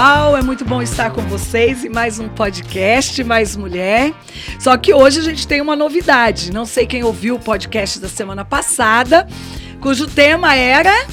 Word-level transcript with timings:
pessoal, 0.00 0.34
é 0.34 0.40
muito 0.40 0.64
bom 0.64 0.80
estar 0.80 1.10
com 1.10 1.20
vocês 1.20 1.84
em 1.84 1.90
mais 1.90 2.18
um 2.18 2.26
podcast 2.26 3.22
Mais 3.22 3.54
Mulher. 3.54 4.14
Só 4.58 4.74
que 4.78 4.94
hoje 4.94 5.20
a 5.20 5.22
gente 5.22 5.46
tem 5.46 5.60
uma 5.60 5.76
novidade. 5.76 6.50
Não 6.50 6.64
sei 6.64 6.86
quem 6.86 7.04
ouviu 7.04 7.34
o 7.34 7.38
podcast 7.38 8.00
da 8.00 8.08
semana 8.08 8.42
passada, 8.42 9.28
cujo 9.78 10.06
tema 10.06 10.54
era 10.54 11.06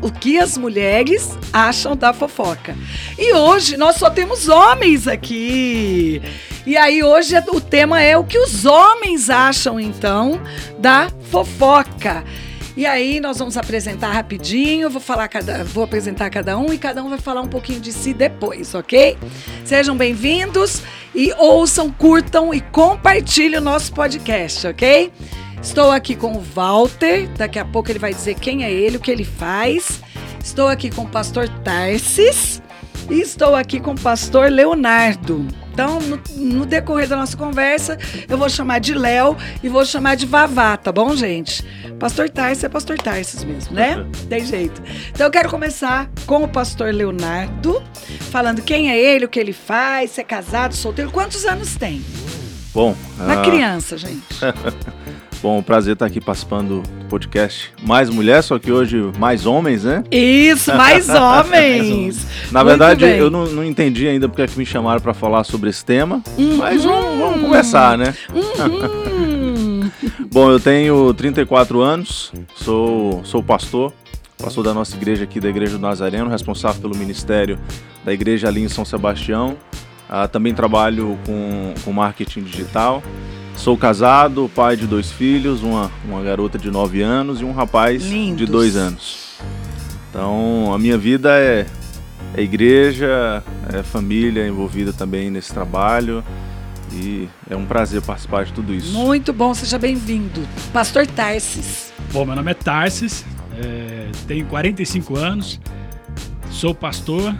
o 0.00 0.12
que 0.12 0.38
as 0.38 0.56
mulheres 0.56 1.36
acham 1.52 1.96
da 1.96 2.12
fofoca. 2.12 2.76
E 3.18 3.32
hoje 3.32 3.76
nós 3.76 3.96
só 3.96 4.08
temos 4.08 4.46
homens 4.46 5.08
aqui. 5.08 6.22
E 6.64 6.76
aí 6.76 7.02
hoje 7.02 7.36
o 7.48 7.60
tema 7.60 8.00
é 8.00 8.16
o 8.16 8.22
que 8.22 8.38
os 8.38 8.64
homens 8.64 9.28
acham 9.28 9.80
então 9.80 10.40
da 10.78 11.08
fofoca. 11.32 12.22
E 12.80 12.86
aí 12.86 13.20
nós 13.20 13.38
vamos 13.38 13.58
apresentar 13.58 14.10
rapidinho, 14.10 14.88
vou 14.88 15.02
falar 15.02 15.28
cada, 15.28 15.62
vou 15.64 15.84
apresentar 15.84 16.30
cada 16.30 16.56
um 16.56 16.72
e 16.72 16.78
cada 16.78 17.04
um 17.04 17.10
vai 17.10 17.18
falar 17.18 17.42
um 17.42 17.46
pouquinho 17.46 17.78
de 17.78 17.92
si 17.92 18.14
depois, 18.14 18.74
ok? 18.74 19.18
Sejam 19.66 19.94
bem-vindos 19.94 20.80
e 21.14 21.30
ouçam, 21.34 21.92
curtam 21.92 22.54
e 22.54 22.62
compartilhem 22.62 23.58
o 23.58 23.60
nosso 23.60 23.92
podcast, 23.92 24.66
ok? 24.68 25.12
Estou 25.62 25.90
aqui 25.90 26.16
com 26.16 26.32
o 26.32 26.40
Walter, 26.40 27.28
daqui 27.36 27.58
a 27.58 27.66
pouco 27.66 27.92
ele 27.92 27.98
vai 27.98 28.14
dizer 28.14 28.36
quem 28.36 28.64
é 28.64 28.72
ele, 28.72 28.96
o 28.96 29.00
que 29.00 29.10
ele 29.10 29.24
faz. 29.24 30.00
Estou 30.42 30.66
aqui 30.66 30.88
com 30.88 31.02
o 31.02 31.06
pastor 31.06 31.50
Tarsis 31.62 32.62
e 33.08 33.20
estou 33.20 33.54
aqui 33.54 33.80
com 33.80 33.92
o 33.92 34.00
pastor 34.00 34.50
Leonardo. 34.50 35.46
Então, 35.72 35.98
no, 36.00 36.20
no, 36.36 36.66
decorrer 36.66 37.08
da 37.08 37.16
nossa 37.16 37.36
conversa, 37.36 37.96
eu 38.28 38.36
vou 38.36 38.48
chamar 38.50 38.80
de 38.80 38.92
Léo 38.92 39.36
e 39.62 39.68
vou 39.68 39.84
chamar 39.84 40.16
de 40.16 40.26
Vavá, 40.26 40.76
tá 40.76 40.92
bom, 40.92 41.14
gente? 41.16 41.64
Pastor 41.98 42.28
Tarsis 42.28 42.64
é 42.64 42.68
pastor 42.68 42.98
Tarsis 42.98 43.44
mesmo, 43.44 43.74
né? 43.74 44.04
Tem 44.28 44.44
jeito. 44.44 44.82
Então, 45.10 45.26
eu 45.26 45.30
quero 45.30 45.48
começar 45.48 46.10
com 46.26 46.42
o 46.42 46.48
pastor 46.48 46.92
Leonardo, 46.92 47.82
falando 48.30 48.60
quem 48.62 48.90
é 48.90 48.98
ele, 48.98 49.24
o 49.24 49.28
que 49.28 49.40
ele 49.40 49.52
faz, 49.52 50.10
se 50.10 50.20
é 50.20 50.24
casado, 50.24 50.74
solteiro, 50.74 51.10
quantos 51.10 51.46
anos 51.46 51.76
tem? 51.76 52.04
Bom. 52.74 52.94
Na 53.16 53.40
uh... 53.40 53.44
criança, 53.44 53.96
gente. 53.96 54.26
Bom, 55.42 55.62
prazer 55.62 55.94
estar 55.94 56.04
aqui 56.04 56.20
participando 56.20 56.82
do 56.82 57.06
podcast 57.06 57.72
Mais 57.82 58.10
Mulher, 58.10 58.42
só 58.42 58.58
que 58.58 58.70
hoje 58.70 59.10
mais 59.18 59.46
homens, 59.46 59.84
né? 59.84 60.04
Isso, 60.10 60.74
mais 60.76 61.08
homens! 61.10 62.26
Na 62.52 62.62
verdade, 62.62 63.06
eu 63.06 63.30
não, 63.30 63.46
não, 63.46 63.64
entendi 63.64 64.06
ainda 64.06 64.28
porque 64.28 64.42
é 64.42 64.46
que 64.46 64.58
me 64.58 64.66
chamaram 64.66 65.00
para 65.00 65.14
falar 65.14 65.44
sobre 65.44 65.70
esse 65.70 65.82
tema, 65.82 66.22
uhum. 66.36 66.58
mas 66.58 66.84
vamos, 66.84 67.18
vamos 67.18 67.40
começar, 67.40 67.96
né? 67.96 68.14
Uhum. 68.34 69.90
Bom, 70.30 70.50
eu 70.50 70.60
tenho 70.60 71.14
34 71.14 71.80
anos, 71.80 72.32
sou, 72.54 73.24
sou 73.24 73.42
pastor, 73.42 73.94
pastor 74.36 74.62
da 74.62 74.74
nossa 74.74 74.94
igreja 74.94 75.24
aqui, 75.24 75.40
da 75.40 75.48
Igreja 75.48 75.78
do 75.78 75.82
Nazareno, 75.82 76.28
responsável 76.28 76.82
pelo 76.82 76.94
ministério 76.94 77.58
da 78.04 78.12
igreja 78.12 78.46
ali 78.46 78.62
em 78.62 78.68
São 78.68 78.84
Sebastião. 78.84 79.56
Uh, 80.08 80.26
também 80.28 80.52
trabalho 80.52 81.16
com, 81.24 81.72
com 81.84 81.92
marketing 81.92 82.42
digital. 82.42 83.02
Sou 83.60 83.76
casado, 83.76 84.50
pai 84.54 84.74
de 84.74 84.86
dois 84.86 85.12
filhos, 85.12 85.62
uma, 85.62 85.92
uma 86.06 86.22
garota 86.22 86.58
de 86.58 86.70
9 86.70 87.02
anos 87.02 87.42
e 87.42 87.44
um 87.44 87.52
rapaz 87.52 88.02
Lindos. 88.02 88.38
de 88.38 88.46
2 88.46 88.74
anos. 88.74 89.38
Então, 90.08 90.72
a 90.72 90.78
minha 90.78 90.96
vida 90.96 91.38
é, 91.38 91.66
é 92.34 92.40
igreja, 92.40 93.44
é 93.70 93.82
família 93.82 94.48
envolvida 94.48 94.94
também 94.94 95.30
nesse 95.30 95.52
trabalho. 95.52 96.24
E 96.90 97.28
é 97.50 97.54
um 97.54 97.66
prazer 97.66 98.00
participar 98.00 98.46
de 98.46 98.54
tudo 98.54 98.72
isso. 98.72 98.94
Muito 98.94 99.30
bom, 99.30 99.52
seja 99.52 99.78
bem-vindo. 99.78 100.40
Pastor 100.72 101.06
Tarsis. 101.06 101.92
Bom, 102.14 102.24
meu 102.24 102.34
nome 102.34 102.52
é 102.52 102.54
Tarsis, 102.54 103.26
é, 103.62 104.08
tenho 104.26 104.46
45 104.46 105.18
anos, 105.18 105.60
sou 106.50 106.74
pastor, 106.74 107.36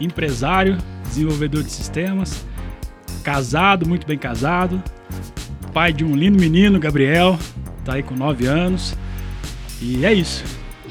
empresário, 0.00 0.78
desenvolvedor 1.04 1.62
de 1.62 1.70
sistemas, 1.70 2.42
casado, 3.22 3.86
muito 3.86 4.06
bem 4.06 4.16
casado, 4.16 4.82
pai 5.78 5.92
de 5.92 6.04
um 6.04 6.16
lindo 6.16 6.40
menino, 6.40 6.76
Gabriel, 6.80 7.38
tá 7.84 7.92
aí 7.92 8.02
com 8.02 8.16
9 8.16 8.46
anos. 8.46 8.96
E 9.80 10.04
é 10.04 10.12
isso. 10.12 10.42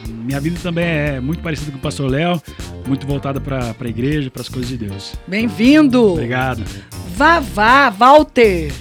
Minha 0.08 0.40
vida 0.40 0.58
também 0.64 0.86
é 0.86 1.20
muito 1.20 1.44
parecida 1.44 1.74
com 1.74 1.78
o 1.78 1.82
pastor 1.82 2.10
Léo, 2.10 2.42
muito 2.88 3.06
voltada 3.06 3.42
para 3.42 3.76
a 3.78 3.88
igreja, 3.90 4.32
para 4.32 4.42
as 4.42 4.48
coisas 4.48 4.70
de 4.70 4.78
Deus. 4.78 5.14
Bem-vindo! 5.28 6.14
Obrigado. 6.14 6.64
Vá, 7.18 7.42
vá, 7.42 7.90
Walter! 7.90 8.72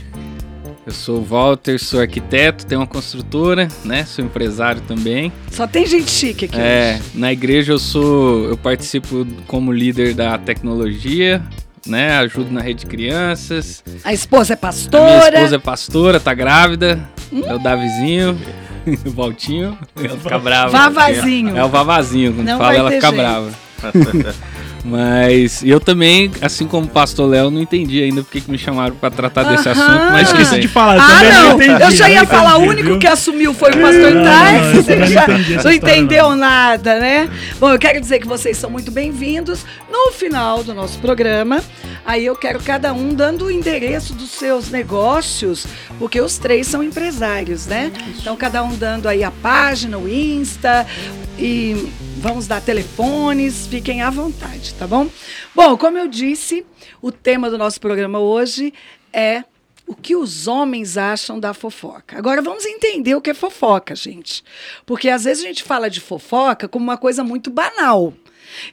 Eu 0.86 0.92
sou 0.92 1.18
o 1.18 1.24
Walter, 1.24 1.76
sou 1.80 2.00
arquiteto, 2.00 2.64
tenho 2.64 2.82
uma 2.82 2.86
construtora, 2.86 3.66
né? 3.84 4.04
Sou 4.04 4.24
empresário 4.24 4.80
também. 4.82 5.32
Só 5.50 5.66
tem 5.66 5.84
gente 5.86 6.08
chique 6.08 6.44
aqui. 6.44 6.56
É, 6.56 7.00
hoje. 7.00 7.18
na 7.18 7.32
igreja 7.32 7.72
eu 7.72 7.80
sou, 7.80 8.44
eu 8.44 8.56
participo 8.56 9.26
como 9.48 9.72
líder 9.72 10.14
da 10.14 10.38
tecnologia, 10.38 11.42
né? 11.86 12.18
Ajudo 12.18 12.50
na 12.50 12.60
rede 12.60 12.80
de 12.80 12.86
crianças. 12.86 13.82
A 14.04 14.12
esposa 14.12 14.52
é 14.54 14.56
pastora. 14.56 15.02
A 15.02 15.30
minha 15.30 15.34
esposa 15.34 15.56
é 15.56 15.58
pastora, 15.58 16.20
tá 16.20 16.34
grávida. 16.34 17.00
Hum. 17.32 17.42
É 17.46 17.54
o 17.54 17.58
Davizinho. 17.58 18.38
o 19.04 19.10
Valtinho. 19.10 19.78
Ela 19.96 20.16
fica 20.18 20.38
brava. 20.38 20.70
Vavazinho. 20.70 21.56
É 21.56 21.64
o 21.64 21.68
Vavazinho. 21.68 22.34
Quando 22.34 22.46
Não 22.46 22.58
fala, 22.58 22.74
ela 22.76 22.90
fica 22.90 23.08
jeito. 23.08 23.16
brava. 23.16 23.50
Mas 24.86 25.64
eu 25.64 25.80
também, 25.80 26.30
assim 26.40 26.64
como 26.64 26.86
o 26.86 26.88
pastor 26.88 27.28
Léo, 27.28 27.50
não 27.50 27.60
entendi 27.60 28.00
ainda 28.04 28.22
porque 28.22 28.40
que 28.40 28.48
me 28.48 28.56
chamaram 28.56 28.94
para 28.94 29.10
tratar 29.10 29.42
desse 29.42 29.68
assunto, 29.68 30.12
mas 30.12 30.28
esqueci 30.28 30.60
de 30.60 30.68
falar. 30.68 30.96
Ah, 31.00 31.24
não, 31.24 31.42
não 31.42 31.62
entendi, 31.62 31.82
eu 31.82 31.90
já 31.90 32.08
ia 32.08 32.24
falar, 32.24 32.56
o 32.58 32.62
único 32.62 32.90
viu? 32.90 32.98
que 33.00 33.06
assumiu 33.08 33.52
foi 33.52 33.70
o 33.70 33.80
pastor 33.80 34.12
Tais, 34.22 34.76
você 34.76 35.06
já 35.06 35.26
não 35.64 35.72
entendeu 35.72 36.30
não. 36.30 36.36
nada, 36.36 37.00
né? 37.00 37.28
Bom, 37.58 37.72
eu 37.72 37.78
quero 37.80 38.00
dizer 38.00 38.20
que 38.20 38.28
vocês 38.28 38.56
são 38.56 38.70
muito 38.70 38.92
bem-vindos. 38.92 39.66
No 39.90 40.12
final 40.12 40.62
do 40.62 40.72
nosso 40.72 41.00
programa, 41.00 41.60
aí 42.04 42.24
eu 42.24 42.36
quero 42.36 42.60
cada 42.60 42.92
um 42.92 43.12
dando 43.12 43.46
o 43.46 43.50
endereço 43.50 44.14
dos 44.14 44.30
seus 44.30 44.70
negócios, 44.70 45.66
porque 45.98 46.20
os 46.20 46.38
três 46.38 46.64
são 46.68 46.80
empresários, 46.80 47.66
né? 47.66 47.90
Então, 48.20 48.36
cada 48.36 48.62
um 48.62 48.76
dando 48.76 49.08
aí 49.08 49.24
a 49.24 49.32
página, 49.32 49.98
o 49.98 50.08
Insta 50.08 50.86
e 51.36 51.90
vamos 52.18 52.46
dar 52.46 52.60
telefones, 52.60 53.66
fiquem 53.66 54.02
à 54.02 54.10
vontade, 54.10 54.74
tá 54.74 54.86
bom? 54.86 55.08
Bom, 55.54 55.76
como 55.76 55.98
eu 55.98 56.08
disse, 56.08 56.64
o 57.02 57.12
tema 57.12 57.50
do 57.50 57.58
nosso 57.58 57.80
programa 57.80 58.18
hoje 58.18 58.72
é 59.12 59.44
o 59.86 59.94
que 59.94 60.16
os 60.16 60.48
homens 60.48 60.96
acham 60.96 61.38
da 61.38 61.54
fofoca. 61.54 62.18
Agora 62.18 62.42
vamos 62.42 62.64
entender 62.64 63.14
o 63.14 63.20
que 63.20 63.30
é 63.30 63.34
fofoca, 63.34 63.94
gente. 63.94 64.42
Porque 64.84 65.08
às 65.08 65.24
vezes 65.24 65.44
a 65.44 65.46
gente 65.46 65.62
fala 65.62 65.88
de 65.88 66.00
fofoca 66.00 66.66
como 66.66 66.84
uma 66.84 66.96
coisa 66.96 67.22
muito 67.22 67.50
banal. 67.50 68.12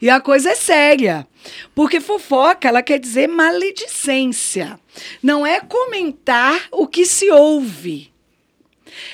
E 0.02 0.10
a 0.10 0.20
coisa 0.20 0.52
é 0.52 0.56
séria. 0.56 1.28
Porque 1.76 2.00
fofoca, 2.00 2.68
ela 2.68 2.82
quer 2.82 3.00
dizer 3.00 3.28
maledicência. 3.28 4.80
Não 5.22 5.46
é 5.46 5.60
comentar 5.60 6.68
o 6.72 6.88
que 6.88 7.06
se 7.06 7.30
ouve. 7.30 8.12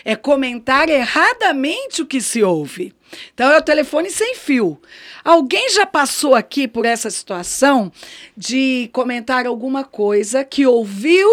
É 0.05 0.15
comentar 0.15 0.87
erradamente 0.89 2.01
o 2.01 2.05
que 2.05 2.21
se 2.21 2.43
ouve. 2.43 2.93
Então 3.33 3.51
é 3.51 3.57
o 3.57 3.63
telefone 3.63 4.09
sem 4.09 4.35
fio. 4.35 4.79
Alguém 5.23 5.69
já 5.69 5.85
passou 5.85 6.35
aqui 6.35 6.67
por 6.67 6.85
essa 6.85 7.09
situação 7.09 7.91
de 8.35 8.89
comentar 8.93 9.45
alguma 9.45 9.83
coisa 9.83 10.43
que 10.43 10.65
ouviu 10.65 11.29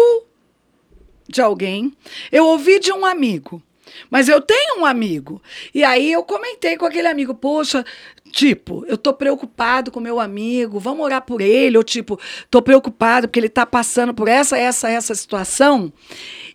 de 1.27 1.41
alguém? 1.41 1.93
Eu 2.31 2.45
ouvi 2.45 2.79
de 2.79 2.91
um 2.91 3.05
amigo. 3.05 3.61
Mas 4.09 4.27
eu 4.27 4.41
tenho 4.41 4.79
um 4.79 4.85
amigo. 4.85 5.41
E 5.73 5.83
aí 5.83 6.11
eu 6.11 6.23
comentei 6.23 6.77
com 6.77 6.85
aquele 6.85 7.07
amigo, 7.07 7.33
poxa, 7.33 7.85
tipo, 8.31 8.85
eu 8.87 8.97
tô 8.97 9.13
preocupado 9.13 9.91
com 9.91 9.99
meu 9.99 10.19
amigo, 10.19 10.79
vamos 10.79 11.05
orar 11.05 11.21
por 11.21 11.41
ele, 11.41 11.77
ou 11.77 11.83
tipo, 11.83 12.19
tô 12.49 12.61
preocupado 12.61 13.27
porque 13.27 13.39
ele 13.39 13.49
tá 13.49 13.65
passando 13.65 14.13
por 14.13 14.27
essa, 14.27 14.57
essa, 14.57 14.89
essa 14.89 15.15
situação. 15.15 15.91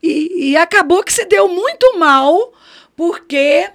E, 0.02 0.50
e 0.50 0.56
acabou 0.56 1.02
que 1.02 1.12
se 1.12 1.24
deu 1.24 1.48
muito 1.48 1.98
mal, 1.98 2.52
porque 2.96 3.70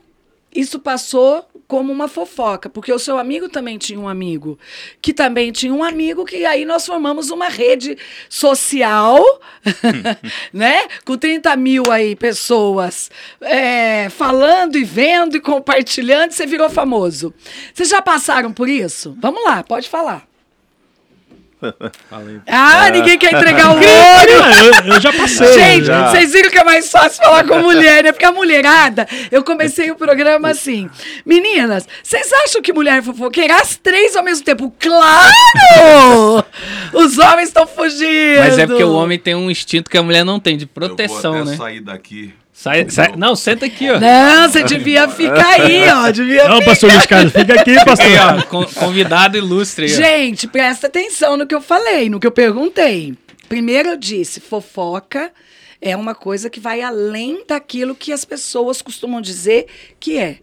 isso 0.57 0.79
passou 0.79 1.45
como 1.67 1.91
uma 1.91 2.07
fofoca, 2.07 2.69
porque 2.69 2.91
o 2.91 2.97
seu 2.97 3.17
amigo 3.17 3.49
também 3.49 3.77
tinha 3.77 3.99
um 3.99 4.07
amigo, 4.07 4.57
que 5.01 5.13
também 5.13 5.51
tinha 5.51 5.73
um 5.73 5.83
amigo, 5.83 6.25
que 6.25 6.45
aí 6.45 6.63
nós 6.63 6.85
formamos 6.85 7.29
uma 7.29 7.49
rede 7.49 7.97
social, 8.29 9.21
né? 10.53 10.87
Com 11.05 11.17
30 11.17 11.55
mil 11.57 11.91
aí 11.91 12.15
pessoas 12.15 13.11
é, 13.41 14.09
falando 14.09 14.77
e 14.77 14.83
vendo 14.83 15.35
e 15.35 15.41
compartilhando, 15.41 16.31
você 16.31 16.45
virou 16.45 16.69
famoso. 16.69 17.33
Vocês 17.73 17.89
já 17.89 18.01
passaram 18.01 18.53
por 18.53 18.69
isso? 18.69 19.15
Vamos 19.19 19.43
lá, 19.43 19.61
pode 19.61 19.89
falar. 19.89 20.25
Ah, 22.47 22.89
ninguém 22.91 23.17
quer 23.17 23.33
entregar 23.33 23.71
o 23.71 23.77
olho. 23.77 23.83
Eu, 23.83 24.93
eu 24.93 25.01
já 25.01 25.11
passei. 25.11 25.53
Gente, 25.53 25.85
já. 25.85 26.09
vocês 26.09 26.31
viram 26.31 26.49
que 26.49 26.57
é 26.57 26.63
mais 26.63 26.91
fácil 26.91 27.23
falar 27.23 27.45
com 27.45 27.59
mulher, 27.59 28.03
né? 28.03 28.11
Porque 28.11 28.25
a 28.25 28.31
mulherada, 28.31 29.07
eu 29.31 29.43
comecei 29.43 29.89
o 29.89 29.95
programa 29.95 30.49
assim. 30.49 30.89
Meninas, 31.25 31.87
vocês 32.03 32.31
acham 32.45 32.61
que 32.61 32.71
mulher 32.71 32.99
é 32.99 33.01
fofoqueira? 33.01 33.55
As 33.55 33.75
três 33.75 34.15
ao 34.15 34.23
mesmo 34.23 34.45
tempo. 34.45 34.73
Claro! 34.79 36.45
Os 36.93 37.17
homens 37.17 37.47
estão 37.49 37.65
fugindo. 37.65 38.39
Mas 38.39 38.57
é 38.57 38.67
porque 38.67 38.83
o 38.83 38.93
homem 38.93 39.17
tem 39.17 39.35
um 39.35 39.49
instinto 39.49 39.89
que 39.89 39.97
a 39.97 40.03
mulher 40.03 40.23
não 40.23 40.39
tem, 40.39 40.57
de 40.57 40.65
proteção, 40.65 41.35
eu 41.35 41.43
vou 41.45 41.53
até 41.53 41.57
né? 41.57 41.57
sair 41.57 41.81
daqui 41.81 42.33
Sai, 42.59 42.89
sai, 42.89 43.13
não, 43.15 43.35
senta 43.35 43.67
aqui, 43.67 43.87
ó. 43.87 43.99
Não, 43.99 44.49
você 44.49 44.63
devia 44.63 45.07
ficar 45.07 45.61
aí, 45.61 45.87
ó. 45.89 46.09
Devia 46.11 46.49
Não, 46.49 46.59
pastor 46.63 46.91
Luiz 46.91 47.05
Carlos, 47.05 47.31
fica 47.31 47.61
aqui, 47.61 47.75
pastor. 47.85 48.07
Aí, 48.07 48.17
ó, 48.17 48.41
con- 48.47 48.65
convidado 48.65 49.37
ilustre. 49.37 49.87
Gente, 49.87 50.47
presta 50.47 50.87
atenção 50.87 51.37
no 51.37 51.45
que 51.45 51.53
eu 51.53 51.61
falei, 51.61 52.09
no 52.09 52.19
que 52.19 52.25
eu 52.25 52.31
perguntei. 52.31 53.15
Primeiro 53.47 53.89
eu 53.89 53.95
disse, 53.95 54.39
fofoca 54.39 55.31
é 55.79 55.95
uma 55.95 56.15
coisa 56.15 56.49
que 56.49 56.59
vai 56.59 56.81
além 56.81 57.43
daquilo 57.47 57.93
que 57.93 58.11
as 58.11 58.25
pessoas 58.25 58.81
costumam 58.81 59.21
dizer 59.21 59.67
que 59.99 60.17
é. 60.17 60.39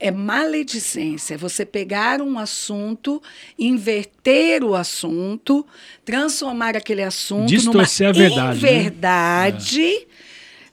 É 0.00 0.10
maledicência, 0.10 1.34
é 1.34 1.36
você 1.36 1.66
pegar 1.66 2.22
um 2.22 2.38
assunto, 2.38 3.22
inverter 3.58 4.64
o 4.64 4.74
assunto, 4.74 5.66
transformar 6.02 6.76
aquele 6.78 7.02
assunto 7.02 7.46
Distorcer 7.46 8.06
numa 8.08 8.16
a 8.16 8.28
verdade, 8.28 8.62
né? 8.64 8.70
verdade, 8.82 10.06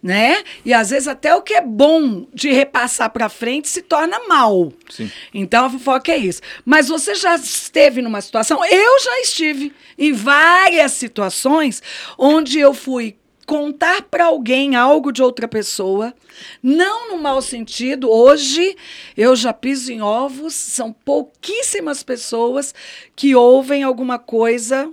né? 0.01 0.43
E 0.63 0.73
às 0.73 0.89
vezes 0.89 1.07
até 1.07 1.35
o 1.35 1.41
que 1.41 1.53
é 1.53 1.61
bom 1.61 2.25
de 2.33 2.51
repassar 2.51 3.09
para 3.11 3.29
frente 3.29 3.67
se 3.67 3.81
torna 3.81 4.27
mal. 4.27 4.71
Sim. 4.89 5.11
Então 5.33 5.65
a 5.65 5.69
fofoca 5.69 6.11
é 6.11 6.17
isso. 6.17 6.41
Mas 6.65 6.87
você 6.87 7.15
já 7.15 7.35
esteve 7.35 8.01
numa 8.01 8.21
situação? 8.21 8.63
Eu 8.65 8.99
já 8.99 9.21
estive 9.21 9.73
em 9.97 10.13
várias 10.13 10.93
situações 10.93 11.81
onde 12.17 12.59
eu 12.59 12.73
fui 12.73 13.17
contar 13.45 14.03
para 14.03 14.25
alguém 14.25 14.75
algo 14.75 15.11
de 15.11 15.23
outra 15.23 15.47
pessoa, 15.47 16.13
não 16.61 17.09
no 17.09 17.17
mau 17.17 17.41
sentido. 17.41 18.07
Hoje 18.07 18.77
eu 19.17 19.35
já 19.35 19.51
piso 19.51 19.91
em 19.91 20.03
ovos, 20.03 20.53
são 20.53 20.93
pouquíssimas 20.93 22.03
pessoas 22.03 22.75
que 23.15 23.33
ouvem 23.33 23.81
alguma 23.81 24.19
coisa 24.19 24.91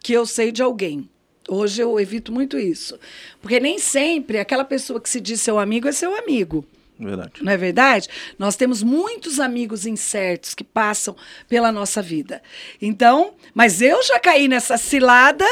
que 0.00 0.12
eu 0.12 0.24
sei 0.24 0.52
de 0.52 0.62
alguém. 0.62 1.10
Hoje 1.48 1.80
eu 1.82 1.98
evito 1.98 2.30
muito 2.30 2.58
isso. 2.58 2.98
Porque 3.40 3.58
nem 3.58 3.78
sempre 3.78 4.38
aquela 4.38 4.64
pessoa 4.64 5.00
que 5.00 5.08
se 5.08 5.20
diz 5.20 5.40
seu 5.40 5.58
amigo 5.58 5.88
é 5.88 5.92
seu 5.92 6.14
amigo. 6.14 6.64
Verdade. 7.00 7.30
Não 7.40 7.52
é 7.52 7.56
verdade? 7.56 8.08
Nós 8.36 8.56
temos 8.56 8.82
muitos 8.82 9.38
amigos 9.38 9.86
incertos 9.86 10.52
que 10.52 10.64
passam 10.64 11.14
pela 11.48 11.70
nossa 11.70 12.02
vida. 12.02 12.42
Então, 12.82 13.34
mas 13.54 13.80
eu 13.80 14.02
já 14.02 14.18
caí 14.18 14.48
nessa 14.48 14.76
cilada 14.76 15.44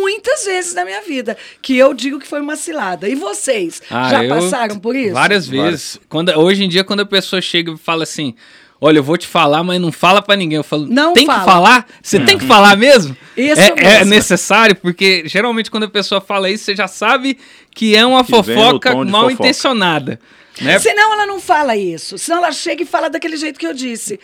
muitas 0.00 0.46
vezes 0.46 0.74
na 0.74 0.86
minha 0.86 1.02
vida, 1.02 1.36
que 1.60 1.76
eu 1.76 1.92
digo 1.92 2.18
que 2.18 2.26
foi 2.26 2.40
uma 2.40 2.56
cilada. 2.56 3.06
E 3.06 3.14
vocês 3.14 3.82
Ah, 3.90 4.08
já 4.08 4.28
passaram 4.28 4.78
por 4.78 4.96
isso? 4.96 5.12
Várias 5.12 5.46
vezes. 5.46 6.00
Quando, 6.08 6.30
hoje 6.38 6.64
em 6.64 6.68
dia, 6.70 6.82
quando 6.82 7.00
a 7.00 7.06
pessoa 7.06 7.42
chega 7.42 7.72
e 7.72 7.76
fala 7.76 8.02
assim. 8.04 8.34
Olha, 8.80 8.98
eu 8.98 9.02
vou 9.02 9.16
te 9.18 9.26
falar, 9.26 9.64
mas 9.64 9.80
não 9.80 9.90
fala 9.90 10.22
pra 10.22 10.36
ninguém. 10.36 10.56
Eu 10.56 10.62
falo, 10.64 10.86
Não 10.86 11.12
tem 11.12 11.26
fala. 11.26 11.38
que 11.40 11.44
falar? 11.44 11.86
Você 12.00 12.20
tem 12.20 12.38
que 12.38 12.46
falar 12.46 12.76
mesmo? 12.76 13.16
Isso 13.36 13.60
é, 13.60 13.68
é 13.70 13.74
mesmo. 13.98 14.10
necessário, 14.10 14.76
porque 14.76 15.24
geralmente 15.26 15.70
quando 15.70 15.84
a 15.84 15.88
pessoa 15.88 16.20
fala 16.20 16.48
isso, 16.48 16.64
você 16.64 16.76
já 16.76 16.86
sabe 16.86 17.38
que 17.74 17.96
é 17.96 18.06
uma 18.06 18.24
Que 18.24 18.30
fofoca 18.30 18.94
mal 18.94 19.04
fofoca. 19.24 19.32
intencionada. 19.32 20.20
Né? 20.60 20.78
Senão 20.78 21.12
ela 21.12 21.26
não 21.26 21.40
fala 21.40 21.76
isso. 21.76 22.16
Senão 22.18 22.38
ela 22.38 22.52
chega 22.52 22.82
e 22.82 22.86
fala 22.86 23.08
daquele 23.10 23.36
jeito 23.36 23.58
que 23.58 23.66
eu 23.66 23.74
disse. 23.74 24.18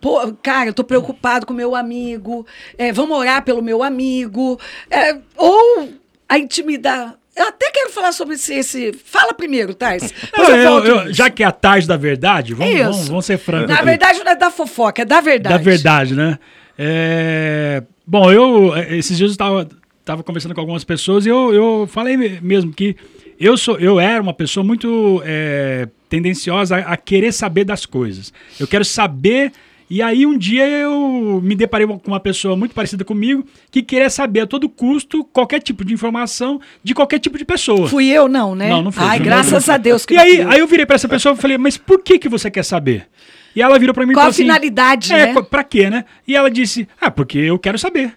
Pô, 0.00 0.32
cara, 0.42 0.68
eu 0.70 0.74
tô 0.74 0.84
preocupado 0.84 1.46
com 1.46 1.52
meu 1.54 1.74
amigo. 1.74 2.46
É, 2.76 2.92
vamos 2.92 3.16
orar 3.16 3.42
pelo 3.44 3.62
meu 3.62 3.82
amigo. 3.82 4.58
É, 4.90 5.16
ou 5.36 5.88
a 6.28 6.38
intimidade. 6.38 7.14
Eu 7.36 7.48
até 7.48 7.70
quero 7.70 7.90
falar 7.90 8.12
sobre 8.12 8.34
esse. 8.36 8.54
esse... 8.54 8.92
Fala 8.92 9.34
primeiro. 9.34 9.76
Não, 10.36 10.44
eu 10.50 10.84
eu- 10.84 11.00
nisso. 11.02 11.12
já 11.14 11.28
que 11.30 11.42
é 11.42 11.46
a 11.46 11.52
tarde 11.52 11.86
da 11.88 11.96
verdade, 11.96 12.54
vamos, 12.54 12.74
Isso. 12.74 12.84
vamos, 12.84 13.08
vamos 13.08 13.26
ser 13.26 13.38
francos. 13.38 13.68
Na 13.68 13.76
aqui. 13.76 13.84
verdade, 13.84 14.18
não 14.24 14.32
é 14.32 14.36
da 14.36 14.50
fofoca, 14.50 15.02
é 15.02 15.04
da 15.04 15.20
verdade. 15.20 15.56
Da 15.56 15.60
verdade, 15.62 16.14
né? 16.14 16.38
É, 16.78 17.82
Bom, 18.06 18.30
eu 18.30 18.72
esses 18.90 19.16
dias 19.16 19.30
eu 19.30 19.32
estava 19.32 19.68
tava 20.04 20.22
conversando 20.22 20.54
com 20.54 20.60
algumas 20.60 20.84
pessoas 20.84 21.24
e 21.24 21.30
eu, 21.30 21.54
eu 21.54 21.88
falei 21.90 22.16
me- 22.16 22.38
mesmo 22.42 22.70
que 22.72 22.94
eu 23.40 23.56
sou 23.56 23.78
eu 23.78 23.98
era 23.98 24.22
uma 24.22 24.34
pessoa 24.34 24.62
muito 24.62 25.22
é, 25.24 25.88
tendenciosa 26.10 26.76
a, 26.76 26.92
a 26.92 26.96
querer 26.96 27.32
saber 27.32 27.64
das 27.64 27.86
coisas. 27.86 28.32
Eu 28.60 28.66
quero 28.66 28.84
saber 28.84 29.50
e 29.88 30.00
aí 30.00 30.24
um 30.24 30.36
dia 30.36 30.66
eu 30.66 31.40
me 31.42 31.54
deparei 31.54 31.86
com 31.86 32.00
uma 32.06 32.20
pessoa 32.20 32.56
muito 32.56 32.74
parecida 32.74 33.04
comigo 33.04 33.44
que 33.70 33.82
queria 33.82 34.08
saber 34.08 34.40
a 34.40 34.46
todo 34.46 34.68
custo 34.68 35.24
qualquer 35.24 35.60
tipo 35.60 35.84
de 35.84 35.92
informação 35.92 36.60
de 36.82 36.94
qualquer 36.94 37.18
tipo 37.18 37.36
de 37.36 37.44
pessoa. 37.44 37.88
Fui 37.88 38.06
eu, 38.06 38.28
não, 38.28 38.54
né? 38.54 38.68
Não, 38.68 38.82
não 38.82 38.92
foi. 38.92 39.04
Ai, 39.04 39.18
Não, 39.18 39.26
graças 39.26 39.66
não. 39.66 39.74
a 39.74 39.78
Deus 39.78 40.06
que 40.06 40.14
E 40.14 40.18
aí, 40.18 40.42
aí 40.42 40.58
eu 40.58 40.66
virei 40.66 40.86
pra 40.86 40.96
essa 40.96 41.08
pessoa 41.08 41.34
e 41.34 41.38
falei, 41.38 41.58
mas 41.58 41.76
por 41.76 42.02
que 42.02 42.18
que 42.18 42.28
você 42.28 42.50
quer 42.50 42.64
saber? 42.64 43.06
E 43.54 43.62
ela 43.62 43.78
virou 43.78 43.94
pra 43.94 44.04
mim 44.04 44.12
e 44.12 44.14
Qual 44.14 44.22
falou 44.22 44.28
a 44.28 44.30
assim... 44.30 44.42
finalidade, 44.42 45.12
é, 45.12 45.32
né? 45.32 45.42
Pra 45.42 45.62
quê, 45.62 45.88
né? 45.88 46.04
E 46.26 46.34
ela 46.34 46.50
disse, 46.50 46.88
ah, 47.00 47.10
porque 47.10 47.38
eu 47.38 47.58
quero 47.58 47.78
saber. 47.78 48.14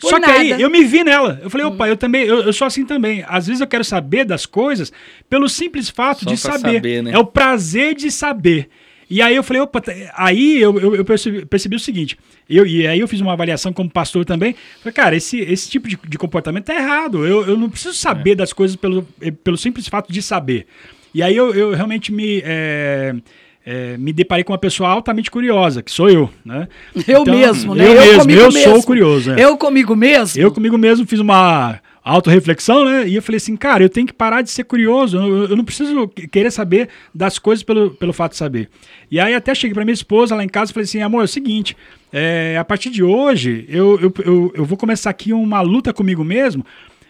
Por 0.00 0.10
Só 0.10 0.20
que 0.20 0.30
aí 0.30 0.50
nada. 0.50 0.62
Hum. 0.62 0.64
eu 0.64 0.70
me 0.70 0.84
vi 0.84 1.02
nela. 1.02 1.40
Eu 1.42 1.50
falei, 1.50 1.66
opa, 1.66 1.88
eu 1.88 1.96
também, 1.96 2.22
eu, 2.22 2.42
eu 2.42 2.52
sou 2.52 2.66
assim 2.66 2.84
também. 2.84 3.24
Às 3.26 3.48
vezes 3.48 3.60
eu 3.60 3.66
quero 3.66 3.82
saber 3.82 4.24
das 4.24 4.46
coisas 4.46 4.92
pelo 5.28 5.48
simples 5.48 5.88
fato 5.90 6.22
Só 6.24 6.30
de 6.30 6.36
saber. 6.36 6.74
saber, 6.74 7.02
né? 7.02 7.10
É 7.12 7.18
o 7.18 7.26
prazer 7.26 7.94
de 7.94 8.10
saber. 8.10 8.68
E 9.10 9.22
aí 9.22 9.34
eu 9.34 9.42
falei, 9.42 9.62
opa, 9.62 9.80
tá- 9.80 9.92
aí 10.16 10.60
eu, 10.60 10.78
eu, 10.78 10.94
eu 10.96 11.04
percebi, 11.04 11.44
percebi 11.46 11.76
o 11.76 11.80
seguinte, 11.80 12.18
eu, 12.48 12.66
e 12.66 12.86
aí 12.86 13.00
eu 13.00 13.08
fiz 13.08 13.20
uma 13.20 13.32
avaliação 13.32 13.72
como 13.72 13.88
pastor 13.90 14.24
também, 14.24 14.54
falei, 14.82 14.92
cara, 14.92 15.16
esse, 15.16 15.38
esse 15.40 15.70
tipo 15.70 15.88
de, 15.88 15.98
de 16.06 16.18
comportamento 16.18 16.64
tá 16.66 16.74
errado, 16.74 17.26
eu, 17.26 17.46
eu 17.46 17.56
não 17.56 17.70
preciso 17.70 17.94
saber 17.94 18.34
das 18.34 18.52
coisas 18.52 18.76
pelo, 18.76 19.06
eh, 19.20 19.30
pelo 19.30 19.56
simples 19.56 19.88
fato 19.88 20.12
de 20.12 20.20
saber. 20.20 20.66
E 21.14 21.22
aí 21.22 21.34
eu, 21.34 21.54
eu 21.54 21.70
realmente 21.74 22.12
me... 22.12 22.42
eh, 22.44 23.14
eh, 23.64 23.96
me 23.98 24.12
deparei 24.12 24.44
com 24.44 24.52
uma 24.52 24.58
pessoa 24.58 24.88
altamente 24.90 25.30
curiosa, 25.30 25.82
que 25.82 25.90
sou 25.90 26.08
eu, 26.10 26.30
né? 26.44 26.68
Eu 27.06 27.22
Então, 27.22 27.34
mesmo, 27.34 27.74
né? 27.74 27.86
Eu, 27.86 27.94
mesmo, 28.00 28.20
comigo 28.20 28.40
eu 28.40 28.52
mesmo. 28.52 28.72
sou 28.74 28.82
curioso. 28.82 29.30
é. 29.32 29.44
Eu 29.44 29.56
comigo 29.58 29.94
mesmo? 29.96 30.40
Eu 30.42 30.50
comigo 30.52 30.78
mesmo 30.78 31.06
fiz 31.06 31.18
uma 31.20 31.78
autorreflexão, 32.08 32.84
né? 32.84 33.06
E 33.08 33.16
eu 33.16 33.22
falei 33.22 33.36
assim, 33.36 33.56
cara, 33.56 33.82
eu 33.82 33.88
tenho 33.88 34.06
que 34.06 34.12
parar 34.12 34.42
de 34.42 34.50
ser 34.50 34.64
curioso. 34.64 35.16
Eu, 35.18 35.48
eu 35.50 35.56
não 35.56 35.64
preciso 35.64 36.08
que- 36.08 36.26
querer 36.26 36.50
saber 36.50 36.88
das 37.14 37.38
coisas 37.38 37.62
pelo, 37.62 37.90
pelo 37.90 38.12
fato 38.12 38.32
de 38.32 38.38
saber. 38.38 38.68
E 39.10 39.20
aí 39.20 39.34
até 39.34 39.54
cheguei 39.54 39.74
pra 39.74 39.84
minha 39.84 39.94
esposa 39.94 40.34
lá 40.34 40.42
em 40.42 40.48
casa 40.48 40.70
e 40.70 40.74
falei 40.74 40.84
assim, 40.84 41.02
amor, 41.02 41.20
é 41.20 41.24
o 41.24 41.28
seguinte, 41.28 41.76
é, 42.12 42.56
a 42.58 42.64
partir 42.64 42.90
de 42.90 43.02
hoje 43.02 43.66
eu, 43.68 43.98
eu, 44.00 44.14
eu, 44.24 44.52
eu 44.54 44.64
vou 44.64 44.78
começar 44.78 45.10
aqui 45.10 45.32
uma 45.32 45.60
luta 45.60 45.92
comigo 45.92 46.24
mesmo, 46.24 46.64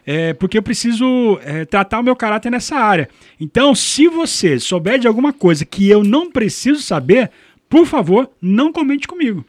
é, 0.04 0.32
porque 0.32 0.58
eu 0.58 0.62
preciso 0.62 1.38
é, 1.44 1.64
tratar 1.64 2.00
o 2.00 2.02
meu 2.02 2.16
caráter 2.16 2.50
nessa 2.50 2.76
área. 2.76 3.08
Então, 3.40 3.74
se 3.74 4.08
você 4.08 4.58
souber 4.58 4.98
de 4.98 5.06
alguma 5.06 5.32
coisa 5.32 5.64
que 5.64 5.88
eu 5.88 6.02
não 6.02 6.30
preciso 6.30 6.80
saber, 6.82 7.30
por 7.68 7.86
favor, 7.86 8.30
não 8.40 8.72
comente 8.72 9.06
comigo. 9.06 9.44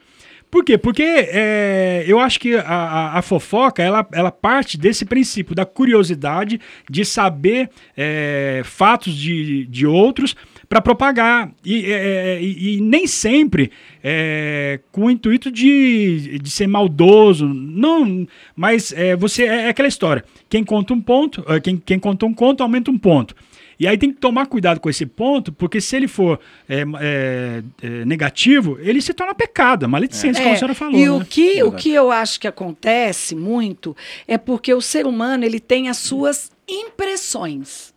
Por 0.52 0.66
quê? 0.66 0.78
Porque 0.80 1.04
é, 1.04 2.04
eu 2.08 2.20
acho 2.20 2.40
que 2.40 2.56
a, 2.56 2.62
a- 2.64 3.20
a 3.20 3.22
fofoca 3.22 3.84
ela, 3.84 4.08
ela 4.12 4.32
parte 4.32 4.78
desse 4.80 5.06
princípio 5.06 5.54
da 5.54 5.64
curiosidade 5.66 6.60
de 6.90 7.06
saber 7.06 7.70
é, 7.96 8.62
fatos 8.66 9.14
de, 9.16 9.66
de 9.68 9.86
outros 9.86 10.36
para 10.68 10.82
propagar 10.82 11.52
e, 11.64 11.86
é, 11.92 12.40
e- 12.42 12.78
e 12.78 12.82
nem 12.82 13.06
sempre 13.06 13.72
é, 14.04 14.80
com 14.92 15.06
o 15.06 15.12
intuito 15.12 15.52
de, 15.52 16.40
de 16.40 16.50
ser 16.50 16.66
maldoso, 16.68 17.48
não, 17.48 18.28
mas 18.56 18.92
é, 18.94 19.16
você 19.16 19.44
é, 19.44 19.66
é 19.66 19.70
aquela 19.70 19.88
história. 19.88 20.24
Quem 20.50 20.64
conta 20.64 20.94
um 20.96 21.02
ponto, 21.02 21.44
é, 21.48 21.60
quem, 21.60 21.78
quem 21.78 22.00
conta 22.00 22.26
um 22.26 22.34
conto 22.34 22.64
aumenta 22.64 22.90
um 22.90 22.98
ponto. 22.98 23.36
E 23.80 23.88
aí 23.88 23.98
tem 23.98 24.12
que 24.12 24.20
tomar 24.20 24.46
cuidado 24.48 24.80
com 24.80 24.90
esse 24.90 25.06
ponto, 25.06 25.54
porque 25.54 25.80
se 25.80 25.96
ele 25.96 26.08
for 26.08 26.40
é, 26.68 26.84
é, 27.00 27.64
é, 27.82 28.06
negativo, 28.06 28.78
ele 28.82 29.02
se 29.02 29.14
torna 29.14 29.34
pecado, 29.34 29.88
maledicência, 29.88 30.44
como 30.44 30.54
a 30.54 30.58
senhora 30.58 30.76
falou. 30.76 31.00
e 31.00 31.06
né? 31.06 31.12
o, 31.12 31.24
que, 31.24 31.64
o 31.64 31.72
que 31.72 31.94
eu 31.94 32.12
acho 32.12 32.40
que 32.42 32.48
acontece 32.48 33.36
muito 33.36 33.96
é 34.28 34.38
porque 34.38 34.74
o 34.74 34.82
ser 34.82 35.06
humano 35.06 35.46
ele 35.46 35.62
tem 35.62 35.88
as 35.88 35.98
suas 35.98 36.52
impressões. 36.68 37.94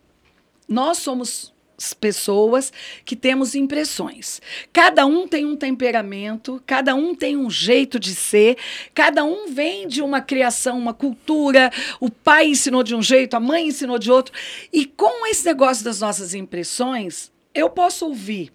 Nós 0.68 0.98
somos 0.98 1.51
pessoas 1.92 2.72
que 3.04 3.16
temos 3.16 3.54
impressões. 3.54 4.40
Cada 4.72 5.06
um 5.06 5.26
tem 5.26 5.44
um 5.44 5.56
temperamento, 5.56 6.62
cada 6.66 6.94
um 6.94 7.14
tem 7.14 7.36
um 7.36 7.50
jeito 7.50 7.98
de 7.98 8.14
ser, 8.14 8.56
cada 8.94 9.24
um 9.24 9.52
vem 9.52 9.88
de 9.88 10.02
uma 10.02 10.20
criação, 10.20 10.78
uma 10.78 10.94
cultura. 10.94 11.72
O 11.98 12.10
pai 12.10 12.48
ensinou 12.48 12.82
de 12.82 12.94
um 12.94 13.02
jeito, 13.02 13.34
a 13.34 13.40
mãe 13.40 13.66
ensinou 13.66 13.98
de 13.98 14.10
outro. 14.10 14.32
E 14.72 14.84
com 14.84 15.26
esse 15.26 15.44
negócio 15.44 15.84
das 15.84 16.00
nossas 16.00 16.34
impressões, 16.34 17.32
eu 17.54 17.68
posso 17.68 18.06
ouvir 18.06 18.52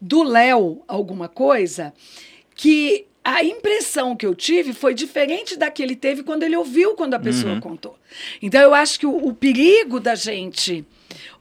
do 0.00 0.22
Léo 0.22 0.82
alguma 0.88 1.28
coisa 1.28 1.92
que 2.54 3.06
a 3.22 3.44
impressão 3.44 4.16
que 4.16 4.26
eu 4.26 4.34
tive 4.34 4.72
foi 4.72 4.94
diferente 4.94 5.56
da 5.56 5.70
que 5.70 5.82
ele 5.82 5.94
teve 5.94 6.22
quando 6.22 6.42
ele 6.42 6.56
ouviu 6.56 6.94
quando 6.94 7.14
a 7.14 7.18
pessoa 7.18 7.60
contou. 7.60 7.96
Então 8.40 8.60
eu 8.60 8.74
acho 8.74 8.98
que 8.98 9.06
o, 9.06 9.14
o 9.14 9.34
perigo 9.34 10.00
da 10.00 10.14
gente 10.14 10.84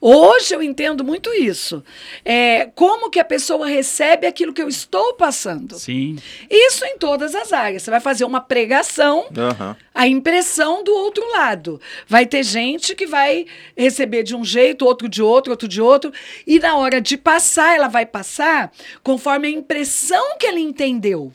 hoje 0.02 0.54
eu 0.54 0.62
entendo 0.64 1.04
muito 1.04 1.34
isso. 1.34 1.84
É 2.24 2.70
como 2.76 3.10
que 3.10 3.20
a 3.20 3.26
pessoa 3.26 3.68
recebe 3.68 4.26
aquilo 4.28 4.54
que 4.54 4.62
eu 4.62 4.70
estou 4.70 5.14
passando. 5.14 5.78
Sim. 5.80 6.18
Isso 6.50 6.86
em 6.86 6.98
todas 6.98 7.36
as 7.36 7.52
áreas. 7.54 7.84
Você 7.84 7.92
vai 7.92 8.00
fazer 8.00 8.26
uma 8.26 8.42
pregação, 8.42 9.28
Aham. 9.38 9.76
a 9.94 10.08
impressão 10.08 10.84
do 10.84 10.94
outro 10.94 11.24
lado. 11.32 11.80
Vai 12.08 12.26
ter 12.26 12.44
gente 12.44 12.96
que 12.96 13.06
vai 13.06 13.46
receber 13.76 14.24
de 14.24 14.36
um 14.36 14.44
jeito, 14.44 14.86
outro 14.86 15.08
de 15.10 15.22
outro, 15.22 15.52
outro 15.52 15.68
de 15.68 15.82
outro, 15.82 16.12
e 16.46 16.60
na 16.60 16.76
hora 16.78 17.00
de 17.02 17.18
passar, 17.18 17.76
ela 17.76 17.88
vai 17.88 18.06
passar 18.06 18.72
conforme 19.04 19.48
a 19.48 19.52
impressão 19.52 20.38
que 20.38 20.46
ele 20.46 20.60
entendeu. 20.60 21.34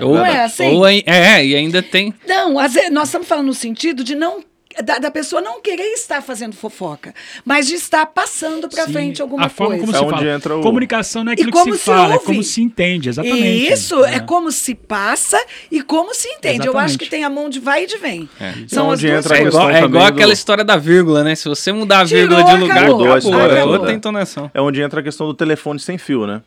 Ou, 0.00 0.14
Não 0.16 0.26
é 0.26 0.42
assim? 0.44 0.74
ou 0.74 0.84
ai- 0.84 1.04
é, 1.06 1.44
e 1.46 1.54
ainda 1.54 1.80
tem. 1.80 2.12
Não, 2.26 2.58
às 2.58 2.74
vezes, 2.74 2.90
nós 2.90 3.06
estamos 3.06 3.28
falando 3.28 3.46
no 3.46 3.54
sentido 3.54 4.02
de 4.02 4.16
não 4.16 4.42
da, 4.82 4.98
da 4.98 5.10
pessoa 5.10 5.40
não 5.42 5.60
querer 5.60 5.92
estar 5.92 6.22
fazendo 6.22 6.54
fofoca, 6.54 7.14
mas 7.44 7.66
de 7.66 7.74
estar 7.74 8.04
passando 8.06 8.68
para 8.68 8.86
frente 8.88 9.20
alguma 9.22 9.46
a 9.46 9.48
forma 9.48 9.76
coisa. 9.76 9.86
como 9.86 9.96
É 9.96 9.98
se 9.98 10.04
onde 10.04 10.24
fala. 10.24 10.34
entra 10.36 10.56
o- 10.56 10.60
Comunicação 10.62 11.24
não 11.24 11.30
é 11.30 11.34
aquilo 11.34 11.50
que 11.52 11.58
como 11.58 11.72
se 11.72 11.78
se 11.78 11.84
fala, 11.84 12.10
é 12.10 12.14
ouve. 12.14 12.26
como 12.26 12.42
se 12.42 12.62
entende, 12.62 13.08
exatamente. 13.08 13.42
E 13.42 13.72
isso 13.72 14.04
é. 14.04 14.16
É. 14.16 14.20
como 14.20 14.50
se 14.52 14.74
passa 14.74 15.38
e 15.70 15.82
como 15.82 16.14
se 16.14 16.28
entende. 16.28 16.66
Eu 16.66 16.72
acho 16.78 16.94
Exatamente. 16.94 16.98
que 16.98 17.06
tem 17.10 17.24
a 17.24 17.30
mão 17.30 17.48
de 17.48 17.58
vai 17.60 17.84
e 17.84 17.86
de 17.86 17.96
vem. 17.98 18.28
É. 18.40 18.52
São 18.68 18.84
É 18.90 18.92
as 18.92 18.92
onde 18.98 19.06
duas 19.08 19.18
entra 19.24 19.34
a 19.34 19.38
É 19.38 19.40
coisas. 19.42 19.54
igual, 19.60 19.70
é 19.70 19.78
igual 19.84 20.04
do- 20.04 20.12
aquela 20.14 20.32
história 20.32 20.64
da 20.64 20.76
vírgula, 20.76 21.24
né? 21.24 21.34
Se 21.34 21.48
você 21.48 21.72
mudar 21.72 22.00
a 22.00 22.04
Tirou, 22.04 22.20
vírgula 22.28 22.44
de 22.44 22.60
lugar, 22.60 22.76
acabou. 22.78 22.98
Mudou 22.98 23.12
a 23.12 23.16
acabou, 23.16 23.32
história 23.32 23.52
é 23.58 23.62
toda. 23.62 23.72
outra 23.78 23.92
entonação. 23.92 24.50
É 24.52 24.60
onde 24.60 24.80
entra 24.82 25.00
a 25.00 25.02
questão 25.02 25.26
do 25.26 25.34
telefone 25.34 25.78
sem 25.80 25.96
fio, 25.98 26.26
né? 26.26 26.42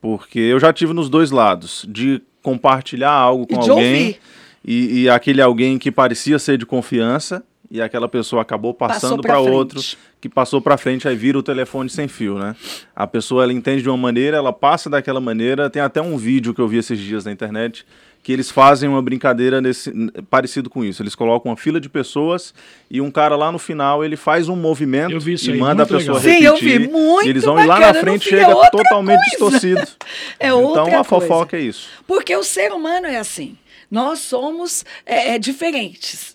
Porque 0.00 0.38
eu 0.38 0.58
já 0.58 0.72
tive 0.72 0.92
nos 0.92 1.08
dois 1.10 1.30
lados, 1.30 1.84
de 1.88 2.22
compartilhar 2.42 3.10
algo 3.12 3.46
com 3.46 3.54
E 3.56 3.58
de 3.64 3.70
alguém 3.70 3.92
ouvir. 4.06 4.20
e, 4.64 5.00
e 5.02 5.10
aquele 5.10 5.42
alguém 5.42 5.78
que 5.78 5.90
parecia 5.92 6.38
ser 6.38 6.56
de 6.56 6.64
confiança 6.64 7.42
e 7.70 7.80
aquela 7.80 8.08
pessoa 8.08 8.42
acabou 8.42 8.74
passando 8.74 9.22
para 9.22 9.38
outro 9.38 9.80
que 10.20 10.28
passou 10.28 10.60
para 10.60 10.76
frente 10.76 11.06
aí 11.06 11.14
vira 11.14 11.38
o 11.38 11.42
telefone 11.42 11.88
sem 11.88 12.08
fio, 12.08 12.38
né? 12.38 12.56
A 12.94 13.06
pessoa 13.06 13.44
ela 13.44 13.52
entende 13.52 13.82
de 13.82 13.88
uma 13.88 13.96
maneira, 13.96 14.36
ela 14.36 14.52
passa 14.52 14.90
daquela 14.90 15.20
maneira. 15.20 15.70
Tem 15.70 15.80
até 15.80 16.02
um 16.02 16.16
vídeo 16.16 16.52
que 16.52 16.60
eu 16.60 16.68
vi 16.68 16.78
esses 16.78 16.98
dias 16.98 17.24
na 17.24 17.32
internet 17.32 17.86
que 18.22 18.32
eles 18.32 18.50
fazem 18.50 18.88
uma 18.88 19.00
brincadeira 19.00 19.60
nesse, 19.60 19.92
parecido 20.28 20.68
com 20.68 20.84
isso. 20.84 21.02
Eles 21.02 21.14
colocam 21.14 21.50
uma 21.50 21.56
fila 21.56 21.80
de 21.80 21.88
pessoas 21.88 22.52
e 22.90 23.00
um 23.00 23.10
cara 23.10 23.34
lá 23.34 23.50
no 23.50 23.58
final 23.58 24.04
ele 24.04 24.16
faz 24.16 24.48
um 24.48 24.56
movimento 24.56 25.12
Eu 25.12 25.20
vi 25.20 25.34
isso 25.34 25.50
e 25.50 25.54
aí, 25.54 25.58
manda 25.58 25.84
a 25.84 25.86
pessoa 25.86 26.18
legal. 26.18 26.38
Sim, 26.38 26.44
eu 26.44 26.54
repetir. 26.54 26.80
vi, 26.80 26.88
muito 26.88 27.26
e 27.26 27.30
eles 27.30 27.44
vão 27.44 27.58
e 27.58 27.66
lá 27.66 27.78
na 27.78 27.86
bacana, 27.86 28.00
frente 28.00 28.28
fim 28.28 28.34
é 28.34 28.38
chega 28.40 28.54
outra 28.54 28.70
totalmente 28.70 29.38
coisa. 29.38 29.58
distorcido. 29.58 29.88
É 30.38 30.52
outra 30.52 30.82
então 30.82 31.00
a 31.00 31.04
coisa. 31.04 31.04
fofoca 31.04 31.56
é 31.56 31.60
isso. 31.60 31.88
Porque 32.06 32.34
o 32.36 32.42
ser 32.42 32.72
humano 32.72 33.06
é 33.06 33.16
assim. 33.16 33.56
Nós 33.90 34.18
somos 34.20 34.84
é, 35.06 35.34
é, 35.34 35.38
diferentes. 35.38 36.34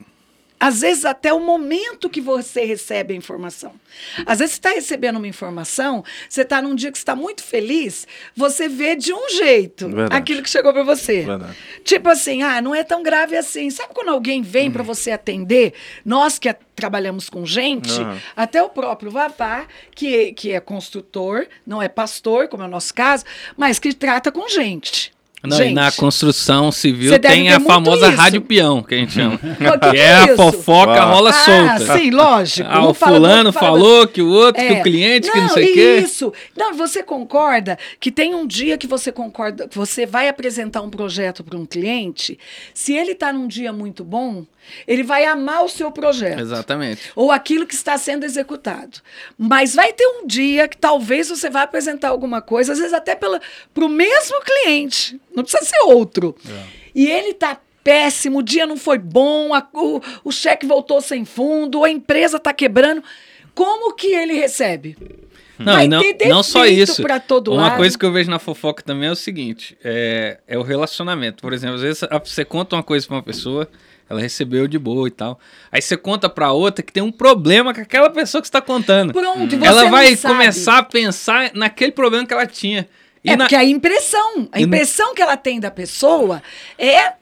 Às 0.59 0.81
vezes, 0.81 1.05
até 1.05 1.33
o 1.33 1.39
momento 1.39 2.09
que 2.09 2.21
você 2.21 2.63
recebe 2.65 3.13
a 3.13 3.17
informação. 3.17 3.73
Às 4.25 4.39
vezes, 4.39 4.55
você 4.55 4.59
está 4.59 4.69
recebendo 4.69 5.17
uma 5.17 5.27
informação, 5.27 6.03
você 6.29 6.41
está 6.41 6.61
num 6.61 6.73
dia 6.73 6.91
que 6.91 6.97
está 6.97 7.15
muito 7.15 7.43
feliz, 7.43 8.07
você 8.35 8.67
vê 8.67 8.95
de 8.95 9.13
um 9.13 9.29
jeito 9.29 9.87
Verdade. 9.87 10.15
aquilo 10.15 10.41
que 10.41 10.49
chegou 10.49 10.71
para 10.73 10.83
você. 10.83 11.23
Verdade. 11.23 11.57
Tipo 11.83 12.09
assim, 12.09 12.41
ah, 12.41 12.61
não 12.61 12.73
é 12.73 12.83
tão 12.83 13.03
grave 13.03 13.35
assim. 13.35 13.69
Sabe 13.69 13.93
quando 13.93 14.09
alguém 14.09 14.41
vem 14.41 14.71
para 14.71 14.83
você 14.83 15.11
atender? 15.11 15.73
Nós 16.03 16.39
que 16.39 16.53
trabalhamos 16.75 17.29
com 17.29 17.45
gente, 17.45 18.01
Aham. 18.01 18.19
até 18.35 18.61
o 18.61 18.69
próprio 18.69 19.09
Vavá, 19.09 19.65
que, 19.93 20.33
que 20.33 20.51
é 20.51 20.59
construtor, 20.59 21.47
não 21.65 21.81
é 21.81 21.87
pastor, 21.87 22.47
como 22.47 22.63
é 22.63 22.65
o 22.65 22.69
nosso 22.69 22.93
caso, 22.93 23.23
mas 23.55 23.79
que 23.79 23.93
trata 23.93 24.31
com 24.31 24.47
gente. 24.49 25.14
Não, 25.47 25.57
gente, 25.57 25.71
e 25.71 25.73
na 25.73 25.91
construção 25.91 26.71
civil 26.71 27.17
tem 27.19 27.51
a 27.51 27.59
famosa 27.59 28.07
isso. 28.09 28.17
rádio 28.17 28.41
peão, 28.41 28.81
que 28.83 28.93
a 28.95 28.97
gente 28.97 29.13
chama. 29.13 29.37
que 29.81 29.89
que 29.91 29.97
é 29.97 30.13
a 30.15 30.25
isso? 30.25 30.35
fofoca 30.35 30.93
Ah. 30.93 31.05
rola 31.05 31.29
Ah, 31.29 31.33
solta. 31.79 31.97
sim, 31.99 32.11
lógico. 32.11 32.69
Ah, 32.71 32.87
o 32.87 32.93
fulano 32.93 33.51
fala 33.51 33.65
falou 33.67 34.07
que 34.07 34.21
o 34.21 34.29
outro, 34.29 34.61
que 34.61 34.73
É. 34.73 34.79
o 34.79 34.83
cliente, 34.83 35.29
que 35.31 35.37
não 35.37 35.47
Não, 35.47 35.53
sei 35.53 35.71
o 35.71 35.73
quê. 35.73 35.97
Isso. 36.03 36.33
Não, 36.55 36.73
você 36.73 37.01
concorda 37.03 37.77
que 37.99 38.11
tem 38.11 38.33
um 38.35 38.45
dia 38.47 38.77
que 38.77 38.87
você 38.87 39.11
concorda, 39.11 39.67
que 39.67 39.77
você 39.77 40.05
vai 40.05 40.27
apresentar 40.29 40.81
um 40.81 40.89
projeto 40.89 41.43
para 41.43 41.57
um 41.57 41.65
cliente, 41.65 42.37
se 42.73 42.93
ele 42.93 43.11
está 43.11 43.31
num 43.33 43.47
dia 43.47 43.71
muito 43.73 44.03
bom, 44.03 44.45
ele 44.87 45.03
vai 45.03 45.25
amar 45.25 45.63
o 45.63 45.69
seu 45.69 45.91
projeto. 45.91 46.39
Exatamente. 46.39 47.11
Ou 47.15 47.31
aquilo 47.31 47.67
que 47.67 47.73
está 47.75 47.97
sendo 47.99 48.23
executado. 48.25 48.97
Mas 49.37 49.75
vai 49.75 49.93
ter 49.93 50.07
um 50.07 50.25
dia 50.25 50.67
que 50.67 50.75
talvez 50.77 51.29
você 51.29 51.49
vá 51.51 51.61
apresentar 51.61 52.09
alguma 52.09 52.41
coisa, 52.41 52.71
às 52.73 52.79
vezes 52.79 52.93
até 52.93 53.13
para 53.15 53.39
o 53.85 53.89
mesmo 53.89 54.37
cliente. 54.41 55.19
Não 55.35 55.43
precisa 55.43 55.63
ser 55.65 55.79
outro. 55.85 56.35
E 56.93 57.07
ele 57.07 57.29
está 57.29 57.59
péssimo, 57.83 58.39
o 58.39 58.43
dia 58.43 58.65
não 58.65 58.77
foi 58.77 58.97
bom, 58.97 59.53
a- 59.53 59.67
o, 59.73 60.01
o 60.23 60.31
cheque 60.31 60.65
voltou 60.65 60.99
sem 61.01 61.23
fundo, 61.25 61.83
a 61.83 61.89
empresa 61.89 62.37
está 62.37 62.51
quebrando. 62.53 63.03
Como 63.53 63.93
que 63.93 64.07
ele 64.07 64.33
recebe? 64.33 64.97
Não, 65.57 65.73
Vai 65.73 65.87
não, 65.87 66.01
não 66.27 66.43
só 66.43 66.65
isso. 66.65 67.01
pra 67.01 67.17
todo 67.19 67.53
Uma 67.53 67.61
lado. 67.69 67.77
coisa 67.77 67.97
que 67.97 68.05
eu 68.05 68.11
vejo 68.11 68.29
na 68.29 68.39
fofoca 68.39 68.83
também 68.83 69.07
é 69.07 69.11
o 69.11 69.15
seguinte: 69.15 69.77
é, 69.83 70.39
é 70.45 70.57
o 70.57 70.61
relacionamento. 70.63 71.41
Por 71.41 71.53
exemplo, 71.53 71.75
às 71.75 71.81
vezes 71.81 72.01
você 72.25 72.43
conta 72.43 72.75
uma 72.75 72.83
coisa 72.83 73.07
pra 73.07 73.15
uma 73.15 73.23
pessoa, 73.23 73.69
ela 74.09 74.19
recebeu 74.19 74.67
de 74.67 74.77
boa 74.77 75.07
e 75.07 75.11
tal. 75.11 75.39
Aí 75.71 75.81
você 75.81 75.95
conta 75.95 76.27
pra 76.27 76.51
outra 76.51 76.83
que 76.83 76.91
tem 76.91 77.01
um 77.01 77.11
problema 77.11 77.73
com 77.73 77.79
aquela 77.79 78.09
pessoa 78.09 78.41
que 78.41 78.47
você 78.47 78.51
tá 78.51 78.61
contando. 78.61 79.13
Pronto, 79.13 79.57
você 79.57 79.65
ela 79.65 79.85
vai 79.89 80.17
começar 80.17 80.79
a 80.79 80.83
pensar 80.83 81.51
naquele 81.53 81.93
problema 81.93 82.25
que 82.25 82.33
ela 82.33 82.45
tinha. 82.45 82.85
E, 83.25 83.31
É 83.31 83.35
na, 83.35 83.45
porque 83.45 83.55
a 83.55 83.63
impressão, 83.63 84.47
a 84.51 84.61
impressão 84.61 85.13
que 85.15 85.21
ela 85.21 85.35
tem 85.35 85.59
da 85.59 85.71
pessoa 85.71 86.41
é 86.77 87.13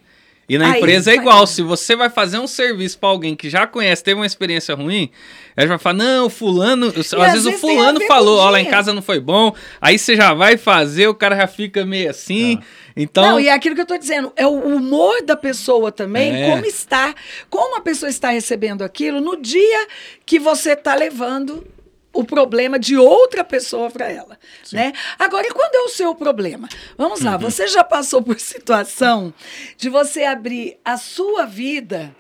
e 0.50 0.58
na 0.58 0.74
Aí 0.74 0.78
empresa 0.82 1.10
é 1.10 1.16
vai- 1.16 1.24
igual. 1.24 1.48
Se 1.48 1.62
você 1.62 1.96
vai 1.96 2.10
fazer 2.10 2.38
um 2.38 2.46
serviço 2.48 3.00
pra 3.00 3.08
alguém 3.08 3.34
que 3.34 3.50
já 3.50 3.66
conhece, 3.66 4.04
teve 4.04 4.20
uma 4.20 4.26
experiência 4.26 4.76
ruim, 4.76 5.10
ela 5.56 5.70
já 5.70 5.78
fala: 5.78 6.00
Não, 6.00 6.26
o 6.26 6.30
fulano. 6.30 6.88
Às, 6.88 6.94
vezes, 6.96 7.12
vezes 7.12 7.46
o 7.46 7.54
fulano 7.54 8.02
falou: 8.02 8.38
Ó, 8.40 8.50
lá 8.50 8.60
em 8.60 8.66
casa 8.66 8.94
não 8.94 9.02
foi 9.02 9.22
bom. 9.22 9.56
Aí 9.80 9.98
você 9.98 10.18
já 10.18 10.34
vai 10.34 10.58
fazer, 10.58 11.08
o 11.08 11.16
cara 11.16 11.38
já 11.38 11.48
fica 11.48 11.86
meio 11.86 12.10
assim. 12.10 12.60
Então. 12.96 13.24
Não, 13.24 13.40
e 13.40 13.48
é 13.48 13.54
aquilo 13.54 13.74
que 13.74 13.82
eu 13.82 13.86
tô 13.86 13.98
dizendo, 13.98 14.34
é 14.36 14.46
o 14.46 14.52
humor 14.52 15.24
da 15.24 15.38
pessoa 15.38 15.94
também, 15.94 16.44
É. 16.44 16.50
como 16.52 16.66
está, 16.66 17.16
como 17.50 17.78
a 17.78 17.82
pessoa 17.82 18.10
está 18.10 18.30
recebendo 18.30 18.84
aquilo 18.84 19.22
no 19.22 19.42
dia 19.42 19.88
que 20.26 20.38
você 20.40 20.74
está 20.74 20.94
levando 20.94 21.66
o 22.14 22.24
problema 22.24 22.78
de 22.78 22.96
outra 22.96 23.44
pessoa 23.44 23.90
para 23.90 24.08
ela, 24.12 24.38
né? 24.72 24.94
Agora, 25.18 25.48
e 25.48 25.52
quando 25.52 25.74
é 25.76 25.80
o 25.82 25.90
seu 25.90 26.14
problema? 26.14 26.70
Vamos 26.96 27.22
Uhum. 27.22 27.26
lá, 27.32 27.38
você 27.38 27.68
já 27.68 27.84
passou 27.84 28.22
por 28.22 28.38
situação 28.40 29.34
de 29.76 29.90
você 29.90 30.24
abrir 30.24 30.78
a 30.86 30.96
sua 30.96 31.46
vida 31.46 32.16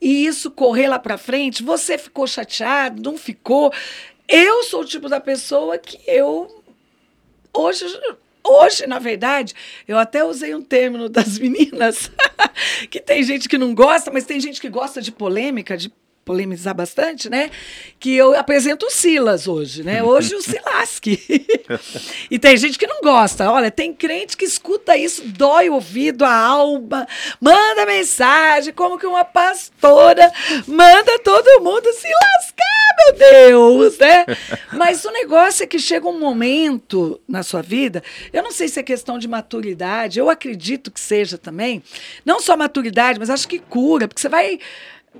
e 0.00 0.26
isso 0.26 0.50
correr 0.50 0.88
lá 0.88 0.98
para 0.98 1.16
frente? 1.16 1.62
Você 1.62 1.96
ficou 1.96 2.26
chateado? 2.26 3.02
Não 3.02 3.16
ficou? 3.16 3.72
Eu 4.28 4.62
sou 4.64 4.82
o 4.82 4.84
tipo 4.84 5.08
da 5.08 5.18
pessoa 5.20 5.78
que 5.78 5.98
eu 6.06 6.62
hoje, 7.54 7.86
hoje, 8.44 8.86
na 8.86 8.98
verdade, 8.98 9.54
eu 9.88 9.96
até 9.98 10.22
usei 10.24 10.54
um 10.54 10.60
termo 10.62 11.08
das 11.08 11.38
meninas, 11.38 12.10
que 12.90 13.00
tem 13.00 13.22
gente 13.22 13.48
que 13.48 13.56
não 13.56 13.74
gosta, 13.74 14.10
mas 14.10 14.24
tem 14.24 14.38
gente 14.40 14.60
que 14.60 14.68
gosta 14.68 15.00
de 15.00 15.10
polêmica, 15.10 15.74
de 15.74 15.90
polemizar 16.26 16.74
bastante, 16.74 17.30
né? 17.30 17.52
Que 18.00 18.16
eu 18.16 18.36
apresento 18.36 18.84
o 18.84 18.90
Silas 18.90 19.46
hoje, 19.46 19.84
né? 19.84 20.02
Hoje 20.02 20.34
o 20.34 20.42
Silasque. 20.42 21.22
e 22.28 22.36
tem 22.36 22.56
gente 22.56 22.76
que 22.76 22.86
não 22.86 23.00
gosta. 23.00 23.48
Olha, 23.48 23.70
tem 23.70 23.94
crente 23.94 24.36
que 24.36 24.44
escuta 24.44 24.96
isso, 24.96 25.22
dói 25.22 25.70
o 25.70 25.74
ouvido, 25.74 26.24
a 26.24 26.36
alma, 26.36 27.06
manda 27.40 27.86
mensagem, 27.86 28.74
como 28.74 28.98
que 28.98 29.06
uma 29.06 29.24
pastora 29.24 30.32
manda 30.66 31.16
todo 31.20 31.62
mundo 31.62 31.92
se 31.92 32.08
lascar, 32.08 32.96
meu 32.98 33.30
Deus, 33.30 33.98
né? 33.98 34.26
Mas 34.76 35.04
o 35.04 35.12
negócio 35.12 35.62
é 35.62 35.66
que 35.66 35.78
chega 35.78 36.08
um 36.08 36.18
momento 36.18 37.20
na 37.28 37.44
sua 37.44 37.62
vida, 37.62 38.02
eu 38.32 38.42
não 38.42 38.50
sei 38.50 38.66
se 38.66 38.80
é 38.80 38.82
questão 38.82 39.16
de 39.16 39.28
maturidade, 39.28 40.18
eu 40.18 40.28
acredito 40.28 40.90
que 40.90 40.98
seja 40.98 41.38
também, 41.38 41.80
não 42.24 42.40
só 42.40 42.56
maturidade, 42.56 43.20
mas 43.20 43.30
acho 43.30 43.46
que 43.46 43.60
cura, 43.60 44.08
porque 44.08 44.20
você 44.20 44.28
vai 44.28 44.58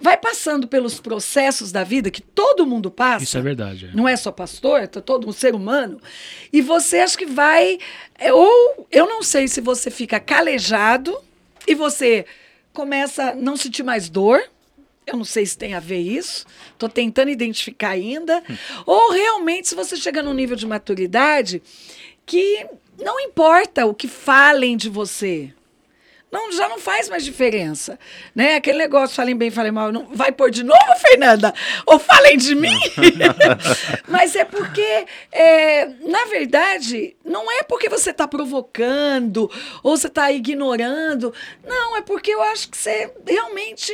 vai 0.00 0.16
passando 0.16 0.66
pelos 0.68 1.00
processos 1.00 1.72
da 1.72 1.82
vida 1.84 2.10
que 2.10 2.20
todo 2.22 2.66
mundo 2.66 2.90
passa. 2.90 3.24
Isso 3.24 3.38
é 3.38 3.42
verdade. 3.42 3.86
é. 3.86 3.96
Não 3.96 4.06
é 4.08 4.16
só 4.16 4.30
pastor, 4.30 4.86
tá 4.88 5.00
todo 5.00 5.28
um 5.28 5.32
ser 5.32 5.54
humano. 5.54 6.00
E 6.52 6.60
você 6.60 6.98
acha 6.98 7.16
que 7.16 7.26
vai. 7.26 7.78
é, 8.18 8.32
Ou 8.32 8.86
eu 8.90 9.06
não 9.06 9.22
sei 9.22 9.48
se 9.48 9.60
você 9.60 9.90
fica 9.90 10.18
calejado 10.20 11.16
e 11.66 11.74
você 11.74 12.24
começa 12.72 13.30
a 13.30 13.34
não 13.34 13.56
sentir 13.56 13.82
mais 13.82 14.08
dor. 14.08 14.42
Eu 15.06 15.16
não 15.16 15.24
sei 15.24 15.46
se 15.46 15.56
tem 15.56 15.72
a 15.74 15.80
ver 15.80 16.00
isso. 16.00 16.44
Estou 16.72 16.88
tentando 16.88 17.30
identificar 17.30 17.90
ainda. 17.90 18.42
Ou 18.84 19.12
realmente, 19.12 19.68
se 19.68 19.74
você 19.74 19.96
chega 19.96 20.22
num 20.22 20.34
nível 20.34 20.56
de 20.56 20.66
maturidade 20.66 21.62
que 22.24 22.66
não 22.98 23.20
importa 23.20 23.86
o 23.86 23.94
que 23.94 24.08
falem 24.08 24.76
de 24.76 24.88
você. 24.88 25.52
Não, 26.30 26.50
já 26.52 26.68
não 26.68 26.78
faz 26.78 27.08
mais 27.08 27.24
diferença, 27.24 27.98
né? 28.34 28.56
Aquele 28.56 28.78
negócio, 28.78 29.14
falem 29.14 29.36
bem, 29.36 29.50
falem 29.50 29.70
mal, 29.70 29.92
não 29.92 30.06
vai 30.06 30.32
pôr 30.32 30.50
de 30.50 30.64
novo, 30.64 30.78
Fernanda? 31.00 31.54
Ou 31.86 31.98
falem 31.98 32.36
de 32.36 32.54
mim? 32.54 32.78
Mas 34.08 34.34
é 34.34 34.44
porque, 34.44 35.06
é, 35.30 35.86
na 36.02 36.24
verdade, 36.26 37.16
não 37.24 37.50
é 37.50 37.62
porque 37.62 37.88
você 37.88 38.10
está 38.10 38.26
provocando 38.26 39.50
ou 39.82 39.96
você 39.96 40.08
está 40.08 40.30
ignorando. 40.32 41.32
Não, 41.64 41.96
é 41.96 42.02
porque 42.02 42.32
eu 42.32 42.42
acho 42.42 42.68
que 42.70 42.76
você 42.76 43.10
realmente 43.26 43.92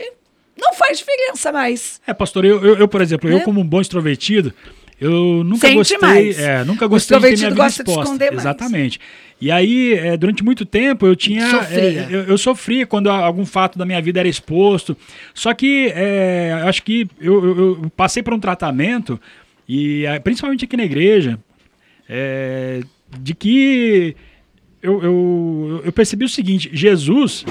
não 0.56 0.72
faz 0.74 0.98
diferença 0.98 1.52
mais. 1.52 2.00
É, 2.06 2.14
pastor, 2.14 2.44
eu, 2.44 2.64
eu, 2.64 2.76
eu, 2.78 2.88
por 2.88 3.00
exemplo, 3.02 3.28
Né? 3.28 3.36
eu 3.36 3.40
como 3.42 3.60
um 3.60 3.66
bom 3.66 3.80
extrovertido, 3.80 4.54
eu 5.02 5.44
nunca 5.44 5.66
Sente 5.66 5.74
gostei, 5.74 5.98
mais. 5.98 6.38
é, 6.38 6.64
nunca 6.64 6.86
gostei 6.86 7.16
de 7.18 7.22
ter 7.22 7.28
minha 7.36 7.50
vida 7.50 7.66
exposta. 7.66 8.10
mais. 8.32 8.40
Exatamente. 8.40 9.00
E 9.40 9.50
aí, 9.50 9.94
é, 9.94 10.16
durante 10.16 10.44
muito 10.44 10.64
tempo, 10.64 11.04
eu 11.06 11.16
tinha. 11.16 11.48
Sofria. 11.50 11.80
é, 11.82 12.06
eu, 12.10 12.20
eu 12.24 12.38
sofria 12.38 12.86
quando 12.86 13.08
algum 13.10 13.44
fato 13.44 13.76
da 13.78 13.84
minha 13.84 14.00
vida 14.00 14.20
era 14.20 14.28
exposto. 14.28 14.96
Só 15.34 15.52
que 15.52 15.92
é, 15.94 16.52
acho 16.64 16.82
que 16.84 17.08
eu, 17.20 17.44
eu- 17.44 17.58
eu 17.82 17.90
passei 17.96 18.22
por 18.22 18.32
um 18.32 18.38
tratamento, 18.38 19.20
e 19.68 20.06
é, 20.06 20.18
principalmente 20.20 20.64
aqui 20.64 20.76
na 20.76 20.84
igreja, 20.84 21.38
é, 22.08 22.82
de 23.20 23.34
que 23.34 24.14
eu, 24.82 25.02
eu, 25.02 25.82
eu 25.86 25.92
percebi 25.92 26.24
o 26.24 26.28
seguinte: 26.28 26.70
Jesus, 26.72 27.44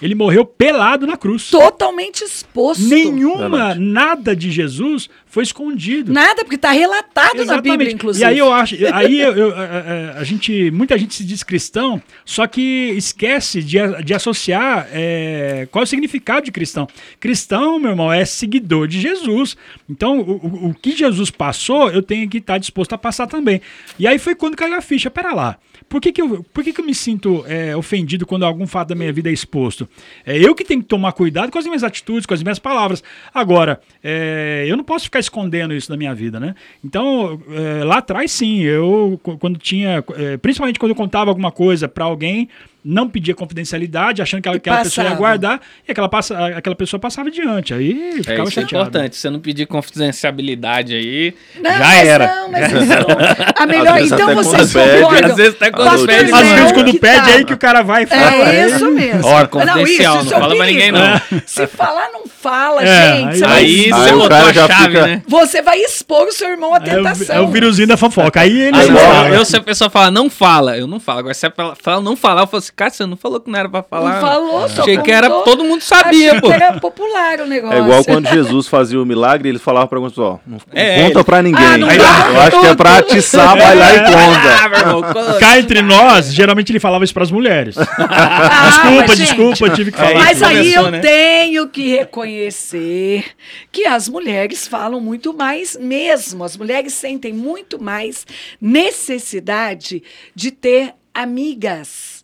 Ele 0.00 0.14
morreu 0.14 0.44
pelado 0.44 1.06
na 1.06 1.16
cruz. 1.16 1.50
Totalmente 1.50 2.22
exposto. 2.22 2.84
Nenhuma, 2.84 3.48
Verdade. 3.48 3.80
nada 3.80 4.36
de 4.36 4.50
Jesus 4.50 5.10
foi 5.26 5.42
escondido. 5.42 6.12
Nada, 6.12 6.42
porque 6.44 6.54
está 6.54 6.70
relatado 6.70 7.44
na 7.44 7.60
Bíblia, 7.60 7.90
inclusive. 7.90 8.24
E 8.24 8.28
aí 8.28 8.38
eu 8.38 8.52
acho, 8.52 8.76
aí 8.92 9.20
eu, 9.20 9.32
eu- 9.36 9.54
a, 9.56 10.20
a- 10.20 10.24
gente, 10.24 10.70
muita 10.70 10.96
gente 10.96 11.14
se 11.14 11.24
diz 11.24 11.42
cristão, 11.42 12.00
só 12.24 12.46
que 12.46 12.60
esquece 12.96 13.62
de, 13.62 13.78
de 14.04 14.14
associar 14.14 14.88
é, 14.92 15.66
qual 15.70 15.82
é 15.82 15.84
o 15.84 15.86
significado 15.88 16.44
de 16.46 16.52
cristão. 16.52 16.86
Cristão, 17.18 17.78
meu 17.78 17.90
irmão, 17.90 18.12
é 18.12 18.24
seguidor 18.24 18.86
de 18.86 19.00
Jesus. 19.00 19.56
Então, 19.90 20.20
o, 20.20 20.32
o- 20.36 20.68
o 20.68 20.74
que 20.74 20.96
Jesus 20.96 21.30
passou, 21.30 21.90
eu 21.90 22.02
tenho 22.02 22.28
que 22.28 22.38
estar 22.38 22.58
disposto 22.58 22.92
a 22.92 22.98
passar 22.98 23.26
também. 23.26 23.60
E 23.98 24.06
aí 24.06 24.18
foi 24.18 24.34
quando 24.34 24.56
caiu 24.56 24.74
a 24.74 24.80
ficha. 24.80 25.10
Pera 25.10 25.34
lá. 25.34 25.56
Por 25.88 26.00
que, 26.00 26.12
que, 26.12 26.20
eu, 26.20 26.44
por 26.52 26.62
que, 26.62 26.72
que 26.72 26.80
eu 26.80 26.84
me 26.84 26.94
sinto 26.94 27.44
é, 27.46 27.74
ofendido 27.74 28.26
quando 28.26 28.44
algum 28.44 28.66
fato 28.66 28.88
da 28.88 28.94
minha 28.94 29.12
vida 29.12 29.30
é 29.30 29.32
exposto? 29.32 29.88
É 30.26 30.36
eu 30.36 30.54
que 30.54 30.62
tenho 30.64 30.82
que 30.82 30.86
tomar 30.88 31.12
cuidado 31.12 31.50
com 31.50 31.58
as 31.58 31.64
minhas 31.64 31.82
atitudes, 31.82 32.26
com 32.26 32.34
as 32.34 32.42
minhas 32.42 32.58
palavras. 32.58 33.02
Agora, 33.32 33.80
é, 34.04 34.64
eu 34.68 34.76
não 34.76 34.84
posso 34.84 35.04
ficar 35.06 35.18
escondendo 35.18 35.72
isso 35.72 35.88
da 35.88 35.96
minha 35.96 36.14
vida, 36.14 36.38
né? 36.38 36.54
Então, 36.84 37.40
é, 37.50 37.84
lá 37.84 37.98
atrás, 37.98 38.30
sim, 38.30 38.60
eu, 38.60 39.18
qu- 39.22 39.38
quando 39.38 39.58
tinha, 39.58 40.04
é, 40.16 40.36
principalmente 40.36 40.78
quando 40.78 40.90
eu 40.90 40.96
contava 40.96 41.30
alguma 41.30 41.50
coisa 41.50 41.88
para 41.88 42.04
alguém, 42.04 42.48
não 42.90 43.08
pedia 43.08 43.34
confidencialidade, 43.34 44.22
achando 44.22 44.40
que 44.42 44.48
aquela, 44.48 44.82
pessoa 44.82 45.06
ia 45.08 45.14
guardar, 45.14 45.60
e 45.86 45.92
aquela, 45.92 46.08
passa, 46.08 46.46
aquela 46.56 46.74
pessoa 46.74 46.98
passava 46.98 47.28
adiante. 47.28 47.74
Aí 47.74 48.14
É, 48.18 48.22
ficava 48.22 48.48
isso 48.48 48.58
é 48.58 48.62
chateado. 48.62 48.88
importante. 48.88 49.14
Se 49.16 49.22
você 49.22 49.30
não 49.30 49.40
pedir 49.40 49.66
confidencialidade 49.66 50.94
aí, 50.94 51.34
Não, 51.60 51.70
já 51.70 51.78
mas 51.78 52.08
era. 52.08 52.26
Não, 52.34 52.50
mas 52.50 52.66
isso 52.72 52.74
não. 52.86 53.62
A 53.62 53.66
melhor, 53.66 54.00
então 54.00 54.34
vocês 54.34 54.72
pede, 54.72 55.02
concordam. 55.02 55.30
às 55.30 55.36
vezes 55.36 55.54
até 55.54 55.70
quando 55.70 55.88
Pastor 55.90 56.06
pede, 56.06 56.32
Às 56.32 56.48
vezes 56.48 56.72
quando 56.72 56.98
pede 56.98 57.16
tá- 57.26 57.26
aí 57.34 57.44
que 57.44 57.52
o 57.54 57.58
cara 57.58 57.82
vai 57.82 58.02
e 58.04 58.06
fala. 58.06 58.52
É 58.54 58.66
isso 58.68 58.90
mesmo. 58.90 59.20
Ó, 59.26 59.46
confidencial, 59.46 59.86
isso, 59.86 60.04
não 60.14 60.22
isso 60.24 60.34
é 60.34 60.38
fala 60.40 60.56
pra 60.56 60.66
ninguém, 60.66 60.92
não. 60.92 61.20
Se 61.46 61.66
falar, 61.66 62.08
não 62.12 62.26
fala, 62.26 62.82
É, 62.82 63.16
gente. 63.16 63.26
aí- 63.26 63.38
Você, 63.38 63.44
vai, 63.46 63.58
Aí 63.58 63.68
Aí 63.68 63.90
você 63.92 64.10
o 64.10 64.14
botou 64.14 64.28
cara 64.28 64.46
a 64.48 64.52
já 64.52 64.66
chave, 64.66 64.84
fica- 64.88 65.06
né? 65.06 65.22
você 65.26 65.62
vai 65.62 65.78
expor 65.80 66.26
o 66.28 66.32
seu 66.32 66.48
irmão 66.48 66.72
à 66.74 66.78
É 66.78 66.80
o, 66.80 66.82
tentação. 66.84 67.36
é 67.36 67.40
o 67.40 67.48
viruzinho 67.48 67.88
da 67.88 67.96
fofoca. 67.96 68.40
Aí 68.40 68.60
ele. 68.60 68.76
Aí, 68.78 69.34
eu, 69.34 69.44
se 69.44 69.56
a 69.56 69.60
pessoa 69.60 69.90
fala, 69.90 70.10
não 70.10 70.30
fala, 70.30 70.76
eu 70.78 70.86
não 70.86 71.00
falo. 71.00 71.18
Agora, 71.20 71.34
se 71.34 71.44
a 71.46 71.50
pessoa 71.50 71.76
fala, 71.80 72.00
não 72.00 72.16
falar, 72.16 72.42
eu 72.42 72.46
falo 72.46 72.58
assim, 72.58 72.72
cara, 72.78 72.90
você 72.90 73.04
não 73.04 73.16
falou 73.16 73.40
que 73.40 73.50
não 73.50 73.58
era 73.58 73.68
pra 73.68 73.82
falar. 73.82 74.14
Não 74.14 74.20
falou, 74.20 74.68
só 74.68 74.82
Achei 74.82 74.96
que 74.98 75.10
era, 75.10 75.28
todo 75.42 75.64
mundo 75.64 75.80
sabia, 75.82 76.30
Achei 76.30 76.40
pô. 76.40 76.50
era 76.52 76.72
popular 76.80 77.40
o 77.40 77.46
negócio. 77.46 77.76
É 77.76 77.80
igual 77.80 78.04
quando 78.04 78.28
Jesus 78.28 78.68
fazia 78.68 79.00
o 79.00 79.04
milagre, 79.04 79.48
ele 79.48 79.58
falava 79.58 79.86
pra 79.88 79.98
alguns, 79.98 80.16
ó, 80.18 80.38
não 80.46 80.58
É, 80.72 81.02
conta 81.02 81.18
ele- 81.18 81.24
pra 81.24 81.42
ninguém. 81.42 81.64
Ah, 81.66 81.76
não 81.76 81.88
Aí, 81.88 81.98
eu 81.98 82.40
acho 82.40 82.60
que 82.60 82.66
é 82.66 82.74
pra 82.74 82.98
atiçar, 82.98 83.56
vai 83.56 83.74
lá 83.76 83.94
e 83.94 83.98
Ah, 83.98 84.90
conta. 84.92 85.12
quando- 85.12 85.38
Cá 85.40 85.58
entre 85.58 85.82
nós, 85.82 86.32
geralmente 86.32 86.70
ele 86.72 86.80
falava 86.80 87.04
isso 87.04 87.12
pras 87.14 87.30
mulheres. 87.30 87.76
Ah, 87.98 88.68
desculpa, 88.70 89.16
gente, 89.16 89.26
desculpa, 89.26 89.70
tive 89.74 89.92
que 89.92 90.00
É 90.00 90.04
falar. 90.06 90.14
isso. 90.32 90.40
Mas 90.40 90.42
aí 90.42 90.56
Começou, 90.58 90.84
eu 90.84 90.90
né? 90.92 90.98
tenho 91.00 91.68
que 91.68 91.88
reconhecer 91.96 93.24
que 93.72 93.84
as 93.86 94.08
mulheres 94.08 94.66
falam 94.68 95.00
muito 95.00 95.34
mais 95.34 95.76
mesmo. 95.80 96.44
As 96.44 96.56
mulheres 96.56 96.92
sentem 96.94 97.32
muito 97.32 97.82
mais 97.82 98.26
necessidade 98.60 100.02
de 100.34 100.50
ter 100.50 100.94
amigas 101.14 102.17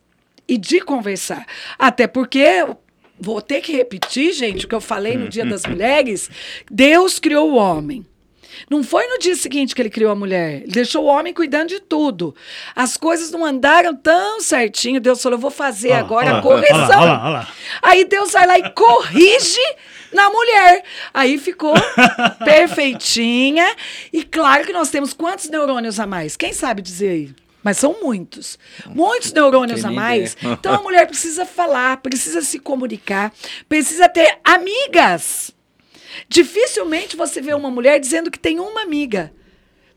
e 0.49 0.57
de 0.59 0.81
conversar. 0.81 1.47
Até 1.79 2.07
porque. 2.07 2.45
Vou 3.17 3.41
ter 3.41 3.61
que 3.61 3.73
repetir, 3.73 4.33
gente, 4.33 4.67
o 4.67 4.69
que 4.69 4.75
eu 4.75 4.81
falei 4.81 5.17
no 5.17 5.29
Dia 5.29 5.47
das 5.47 5.65
Mulheres. 5.67 6.29
Deus 6.69 7.21
criou 7.21 7.53
o 7.53 7.55
homem. 7.55 8.05
Não 8.71 8.83
foi 8.83 9.07
no 9.07 9.19
dia 9.19 9.35
seguinte 9.37 9.75
que 9.75 9.83
ele 9.83 9.91
criou 9.91 10.13
a 10.13 10.15
mulher. 10.15 10.63
Ele 10.63 10.73
deixou 10.73 11.05
o 11.05 11.07
homem 11.07 11.33
cuidando 11.33 11.69
de 11.69 11.81
tudo. 11.81 12.35
As 12.75 12.97
coisas 12.97 13.31
não 13.31 13.45
andaram 13.45 13.95
tão 13.95 14.41
certinho. 14.41 15.01
Deus 15.01 15.23
falou: 15.23 15.37
eu 15.37 15.41
vou 15.41 15.51
fazer 15.51 15.89
Olha 15.89 15.97
lá, 15.97 16.01
agora 16.01 16.27
olha 16.29 16.39
a 16.39 16.43
correção. 16.43 16.79
olha 16.79 16.89
lá, 16.89 17.01
olha 17.01 17.07
lá, 17.07 17.25
olha 17.25 17.33
lá. 17.39 17.49
Aí 17.83 18.05
Deus 18.05 18.33
vai 18.33 18.47
lá 18.47 18.59
e 18.59 18.71
corrige 18.71 19.61
na 20.13 20.31
mulher. 20.31 20.83
Aí 21.13 21.39
ficou 21.39 21.75
perfeitinha. 22.45 23.75
E 24.13 24.23
claro 24.25 24.65
que 24.65 24.73
nós 24.73 24.91
temos 24.91 25.13
quantos 25.13 25.49
neurônios 25.49 25.99
a 26.01 26.07
mais? 26.07 26.37
Quem 26.37 26.53
sabe 26.53 26.81
dizer 26.83 27.09
aí? 27.11 27.44
Mas 27.65 27.79
são 27.79 27.97
muitos. 28.03 28.59
Muitos 28.87 29.33
neurônios 29.33 29.85
a 29.85 29.91
mais. 29.91 30.37
Então 30.43 30.75
a 30.75 30.83
mulher 30.83 31.07
precisa 31.07 31.47
falar, 31.47 31.97
precisa 31.97 32.43
se 32.43 32.59
comunicar, 32.59 33.33
precisa 33.67 34.09
ter 34.09 34.39
amigas. 34.45 35.51
Dificilmente 36.29 37.17
você 37.17 37.41
vê 37.41 37.55
uma 37.55 37.71
mulher 37.71 37.99
dizendo 37.99 38.31
que 38.31 38.39
tem 38.39 38.61
uma 38.61 38.83
amiga. 38.83 39.33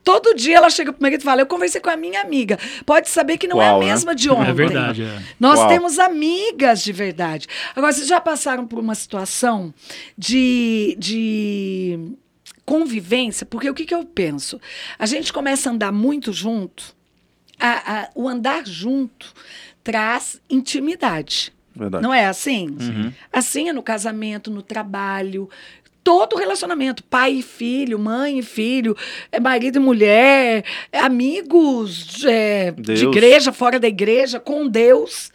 Todo 0.08 0.34
dia 0.34 0.56
ela 0.56 0.70
chega 0.70 0.94
pro 0.94 1.02
marido 1.02 1.20
e 1.20 1.24
fala: 1.26 1.42
Eu 1.42 1.46
conversei 1.46 1.82
com 1.82 1.90
a 1.90 1.98
minha 1.98 2.22
amiga. 2.22 2.58
Pode 2.86 3.10
saber 3.10 3.38
que 3.38 3.46
não 3.46 3.62
é 3.62 3.68
a 3.68 3.78
né? 3.78 3.88
mesma 3.88 4.16
de 4.16 4.30
ontem. 4.30 4.52
É 4.52 4.54
verdade. 4.54 5.04
é. 5.04 5.22
Nós 5.38 5.60
Qual? 5.60 5.68
temos 5.68 6.00
amigas 6.00 6.82
de 6.82 6.94
verdade. 6.94 7.46
Agora, 7.76 7.92
vocês 7.92 8.08
já 8.08 8.22
passaram 8.22 8.66
por 8.66 8.80
uma 8.80 8.96
situação 8.96 9.74
de, 10.18 10.96
de 10.98 12.16
convivência? 12.66 13.46
Porque 13.46 13.70
o 13.70 13.74
que, 13.74 13.86
que 13.86 13.94
eu 13.94 14.06
penso? 14.06 14.62
A 14.98 15.06
gente 15.06 15.34
começa 15.34 15.70
a 15.70 15.74
andar 15.74 15.92
muito 15.92 16.32
junto, 16.32 16.96
a- 17.60 18.02
a- 18.04 18.10
o 18.16 18.28
andar 18.28 18.66
junto 18.66 19.34
traz 19.84 20.40
intimidade. 20.50 21.54
Verdade. 21.76 22.02
Não 22.04 22.14
é 22.14 22.26
assim? 22.26 22.76
Assim 23.32 23.70
é 23.70 23.74
no 23.74 23.84
casamento, 23.84 24.50
no 24.50 24.62
trabalho. 24.62 25.50
Todo 26.04 26.38
relacionamento, 26.38 27.04
pai 27.04 27.34
e 27.34 27.42
filho, 27.44 28.00
mãe 28.00 28.40
e 28.40 28.44
filho, 28.44 28.96
é 29.32 29.40
marido 29.42 29.76
e 29.76 29.80
mulher, 29.80 30.64
é 30.92 31.00
amigos 31.00 32.24
é, 32.26 32.72
de 32.72 33.06
igreja, 33.10 33.52
fora 33.52 33.78
da 33.80 33.88
igreja, 33.90 34.40
com 34.40 34.68
Deus. 34.68 35.32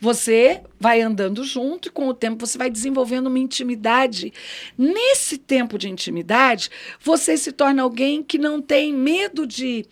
Você 0.00 0.60
vai 0.78 1.00
andando 1.00 1.42
junto 1.44 1.88
e 1.88 1.90
com 1.90 2.08
o 2.08 2.12
tempo 2.12 2.44
você 2.46 2.58
vai 2.58 2.68
desenvolvendo 2.68 3.28
uma 3.28 3.38
intimidade. 3.38 4.32
Nesse 4.76 5.38
tempo 5.38 5.78
de 5.78 5.88
intimidade, 5.88 6.68
você 7.00 7.36
se 7.38 7.52
torna 7.52 7.82
alguém 7.82 8.22
que 8.22 8.36
não 8.36 8.60
tem 8.60 8.92
medo 8.92 9.46
de. 9.46 9.86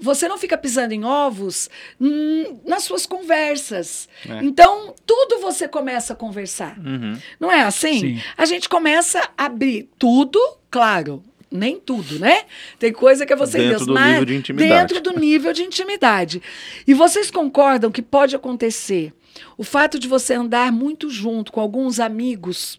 Você 0.00 0.28
não 0.28 0.38
fica 0.38 0.56
pisando 0.56 0.94
em 0.94 1.04
ovos 1.04 1.68
hum, 2.00 2.60
nas 2.64 2.84
suas 2.84 3.06
conversas. 3.06 4.08
É. 4.28 4.44
Então, 4.44 4.94
tudo 5.06 5.40
você 5.40 5.66
começa 5.66 6.12
a 6.12 6.16
conversar. 6.16 6.78
Uhum. 6.78 7.18
Não 7.40 7.50
é 7.50 7.62
assim? 7.62 8.00
Sim. 8.00 8.22
A 8.36 8.44
gente 8.44 8.68
começa 8.68 9.20
a 9.36 9.46
abrir 9.46 9.88
tudo, 9.98 10.38
claro, 10.70 11.22
nem 11.50 11.80
tudo, 11.80 12.18
né? 12.18 12.44
Tem 12.78 12.92
coisa 12.92 13.24
que 13.24 13.32
é 13.32 13.36
você 13.36 13.58
Dentro 13.58 13.84
Deus, 13.84 13.86
do 13.86 13.94
nível 13.94 14.24
de 14.24 14.34
intimidade. 14.36 14.94
dentro 14.94 15.00
do 15.00 15.18
nível 15.18 15.52
de 15.52 15.62
intimidade. 15.62 16.42
E 16.86 16.94
vocês 16.94 17.30
concordam 17.30 17.90
que 17.90 18.02
pode 18.02 18.36
acontecer 18.36 19.12
o 19.56 19.64
fato 19.64 19.98
de 19.98 20.08
você 20.08 20.34
andar 20.34 20.72
muito 20.72 21.10
junto 21.10 21.52
com 21.52 21.60
alguns 21.60 22.00
amigos, 22.00 22.78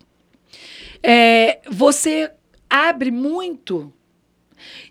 é, 1.01 1.59
você 1.69 2.31
abre 2.69 3.11
muito 3.11 3.91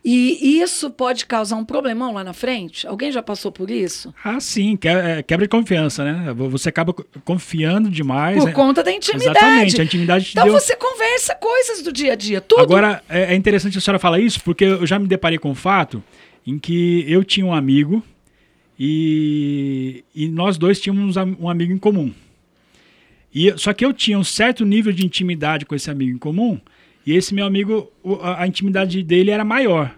e 0.04 0.60
isso 0.60 0.90
pode 0.90 1.26
causar 1.26 1.56
um 1.56 1.64
problemão 1.64 2.12
lá 2.12 2.22
na 2.24 2.32
frente? 2.32 2.86
Alguém 2.86 3.10
já 3.12 3.22
passou 3.22 3.50
por 3.52 3.70
isso? 3.70 4.14
Ah, 4.24 4.40
sim, 4.40 4.78
é, 4.84 5.22
quebra 5.22 5.46
de 5.46 5.50
confiança, 5.50 6.04
né? 6.04 6.32
Você 6.34 6.68
acaba 6.68 6.92
co- 6.92 7.04
confiando 7.24 7.90
demais. 7.90 8.38
Por 8.38 8.46
né? 8.46 8.52
conta 8.52 8.82
da 8.82 8.92
intimidade. 8.92 9.30
Exatamente, 9.38 9.80
a 9.80 9.84
intimidade 9.84 10.28
Então 10.32 10.44
deu. 10.44 10.52
você 10.52 10.74
conversa 10.76 11.34
coisas 11.34 11.82
do 11.82 11.92
dia 11.92 12.12
a 12.12 12.16
dia, 12.16 12.40
tudo. 12.40 12.60
Agora, 12.62 13.02
é 13.08 13.32
é 13.32 13.34
interessante 13.34 13.76
a 13.76 13.80
senhora 13.80 13.98
falar 13.98 14.20
isso, 14.20 14.40
porque 14.42 14.64
eu 14.64 14.86
já 14.86 14.98
me 14.98 15.06
deparei 15.06 15.38
com 15.38 15.50
um 15.50 15.54
fato 15.54 16.02
em 16.46 16.58
que 16.58 17.04
eu 17.08 17.22
tinha 17.24 17.44
um 17.44 17.52
amigo 17.52 18.02
e, 18.78 20.04
e 20.14 20.28
nós 20.28 20.56
dois 20.56 20.80
tínhamos 20.80 21.16
um 21.16 21.20
am- 21.20 21.36
um 21.40 21.48
amigo 21.50 21.72
em 21.72 21.78
comum. 21.78 22.12
E, 23.34 23.52
só 23.58 23.72
que 23.72 23.84
eu 23.84 23.92
tinha 23.92 24.18
um 24.18 24.24
certo 24.24 24.64
nível 24.64 24.92
de 24.92 25.04
intimidade 25.04 25.66
com 25.66 25.74
esse 25.74 25.90
amigo 25.90 26.14
em 26.14 26.18
comum, 26.18 26.58
e 27.08 27.16
esse 27.16 27.34
meu 27.34 27.46
amigo, 27.46 27.90
a, 28.20 28.46
intimidade 28.46 29.02
dele 29.02 29.30
era 29.30 29.42
maior. 29.42 29.96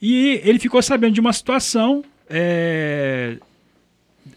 E 0.00 0.40
ele 0.42 0.58
ficou 0.58 0.80
sabendo 0.80 1.12
de 1.12 1.20
uma 1.20 1.34
situação 1.34 2.02
é, 2.30 3.36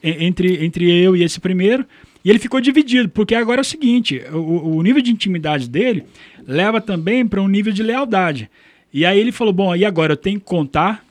en- 0.03 0.25
entre, 0.25 0.65
entre 0.65 0.91
eu 0.91 1.15
e 1.15 1.23
esse 1.23 1.39
primeiro, 1.39 1.85
e 2.25 2.29
ele 2.29 2.39
ficou 2.39 2.59
dividido, 2.59 3.07
porque 3.07 3.33
agora 3.33 3.61
é 3.61 3.63
o 3.63 3.65
seguinte: 3.65 4.21
o, 4.33 4.75
o 4.75 4.83
nível 4.83 5.01
de 5.01 5.11
intimidade 5.11 5.69
dele 5.69 6.03
leva 6.45 6.81
também 6.81 7.25
para 7.25 7.41
um 7.41 7.47
nível 7.47 7.71
de 7.71 7.81
lealdade. 7.81 8.49
E 8.93 9.05
aí 9.05 9.17
ele 9.17 9.31
falou: 9.31 9.53
bom, 9.53 9.73
e 9.73 9.85
agora 9.85 10.11
eu 10.11 10.17
tenho 10.17 10.41
que 10.41 10.45
contar, 10.45 11.05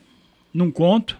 não 0.53 0.71
conto. 0.71 1.19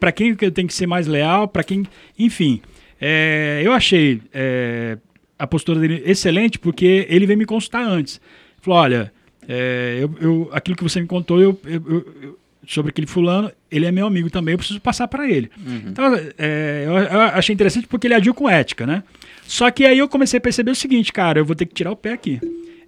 Para 0.00 0.10
quem 0.10 0.34
que 0.34 0.44
eu 0.44 0.50
tenho 0.50 0.66
que 0.66 0.74
ser 0.74 0.88
mais 0.88 1.06
leal, 1.06 1.46
para 1.46 1.62
quem. 1.62 1.86
Enfim, 2.18 2.60
é, 3.00 3.60
eu 3.64 3.72
achei 3.72 4.20
é, 4.32 4.98
a 5.38 5.46
postura 5.46 5.80
dele 5.80 6.02
excelente, 6.06 6.58
porque 6.58 7.06
ele 7.08 7.26
veio 7.26 7.38
me 7.38 7.46
consultar 7.46 7.84
antes. 7.86 8.20
Falou: 8.60 8.80
olha, 8.80 9.12
é, 9.48 9.98
eu, 10.00 10.14
eu- 10.20 10.50
aquilo 10.52 10.76
que 10.76 10.82
você 10.82 11.00
me 11.00 11.06
contou 11.06 11.40
eu, 11.40 11.58
eu- 11.66 12.38
sobre 12.66 12.90
aquele 12.90 13.06
fulano, 13.06 13.52
ele 13.70 13.84
é 13.84 13.92
meu 13.92 14.06
amigo 14.06 14.30
também, 14.30 14.52
eu 14.54 14.58
preciso 14.58 14.80
passar 14.80 15.06
para 15.06 15.28
ele. 15.28 15.50
Então, 15.86 16.14
é, 16.38 16.84
eu, 16.86 16.92
eu 16.96 17.20
achei 17.20 17.52
interessante 17.52 17.86
porque 17.86 18.06
ele 18.06 18.14
agiu 18.14 18.32
com 18.32 18.48
ética, 18.48 18.86
né? 18.86 19.02
Só 19.46 19.70
que 19.70 19.84
aí 19.84 19.98
eu 19.98 20.08
comecei 20.08 20.38
a 20.38 20.40
perceber 20.40 20.70
o 20.70 20.74
seguinte, 20.74 21.12
cara, 21.12 21.38
eu 21.38 21.44
vou 21.44 21.54
ter 21.54 21.66
que 21.66 21.74
tirar 21.74 21.90
o 21.90 21.96
pé 21.96 22.12
aqui. 22.12 22.40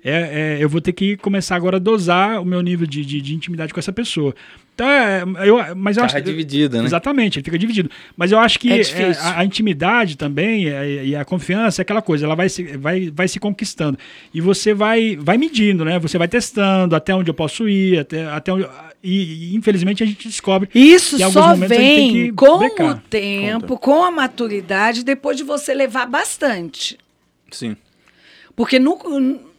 É, 0.04 0.56
é, 0.58 0.64
eu 0.64 0.68
vou 0.68 0.80
ter 0.80 0.92
que 0.92 1.16
começar 1.16 1.56
agora 1.56 1.76
a 1.76 1.80
dosar 1.80 2.40
o 2.40 2.44
meu 2.44 2.60
nível 2.62 2.86
de, 2.86 3.04
de, 3.04 3.20
de 3.20 3.34
intimidade 3.34 3.72
com 3.72 3.80
essa 3.80 3.92
pessoa. 3.92 4.34
Então, 4.74 4.86
é, 4.86 5.24
eu, 5.48 5.74
mas 5.74 5.96
eu 5.96 6.04
acho 6.04 6.20
dividida, 6.20 6.78
né? 6.80 6.84
Exatamente, 6.84 7.38
ele 7.38 7.44
fica 7.44 7.58
dividido. 7.58 7.90
Mas 8.14 8.30
eu 8.30 8.38
acho 8.38 8.58
que 8.58 8.70
é 8.70 8.80
é, 8.80 9.12
a, 9.18 9.40
a, 9.40 9.44
intimidade 9.44 10.18
também 10.18 10.68
é, 10.68 11.06
e 11.06 11.16
a 11.16 11.24
confiança 11.24 11.80
é 11.80 11.82
aquela 11.82 12.02
coisa, 12.02 12.26
ela 12.26 12.34
vai 12.34 12.50
se, 12.50 12.62
vai, 12.76 13.10
vai 13.10 13.26
se 13.26 13.40
conquistando. 13.40 13.98
E 14.34 14.40
você 14.40 14.74
vai, 14.74 15.16
vai 15.16 15.38
medindo, 15.38 15.82
né? 15.82 15.98
Você 15.98 16.18
vai 16.18 16.28
testando 16.28 16.94
até 16.94 17.14
onde 17.14 17.30
eu 17.30 17.34
posso 17.34 17.66
ir, 17.66 18.00
até, 18.00 18.26
até 18.26 18.52
onde, 18.52 18.68
e, 19.02 19.52
e, 19.52 19.56
infelizmente 19.56 20.02
a 20.02 20.06
gente 20.06 20.28
descobre 20.28 20.68
isso 20.74 21.16
só 21.30 21.54
vem 21.54 22.34
com 22.34 22.58
brecar. 22.58 22.96
o 22.96 23.00
tempo, 23.08 23.68
Conta. 23.68 23.80
com 23.80 24.04
a 24.04 24.10
maturidade, 24.10 25.04
depois 25.04 25.36
de 25.36 25.42
você 25.42 25.72
levar 25.72 26.06
bastante. 26.06 26.98
Sim. 27.50 27.76
Porque 28.56 28.78
no, 28.78 28.96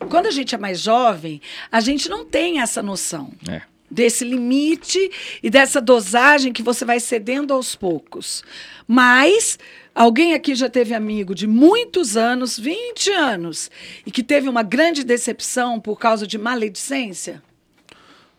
quando 0.10 0.26
a 0.26 0.32
gente 0.32 0.56
é 0.56 0.58
mais 0.58 0.82
jovem, 0.82 1.40
a 1.72 1.80
gente 1.80 2.10
não 2.10 2.26
tem 2.26 2.60
essa 2.60 2.82
noção. 2.82 3.32
É 3.48 3.62
desse 3.90 4.26
limite 4.26 5.10
e 5.42 5.50
dessa 5.50 5.80
dosagem 5.80 6.52
que 6.52 6.62
você 6.62 6.84
vai 6.84 7.00
cedendo 7.00 7.54
aos 7.54 7.76
poucos. 7.76 8.44
Mas 8.88 9.58
alguém 9.96 10.34
aqui 10.34 10.56
já 10.56 10.70
teve 10.70 10.94
amigo 10.94 11.34
de 11.34 11.48
muitos 11.48 12.18
anos, 12.18 12.60
20 12.60 13.12
anos, 13.12 13.72
e 14.06 14.12
que 14.12 14.22
teve 14.22 14.50
uma 14.50 14.62
grande 14.62 15.04
decepção 15.04 15.80
por 15.80 15.98
causa 15.98 16.28
de 16.28 16.38
maledicência? 16.38 17.42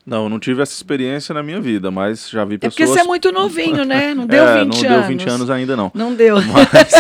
Não, 0.05 0.29
não 0.29 0.39
tive 0.39 0.63
essa 0.63 0.73
experiência 0.73 1.35
na 1.35 1.43
minha 1.43 1.61
vida, 1.61 1.91
mas 1.91 2.31
já 2.31 2.43
vi 2.45 2.57
pessoas. 2.57 2.73
É 2.73 2.85
porque 2.85 2.87
você 2.87 3.01
é 3.01 3.05
muito 3.05 3.31
novinho, 3.31 3.85
né? 3.85 4.15
Não 4.15 4.25
deu 4.29 4.43
é, 4.43 4.65
20 4.65 4.65
não 4.65 4.77
anos. 4.77 4.83
Não 4.83 5.01
deu 5.01 5.09
20 5.09 5.29
anos 5.29 5.51
ainda, 5.51 5.77
não. 5.77 5.93
Não 5.95 6.15
deu. 6.15 6.37
Mas... 6.37 6.93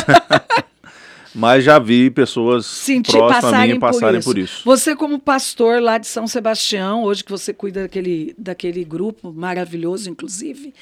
Mas 1.34 1.64
já 1.64 1.78
vi 1.78 2.10
pessoas 2.10 2.66
Sentir, 2.66 3.12
próximas 3.12 3.44
passarem 3.44 3.70
a 3.70 3.74
mim 3.74 3.80
passarem 3.80 4.20
por 4.20 4.20
isso. 4.20 4.30
por 4.30 4.38
isso. 4.38 4.62
Você, 4.64 4.96
como 4.96 5.18
pastor 5.18 5.80
lá 5.80 5.98
de 5.98 6.06
São 6.06 6.26
Sebastião, 6.26 7.04
hoje 7.04 7.22
que 7.22 7.30
você 7.30 7.52
cuida 7.52 7.82
daquele, 7.82 8.34
daquele 8.38 8.84
grupo 8.84 9.32
maravilhoso, 9.32 10.10
inclusive, 10.10 10.74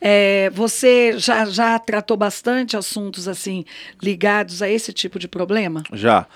é, 0.00 0.50
você 0.50 1.14
já, 1.18 1.44
já 1.44 1.78
tratou 1.78 2.16
bastante 2.16 2.76
assuntos 2.76 3.28
assim 3.28 3.64
ligados 4.02 4.62
a 4.62 4.68
esse 4.68 4.92
tipo 4.92 5.18
de 5.18 5.28
problema? 5.28 5.82
Já. 5.92 6.26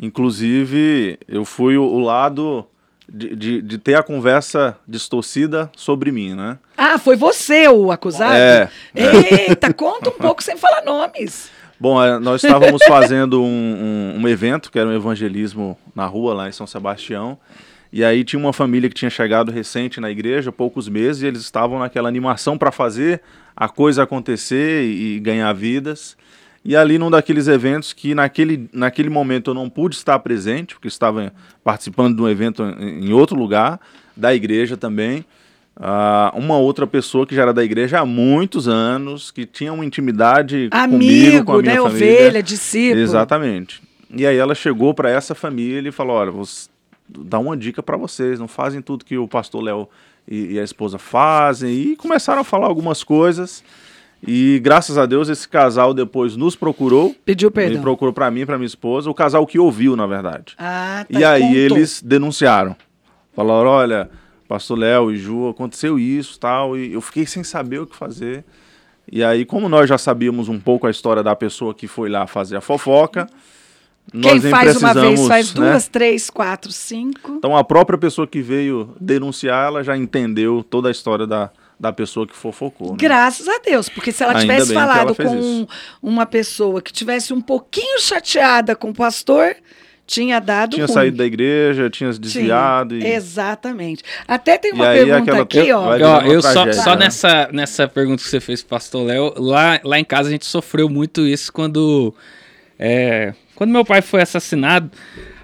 Inclusive, 0.00 1.18
eu 1.28 1.44
fui 1.44 1.76
o, 1.76 1.98
lado 1.98 2.66
de, 3.08 3.36
de, 3.36 3.62
de, 3.62 3.78
ter 3.78 3.94
a 3.94 4.02
conversa 4.02 4.76
distorcida 4.88 5.70
sobre 5.76 6.10
mim, 6.10 6.34
né? 6.34 6.58
Ah, 6.76 6.98
foi 6.98 7.16
você 7.16 7.68
o 7.68 7.92
acusado? 7.92 8.34
É. 8.34 8.68
Eita, 8.94 9.72
conta 9.72 10.10
um 10.10 10.18
pouco 10.18 10.42
sem 10.42 10.56
falar 10.56 10.82
nomes. 10.84 11.50
Bom, 11.78 12.02
é, 12.02 12.18
nós 12.18 12.42
estávamos 12.42 12.82
fazendo 12.86 13.42
um, 13.42 13.46
um, 13.46 14.20
um, 14.20 14.28
evento, 14.28 14.70
que 14.70 14.78
era 14.78 14.88
um 14.88 14.94
evangelismo 14.94 15.76
na 15.94 16.06
rua, 16.06 16.34
lá 16.34 16.48
em 16.48 16.52
São 16.52 16.66
Sebastião. 16.66 17.38
E 17.92 18.04
aí 18.04 18.24
tinha 18.24 18.38
uma 18.38 18.52
família 18.52 18.88
que 18.88 18.94
tinha 18.94 19.10
chegado 19.10 19.52
recente 19.52 20.00
na 20.00 20.10
igreja, 20.10 20.50
poucos 20.50 20.88
meses, 20.88 21.22
e 21.22 21.26
eles 21.26 21.42
estavam 21.42 21.78
naquela 21.78 22.08
animação 22.08 22.56
para 22.58 22.72
fazer 22.72 23.20
a 23.56 23.68
coisa 23.68 24.02
acontecer 24.02 24.84
e, 24.84 25.16
e 25.16 25.20
ganhar 25.20 25.52
vidas. 25.52 26.16
E 26.64 26.74
ali 26.74 26.96
num 26.96 27.10
daqueles 27.10 27.46
eventos 27.46 27.92
que 27.92 28.14
naquele, 28.14 28.68
naquele 28.72 29.10
momento 29.10 29.50
eu 29.50 29.54
não 29.54 29.68
pude 29.68 29.96
estar 29.96 30.18
presente, 30.20 30.74
porque 30.74 30.88
estava 30.88 31.32
participando 31.62 32.16
de 32.16 32.22
um 32.22 32.28
evento 32.28 32.62
em 32.62 33.12
outro 33.12 33.36
lugar, 33.36 33.78
da 34.16 34.34
igreja 34.34 34.76
também. 34.76 35.24
Uh, 35.76 36.38
uma 36.38 36.56
outra 36.56 36.86
pessoa 36.86 37.26
que 37.26 37.34
já 37.34 37.42
era 37.42 37.52
da 37.52 37.64
igreja 37.64 37.98
há 37.98 38.06
muitos 38.06 38.68
anos, 38.68 39.32
que 39.32 39.44
tinha 39.44 39.72
uma 39.72 39.84
intimidade 39.84 40.68
Amigo, 40.70 40.92
comigo, 40.92 41.44
com 41.44 41.52
a 41.52 41.62
minha 41.62 41.74
né? 41.74 41.80
família. 41.80 42.12
Ovelha, 42.12 42.42
discípulo. 42.42 43.00
Exatamente. 43.00 43.82
E 44.08 44.24
aí 44.24 44.36
ela 44.36 44.54
chegou 44.54 44.94
para 44.94 45.10
essa 45.10 45.34
família 45.34 45.88
e 45.88 45.92
falou: 45.92 46.16
olha, 46.16 46.30
vou 46.30 46.44
dar 47.08 47.40
uma 47.40 47.56
dica 47.56 47.82
para 47.82 47.96
vocês, 47.96 48.38
não 48.38 48.46
fazem 48.46 48.80
tudo 48.80 49.04
que 49.04 49.18
o 49.18 49.26
pastor 49.26 49.62
Léo 49.62 49.88
e, 50.28 50.52
e, 50.52 50.60
a 50.60 50.62
esposa 50.62 50.96
fazem. 50.96 51.72
E 51.72 51.96
começaram 51.96 52.42
a 52.42 52.44
falar 52.44 52.66
algumas 52.66 53.02
coisas. 53.02 53.64
E 54.26 54.58
graças 54.62 54.96
a 54.96 55.04
Deus 55.04 55.28
esse 55.28 55.46
casal 55.46 55.92
depois 55.92 56.36
nos 56.36 56.54
procurou. 56.54 57.14
Pediu 57.24 57.50
perdão. 57.50 57.74
Ele 57.74 57.82
procurou 57.82 58.14
para 58.14 58.30
mim, 58.30 58.46
para 58.46 58.56
minha 58.56 58.66
esposa, 58.66 59.10
o 59.10 59.14
casal 59.14 59.44
que 59.46 59.58
ouviu, 59.58 59.96
na 59.96 60.06
verdade. 60.06 60.54
Ah, 60.56 61.04
tá, 61.10 61.18
e 61.18 61.24
aí 61.24 61.42
contou. 61.42 61.56
eles 61.56 62.00
denunciaram. 62.00 62.76
Falaram: 63.34 63.68
olha 63.68 64.10
pastor 64.54 64.78
Léo 64.78 65.10
e 65.10 65.16
Ju, 65.16 65.48
aconteceu 65.48 65.98
isso 65.98 66.38
tal, 66.38 66.76
e 66.76 66.92
eu 66.92 67.00
fiquei 67.00 67.26
sem 67.26 67.42
saber 67.42 67.80
o 67.80 67.86
que 67.86 67.96
fazer. 67.96 68.44
E 69.10 69.22
aí, 69.22 69.44
como 69.44 69.68
nós 69.68 69.88
já 69.88 69.98
sabíamos 69.98 70.48
um 70.48 70.60
pouco 70.60 70.86
a 70.86 70.90
história 70.90 71.24
da 71.24 71.34
pessoa 71.34 71.74
que 71.74 71.88
foi 71.88 72.08
lá 72.08 72.24
fazer 72.28 72.56
a 72.56 72.60
fofoca, 72.60 73.26
quem 74.12 74.40
faz 74.40 74.76
uma 74.76 74.94
vez 74.94 75.26
faz 75.26 75.54
né? 75.54 75.70
duas, 75.70 75.88
três, 75.88 76.30
quatro, 76.30 76.70
cinco. 76.70 77.32
Então 77.32 77.56
a 77.56 77.64
própria 77.64 77.98
pessoa 77.98 78.28
que 78.28 78.40
veio 78.40 78.94
denunciar, 79.00 79.66
ela 79.66 79.82
já 79.82 79.96
entendeu 79.96 80.62
toda 80.62 80.88
a 80.88 80.92
história 80.92 81.26
da, 81.26 81.50
da 81.78 81.92
pessoa 81.92 82.24
que 82.24 82.36
fofocou. 82.36 82.92
Né? 82.92 82.96
Graças 82.98 83.48
a 83.48 83.58
Deus, 83.58 83.88
porque 83.88 84.12
se 84.12 84.22
ela 84.22 84.38
tivesse 84.38 84.72
falado 84.72 85.16
ela 85.20 85.30
com 85.30 85.36
isso. 85.36 85.68
uma 86.00 86.26
pessoa 86.26 86.80
que 86.80 86.92
tivesse 86.92 87.32
um 87.32 87.40
pouquinho 87.40 87.98
chateada 87.98 88.76
com 88.76 88.90
o 88.90 88.94
pastor, 88.94 89.56
tinha 90.06 90.38
dado 90.38 90.74
Tinha 90.74 90.86
ruim. 90.86 90.94
saído 90.94 91.16
da 91.16 91.24
igreja, 91.24 91.88
tinha 91.88 92.12
se 92.12 92.20
desviado. 92.20 92.98
Tinha, 92.98 93.10
e... 93.10 93.14
Exatamente. 93.14 94.02
Até 94.28 94.58
tem 94.58 94.72
uma 94.72 94.86
pergunta 94.86 95.42
aqui, 95.42 95.72
ó. 95.72 95.80
ó 95.80 96.20
eu 96.22 96.42
só, 96.42 96.70
só 96.72 96.94
né? 96.94 97.04
nessa, 97.04 97.48
nessa 97.52 97.88
pergunta 97.88 98.22
que 98.22 98.28
você 98.28 98.40
fez 98.40 98.62
pro 98.62 98.70
pastor 98.70 99.06
Léo, 99.06 99.34
lá, 99.36 99.80
lá 99.82 99.98
em 99.98 100.04
casa 100.04 100.28
a 100.28 100.32
gente 100.32 100.46
sofreu 100.46 100.88
muito 100.88 101.26
isso 101.26 101.52
quando. 101.52 102.14
É, 102.78 103.32
quando 103.54 103.70
meu 103.70 103.84
pai 103.84 104.02
foi 104.02 104.20
assassinado, 104.20 104.90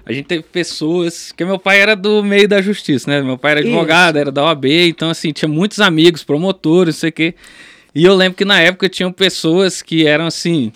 a 0.05 0.13
gente 0.13 0.25
teve 0.25 0.43
pessoas. 0.43 1.31
que 1.31 1.43
meu 1.43 1.57
pai 1.57 1.79
era 1.79 1.95
do 1.95 2.23
meio 2.23 2.47
da 2.47 2.61
justiça, 2.61 3.09
né? 3.09 3.21
Meu 3.21 3.37
pai 3.37 3.51
era 3.51 3.59
advogado, 3.61 4.15
isso. 4.15 4.21
era 4.21 4.31
da 4.31 4.43
OAB, 4.43 4.65
então 4.65 5.09
assim, 5.09 5.31
tinha 5.31 5.49
muitos 5.49 5.79
amigos, 5.79 6.23
promotores, 6.23 6.95
não 6.95 6.99
sei 6.99 7.09
o 7.09 7.13
quê. 7.13 7.35
E 7.95 8.05
eu 8.05 8.15
lembro 8.15 8.37
que 8.37 8.45
na 8.45 8.59
época 8.59 8.87
tinham 8.87 9.11
pessoas 9.11 9.81
que 9.81 10.05
eram 10.05 10.27
assim 10.27 10.71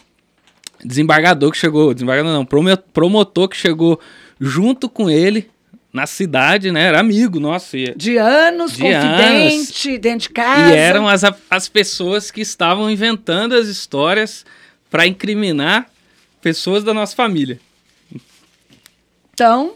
desembargador 0.86 1.52
que 1.52 1.58
chegou, 1.58 1.94
desembargador 1.94 2.32
não, 2.32 2.46
promotor 2.94 3.50
que 3.50 3.58
chegou 3.58 4.00
junto 4.40 4.88
com 4.88 5.10
ele 5.10 5.50
na 5.92 6.06
cidade, 6.06 6.72
né? 6.72 6.84
Era 6.84 7.00
amigo 7.00 7.40
nosso. 7.40 7.78
De 7.96 8.18
anos, 8.18 8.74
de 8.74 8.82
confidente, 8.82 9.90
anos. 9.90 10.02
dentro 10.02 10.20
de 10.20 10.30
casa. 10.30 10.74
E 10.74 10.78
eram 10.78 11.08
as, 11.08 11.24
as 11.50 11.70
pessoas 11.70 12.30
que 12.30 12.42
estavam 12.42 12.90
inventando 12.92 13.56
as 13.56 13.68
histórias 13.68 14.46
para 14.90 15.08
incriminar 15.08 15.90
pessoas 16.42 16.84
da 16.84 16.94
nossa 16.94 17.16
família. 17.16 17.60
Então, 19.34 19.74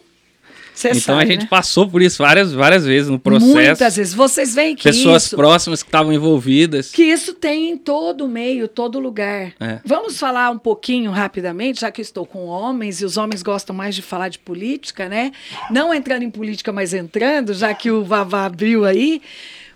Cê 0.79 0.91
então 0.91 1.01
sabe, 1.01 1.23
a 1.23 1.25
gente 1.25 1.41
né? 1.41 1.47
passou 1.49 1.89
por 1.89 2.01
isso 2.01 2.23
várias, 2.23 2.53
várias 2.53 2.85
vezes 2.85 3.09
no 3.09 3.19
processo. 3.19 3.53
Muitas 3.53 3.97
vezes. 3.97 4.13
Vocês 4.13 4.55
veem 4.55 4.77
que 4.77 4.83
Pessoas 4.83 5.25
isso, 5.25 5.35
próximas 5.35 5.83
que 5.83 5.89
estavam 5.89 6.13
envolvidas. 6.13 6.89
Que 6.89 7.03
isso 7.03 7.33
tem 7.33 7.71
em 7.71 7.77
todo 7.77 8.29
meio, 8.29 8.65
todo 8.65 8.97
lugar. 8.97 9.51
É. 9.59 9.81
Vamos 9.83 10.17
falar 10.17 10.49
um 10.51 10.57
pouquinho 10.57 11.11
rapidamente, 11.11 11.81
já 11.81 11.91
que 11.91 11.99
estou 12.01 12.25
com 12.25 12.45
homens, 12.45 13.01
e 13.01 13.05
os 13.05 13.17
homens 13.17 13.43
gostam 13.43 13.75
mais 13.75 13.93
de 13.93 14.01
falar 14.01 14.29
de 14.29 14.39
política, 14.39 15.09
né? 15.09 15.33
Não 15.69 15.93
entrando 15.93 16.23
em 16.23 16.31
política, 16.31 16.71
mas 16.71 16.93
entrando, 16.93 17.53
já 17.53 17.73
que 17.73 17.91
o 17.91 18.05
Vavá 18.05 18.45
abriu 18.45 18.85
aí, 18.85 19.21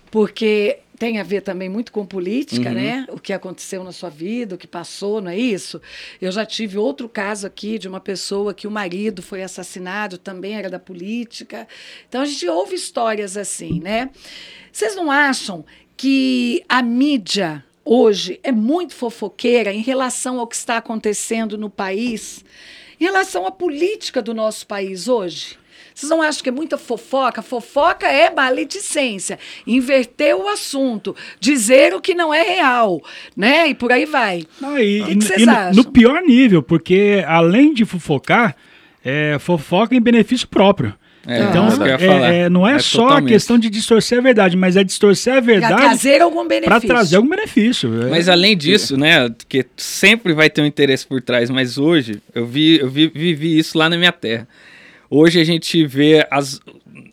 porque 0.10 0.78
tem 0.98 1.20
a 1.20 1.24
ver 1.24 1.42
também 1.42 1.70
muito 1.70 1.92
com 1.92 2.06
política, 2.06 2.70
uhum. 2.70 2.76
né? 2.76 3.06
O 3.10 3.20
que 3.20 3.34
aconteceu 3.34 3.84
na 3.84 3.92
sua 3.92 4.10
vida, 4.10 4.56
o 4.56 4.58
que 4.58 4.68
passou, 4.68 5.22
não 5.22 5.32
é 5.32 5.38
isso? 5.38 5.82
Eu 6.22 6.32
já 6.32 6.46
tive 6.46 6.78
outro 6.78 7.10
caso 7.10 7.48
aqui 7.48 7.80
de 7.80 7.88
uma 7.88 8.00
pessoa 8.00 8.54
que 8.54 8.68
o 8.68 8.72
marido 8.72 9.22
foi 9.22 9.42
assassinado, 9.42 10.18
também 10.18 10.56
era 10.56 10.70
da 10.70 10.80
política. 10.80 11.68
Então 12.08 12.22
a 12.22 12.26
gente 12.26 12.48
ouve 12.48 12.76
histórias 12.76 13.36
assim, 13.38 13.80
né? 13.80 14.10
Vocês 14.72 14.96
não 14.96 15.10
acham 15.10 15.66
que 15.98 16.64
a 16.70 16.82
mídia 16.82 17.64
hoje 17.84 18.40
é 18.44 18.52
muito 18.52 18.94
fofoqueira 18.94 19.74
em 19.74 19.82
relação 19.82 20.40
ao 20.40 20.48
que 20.48 20.56
está 20.56 20.78
acontecendo 20.78 21.58
no 21.58 21.70
país, 21.70 22.46
em 23.00 23.04
relação 23.04 23.46
à 23.46 23.52
política 23.52 24.22
do 24.22 24.34
nosso 24.34 24.66
país 24.68 25.08
hoje? 25.08 25.58
Vocês 25.94 26.10
não 26.10 26.22
acham 26.22 26.44
que 26.44 26.50
é 26.50 26.52
muita 26.52 26.78
fofoca? 26.78 27.42
Fofoca 27.42 28.08
é 28.08 28.34
maledicência. 28.34 29.40
Inverter 29.66 30.36
o 30.36 30.48
assunto, 30.48 31.16
dizer 31.40 31.94
o 31.94 32.02
que 32.02 32.14
não 32.14 32.34
é 32.34 32.42
real, 32.42 33.02
né? 33.36 33.68
E 33.68 33.74
por 33.74 33.92
aí 33.92 34.06
vai. 34.06 34.44
Não, 34.60 34.78
e, 34.78 35.02
o 35.02 35.06
que, 35.06 35.16
que 35.16 35.26
vocês 35.26 35.48
acham? 35.48 35.74
No 35.74 35.92
pior 35.92 36.22
nível, 36.22 36.64
porque 36.64 37.24
além 37.28 37.74
de 37.74 37.86
fofocar, 37.86 38.56
é, 39.04 39.38
fofoca 39.40 39.96
em 39.96 40.02
benefício 40.02 40.48
próprio. 40.48 40.94
É, 41.26 41.42
então, 41.44 41.68
é, 41.86 42.42
é, 42.44 42.50
não 42.50 42.68
é, 42.68 42.76
é 42.76 42.80
só 42.80 43.04
totalmente. 43.04 43.26
a 43.26 43.34
questão 43.34 43.58
de 43.58 43.70
distorcer 43.70 44.18
a 44.18 44.22
verdade, 44.22 44.58
mas 44.58 44.76
é 44.76 44.84
distorcer 44.84 45.36
a 45.36 45.40
verdade 45.40 45.74
para 45.74 45.86
trazer 45.86 46.22
algum 46.22 46.46
benefício. 46.46 46.82
Para 46.82 46.82
trazer 46.82 47.16
algum 47.16 47.30
benefício. 47.30 48.04
É. 48.04 48.10
Mas 48.10 48.28
além 48.28 48.58
disso, 48.58 48.98
né, 48.98 49.34
que 49.48 49.66
sempre 49.78 50.34
vai 50.34 50.50
ter 50.50 50.62
um 50.62 50.66
interesse 50.66 51.08
por 51.08 51.22
trás, 51.22 51.50
mas 51.50 51.78
hoje 51.78 52.22
eu 52.36 52.46
vi, 52.46 52.80
eu 52.80 52.90
vi, 52.90 53.08
vivi 53.08 53.58
isso 53.58 53.78
lá 53.78 53.90
na 53.90 53.98
minha 53.98 54.12
terra. 54.12 54.46
Hoje 55.16 55.40
a 55.40 55.44
gente 55.44 55.86
vê 55.86 56.26
as, 56.32 56.60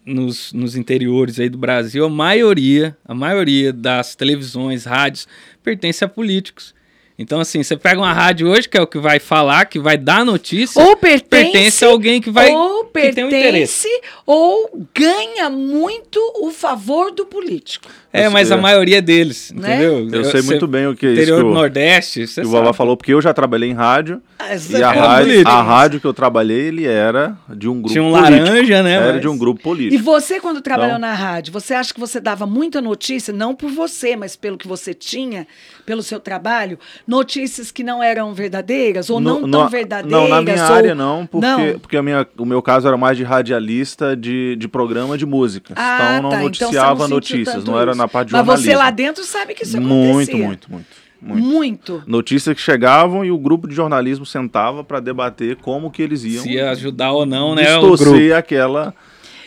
nos, 0.07 0.55
nos 0.55 0.75
interiores 0.75 1.39
aí 1.39 1.51
do 1.51 1.59
Brasil, 1.59 2.03
a 2.03 2.09
maioria, 2.09 2.97
a 3.05 3.15
maioria 3.15 3.75
das 3.75 4.15
televisões, 4.15 4.87
rádios, 4.87 5.29
pertence 5.63 6.03
a 6.03 6.09
políticos. 6.09 6.75
Então, 7.19 7.39
assim, 7.39 7.63
você 7.63 7.77
pega 7.77 8.01
uma 8.01 8.15
rádio 8.15 8.49
hoje, 8.49 8.67
que 8.67 8.79
é 8.79 8.81
o 8.81 8.87
que 8.87 8.99
vai 8.99 9.19
falar, 9.19 9.67
que 9.67 9.79
vai 9.79 9.99
dar 9.99 10.25
notícia, 10.25 10.83
Ou 10.83 10.97
pertence, 10.97 11.53
pertence 11.53 11.85
a 11.85 11.89
alguém 11.89 12.23
que 12.23 12.31
vai 12.31 12.51
ou 12.51 12.87
que 12.87 13.13
tem 13.13 13.25
um 13.25 13.27
interesse. 13.27 13.87
pertence 13.87 14.15
ou 14.25 14.89
ganha 14.95 15.51
muito 15.51 16.19
o 16.41 16.51
favor 16.51 17.13
do 17.13 17.27
político. 17.27 17.87
É, 18.13 18.27
Eu 18.27 18.31
mas 18.33 18.49
sei. 18.49 18.57
a 18.57 18.61
maioria 18.61 19.01
deles, 19.01 19.53
Né? 19.55 19.77
entendeu? 19.85 20.09
Eu 20.21 20.25
sei 20.25 20.43
muito 20.43 20.67
bem 20.67 20.87
o 20.89 20.97
que 20.97 21.07
é 21.07 21.11
isso 21.11 21.21
Interior 21.23 21.43
do 21.45 21.51
o, 21.51 21.55
Nordeste, 21.55 22.27
você 22.27 22.41
o 22.43 22.49
Vavá 22.51 22.73
falou, 22.73 22.97
porque 22.97 23.13
eu 23.15 23.23
já 23.23 23.33
trabalhei 23.33 23.71
em 23.71 23.73
rádio. 23.73 24.21
Ah, 24.37 24.47
E 24.55 24.77
a 24.83 24.93
é 24.95 24.99
rádio, 24.99 25.27
político. 25.27 25.51
a 25.51 25.63
rádio 25.63 26.01
que 26.01 26.07
eu 26.07 26.13
trabalhei, 26.15 26.61
ele 26.69 26.87
era 26.87 27.37
de 27.49 27.69
um 27.69 27.75
grupo 27.75 27.91
Tinha 27.93 28.03
um 28.03 28.11
político. 28.13 28.33
laranja, 28.49 28.83
né? 28.83 28.93
Era 28.95 29.13
mas- 29.13 29.21
de 29.21 29.29
um 29.29 29.39
grupo 29.39 29.61
E 29.61 29.63
político. 29.63 30.03
você, 30.03 30.41
quando 30.41 30.61
trabalhou 30.61 30.97
Então- 30.97 31.09
na 31.09 31.15
rádio, 31.15 31.53
você 31.53 31.73
acha 31.73 31.95
que 31.95 32.01
você 32.01 32.19
dava 32.19 32.47
muita 32.47 32.81
notícia, 32.81 33.33
não 33.33 33.55
por 33.55 33.71
você, 33.71 34.17
mas 34.17 34.35
pelo 34.35 34.59
que 34.59 34.67
você 34.67 34.93
tinha, 34.93 35.47
pelo 35.87 36.03
seu 36.03 36.19
trabalho, 36.19 36.79
notícias 37.07 37.71
que 37.71 37.85
não 37.85 38.03
eram 38.03 38.33
verdadeiras 38.35 39.09
ou 39.11 39.21
não 39.21 39.41
No- 39.43 39.49
tão 39.51 39.63
no- 39.65 39.69
verdadeiras? 39.69 40.11
Não, 40.21 40.29
na 40.29 40.43
minha 40.43 40.67
ou- 40.67 40.73
área 40.75 40.95
não, 40.95 41.27
porque, 41.27 41.47
Não? 41.47 41.79
porque 41.79 41.97
a 41.97 42.03
minha, 42.03 42.27
o 42.39 42.45
meu 42.45 42.61
caso 42.63 42.89
era 42.89 42.97
mais 42.97 43.17
de 43.17 43.23
radialista 43.23 44.17
de, 44.17 44.57
de 44.57 44.67
programa 44.69 45.17
de 45.19 45.27
música. 45.27 45.75
Ah, 45.77 46.15
então 46.19 46.23
não 46.23 46.31
tá. 46.31 46.37
Então 46.37 46.45
noticiava 46.45 46.89
não 47.09 47.17
sentiu 47.21 47.39
notícias, 47.39 47.65
não 47.65 47.79
era 47.81 47.91
isso. 47.93 48.00
Na 48.01 48.09
parte 48.09 48.29
de 48.29 48.33
Mas 48.35 48.41
jornalismo. 48.45 48.71
você 48.73 48.77
lá 48.77 48.91
dentro 48.91 49.25
sabe 49.25 49.55
que 49.55 49.63
isso 49.65 49.81
Muito, 49.81 50.11
acontecia. 50.11 50.47
muito, 50.47 50.71
muito, 50.73 50.89
muito. 51.21 51.47
Muito. 51.47 52.03
Notícias 52.07 52.55
que 52.57 52.63
chegavam 52.63 53.25
e 53.25 53.31
o 53.31 53.37
grupo 53.39 53.69
de 53.69 53.75
jornalismo 53.75 54.25
sentava 54.25 54.83
para 54.83 55.01
debater 55.01 55.57
como 55.57 55.91
que 55.91 56.01
eles 56.03 56.25
iam 56.25 56.43
Se 56.43 56.53
ia 56.53 56.71
ajudar 56.71 57.13
ou 57.13 57.27
não, 57.27 57.55
né? 57.55 57.77
O 57.77 57.81
grupo. 57.83 57.97
distorcer 57.99 58.35
aquela, 58.37 58.95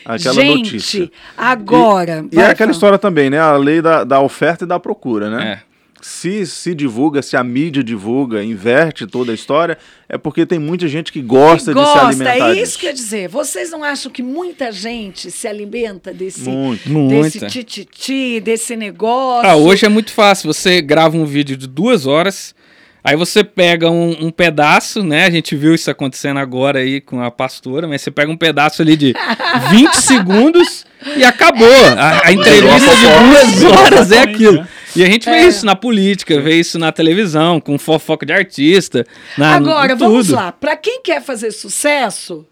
aquela 0.04 0.34
Gente, 0.34 0.72
notícia. 0.74 1.10
agora. 1.36 2.24
E 2.30 2.36
vai, 2.36 2.44
é 2.46 2.50
aquela 2.50 2.70
história 2.70 2.96
também, 2.96 3.28
né? 3.28 3.40
A 3.40 3.56
lei 3.56 3.82
da, 3.82 4.04
da 4.04 4.20
oferta 4.20 4.64
e 4.64 4.68
da 4.68 4.78
procura, 4.78 5.28
né? 5.28 5.60
É. 5.70 5.73
Se 6.06 6.44
se 6.44 6.74
divulga, 6.74 7.22
se 7.22 7.34
a 7.34 7.42
mídia 7.42 7.82
divulga, 7.82 8.44
inverte 8.44 9.06
toda 9.06 9.32
a 9.32 9.34
história, 9.34 9.78
é 10.06 10.18
porque 10.18 10.44
tem 10.44 10.58
muita 10.58 10.86
gente 10.86 11.10
que 11.10 11.22
gosta, 11.22 11.72
Que 11.72 11.80
de 11.80 11.86
se 11.86 11.92
gosta, 11.92 12.08
alimentar 12.08 12.50
é 12.50 12.52
isso 12.52 12.60
disso. 12.60 12.78
que 12.78 12.84
eu 12.84 12.90
ia 12.90 12.94
dizer. 12.94 13.28
Vocês 13.30 13.70
não 13.70 13.82
acham 13.82 14.12
que 14.12 14.22
muita 14.22 14.70
gente 14.70 15.30
se 15.30 15.48
alimenta 15.48 16.12
desse, 16.12 16.46
Muito. 16.50 17.08
desse 17.08 17.46
tititi, 17.46 18.38
desse 18.38 18.76
negócio? 18.76 19.48
Ah, 19.48 19.56
hoje 19.56 19.86
é 19.86 19.88
muito 19.88 20.12
fácil. 20.12 20.52
Você 20.52 20.82
grava 20.82 21.16
um 21.16 21.24
vídeo 21.24 21.56
de 21.56 21.66
duas 21.66 22.04
horas, 22.04 22.54
aí 23.02 23.16
você 23.16 23.42
pega 23.42 23.90
um, 23.90 24.26
um 24.26 24.30
pedaço, 24.30 25.02
né? 25.02 25.24
A 25.24 25.30
gente 25.30 25.56
viu 25.56 25.74
isso 25.74 25.90
acontecendo 25.90 26.38
agora 26.38 26.80
aí 26.80 27.00
com 27.00 27.22
a 27.22 27.30
pastora, 27.30 27.88
mas 27.88 28.02
você 28.02 28.10
pega 28.10 28.30
um 28.30 28.36
pedaço 28.36 28.82
ali 28.82 28.94
de 28.94 29.14
20 29.70 29.94
segundos 29.96 30.84
e 31.16 31.24
acabou. 31.24 31.66
A, 31.96 32.26
a 32.26 32.30
entrevista 32.32 32.90
de 32.94 33.62
duas 33.62 33.72
horas 33.72 34.12
é 34.12 34.18
aquilo. 34.18 34.66
E 34.96 35.02
a 35.02 35.06
gente 35.06 35.28
vê 35.28 35.36
É. 35.36 35.46
isso 35.46 35.64
na 35.66 35.74
política, 35.76 36.40
vê 36.40 36.56
isso 36.58 36.78
na 36.78 36.92
televisão, 36.92 37.60
com 37.60 37.78
fofoca 37.78 38.24
de 38.24 38.32
artista. 38.32 39.06
Na, 39.36 39.54
Agora, 39.56 39.94
vamos 39.96 40.28
lá. 40.28 40.52
Para 40.52 40.76
quem 40.76 41.00
quer 41.02 41.22
fazer 41.22 41.50
sucesso, 41.50 42.46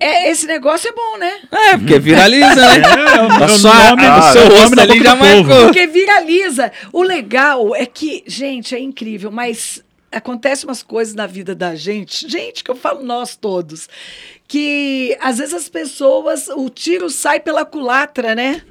é, 0.00 0.30
esse 0.30 0.46
negócio 0.46 0.88
é 0.88 0.92
bom, 0.92 1.18
né? 1.18 1.32
É, 1.50 1.76
porque 1.76 1.98
viraliza, 1.98 2.54
né? 2.54 2.82
É, 3.42 3.44
o- 3.44 3.48
sua- 3.48 3.90
nome- 3.90 4.08
o 4.08 4.22
seu 4.32 4.42
o 4.42 4.48
nome 4.48 4.58
rosto 4.60 4.80
ali 4.80 5.02
já 5.02 5.14
marcou. 5.16 5.64
Porque 5.64 5.86
viraliza. 5.86 6.70
O 6.92 7.02
legal 7.02 7.74
é 7.74 7.84
que, 7.86 8.22
gente, 8.26 8.74
é 8.74 8.78
incrível, 8.80 9.30
mas 9.30 9.82
acontece 10.10 10.64
umas 10.64 10.82
coisas 10.82 11.14
na 11.14 11.26
vida 11.26 11.54
da 11.54 11.74
gente, 11.74 12.28
gente, 12.28 12.64
que 12.64 12.70
eu 12.70 12.76
falo 12.76 13.02
nós 13.02 13.36
todos, 13.36 13.88
que 14.46 15.16
às 15.20 15.36
vezes 15.38 15.52
as 15.52 15.68
pessoas, 15.68 16.48
o 16.48 16.70
tiro 16.70 17.10
sai 17.10 17.38
pela 17.40 17.64
culatra, 17.66 18.34
né? 18.34 18.62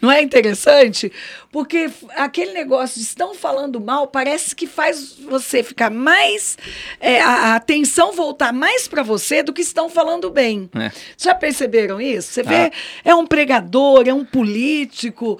Não 0.00 0.10
é 0.10 0.22
interessante? 0.22 1.12
Porque 1.52 1.90
aquele 2.16 2.52
negócio 2.52 2.96
de 2.98 3.06
estão 3.06 3.34
falando 3.34 3.78
mal 3.78 4.06
parece 4.06 4.56
que 4.56 4.66
faz 4.66 5.12
você 5.18 5.62
ficar 5.62 5.90
mais. 5.90 6.56
é, 7.00 7.20
a, 7.20 7.28
a 7.28 7.56
atenção 7.56 8.12
voltar 8.12 8.52
mais 8.52 8.88
para 8.88 9.02
você 9.02 9.42
do 9.42 9.52
que 9.52 9.60
estão 9.62 9.90
falando 9.90 10.30
bem. 10.30 10.70
É. 10.74 10.90
Já 11.18 11.34
perceberam 11.34 12.00
isso? 12.00 12.32
Você 12.32 12.42
vê, 12.42 12.54
Ah. 12.54 12.70
é 13.04 13.14
um 13.14 13.26
pregador, 13.26 14.04
é 14.08 14.14
um 14.14 14.24
político. 14.24 15.38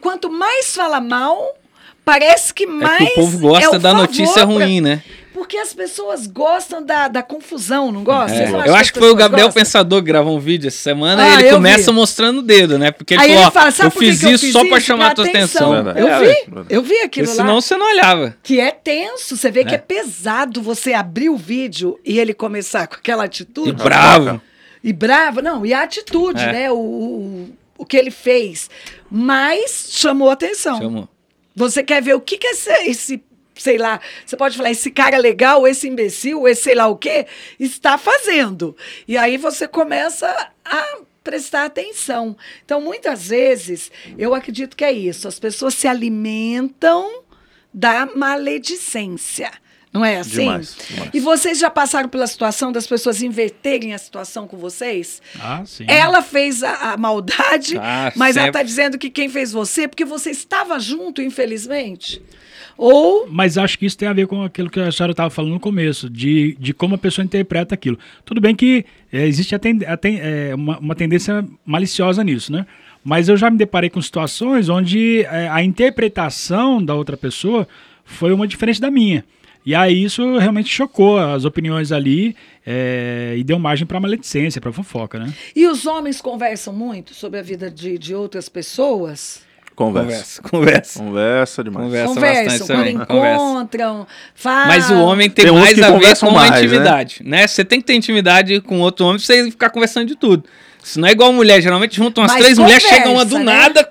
Quanto 0.00 0.30
mais 0.30 0.74
fala 0.76 1.00
mal, 1.00 1.56
parece 2.04 2.52
que 2.54 2.64
É 2.64 2.66
mais. 2.66 2.98
que 2.98 3.12
o 3.12 3.14
povo 3.14 3.38
gosta 3.38 3.74
é 3.74 3.78
o 3.78 3.80
da 3.80 3.92
notícia 3.94 4.34
pra- 4.34 4.44
ruim, 4.44 4.80
né? 4.80 5.02
Porque 5.34 5.56
as 5.56 5.72
pessoas 5.74 6.26
gostam 6.26 6.84
da, 6.84 7.08
da 7.08 7.22
confusão, 7.22 7.90
não 7.90 8.04
gostam? 8.04 8.38
É, 8.38 8.50
não 8.50 8.64
Eu 8.64 8.74
acho 8.76 8.92
que 8.92 8.98
foi 8.98 9.10
o 9.10 9.14
Gabriel 9.14 9.48
gostam? 9.48 9.60
Pensador 9.62 10.00
que 10.00 10.06
gravou 10.06 10.36
um 10.36 10.38
vídeo 10.38 10.68
essa 10.68 10.76
semana 10.76 11.22
Ah, 11.24 11.28
e 11.40 11.44
ele 11.44 11.50
começa 11.50 11.90
vi. 11.90 11.96
mostrando 11.96 12.38
o 12.38 12.42
dedo, 12.42 12.78
né? 12.78 12.90
Porque 12.92 13.14
ele 13.14 13.22
Aí 13.22 13.28
falou, 13.30 13.42
ele 13.44 13.50
fala, 13.50 13.70
sabe 13.72 13.88
eu 13.88 13.90
que 13.92 13.98
fiz 13.98 14.20
que 14.20 14.26
eu 14.26 14.30
isso 14.30 14.44
fiz 14.44 14.52
só 14.52 14.64
pra 14.64 14.78
isso? 14.78 14.86
chamar 14.86 15.10
a 15.10 15.14
tua 15.14 15.26
atenção. 15.26 15.70
Verdade. 15.72 16.00
Eu 16.00 16.08
É, 16.08 16.18
vi, 16.20 16.34
eu 16.68 16.82
vi 16.82 16.94
aquilo 17.00 17.26
Porque 17.26 17.38
lá. 17.38 17.44
senão 17.46 17.60
você 17.60 17.76
não 17.76 17.86
olhava. 17.90 18.36
Que 18.42 18.60
é 18.60 18.70
tenso, 18.70 19.36
você 19.36 19.50
vê 19.50 19.64
que 19.64 19.72
É. 19.72 19.76
é 19.76 19.78
pesado 19.78 20.62
você 20.62 20.92
abrir 20.92 21.28
o 21.30 21.36
vídeo 21.36 21.98
e 22.04 22.20
ele 22.20 22.34
começar 22.34 22.86
com 22.86 22.94
aquela 22.96 23.24
atitude. 23.24 23.70
E 23.70 23.72
bravo. 23.72 24.40
E 24.84 24.92
bravo, 24.92 25.40
não, 25.42 25.64
e 25.66 25.72
a 25.72 25.82
atitude, 25.82 26.40
É. 26.42 26.52
né? 26.52 26.70
O, 26.70 26.76
o, 26.76 27.50
o 27.78 27.84
que 27.86 27.96
ele 27.96 28.10
fez. 28.12 28.68
Mas 29.10 29.86
chamou 29.90 30.30
atenção. 30.30 30.78
Chamou. 30.78 31.08
Você 31.54 31.82
quer 31.82 32.02
ver 32.02 32.14
o 32.14 32.20
que, 32.20 32.38
que 32.38 32.46
esse, 32.46 32.70
esse, 32.88 33.24
sei 33.54 33.78
lá, 33.78 34.00
você 34.24 34.36
pode 34.36 34.56
falar, 34.56 34.70
esse 34.70 34.90
cara 34.90 35.18
legal, 35.18 35.66
esse 35.66 35.88
imbecil, 35.88 36.48
esse 36.48 36.62
sei 36.62 36.74
lá 36.74 36.86
o 36.86 36.96
quê, 36.96 37.26
está 37.58 37.98
fazendo. 37.98 38.76
E 39.06 39.16
aí 39.16 39.36
você 39.36 39.68
começa 39.68 40.50
a 40.64 40.98
prestar 41.22 41.64
atenção. 41.64 42.36
Então, 42.64 42.80
muitas 42.80 43.28
vezes, 43.28 43.90
eu 44.18 44.34
acredito 44.34 44.76
que 44.76 44.84
é 44.84 44.92
isso. 44.92 45.28
As 45.28 45.38
pessoas 45.38 45.74
se 45.74 45.86
alimentam 45.86 47.22
da 47.72 48.06
maledicência. 48.06 49.50
Não 49.92 50.02
é 50.04 50.16
assim? 50.18 50.40
Demais, 50.40 50.74
demais. 50.88 51.10
E 51.12 51.20
vocês 51.20 51.58
já 51.58 51.68
passaram 51.68 52.08
pela 52.08 52.26
situação 52.26 52.72
das 52.72 52.86
pessoas 52.86 53.20
inverterem 53.22 53.92
a 53.92 53.98
situação 53.98 54.48
com 54.48 54.56
vocês? 54.56 55.20
Ah, 55.38 55.62
sim. 55.66 55.84
Ela 55.86 56.22
fez 56.22 56.62
a, 56.62 56.92
a 56.92 56.96
maldade, 56.96 57.76
Ah, 57.78 58.10
mas 58.16 58.36
ela 58.36 58.46
sempre. 58.46 58.60
está 58.60 58.62
dizendo 58.62 58.98
que 58.98 59.10
quem 59.10 59.28
fez 59.28 59.52
você, 59.52 59.86
porque 59.86 60.04
você 60.04 60.30
estava 60.30 60.78
junto, 60.80 61.20
infelizmente. 61.20 62.22
Ou. 62.78 63.26
Mas 63.30 63.58
acho 63.58 63.78
que 63.78 63.84
isso 63.84 63.98
tem 63.98 64.08
a 64.08 64.14
ver 64.14 64.26
com 64.26 64.42
aquilo 64.42 64.70
que 64.70 64.80
a 64.80 64.90
senhora 64.90 65.10
estava 65.12 65.28
falando 65.28 65.52
no 65.52 65.60
começo, 65.60 66.08
de, 66.08 66.56
de 66.58 66.72
como 66.72 66.94
a 66.94 66.98
pessoa 66.98 67.22
interpreta 67.22 67.74
aquilo. 67.74 67.98
Tudo 68.24 68.40
bem 68.40 68.54
que 68.54 68.86
é, 69.12 69.26
existe 69.26 69.54
a 69.54 69.58
ten- 69.58 69.84
a 69.86 69.96
ten- 69.96 70.18
é, 70.22 70.54
uma, 70.54 70.78
uma 70.78 70.94
tendência 70.94 71.44
maliciosa 71.66 72.24
nisso, 72.24 72.50
né? 72.50 72.66
Mas 73.04 73.28
eu 73.28 73.36
já 73.36 73.50
me 73.50 73.58
deparei 73.58 73.90
com 73.90 74.00
situações 74.00 74.68
onde 74.70 75.22
é, 75.24 75.48
a 75.50 75.62
interpretação 75.62 76.82
da 76.82 76.94
outra 76.94 77.16
pessoa 77.16 77.68
foi 78.04 78.32
uma 78.32 78.46
diferente 78.46 78.80
da 78.80 78.90
minha. 78.90 79.22
E 79.64 79.74
aí 79.74 80.02
isso 80.04 80.38
realmente 80.38 80.68
chocou 80.68 81.18
as 81.18 81.44
opiniões 81.44 81.92
ali 81.92 82.34
é, 82.66 83.34
e 83.36 83.44
deu 83.44 83.58
margem 83.58 83.86
para 83.86 84.00
maledicência, 84.00 84.60
para 84.60 84.72
fofoca, 84.72 85.18
né? 85.18 85.32
E 85.54 85.66
os 85.66 85.86
homens 85.86 86.20
conversam 86.20 86.72
muito 86.72 87.14
sobre 87.14 87.38
a 87.38 87.42
vida 87.42 87.70
de, 87.70 87.96
de 87.96 88.14
outras 88.14 88.48
pessoas? 88.48 89.42
Conversa. 89.74 90.42
Conversa, 90.42 90.98
conversa. 90.98 90.98
Conversa 90.98 91.64
demais. 91.64 91.86
Conversa. 91.86 92.14
Conversam, 92.14 92.44
bastante 92.44 92.72
quando 92.72 93.02
encontram, 93.02 94.06
falam. 94.34 94.66
Mas 94.66 94.90
o 94.90 94.98
homem 94.98 95.30
tem, 95.30 95.46
Tem 95.46 95.54
mais 95.54 95.82
a 95.82 95.90
ver 95.98 96.18
com 96.18 96.28
a 96.28 96.30
mais, 96.32 96.50
né? 96.50 96.58
intimidade, 96.58 97.20
né? 97.24 97.46
Você 97.46 97.64
tem 97.64 97.80
que 97.80 97.86
ter 97.86 97.94
intimidade 97.94 98.60
com 98.60 98.80
outro 98.80 99.06
homem 99.06 99.18
pra 99.18 99.26
você 99.26 99.50
ficar 99.50 99.70
conversando 99.70 100.06
de 100.06 100.16
tudo. 100.16 100.44
Se 100.82 100.98
não 100.98 101.08
é 101.08 101.12
igual 101.12 101.32
mulher, 101.32 101.60
geralmente 101.62 101.96
juntam 101.96 102.22
umas 102.22 102.32
Mas 102.32 102.42
três 102.42 102.58
mulheres, 102.58 102.82
conversa, 102.82 103.02
chegam 103.02 103.14
uma 103.14 103.24
do 103.24 103.38
né? 103.38 103.44
nada, 103.44 103.88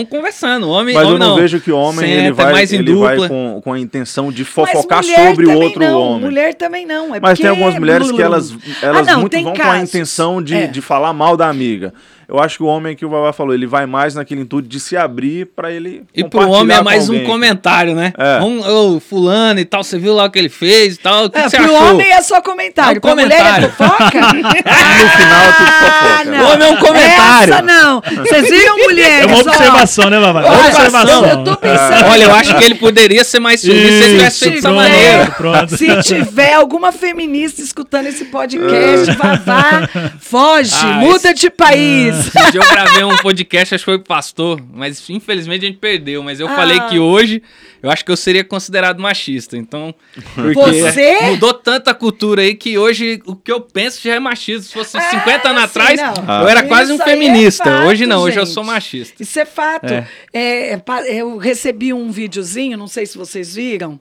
estão 0.00 0.04
conversando. 0.04 0.68
Homem, 0.68 0.94
Mas 0.94 1.02
eu 1.04 1.14
homem 1.14 1.28
não, 1.28 1.36
vejo 1.36 1.60
que 1.60 1.70
o 1.72 1.76
homem 1.76 2.10
ele 2.10 2.22
Senta, 2.28 2.42
vai, 2.42 2.52
mais 2.52 2.72
em 2.72 2.78
ele 2.78 2.94
vai 2.94 3.16
dupla. 3.16 3.28
com, 3.28 3.60
com 3.62 3.72
a 3.72 3.78
intenção 3.80 4.30
de 4.32 4.44
fofocar 4.44 5.02
sobre 5.02 5.46
o 5.46 5.60
outro 5.60 5.80
não, 5.80 6.00
homem. 6.00 6.20
Mulher 6.24 6.54
também 6.54 6.84
não. 6.86 7.14
É 7.14 7.20
Mas 7.20 7.38
tem 7.38 7.48
algumas 7.48 7.78
mulheres 7.78 8.10
que 8.10 8.22
elas, 8.22 8.54
elas 8.82 9.08
Ah, 9.08 9.12
não, 9.12 9.20
muito 9.20 9.40
vão 9.42 9.54
com 9.54 9.62
a 9.62 9.78
intenção 9.78 10.42
de, 10.42 10.54
É. 10.54 10.66
de 10.66 10.80
falar 10.80 11.12
mal 11.12 11.36
da 11.36 11.48
amiga. 11.48 11.92
Eu 12.28 12.38
acho 12.40 12.56
que 12.58 12.62
o 12.62 12.66
homem 12.66 12.94
que 12.96 13.04
o 13.04 13.08
Vavá 13.08 13.32
falou, 13.32 13.54
ele 13.54 13.66
vai 13.66 13.86
mais 13.86 14.14
naquele 14.14 14.40
intuito 14.42 14.68
de 14.68 14.80
se 14.80 14.96
abrir 14.96 15.46
pra 15.54 15.70
ele 15.70 16.02
E 16.14 16.24
pro 16.24 16.48
homem 16.48 16.76
é 16.76 16.82
mais 16.82 17.08
um 17.08 17.24
comentário, 17.24 17.94
né? 17.94 18.12
É. 18.18 18.40
Um, 18.42 18.60
ô, 18.96 19.00
fulano 19.00 19.60
e 19.60 19.64
tal, 19.64 19.82
você 19.84 19.98
viu 19.98 20.14
lá 20.14 20.24
o 20.24 20.30
que 20.30 20.38
ele 20.38 20.48
fez 20.48 20.94
e 20.94 20.98
tal, 20.98 21.24
o 21.26 21.30
que, 21.30 21.38
É, 21.38 21.42
que 21.44 21.50
você 21.50 21.56
pro 21.58 21.76
achou? 21.76 21.90
homem 21.94 22.10
é 22.10 22.22
só 22.22 22.40
comentário. 22.40 22.96
É 22.96 22.98
um 22.98 23.00
pra 23.00 23.14
mulher 23.14 23.32
é 23.32 23.38
comentário. 23.38 23.70
fofoca? 23.70 24.20
No 25.04 25.10
final 25.10 25.42
é 25.42 25.52
tudo 25.52 25.70
fofoca. 25.72 26.14
Ah, 26.20 26.24
né? 26.24 26.38
não. 26.38 26.44
O 26.44 26.52
homem 26.52 26.68
é 26.68 26.70
um 26.70 26.76
comentário. 26.76 27.54
Essa 27.54 27.62
não. 27.62 28.00
Vocês 28.00 28.48
viram 28.50 28.76
mulheres? 28.78 29.14
É 29.24 29.26
uma 29.26 29.40
observação, 29.40 30.10
né, 30.10 30.18
Vavá? 30.20 30.40
Olha, 30.44 30.68
observação. 30.68 31.26
Eu 31.26 31.44
tô 31.44 31.56
pensando. 31.56 32.10
Olha, 32.10 32.24
eu 32.24 32.34
acho 32.34 32.56
que 32.56 32.64
ele 32.64 32.74
poderia 32.76 33.24
ser 33.24 33.40
mais 33.40 33.60
feliz 33.62 33.94
se 33.94 34.02
ele 34.04 34.16
tivesse 34.18 34.38
feito 34.40 34.54
dessa 34.56 34.72
maneira. 34.72 35.26
Pronto. 35.36 35.76
Se 35.76 36.02
tiver 36.02 36.54
alguma 36.54 36.92
feminista 36.92 37.60
escutando 37.62 38.06
esse 38.06 38.26
podcast, 38.26 39.10
vá, 39.16 39.34
vá, 39.36 39.88
foge, 40.20 40.74
Ah, 40.82 40.98
muda 40.98 41.32
de 41.34 41.50
país. 41.50 42.13
Dia 42.52 42.60
eu 42.60 42.70
gravei 42.70 43.04
um 43.04 43.16
podcast, 43.18 43.74
acho 43.74 43.84
que 43.84 43.90
foi 43.90 43.98
pastor, 43.98 44.60
mas 44.72 45.08
infelizmente 45.10 45.64
a 45.64 45.68
gente 45.68 45.78
perdeu. 45.78 46.22
Mas 46.22 46.40
eu 46.40 46.48
Ah. 46.48 46.54
falei 46.56 46.80
que 46.88 46.98
hoje 46.98 47.42
eu 47.82 47.90
acho 47.90 48.04
que 48.04 48.10
eu 48.10 48.16
seria 48.16 48.42
considerado 48.44 49.00
machista. 49.00 49.56
Então, 49.56 49.94
porque 50.34 50.82
Você? 50.82 51.20
mudou 51.22 51.52
tanta 51.54 51.92
cultura 51.94 52.42
aí 52.42 52.54
que 52.54 52.78
hoje 52.78 53.20
o 53.26 53.34
que 53.36 53.50
eu 53.52 53.60
penso 53.60 54.00
já 54.02 54.14
é 54.14 54.18
machismo. 54.20 54.62
Se 54.64 54.72
fosse 54.72 54.98
50 55.10 55.48
anos 55.50 55.62
sim, 55.62 55.66
atrás, 55.68 56.00
não. 56.00 56.42
eu 56.42 56.48
era 56.48 56.62
quase 56.62 56.92
um 56.92 56.94
Isso 56.96 57.04
aí 57.04 57.10
é 57.10 57.12
feminista. 57.12 57.64
fato, 57.64 57.86
hoje 57.88 58.06
não, 58.06 58.22
hoje 58.22 58.38
eu 58.38 58.44
gente. 58.44 58.54
sou 58.54 58.64
machista. 58.64 59.22
Isso 59.22 59.38
é 59.40 59.44
fato. 59.44 59.92
É. 59.92 60.06
É, 60.32 60.72
é, 60.74 60.82
eu 61.16 61.36
recebi 61.36 61.92
um 61.92 62.10
videozinho, 62.10 62.76
não 62.78 62.88
sei 62.88 63.06
se 63.06 63.16
vocês 63.18 63.54
viram, 63.54 63.98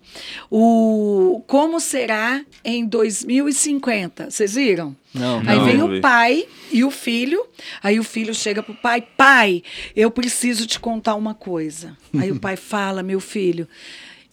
o 0.49 1.43
como 1.47 1.79
será 1.79 2.41
em 2.63 2.85
2050. 2.85 4.29
Vocês 4.29 4.55
viram? 4.55 4.95
Não, 5.13 5.39
Aí 5.45 5.57
Não, 5.57 5.65
vem 5.65 5.77
não 5.77 5.97
o 5.97 6.01
pai 6.01 6.45
e 6.71 6.83
o 6.83 6.89
filho. 6.89 7.45
Aí 7.81 7.99
o 7.99 8.03
filho 8.03 8.33
chega 8.33 8.63
pro 8.63 8.73
pai: 8.73 9.01
Pai, 9.01 9.61
eu 9.95 10.09
preciso 10.09 10.65
te 10.65 10.79
contar 10.79 11.15
uma 11.15 11.35
coisa. 11.35 11.95
Aí 12.17 12.31
o 12.31 12.39
pai 12.39 12.55
fala: 12.55 13.03
Meu 13.03 13.19
filho, 13.19 13.67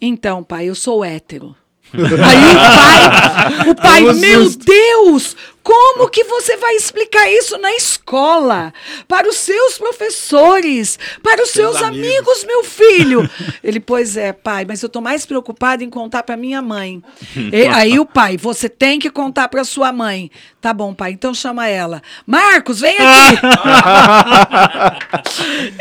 então, 0.00 0.42
pai, 0.42 0.68
eu 0.68 0.74
sou 0.74 1.04
hétero. 1.04 1.54
Aí 1.92 3.68
o 3.68 3.74
pai, 3.74 4.02
o 4.02 4.06
pai, 4.06 4.14
meu. 4.14 4.48
Deus, 4.48 5.36
como 5.62 6.08
que 6.08 6.24
você 6.24 6.56
vai 6.56 6.74
explicar 6.74 7.30
isso 7.30 7.58
na 7.58 7.72
escola? 7.74 8.72
Para 9.06 9.28
os 9.28 9.36
seus 9.36 9.76
professores, 9.78 10.98
para 11.22 11.42
os 11.42 11.50
seus 11.50 11.82
amigos. 11.82 12.44
meu 12.44 12.64
filho. 12.64 13.28
Ele, 13.62 13.78
pois 13.80 14.16
é, 14.16 14.32
pai, 14.32 14.64
mas 14.66 14.82
eu 14.82 14.88
tô 14.88 15.00
mais 15.00 15.26
preocupado 15.26 15.84
em 15.84 15.90
contar 15.90 16.22
para 16.22 16.36
minha 16.36 16.62
mãe. 16.62 17.02
E 17.52 17.66
aí 17.66 17.98
o 17.98 18.06
pai, 18.06 18.36
você 18.36 18.68
tem 18.68 18.98
que 18.98 19.10
contar 19.10 19.48
para 19.48 19.64
sua 19.64 19.92
mãe. 19.92 20.30
Tá 20.60 20.72
bom, 20.72 20.94
pai, 20.94 21.12
então 21.12 21.32
chama 21.34 21.66
ela. 21.68 22.02
Marcos, 22.26 22.80
vem 22.80 22.96
aqui. 22.96 23.38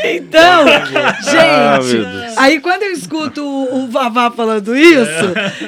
então, 0.04 0.64
Ah, 0.68 1.80
gente, 1.80 1.96
Deus. 1.98 2.38
aí 2.38 2.60
quando 2.60 2.82
eu 2.82 2.92
escuto 2.92 3.42
o, 3.44 3.84
o 3.84 3.88
Vavá 3.88 4.30
falando 4.30 4.76
isso, 4.76 5.04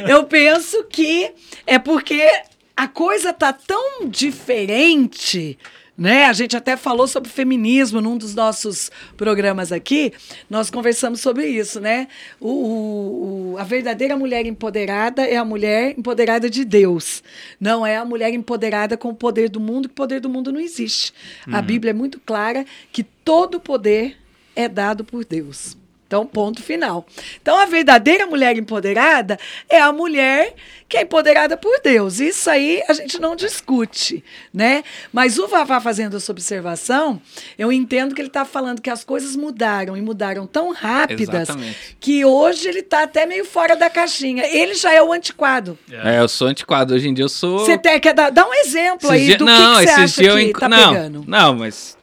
eu 0.09 0.25
penso 0.25 0.85
que 0.85 1.31
é 1.67 1.79
porque 1.79 2.27
a 2.77 2.89
coisa 2.89 3.33
tá 3.33 3.53
tão 3.53 4.09
diferente. 4.09 5.59
Né? 5.97 6.25
A 6.25 6.33
gente 6.33 6.57
até 6.57 6.75
falou 6.75 7.07
sobre 7.07 7.29
feminismo 7.31 8.01
num 8.01 8.17
dos 8.17 8.35
nossos 8.35 8.91
programas 9.17 9.71
aqui. 9.71 10.11
Nós 10.49 10.71
conversamos 10.71 11.21
sobre 11.21 11.47
isso, 11.47 11.81
né? 11.81 12.09
O, 12.41 12.49
o- 12.49 13.53
o- 13.53 13.59
a 13.59 13.63
verdadeira 13.63 14.17
mulher 14.17 14.47
empoderada 14.47 15.23
é 15.23 15.37
a 15.37 15.45
mulher 15.45 15.95
empoderada 15.97 16.49
de 16.49 16.65
Deus. 16.65 17.23
Não 17.61 17.87
é 17.87 17.99
a 17.99 18.05
mulher 18.07 18.33
empoderada 18.33 18.97
com 18.97 19.11
o 19.11 19.15
poder 19.15 19.51
do 19.51 19.61
mundo, 19.61 19.87
que 19.89 19.93
o 19.93 19.95
poder 19.97 20.19
do 20.19 20.31
mundo 20.31 20.51
não 20.51 20.61
existe. 20.61 21.13
A 21.47 21.61
Bíblia 21.61 21.91
é 21.91 21.95
muito 21.95 22.19
clara 22.19 22.65
que 22.91 23.03
todo 23.05 23.61
poder 23.61 24.17
é 24.57 24.69
dado 24.69 25.05
por 25.05 25.27
Deus. 25.27 25.77
Então, 26.13 26.27
ponto 26.27 26.63
final. 26.63 27.07
Então, 27.41 27.57
a 27.59 27.65
verdadeira 27.65 28.27
mulher 28.27 28.55
empoderada 28.59 29.39
é 29.67 29.81
a 29.81 29.91
mulher 29.91 30.53
que 30.87 30.99
é 30.99 31.03
empoderada 31.05 31.57
por 31.57 31.81
Deus. 31.83 32.21
Isso 32.21 32.51
aí 32.51 32.83
a 32.87 32.93
gente 32.93 33.19
não 33.19 33.35
discute, 33.35 34.23
né? 34.53 34.85
Mas 35.11 35.39
o 35.39 35.49
Vavá 35.49 35.81
fazendo 35.81 36.19
essa 36.19 36.31
observação, 36.31 37.19
eu 37.59 37.73
entendo 37.73 38.15
que 38.15 38.21
ele 38.21 38.29
está 38.29 38.45
falando 38.45 38.83
que 38.83 38.91
as 38.91 39.03
coisas 39.03 39.35
mudaram 39.35 39.97
e 39.97 40.03
mudaram 40.03 40.47
tão 40.47 40.71
rápidas 40.71 41.49
Exatamente. 41.49 41.97
que 41.99 42.27
hoje 42.27 42.69
ele 42.69 42.81
está 42.81 43.05
até 43.05 43.25
meio 43.25 43.47
fora 43.47 43.75
da 43.75 43.89
caixinha. 43.89 44.45
Ele 44.47 44.75
já 44.75 44.93
é 44.93 45.03
o 45.03 45.15
antiquado. 45.15 45.79
É, 45.91 46.19
eu 46.19 46.29
sou 46.29 46.49
antiquado. 46.49 46.93
Hoje 46.93 47.09
em 47.09 47.15
dia 47.15 47.25
eu 47.25 47.29
sou. 47.31 47.61
Você 47.61 47.79
tem 47.79 47.99
que 47.99 48.13
dar, 48.13 48.29
dá 48.29 48.47
um 48.47 48.53
exemplo 48.53 48.99
Esses 49.09 49.11
aí 49.11 49.25
dias- 49.25 49.39
do 49.39 49.47
não, 49.47 49.77
que, 49.81 49.87
que 49.87 49.93
você 49.95 50.01
acha 50.03 50.21
dias 50.21 50.35
eu 50.35 50.37
que 50.39 50.51
enco- 50.51 50.61
tá 50.61 50.69
não, 50.69 50.93
pegando. 50.93 51.25
Não, 51.27 51.55
mas. 51.55 51.97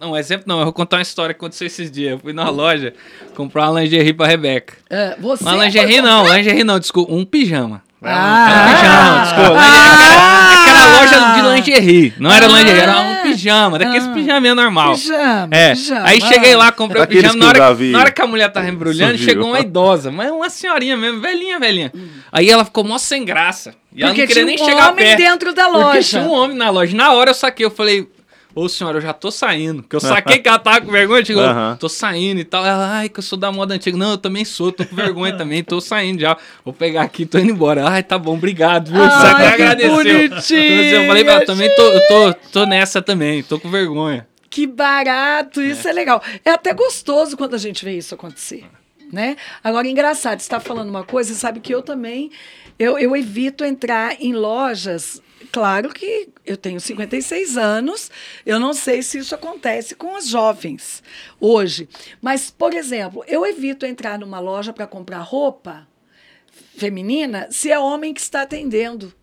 Não, 0.00 0.16
exemplo 0.16 0.44
não. 0.46 0.58
Eu 0.58 0.64
vou 0.64 0.72
contar 0.72 0.96
uma 0.96 1.02
história 1.02 1.34
que 1.34 1.38
aconteceu 1.38 1.66
esses 1.66 1.90
dias. 1.90 2.12
Eu 2.12 2.18
fui 2.18 2.32
numa 2.32 2.50
loja 2.50 2.92
comprar 3.34 3.70
uma 3.70 3.80
lingerie 3.80 4.12
pra 4.12 4.26
Rebeca. 4.26 4.74
Ah, 4.90 5.16
você 5.18 5.42
Uma 5.44 5.64
lingerie 5.64 6.00
não, 6.02 6.26
lingerie 6.34 6.64
não, 6.64 6.78
desculpa. 6.78 7.12
Um 7.12 7.24
pijama. 7.24 7.82
Ah. 8.02 8.66
um 8.68 8.74
pijama, 8.76 9.22
desculpa. 9.22 9.60
Ah. 9.60 10.62
Aquela 10.62 11.00
loja 11.00 11.34
de 11.34 11.56
lingerie. 11.56 12.14
Não 12.18 12.30
era 12.30 12.44
Ah. 12.46 12.48
lingerie, 12.48 12.80
era 12.80 13.00
um 13.00 13.22
pijama, 13.22 13.78
daqueles 13.78 14.06
Ah. 14.06 14.12
pijaminha 14.12 14.54
normal. 14.54 14.92
Pijama, 14.94 15.48
É. 15.50 15.70
pijama. 15.74 16.06
Aí 16.08 16.20
cheguei 16.20 16.54
lá, 16.54 16.70
comprei 16.72 17.02
o 17.02 17.06
pijama. 17.06 17.34
Na 17.34 17.46
hora, 17.48 17.58
Davi 17.58 17.90
na 17.90 17.98
hora 18.00 18.10
que 18.12 18.20
a 18.22 18.26
mulher 18.26 18.52
tava 18.52 18.68
embrulhando, 18.68 19.12
subiu. 19.12 19.24
chegou 19.28 19.48
uma 19.48 19.60
idosa, 19.60 20.10
mas 20.12 20.30
uma 20.30 20.50
senhorinha 20.50 20.96
mesmo, 20.96 21.20
velhinha, 21.20 21.58
velhinha. 21.58 21.92
Aí 22.30 22.48
ela 22.50 22.64
ficou 22.64 22.84
mó 22.84 22.98
sem 22.98 23.24
graça. 23.24 23.74
E 23.94 24.02
ela 24.02 24.10
Porque 24.12 24.22
não 24.22 24.28
queria 24.28 24.44
tinha 24.44 24.56
nem 24.56 24.62
um 24.62 24.68
chegar 24.70 24.90
homem 24.92 25.04
perto. 25.06 25.18
dentro 25.18 25.54
da 25.54 25.64
Porque 25.64 25.78
loja. 25.82 26.02
tinha 26.02 26.22
um 26.22 26.32
homem 26.32 26.56
na 26.56 26.68
loja. 26.70 26.94
Na 26.96 27.12
hora 27.14 27.30
eu 27.30 27.34
saquei, 27.34 27.64
eu 27.64 27.70
falei. 27.70 28.06
Ô 28.56 28.70
senhora, 28.70 28.96
eu 28.96 29.02
já 29.02 29.12
tô 29.12 29.30
saindo. 29.30 29.82
Porque 29.82 29.96
eu 29.96 30.00
saquei 30.00 30.38
que 30.38 30.48
ela 30.48 30.58
tava 30.58 30.80
com 30.80 30.90
vergonha. 30.90 31.22
Aham. 31.38 31.76
tô 31.78 31.90
saindo 31.90 32.40
e 32.40 32.44
tal. 32.44 32.64
Ela, 32.64 32.90
ai, 32.90 33.08
que 33.10 33.18
eu 33.18 33.22
sou 33.22 33.38
da 33.38 33.52
moda 33.52 33.74
antiga. 33.74 33.98
Não, 33.98 34.12
eu 34.12 34.16
também 34.16 34.46
sou, 34.46 34.72
tô 34.72 34.82
com 34.86 34.96
vergonha 34.96 35.36
também, 35.36 35.62
tô 35.62 35.78
saindo 35.78 36.22
já. 36.22 36.38
Vou 36.64 36.72
pegar 36.72 37.02
aqui, 37.02 37.26
tô 37.26 37.38
indo 37.38 37.50
embora. 37.50 37.86
Ai, 37.86 38.02
tá 38.02 38.18
bom, 38.18 38.34
obrigado, 38.34 38.90
viu? 38.90 39.02
Ai, 39.02 39.46
agradeceu. 39.48 39.92
bonitinha, 39.92 41.02
Eu 41.02 41.06
falei, 41.06 41.22
mas 41.22 41.40
eu 41.40 41.46
também 41.46 41.74
tô, 41.76 41.82
eu 41.82 42.08
tô, 42.08 42.34
tô 42.50 42.66
nessa 42.66 43.02
também, 43.02 43.42
tô 43.42 43.60
com 43.60 43.70
vergonha. 43.70 44.26
Que 44.48 44.66
barato, 44.66 45.60
isso 45.60 45.86
é. 45.86 45.92
legal. 45.92 46.22
É 46.42 46.50
até 46.52 46.72
gostoso 46.72 47.36
quando 47.36 47.52
a 47.52 47.58
gente 47.58 47.84
vê 47.84 47.98
isso 47.98 48.14
acontecer, 48.14 48.64
né? 49.12 49.36
Agora, 49.62 49.86
engraçado, 49.86 50.38
você 50.38 50.46
está 50.46 50.58
falando 50.58 50.88
uma 50.88 51.04
coisa, 51.04 51.34
você 51.34 51.38
sabe 51.38 51.60
que 51.60 51.74
eu 51.74 51.82
também, 51.82 52.30
eu, 52.78 52.98
eu 52.98 53.14
evito 53.14 53.66
entrar 53.66 54.16
em 54.18 54.32
lojas, 54.32 55.20
claro 55.56 55.88
que 55.88 56.28
eu 56.44 56.54
tenho 56.54 56.78
56 56.78 57.56
anos, 57.56 58.10
eu 58.44 58.60
não 58.60 58.74
sei 58.74 59.02
se 59.02 59.16
isso 59.16 59.34
acontece 59.34 59.94
com 59.94 60.14
as 60.14 60.28
jovens 60.28 61.02
hoje, 61.40 61.88
mas, 62.20 62.50
por 62.50 62.74
exemplo, 62.74 63.24
eu 63.26 63.46
evito 63.46 63.86
entrar 63.86 64.18
numa 64.18 64.38
loja 64.38 64.70
para 64.70 64.86
comprar 64.86 65.20
roupa 65.20 65.88
feminina 66.76 67.48
se 67.50 67.72
é 67.72 67.78
homem 67.78 68.12
que 68.12 68.20
está 68.20 68.42
atendendo. 68.42 69.14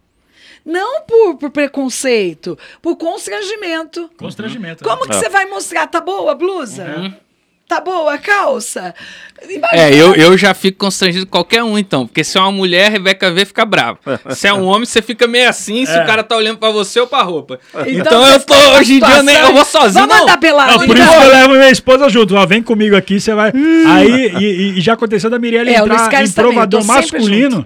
Não 0.65 1.01
por, 1.01 1.35
por 1.37 1.51
preconceito, 1.51 2.57
por 2.81 2.95
constrangimento. 2.95 4.09
Constrangimento. 4.17 4.83
Como 4.83 5.05
né? 5.05 5.09
que 5.09 5.15
você 5.15 5.29
vai 5.29 5.45
mostrar? 5.45 5.85
Tá 5.85 6.01
boa 6.01 6.31
a 6.31 6.35
blusa? 6.35 7.21
Tá 7.67 7.79
boa 7.79 8.13
a 8.13 8.17
calça? 8.17 8.93
Imagina. 9.41 9.67
É, 9.81 9.93
eu, 9.95 10.13
eu 10.15 10.37
já 10.37 10.53
fico 10.53 10.77
constrangido 10.79 11.25
com 11.25 11.31
qualquer 11.31 11.63
um, 11.63 11.77
então. 11.77 12.05
Porque 12.05 12.23
se 12.23 12.37
é 12.37 12.41
uma 12.41 12.51
mulher, 12.51 12.87
a 12.87 12.89
Rebeca 12.89 13.31
vê, 13.31 13.45
fica 13.45 13.65
brava. 13.65 13.97
Se 14.31 14.47
é 14.47 14.53
um 14.53 14.65
homem, 14.65 14.85
você 14.85 15.01
fica 15.01 15.25
meio 15.27 15.49
assim, 15.49 15.85
se 15.85 15.91
É. 15.91 16.03
o 16.03 16.05
cara 16.05 16.23
tá 16.23 16.35
olhando 16.35 16.57
pra 16.57 16.69
você 16.69 16.99
ou 16.99 17.07
pra 17.07 17.21
roupa. 17.23 17.59
Então 17.87 17.87
Então, 17.87 18.27
eu 18.27 18.39
tô, 18.41 18.53
hoje 18.77 18.95
em 18.95 18.99
dia, 18.99 19.17
eu, 19.17 19.23
nem, 19.23 19.35
eu 19.37 19.53
vou 19.53 19.65
sozinho, 19.65 19.93
Vamos 20.05 20.15
não. 20.15 20.23
andar 20.23 20.37
pelado. 20.37 20.71
Não, 20.71 20.85
por 20.85 20.95
então? 20.95 21.03
isso 21.09 21.17
que 21.17 21.23
eu 21.25 21.29
levo 21.31 21.49
minha 21.53 21.69
esposa 21.71 22.09
junto. 22.09 22.35
Ó, 22.35 22.45
vem 22.45 22.61
comigo 22.61 22.95
aqui, 22.95 23.19
você 23.19 23.33
vai. 23.33 23.51
Aí, 23.87 24.31
e, 24.37 24.77
e- 24.77 24.81
já 24.81 24.93
aconteceu 24.93 25.29
da 25.29 25.39
Mirelle 25.39 25.71
É, 25.73 25.77
entrar 25.79 26.23
em 26.23 26.31
provador 26.31 26.83
masculino. 26.85 27.65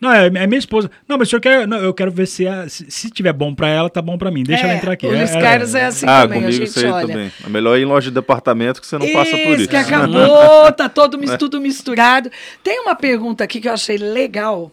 Não, 0.00 0.12
é, 0.12 0.26
é 0.26 0.46
minha 0.46 0.58
esposa. 0.58 0.90
Não, 1.08 1.18
mas 1.18 1.26
o 1.28 1.30
senhor 1.30 1.40
quer. 1.40 1.66
Não, 1.66 1.78
eu 1.78 1.92
quero 1.92 2.10
ver 2.10 2.26
se, 2.26 2.46
a- 2.46 2.68
se, 2.68 2.88
se 2.90 3.10
tiver 3.10 3.32
bom 3.32 3.54
pra 3.54 3.68
ela, 3.68 3.90
tá 3.90 4.00
bom 4.00 4.16
pra 4.16 4.30
mim. 4.30 4.44
Deixa 4.44 4.62
É, 4.64 4.68
ela 4.70 4.76
entrar 4.78 4.92
aqui. 4.92 5.06
O 5.06 5.10
Luiz 5.10 5.34
É, 5.34 5.40
Carlos 5.40 5.74
é 5.74 5.84
assim 5.86 6.06
ah, 6.08 6.22
também, 6.22 6.38
a 6.38 6.42
comigo 6.42 6.52
gente 6.52 6.68
isso 6.68 6.78
aí 6.78 6.86
olha. 6.92 7.06
também. 7.08 7.32
É 7.44 7.48
melhor 7.48 7.76
ir 7.78 7.82
em 7.82 7.84
loja 7.84 8.10
de 8.10 8.14
departamento 8.14 8.80
que 8.80 8.86
você 8.86 8.96
não 8.98 9.10
passa 9.12 9.36
por 9.36 9.58
isso. 9.58 9.68
que 9.68 9.76
acabou, 9.76 10.72
tá 10.72 10.88
todo 10.88 11.18
mis- 11.18 11.34
tudo 11.38 11.60
misturado. 11.60 12.30
Tem 12.62 12.80
uma 12.80 12.94
pergunta 12.94 13.42
aqui 13.44 13.60
que 13.60 13.68
eu 13.68 13.72
achei 13.72 13.96
legal, 13.98 14.70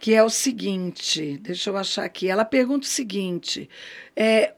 que 0.00 0.14
é 0.14 0.22
o 0.22 0.30
seguinte, 0.30 1.38
deixa 1.42 1.68
eu 1.70 1.76
achar 1.76 2.04
aqui. 2.04 2.28
Ela 2.28 2.44
pergunta 2.44 2.86
o 2.86 2.90
seguinte: 2.90 3.68
é, 4.16 4.52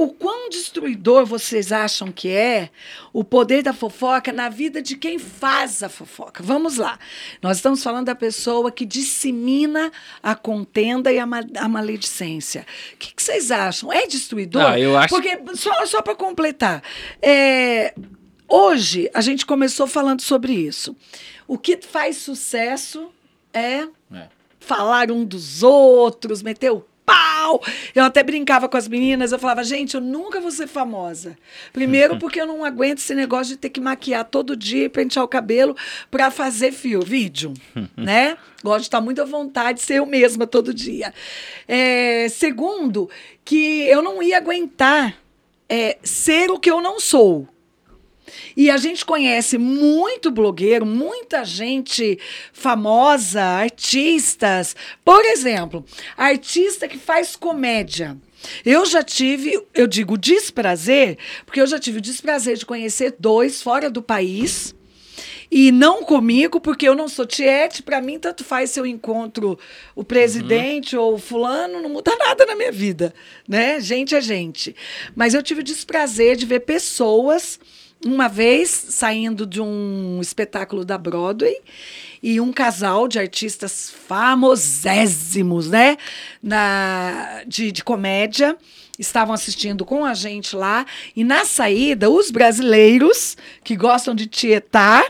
o 0.00 0.08
quão 0.08 0.48
destruidor 0.48 1.24
vocês 1.26 1.70
acham 1.72 2.10
que 2.10 2.28
é 2.28 2.70
o 3.12 3.22
poder 3.22 3.62
da 3.62 3.72
fofoca 3.72 4.32
na 4.32 4.48
vida 4.48 4.80
de 4.82 4.96
quem 4.96 5.18
faz 5.18 5.82
a 5.82 5.88
fofoca? 5.88 6.42
Vamos 6.42 6.76
lá. 6.78 6.98
Nós 7.42 7.58
estamos 7.58 7.82
falando 7.82 8.06
da 8.06 8.14
pessoa 8.14 8.70
que 8.72 8.84
dissemina 8.84 9.90
a 10.22 10.34
contenda 10.34 11.12
e 11.12 11.18
a, 11.18 11.26
ma- 11.26 11.44
a 11.56 11.68
maledicência. 11.68 12.66
O 12.94 12.96
que, 12.96 13.14
que 13.14 13.22
vocês 13.22 13.50
acham? 13.50 13.92
É 13.92 14.06
destruidor? 14.06 14.62
Ah, 14.62 14.78
eu 14.80 14.96
acho- 14.96 15.08
Porque, 15.14 15.38
só, 15.54 15.86
só 15.86 16.02
para 16.02 16.14
completar, 16.14 16.82
é, 17.22 17.94
Hoje, 18.50 19.10
a 19.12 19.20
gente 19.20 19.44
começou 19.44 19.86
falando 19.86 20.22
sobre 20.22 20.54
isso. 20.54 20.96
O 21.46 21.58
que 21.58 21.76
faz 21.82 22.16
sucesso 22.16 23.10
é, 23.52 23.86
É. 24.10 24.28
falar 24.58 25.10
um 25.10 25.22
dos 25.22 25.62
outros, 25.62 26.42
meter 26.42 26.72
o 26.72 26.82
Eu 27.94 28.04
até 28.04 28.22
brincava 28.22 28.68
com 28.68 28.76
as 28.76 28.88
meninas, 28.88 29.32
eu 29.32 29.38
falava, 29.38 29.62
gente, 29.64 29.94
eu 29.94 30.00
nunca 30.00 30.40
vou 30.40 30.50
ser 30.50 30.66
famosa. 30.66 31.36
Primeiro 31.72 32.18
porque 32.20 32.40
eu 32.40 32.46
não 32.46 32.64
aguento 32.64 32.98
esse 32.98 33.14
negócio 33.14 33.54
de 33.54 33.58
ter 33.58 33.70
que 33.70 33.80
maquiar 33.80 34.24
todo 34.24 34.56
dia 34.56 34.84
e 34.84 34.88
pentear 34.88 35.24
o 35.24 35.28
cabelo 35.28 35.76
para 36.10 36.30
fazer 36.30 36.72
fio, 36.72 37.00
vídeo, 37.00 37.54
né? 37.96 38.36
Gosto 38.62 38.80
de 38.80 38.86
estar 38.86 39.00
muito 39.00 39.22
à 39.22 39.24
vontade 39.24 39.78
de 39.78 39.84
ser 39.84 39.94
eu 39.94 40.06
mesma 40.06 40.46
todo 40.46 40.74
dia. 40.74 41.14
É, 41.66 42.28
segundo, 42.28 43.08
que 43.44 43.82
eu 43.82 44.02
não 44.02 44.22
ia 44.22 44.36
aguentar 44.36 45.16
é, 45.68 45.98
ser 46.02 46.50
o 46.50 46.58
que 46.58 46.70
eu 46.70 46.80
não 46.80 46.98
sou. 46.98 47.46
E 48.56 48.70
a 48.70 48.76
gente 48.76 49.04
conhece 49.04 49.58
muito 49.58 50.30
blogueiro, 50.30 50.84
muita 50.84 51.44
gente 51.44 52.18
famosa, 52.52 53.42
artistas. 53.42 54.74
Por 55.04 55.24
exemplo, 55.24 55.84
artista 56.16 56.88
que 56.88 56.98
faz 56.98 57.36
comédia. 57.36 58.16
Eu 58.64 58.86
já 58.86 59.02
tive, 59.02 59.60
eu 59.74 59.86
digo 59.86 60.16
desprazer, 60.16 61.18
porque 61.44 61.60
eu 61.60 61.66
já 61.66 61.78
tive 61.78 61.98
o 61.98 62.02
desprazer 62.02 62.56
de 62.56 62.66
conhecer 62.66 63.16
dois 63.18 63.62
fora 63.62 63.90
do 63.90 64.02
país. 64.02 64.74
E 65.50 65.72
não 65.72 66.04
comigo, 66.04 66.60
porque 66.60 66.86
eu 66.86 66.94
não 66.94 67.08
sou 67.08 67.24
tiete, 67.24 67.82
para 67.82 68.02
mim 68.02 68.18
tanto 68.18 68.44
faz 68.44 68.70
se 68.70 68.78
eu 68.78 68.84
encontro 68.84 69.58
o 69.94 70.04
presidente 70.04 70.94
uhum. 70.94 71.02
ou 71.02 71.18
fulano, 71.18 71.80
não 71.80 71.88
muda 71.88 72.14
nada 72.16 72.44
na 72.44 72.54
minha 72.54 72.70
vida, 72.70 73.14
né? 73.48 73.80
Gente 73.80 74.14
é 74.14 74.20
gente. 74.20 74.76
Mas 75.16 75.32
eu 75.32 75.42
tive 75.42 75.60
o 75.60 75.64
desprazer 75.64 76.36
de 76.36 76.44
ver 76.44 76.60
pessoas 76.60 77.58
uma 78.04 78.28
vez 78.28 78.70
saindo 78.70 79.46
de 79.46 79.60
um 79.60 80.20
espetáculo 80.20 80.84
da 80.84 80.96
Broadway 80.96 81.56
e 82.22 82.40
um 82.40 82.52
casal 82.52 83.08
de 83.08 83.18
artistas 83.18 83.92
famosésimos, 84.06 85.68
né, 85.68 85.96
na 86.42 87.42
de, 87.46 87.72
de 87.72 87.82
comédia 87.82 88.56
estavam 88.98 89.32
assistindo 89.32 89.84
com 89.84 90.04
a 90.04 90.14
gente 90.14 90.56
lá 90.56 90.84
e 91.14 91.22
na 91.22 91.44
saída 91.44 92.10
os 92.10 92.30
brasileiros 92.30 93.36
que 93.62 93.76
gostam 93.76 94.14
de 94.14 94.26
tietar 94.26 95.04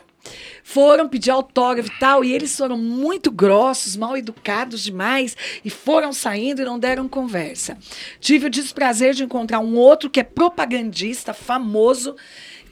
foram 0.68 1.08
pedir 1.08 1.30
autógrafo 1.30 1.90
e 1.90 1.98
tal, 1.98 2.22
e 2.22 2.30
eles 2.30 2.54
foram 2.54 2.76
muito 2.76 3.30
grossos, 3.30 3.96
mal 3.96 4.18
educados 4.18 4.84
demais, 4.84 5.34
e 5.64 5.70
foram 5.70 6.12
saindo 6.12 6.60
e 6.60 6.64
não 6.66 6.78
deram 6.78 7.08
conversa. 7.08 7.78
Tive 8.20 8.48
o 8.48 8.50
desprazer 8.50 9.14
de 9.14 9.24
encontrar 9.24 9.60
um 9.60 9.76
outro 9.78 10.10
que 10.10 10.20
é 10.20 10.22
propagandista, 10.22 11.32
famoso, 11.32 12.14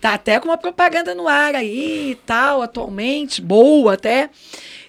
tá 0.01 0.15
até 0.15 0.39
com 0.39 0.49
uma 0.49 0.59
propaganda 0.59 1.15
no 1.15 1.29
ar 1.29 1.55
aí 1.55 2.13
e 2.13 2.15
tal, 2.15 2.63
atualmente, 2.63 3.41
boa 3.41 3.95
até, 3.95 4.31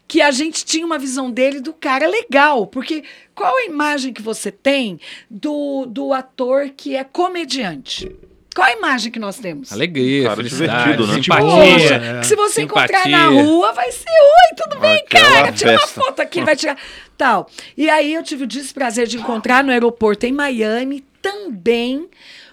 que 0.08 0.22
a 0.22 0.32
gente 0.32 0.64
tinha 0.64 0.86
uma 0.86 0.98
visão 0.98 1.30
dele 1.30 1.60
do 1.60 1.74
cara 1.74 2.08
legal, 2.08 2.66
porque 2.68 3.04
qual 3.36 3.56
a 3.58 3.66
imagem 3.66 4.14
que 4.14 4.22
você 4.22 4.52
tem 4.52 5.00
do, 5.30 5.86
do 5.86 6.14
ator 6.14 6.70
que 6.76 6.96
é 6.96 7.04
comediante? 7.04 8.16
Qual 8.56 8.66
a 8.66 8.72
imagem 8.72 9.12
que 9.12 9.20
nós 9.20 9.38
temos? 9.38 9.72
Alegria, 9.72 10.24
cara, 10.24 10.36
felicidade, 10.38 11.06
né? 11.06 11.14
simpatia. 11.22 11.96
É. 11.96 12.24
se 12.24 12.36
você 12.36 12.62
simpatia. 12.62 12.64
encontrar 12.64 13.08
na 13.08 13.28
rua, 13.28 13.72
vai 13.72 13.92
ser, 13.92 14.10
oi, 14.10 14.56
tudo 14.56 14.80
bem, 14.80 14.96
Aquela 14.96 15.30
cara? 15.30 15.52
Tira 15.52 15.72
uma 15.74 15.88
foto 15.88 16.20
aqui, 16.22 16.42
vai 16.42 16.56
tirar. 16.56 16.76
Tal. 17.16 17.48
E 17.78 17.88
aí 17.88 18.16
eu 18.16 18.24
tive 18.24 18.46
o 18.46 18.48
desprazer 18.48 19.06
de 19.06 19.18
encontrar 19.18 19.64
no 19.64 19.72
aeroporto 19.72 20.26
em 20.26 20.32
Miami 20.32 21.06
também 21.22 22.10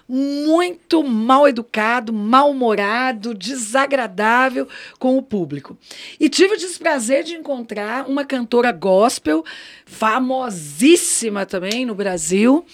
muito 0.07 1.03
mal 1.03 1.47
educado, 1.47 2.13
mal-humorado, 2.13 3.33
desagradável 3.33 4.67
com 4.99 5.17
o 5.17 5.21
público. 5.21 5.77
E 6.19 6.29
tive 6.29 6.53
o 6.53 6.57
desprazer 6.57 7.23
de 7.23 7.33
encontrar 7.33 8.07
uma 8.07 8.23
cantora 8.23 8.71
gospel, 8.71 9.43
famosíssima 9.85 11.45
também 11.45 11.85
no 11.85 11.95
Brasil, 11.95 12.65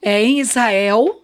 é, 0.00 0.22
em 0.22 0.40
Israel, 0.40 1.21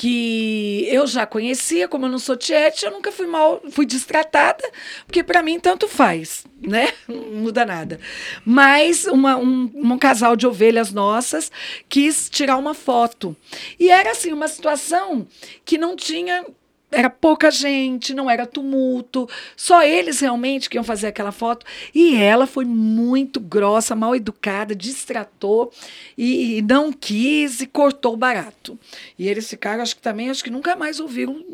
que 0.00 0.86
eu 0.88 1.06
já 1.06 1.26
conhecia, 1.26 1.86
como 1.86 2.06
eu 2.06 2.10
não 2.10 2.18
sou 2.18 2.34
tiete, 2.34 2.86
eu 2.86 2.90
nunca 2.90 3.12
fui 3.12 3.26
mal, 3.26 3.60
fui 3.70 3.84
destratada, 3.84 4.64
porque 5.06 5.22
para 5.22 5.42
mim 5.42 5.60
tanto 5.60 5.86
faz, 5.86 6.46
né? 6.58 6.94
Não 7.06 7.20
muda 7.42 7.66
nada. 7.66 8.00
Mas 8.42 9.04
uma, 9.04 9.36
um, 9.36 9.70
um 9.74 9.98
casal 9.98 10.36
de 10.36 10.46
ovelhas 10.46 10.90
nossas 10.90 11.52
quis 11.86 12.30
tirar 12.30 12.56
uma 12.56 12.72
foto. 12.72 13.36
E 13.78 13.90
era 13.90 14.12
assim, 14.12 14.32
uma 14.32 14.48
situação 14.48 15.26
que 15.66 15.76
não 15.76 15.94
tinha 15.94 16.46
era 16.92 17.08
pouca 17.08 17.50
gente, 17.50 18.12
não 18.12 18.28
era 18.28 18.46
tumulto, 18.46 19.28
só 19.56 19.82
eles 19.82 20.20
realmente 20.20 20.68
que 20.68 20.76
iam 20.76 20.84
fazer 20.84 21.08
aquela 21.08 21.30
foto. 21.30 21.64
E 21.94 22.16
ela 22.16 22.46
foi 22.46 22.64
muito 22.64 23.38
grossa, 23.38 23.94
mal 23.94 24.14
educada, 24.16 24.74
distratou 24.74 25.72
e, 26.18 26.58
e 26.58 26.62
não 26.62 26.92
quis 26.92 27.60
e 27.60 27.66
cortou 27.66 28.14
o 28.14 28.16
barato. 28.16 28.78
E 29.18 29.28
eles 29.28 29.48
ficaram, 29.48 29.82
acho 29.82 29.94
que 29.96 30.02
também, 30.02 30.30
acho 30.30 30.42
que 30.42 30.50
nunca 30.50 30.74
mais 30.74 30.98
ouviram 30.98 31.44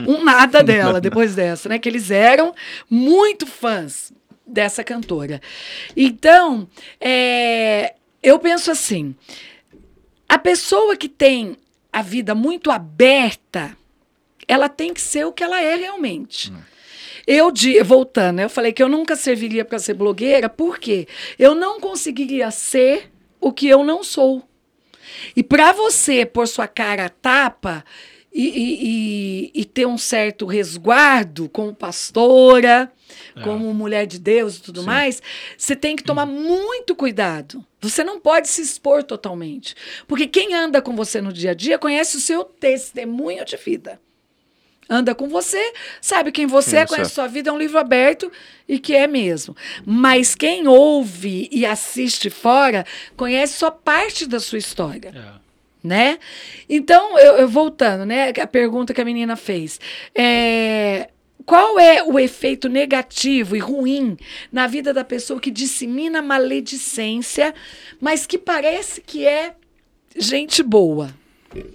um 0.00 0.24
nada 0.24 0.62
dela 0.62 1.00
depois 1.00 1.34
dessa, 1.34 1.68
né? 1.68 1.78
Que 1.78 1.88
eles 1.88 2.10
eram 2.10 2.54
muito 2.90 3.46
fãs 3.46 4.12
dessa 4.46 4.82
cantora. 4.82 5.40
Então, 5.96 6.68
é, 7.00 7.94
eu 8.22 8.38
penso 8.38 8.70
assim: 8.70 9.14
a 10.28 10.38
pessoa 10.38 10.96
que 10.96 11.08
tem 11.08 11.56
a 11.92 12.02
vida 12.02 12.34
muito 12.34 12.70
aberta 12.72 13.76
ela 14.46 14.68
tem 14.68 14.92
que 14.92 15.00
ser 15.00 15.26
o 15.26 15.32
que 15.32 15.42
ela 15.42 15.60
é 15.60 15.76
realmente. 15.76 16.52
Hum. 16.52 16.58
Eu, 17.26 17.50
de, 17.50 17.82
voltando, 17.82 18.40
eu 18.40 18.50
falei 18.50 18.72
que 18.72 18.82
eu 18.82 18.88
nunca 18.88 19.16
serviria 19.16 19.64
para 19.64 19.78
ser 19.78 19.94
blogueira, 19.94 20.48
porque 20.48 21.08
eu 21.38 21.54
não 21.54 21.80
conseguiria 21.80 22.50
ser 22.50 23.10
o 23.40 23.50
que 23.50 23.66
eu 23.66 23.82
não 23.82 24.02
sou. 24.04 24.46
E 25.34 25.42
para 25.42 25.72
você 25.72 26.26
pôr 26.26 26.46
sua 26.46 26.66
cara 26.66 27.06
a 27.06 27.08
tapa 27.08 27.84
e, 28.32 28.48
e, 28.48 28.78
e, 28.82 29.60
e, 29.60 29.64
ter 29.64 29.86
um 29.86 29.96
certo 29.96 30.44
resguardo 30.44 31.48
como 31.48 31.72
pastora, 31.72 32.90
é. 33.36 33.40
como 33.42 33.72
mulher 33.72 34.06
de 34.06 34.18
Deus 34.18 34.56
e 34.56 34.62
tudo 34.62 34.80
Sim. 34.80 34.86
mais, 34.86 35.22
você 35.56 35.76
tem 35.76 35.94
que 35.94 36.02
tomar 36.02 36.26
muito 36.26 36.96
cuidado. 36.96 37.64
Você 37.80 38.02
não 38.02 38.18
pode 38.18 38.48
se 38.48 38.60
expor 38.60 39.04
totalmente. 39.04 39.76
Porque 40.08 40.26
quem 40.26 40.52
anda 40.52 40.82
com 40.82 40.96
você 40.96 41.20
no 41.20 41.32
dia 41.32 41.52
a 41.52 41.54
dia 41.54 41.78
conhece 41.78 42.16
o 42.16 42.20
seu 42.20 42.42
testemunho 42.44 43.44
de 43.44 43.56
vida 43.56 44.00
anda 44.88 45.14
com 45.14 45.28
você, 45.28 45.72
sabe 46.00 46.30
quem 46.32 46.46
você 46.46 46.78
é, 46.78 46.86
conhece 46.86 47.14
sua 47.14 47.26
vida, 47.26 47.50
é 47.50 47.52
um 47.52 47.58
livro 47.58 47.78
aberto 47.78 48.30
e 48.68 48.78
que 48.78 48.94
é 48.94 49.06
mesmo. 49.06 49.56
Mas 49.84 50.34
quem 50.34 50.68
ouve 50.68 51.48
e 51.50 51.64
assiste 51.64 52.30
fora 52.30 52.84
conhece 53.16 53.54
só 53.54 53.70
parte 53.70 54.26
da 54.26 54.40
sua 54.40 54.58
história. 54.58 55.12
É. 55.14 55.44
Né? 55.82 56.18
Então, 56.66 57.18
eu, 57.18 57.36
eu, 57.36 57.48
voltando, 57.48 58.06
né? 58.06 58.32
A 58.40 58.46
pergunta 58.46 58.94
que 58.94 59.02
a 59.02 59.04
menina 59.04 59.36
fez. 59.36 59.78
É, 60.14 61.10
qual 61.44 61.78
é 61.78 62.02
o 62.02 62.18
efeito 62.18 62.70
negativo 62.70 63.54
e 63.54 63.58
ruim 63.58 64.16
na 64.50 64.66
vida 64.66 64.94
da 64.94 65.04
pessoa 65.04 65.38
que 65.38 65.50
dissemina 65.50 66.22
maledicência, 66.22 67.54
mas 68.00 68.26
que 68.26 68.38
parece 68.38 69.02
que 69.02 69.26
é 69.26 69.54
gente 70.16 70.62
boa? 70.62 71.12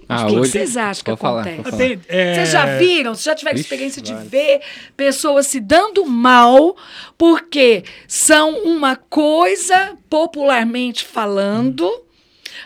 Ah, 0.08 0.24
o 0.24 0.28
que, 0.28 0.36
hoje... 0.36 0.50
vocês 0.50 0.76
acham 0.76 1.04
que 1.04 1.20
falar, 1.20 1.46
acontece? 1.46 2.00
É... 2.08 2.34
Vocês 2.34 2.50
já 2.50 2.76
viram? 2.76 3.14
Vocês 3.14 3.24
já 3.24 3.34
tiveram 3.34 3.56
Vixe, 3.56 3.66
experiência 3.66 4.02
de 4.02 4.14
ver 4.14 4.60
pessoas 4.96 5.46
se 5.46 5.60
dando 5.60 6.04
mal 6.06 6.76
porque 7.16 7.84
são 8.06 8.62
uma 8.64 8.96
coisa, 8.96 9.96
popularmente 10.08 11.04
falando, 11.04 11.86
hum. 11.86 12.02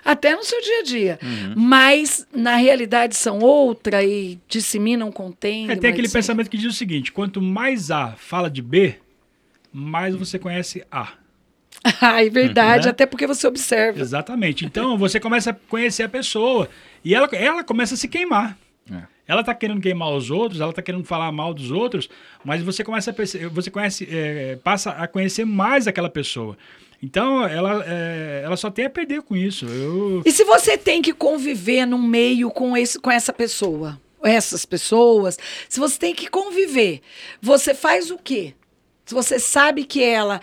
até 0.04 0.34
no 0.34 0.42
seu 0.42 0.60
dia 0.60 0.78
a 0.78 0.82
dia, 0.82 1.18
uhum. 1.22 1.54
mas 1.56 2.26
na 2.34 2.56
realidade 2.56 3.16
são 3.16 3.40
outra 3.40 4.02
e 4.02 4.38
disseminam, 4.48 5.12
contêm. 5.12 5.70
É, 5.70 5.76
tem 5.76 5.90
aquele 5.90 6.08
pensamento 6.08 6.50
que 6.50 6.56
diz 6.56 6.72
o 6.72 6.76
seguinte: 6.76 7.12
quanto 7.12 7.40
mais 7.40 7.90
A 7.90 8.14
fala 8.16 8.50
de 8.50 8.62
B, 8.62 8.96
mais 9.72 10.14
você 10.14 10.38
conhece 10.38 10.84
A. 10.90 11.12
Ah, 12.00 12.24
é 12.24 12.30
verdade, 12.30 12.86
né? 12.86 12.90
até 12.90 13.04
porque 13.04 13.26
você 13.26 13.46
observa. 13.46 14.00
Exatamente. 14.00 14.64
Então 14.64 14.96
você 14.96 15.20
começa 15.20 15.50
a 15.50 15.52
conhecer 15.52 16.04
a 16.04 16.08
pessoa 16.08 16.68
e 17.04 17.14
ela, 17.14 17.28
ela 17.32 17.62
começa 17.62 17.94
a 17.94 17.96
se 17.96 18.08
queimar. 18.08 18.56
É. 18.90 19.02
Ela 19.26 19.40
está 19.40 19.54
querendo 19.54 19.80
queimar 19.80 20.10
os 20.10 20.30
outros, 20.30 20.60
ela 20.60 20.70
está 20.70 20.82
querendo 20.82 21.04
falar 21.04 21.32
mal 21.32 21.54
dos 21.54 21.70
outros, 21.70 22.08
mas 22.44 22.62
você 22.62 22.84
começa 22.84 23.10
a 23.10 23.48
você 23.48 23.70
conhece, 23.70 24.06
é, 24.10 24.56
passa 24.62 24.90
a 24.90 25.08
conhecer 25.08 25.44
mais 25.44 25.86
aquela 25.86 26.10
pessoa. 26.10 26.56
Então, 27.02 27.46
ela, 27.46 27.84
é, 27.86 28.42
ela 28.44 28.56
só 28.56 28.70
tem 28.70 28.86
a 28.86 28.90
perder 28.90 29.22
com 29.22 29.36
isso. 29.36 29.66
Eu... 29.66 30.22
E 30.24 30.32
se 30.32 30.44
você 30.44 30.78
tem 30.78 31.02
que 31.02 31.12
conviver 31.12 31.86
num 31.86 32.00
meio 32.00 32.50
com, 32.50 32.76
esse, 32.76 32.98
com 32.98 33.10
essa 33.10 33.32
pessoa, 33.32 34.00
essas 34.22 34.64
pessoas, 34.64 35.38
se 35.68 35.78
você 35.78 35.98
tem 35.98 36.14
que 36.14 36.28
conviver, 36.28 37.00
você 37.42 37.74
faz 37.74 38.10
o 38.10 38.16
quê? 38.16 38.54
Se 39.04 39.14
você 39.14 39.38
sabe 39.38 39.84
que 39.84 40.02
ela 40.02 40.40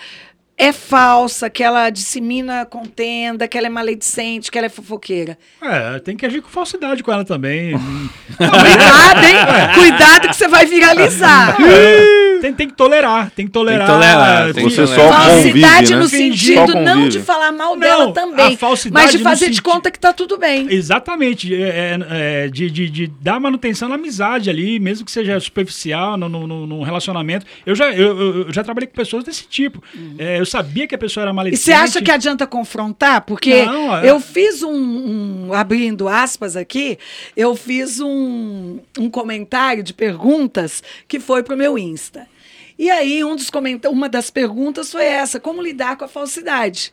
é 0.62 0.72
falsa, 0.72 1.50
que 1.50 1.64
ela 1.64 1.90
dissemina 1.90 2.68
contenda, 2.68 3.48
que 3.48 3.58
ela 3.58 3.66
é 3.66 3.70
maledicente, 3.70 4.52
que 4.52 4.60
ela 4.60 4.68
é 4.68 4.70
fofoqueira. 4.70 5.36
É, 5.60 5.98
tem 5.98 6.16
que 6.16 6.24
agir 6.24 6.40
com 6.40 6.50
falsidade 6.50 7.02
com 7.02 7.12
ela 7.12 7.26
também. 7.26 7.74
Cuidado, 8.38 9.26
hein? 9.26 9.74
Cuidado 9.74 10.30
que 10.30 10.36
você 10.36 10.48
vai 10.48 10.68
viralizar. 10.68 11.58
Tem, 12.42 12.54
tem 12.54 12.68
que 12.68 12.74
tolerar, 12.74 13.32
tem 13.32 13.46
que 13.46 13.52
tolerar. 13.52 13.88
Tem 13.88 13.96
que 13.96 14.02
tolerar. 14.02 14.54
Tem 14.54 14.64
você 14.64 14.88
só 14.88 15.10
Falsidade 15.10 15.94
convive, 15.94 15.94
né? 15.94 15.96
no 15.96 16.08
sentido 16.10 16.76
não 16.76 17.08
de 17.08 17.20
falar 17.20 17.52
mal 17.52 17.78
dela 17.78 18.06
não, 18.06 18.14
também, 18.14 18.58
mas 18.92 19.12
de 19.12 19.20
fazer 19.20 19.50
de 19.50 19.62
conta 19.62 19.92
que 19.92 20.00
tá 20.00 20.12
tudo 20.12 20.38
bem. 20.38 20.68
Exatamente. 20.70 21.54
É, 21.54 21.68
é, 21.70 22.00
é, 22.10 22.48
de, 22.48 22.70
de, 22.70 22.90
de, 22.90 23.08
dar 23.08 23.40
manutenção 23.40 23.88
na 23.88 23.96
amizade 23.96 24.50
ali, 24.50 24.80
mesmo 24.80 25.06
que 25.06 25.12
seja 25.12 25.40
superficial, 25.40 26.18
no, 26.18 26.28
no, 26.30 26.68
no 26.68 26.84
relacionamento. 26.84 27.46
Eu 27.66 27.76
já, 27.76 27.92
eu, 27.92 28.20
eu, 28.20 28.54
já 28.54 28.64
trabalhei 28.64 28.88
com 28.88 28.94
pessoas 28.94 29.24
desse 29.24 29.46
tipo. 29.48 29.84
Uhum. 29.94 30.16
É, 30.18 30.40
eu 30.40 30.46
sabia 30.46 30.88
que 30.88 30.96
a 30.96 30.98
pessoa 30.98 31.24
era 31.24 31.34
maledicente. 31.34 31.70
E 31.70 31.74
você 31.74 31.74
acha 31.74 32.02
que 32.02 32.12
adianta 32.12 32.48
confrontar? 32.48 33.22
Porque 33.22 33.66
não, 33.66 33.98
é... 33.98 34.10
eu 34.10 34.20
fiz 34.20 34.64
um, 34.64 35.48
um, 35.48 35.54
abrindo 35.54 36.08
aspas 36.08 36.56
aqui, 36.56 36.98
eu 37.36 37.56
fiz 37.56 38.00
um, 38.00 38.80
um 38.98 39.10
comentário 39.10 39.84
de 39.84 39.94
perguntas 39.94 40.84
que 41.08 41.20
foi 41.20 41.44
pro 41.44 41.58
meu 41.58 41.78
Insta. 41.78 42.31
E 42.82 42.90
aí, 42.90 43.24
um 43.24 43.36
dos 43.36 43.52
uma 43.92 44.10
das 44.10 44.32
perguntas 44.32 44.92
foi 44.92 45.06
essa: 45.06 45.40
como 45.40 45.62
lidar 45.62 45.96
com 45.98 46.04
a 46.04 46.08
falsidade? 46.08 46.92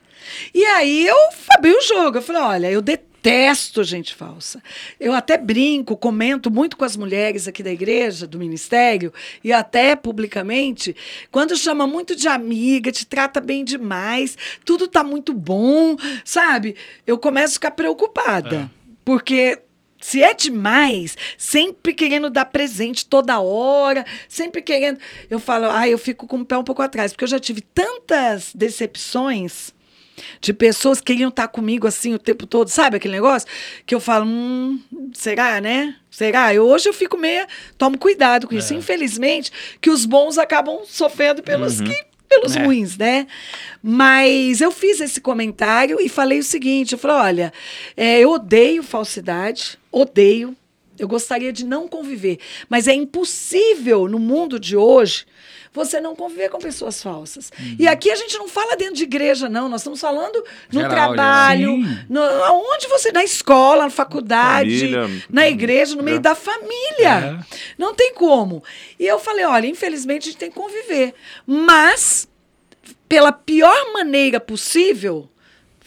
E 0.53 0.62
aí 0.62 1.07
eu 1.07 1.16
abri 1.57 1.72
o 1.72 1.80
jogo. 1.80 2.18
Eu 2.18 2.22
falei: 2.22 2.43
olha, 2.43 2.70
eu 2.70 2.82
detesto 2.82 3.09
detesto 3.22 3.82
gente 3.82 4.14
falsa. 4.14 4.62
Eu 5.01 5.14
até 5.14 5.39
brinco, 5.39 5.97
comento 5.97 6.51
muito 6.51 6.76
com 6.76 6.84
as 6.84 6.95
mulheres 6.95 7.49
aqui 7.49 7.62
da 7.62 7.72
igreja, 7.72 8.26
do 8.26 8.39
ministério, 8.39 9.12
e 9.43 9.51
até 9.51 9.97
publicamente, 9.97 10.95
quando 11.32 11.57
chama 11.57 11.86
muito 11.86 12.14
de 12.14 12.28
amiga, 12.28 12.93
te 12.93 13.07
trata 13.07 13.41
bem 13.41 13.64
demais, 13.64 14.36
tudo 14.64 14.86
tá 14.86 15.03
muito 15.03 15.32
bom, 15.32 15.97
sabe? 16.22 16.76
Eu 17.07 17.18
começo 17.18 17.53
a 17.53 17.55
ficar 17.55 17.70
preocupada. 17.70 18.70
É. 18.74 18.78
Porque 19.05 19.59
se 20.01 20.22
é 20.22 20.32
demais, 20.34 21.16
sempre 21.36 21.92
querendo 21.92 22.30
dar 22.30 22.44
presente 22.44 23.07
toda 23.07 23.40
hora, 23.40 24.05
sempre 24.28 24.62
querendo. 24.62 24.99
Eu 25.28 25.38
falo, 25.38 25.66
ah, 25.70 25.88
eu 25.88 25.99
fico 25.99 26.26
com 26.26 26.40
o 26.40 26.44
pé 26.44 26.57
um 26.57 26.64
pouco 26.64 26.82
atrás, 26.82 27.12
porque 27.12 27.24
eu 27.24 27.28
já 27.28 27.38
tive 27.38 27.61
tantas 27.61 28.53
decepções 28.55 29.76
de 30.40 30.53
pessoas 30.53 30.99
que 31.01 31.12
queriam 31.12 31.28
estar 31.28 31.46
comigo 31.49 31.86
assim 31.86 32.12
o 32.12 32.18
tempo 32.18 32.44
todo, 32.46 32.68
sabe 32.68 32.96
aquele 32.96 33.14
negócio? 33.14 33.49
Que 33.86 33.94
eu 33.94 34.01
falo, 34.01 34.26
hum, 34.26 34.80
será, 35.12 35.61
né? 35.61 35.94
Será? 36.11 36.53
Eu, 36.53 36.66
hoje 36.66 36.88
eu 36.88 36.92
fico 36.92 37.16
meio. 37.16 37.46
Tomo 37.76 37.96
cuidado 37.96 38.49
com 38.49 38.55
isso. 38.55 38.72
É. 38.74 38.76
Infelizmente, 38.76 39.53
que 39.80 39.90
os 39.90 40.05
bons 40.05 40.36
acabam 40.36 40.80
sofrendo 40.86 41.42
pelos 41.42 41.78
Uhum. 41.78 41.86
que. 41.86 42.08
Pelos 42.29 42.57
É. 42.57 42.64
ruins, 42.64 42.97
né? 42.97 43.26
Mas 43.83 44.61
eu 44.61 44.70
fiz 44.70 45.01
esse 45.01 45.20
comentário 45.20 45.99
e 46.01 46.09
falei 46.09 46.39
o 46.39 46.45
seguinte: 46.45 46.93
eu 46.93 46.99
falei, 46.99 47.16
olha, 47.16 47.53
é, 47.97 48.20
eu 48.20 48.31
odeio 48.31 48.83
falsidade, 48.83 49.79
odeio. 49.91 50.55
Eu 50.99 51.07
gostaria 51.09 51.53
de 51.53 51.64
não 51.64 51.86
conviver. 51.88 52.38
Mas 52.68 52.88
é 52.88 52.92
impossível 52.94 54.09
no 54.09 54.18
mundo 54.18 54.59
de 54.59 54.76
hoje 54.76 55.26
você 55.72 56.01
não 56.01 56.16
conviver 56.16 56.49
com 56.49 56.59
pessoas 56.59 57.01
falsas. 57.03 57.53
E 57.78 57.86
aqui 57.86 58.11
a 58.11 58.16
gente 58.16 58.36
não 58.38 58.49
fala 58.49 58.74
dentro 58.74 58.94
de 58.94 59.05
igreja, 59.05 59.49
não. 59.49 59.68
Nós 59.68 59.82
estamos 59.82 60.01
falando 60.01 60.42
no 60.72 60.80
Geral, 60.80 60.90
trabalho, 60.90 61.76
no, 62.09 62.20
aonde 62.20 62.88
você. 62.88 63.12
Na 63.12 63.22
escola, 63.22 63.84
na 63.84 63.90
faculdade, 63.90 64.78
Família. 64.90 65.24
na 65.30 65.46
igreja, 65.49 65.94
no 65.94 66.03
meio 66.03 66.16
É. 66.16 66.20
da 66.20 66.34
família. 66.34 67.38
É. 67.40 67.57
Não 67.76 67.94
tem 67.94 68.12
como. 68.14 68.64
E 68.99 69.07
eu 69.07 69.18
falei: 69.20 69.44
olha, 69.44 69.66
infelizmente 69.66 70.22
a 70.22 70.32
gente 70.32 70.38
tem 70.38 70.51
que 70.51 70.57
conviver. 70.57 71.14
Mas, 71.46 72.26
pela 73.09 73.30
pior 73.30 73.92
maneira 73.92 74.40
possível, 74.40 75.28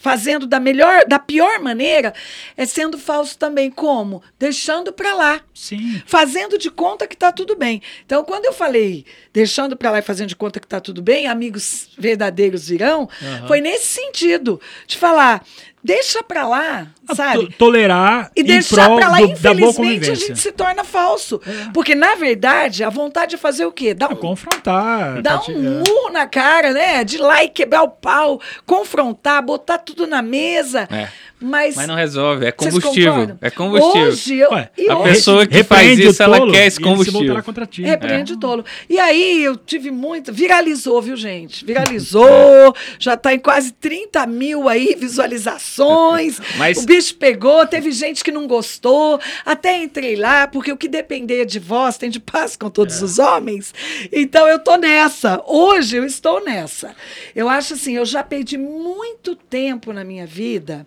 fazendo 0.02 0.48
da 0.48 0.58
melhor, 0.58 1.04
da 1.06 1.16
pior 1.16 1.60
maneira, 1.60 2.12
é 2.56 2.66
sendo 2.66 2.98
falso 2.98 3.38
também. 3.38 3.70
Como? 3.70 4.20
Deixando 4.36 4.92
pra 4.92 5.14
lá. 5.14 5.40
Sim. 5.54 6.02
Fazendo 6.04 6.58
de 6.58 6.72
conta 6.72 7.06
que 7.06 7.16
tá 7.16 7.30
tudo 7.30 7.54
bem. 7.54 7.80
Então, 8.04 8.24
quando 8.24 8.44
eu 8.44 8.52
falei 8.52 9.06
deixando 9.32 9.76
pra 9.76 9.92
lá 9.92 10.00
e 10.00 10.02
fazendo 10.02 10.28
de 10.30 10.36
conta 10.36 10.58
que 10.58 10.66
tá 10.66 10.80
tudo 10.80 11.00
bem, 11.00 11.28
amigos 11.28 11.88
verdadeiros 11.96 12.68
virão, 12.68 13.08
Aham. 13.22 13.46
foi 13.46 13.60
nesse 13.60 13.86
sentido 13.86 14.60
de 14.88 14.98
falar, 14.98 15.46
deixa 15.82 16.22
pra 16.22 16.46
lá, 16.46 16.86
Ah, 17.08 17.14
sabe? 17.14 17.46
to- 17.46 17.52
Tolerar 17.58 18.30
E 18.36 18.40
em 18.40 18.44
deixar 18.44 18.84
prol 18.86 18.96
pra 18.98 19.08
lá, 19.08 19.18
do- 19.18 19.24
infelizmente, 19.26 20.10
a 20.10 20.14
gente 20.14 20.38
se 20.38 20.52
torna 20.52 20.84
falso. 20.84 21.40
Porque, 21.74 21.94
na 21.94 22.14
verdade, 22.14 22.84
a 22.84 22.90
vontade 22.90 23.34
é 23.34 23.38
fazer 23.38 23.64
o 23.66 23.72
quê? 23.72 23.92
Dar 23.94 24.10
É 24.10 24.14
um, 24.14 24.16
confrontar. 24.16 25.20
dar 25.22 25.38
tá 25.40 25.50
um 25.50 25.54
é. 25.54 25.58
murro 25.88 26.10
na 26.12 26.26
cara, 26.26 26.72
né? 26.72 27.02
De 27.04 27.16
ir 27.16 27.20
lá 27.20 27.42
e 27.44 27.48
quebrar 27.48 27.82
o 27.82 27.88
pau, 27.88 28.40
confrontar, 28.66 29.42
botar 29.42 29.78
tudo 29.78 30.06
na 30.06 30.22
mesa. 30.22 30.88
É. 30.90 31.08
Mas, 31.42 31.74
Mas 31.76 31.86
não 31.88 31.94
resolve, 31.94 32.46
é 32.46 32.52
combustível. 32.52 33.36
É 33.40 33.50
combustível. 33.50 34.08
Hoje, 34.08 34.38
eu, 34.38 34.50
Ué, 34.52 34.70
a 34.88 34.98
hoje- 34.98 35.12
pessoa 35.12 35.46
que 35.46 35.62
faz 35.64 35.98
isso, 35.98 36.22
ela 36.22 36.38
tolo 36.38 36.52
quer 36.52 36.66
esse 36.66 36.80
combustível. 36.80 37.42
contra 37.42 37.66
ti. 37.66 37.82
Repreende 37.82 38.32
É. 38.32 38.36
o 38.36 38.38
tolo. 38.38 38.64
E 38.88 38.98
aí 38.98 39.42
eu 39.42 39.56
tive 39.56 39.90
muito. 39.90 40.32
Viralizou, 40.32 41.02
viu, 41.02 41.16
gente? 41.16 41.64
Viralizou. 41.64 42.74
já 42.98 43.16
tá 43.16 43.34
em 43.34 43.38
quase 43.38 43.72
30 43.72 44.26
mil 44.26 44.68
aí 44.68 44.94
visualizações. 44.98 46.40
Mas- 46.56 46.78
O 46.78 46.86
bicho 46.86 47.14
pegou, 47.16 47.66
teve 47.66 47.90
gente 47.92 48.22
que 48.22 48.30
não 48.30 48.46
gostou. 48.46 49.20
Até 49.44 49.82
entrei 49.82 50.16
lá, 50.16 50.46
porque 50.46 50.70
o 50.72 50.76
que 50.76 50.88
depender 50.88 51.44
de 51.44 51.58
vós 51.58 51.96
tem 51.96 52.10
de 52.10 52.20
paz 52.20 52.56
com 52.56 52.70
todos 52.70 53.02
os 53.02 53.18
homens. 53.18 53.74
Então 54.12 54.46
eu 54.48 54.58
tô 54.58 54.76
nessa. 54.76 55.42
Hoje 55.46 55.96
eu 55.96 56.04
estou 56.04 56.44
nessa. 56.44 56.94
Eu 57.34 57.48
acho 57.48 57.74
assim, 57.74 57.96
eu 57.96 58.04
já 58.04 58.22
perdi 58.22 58.56
muito 58.56 59.34
tempo 59.34 59.92
na 59.92 60.04
minha 60.04 60.26
vida 60.26 60.86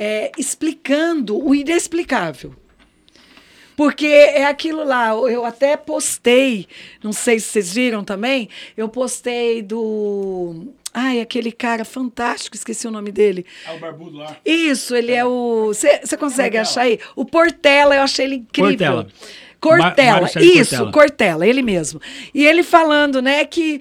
é, 0.00 0.30
explicando 0.38 1.36
o 1.36 1.52
inexplicável. 1.54 2.54
Porque 3.76 4.06
é 4.06 4.44
aquilo 4.44 4.84
lá, 4.84 5.08
eu 5.10 5.44
até 5.44 5.76
postei, 5.76 6.66
não 7.02 7.12
sei 7.12 7.38
se 7.38 7.46
vocês 7.46 7.72
viram 7.74 8.02
também, 8.02 8.48
eu 8.76 8.88
postei 8.88 9.62
do. 9.62 10.72
Ai, 10.92 11.20
aquele 11.20 11.52
cara 11.52 11.84
fantástico, 11.84 12.56
esqueci 12.56 12.88
o 12.88 12.90
nome 12.90 13.12
dele. 13.12 13.46
É 13.64 13.72
o 13.72 13.78
barbudo 13.78 14.16
lá. 14.18 14.36
Isso, 14.44 14.96
ele 14.96 15.12
é 15.12 15.24
o. 15.24 15.66
Você 15.68 16.16
consegue 16.16 16.56
achar 16.58 16.82
aí? 16.82 16.98
O 17.14 17.24
Portela, 17.24 17.94
eu 17.94 18.02
achei 18.02 18.24
ele 18.24 18.34
incrível. 18.36 19.04
Cortella. 19.04 19.08
Cortella, 19.60 20.12
Ma- 20.12 20.20
Mário 20.22 20.32
Sérgio 20.32 20.50
isso, 20.52 20.70
Cortella. 20.70 20.92
Cortella, 20.92 21.46
ele 21.46 21.62
mesmo. 21.62 22.00
E 22.34 22.44
ele 22.44 22.62
falando, 22.64 23.22
né, 23.22 23.44
que. 23.44 23.80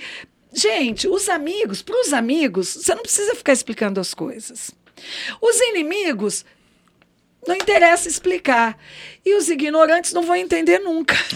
Gente, 0.53 1.07
os 1.07 1.27
amigos, 1.29 1.81
para 1.81 1.99
os 2.01 2.13
amigos, 2.13 2.67
você 2.69 2.93
não 2.95 3.01
precisa 3.01 3.35
ficar 3.35 3.53
explicando 3.53 3.99
as 3.99 4.13
coisas. 4.13 4.71
Os 5.41 5.59
inimigos, 5.61 6.45
não 7.47 7.55
interessa 7.55 8.07
explicar. 8.07 8.77
E 9.25 9.35
os 9.35 9.49
ignorantes 9.49 10.13
não 10.13 10.23
vão 10.23 10.35
entender 10.35 10.79
nunca. 10.79 11.15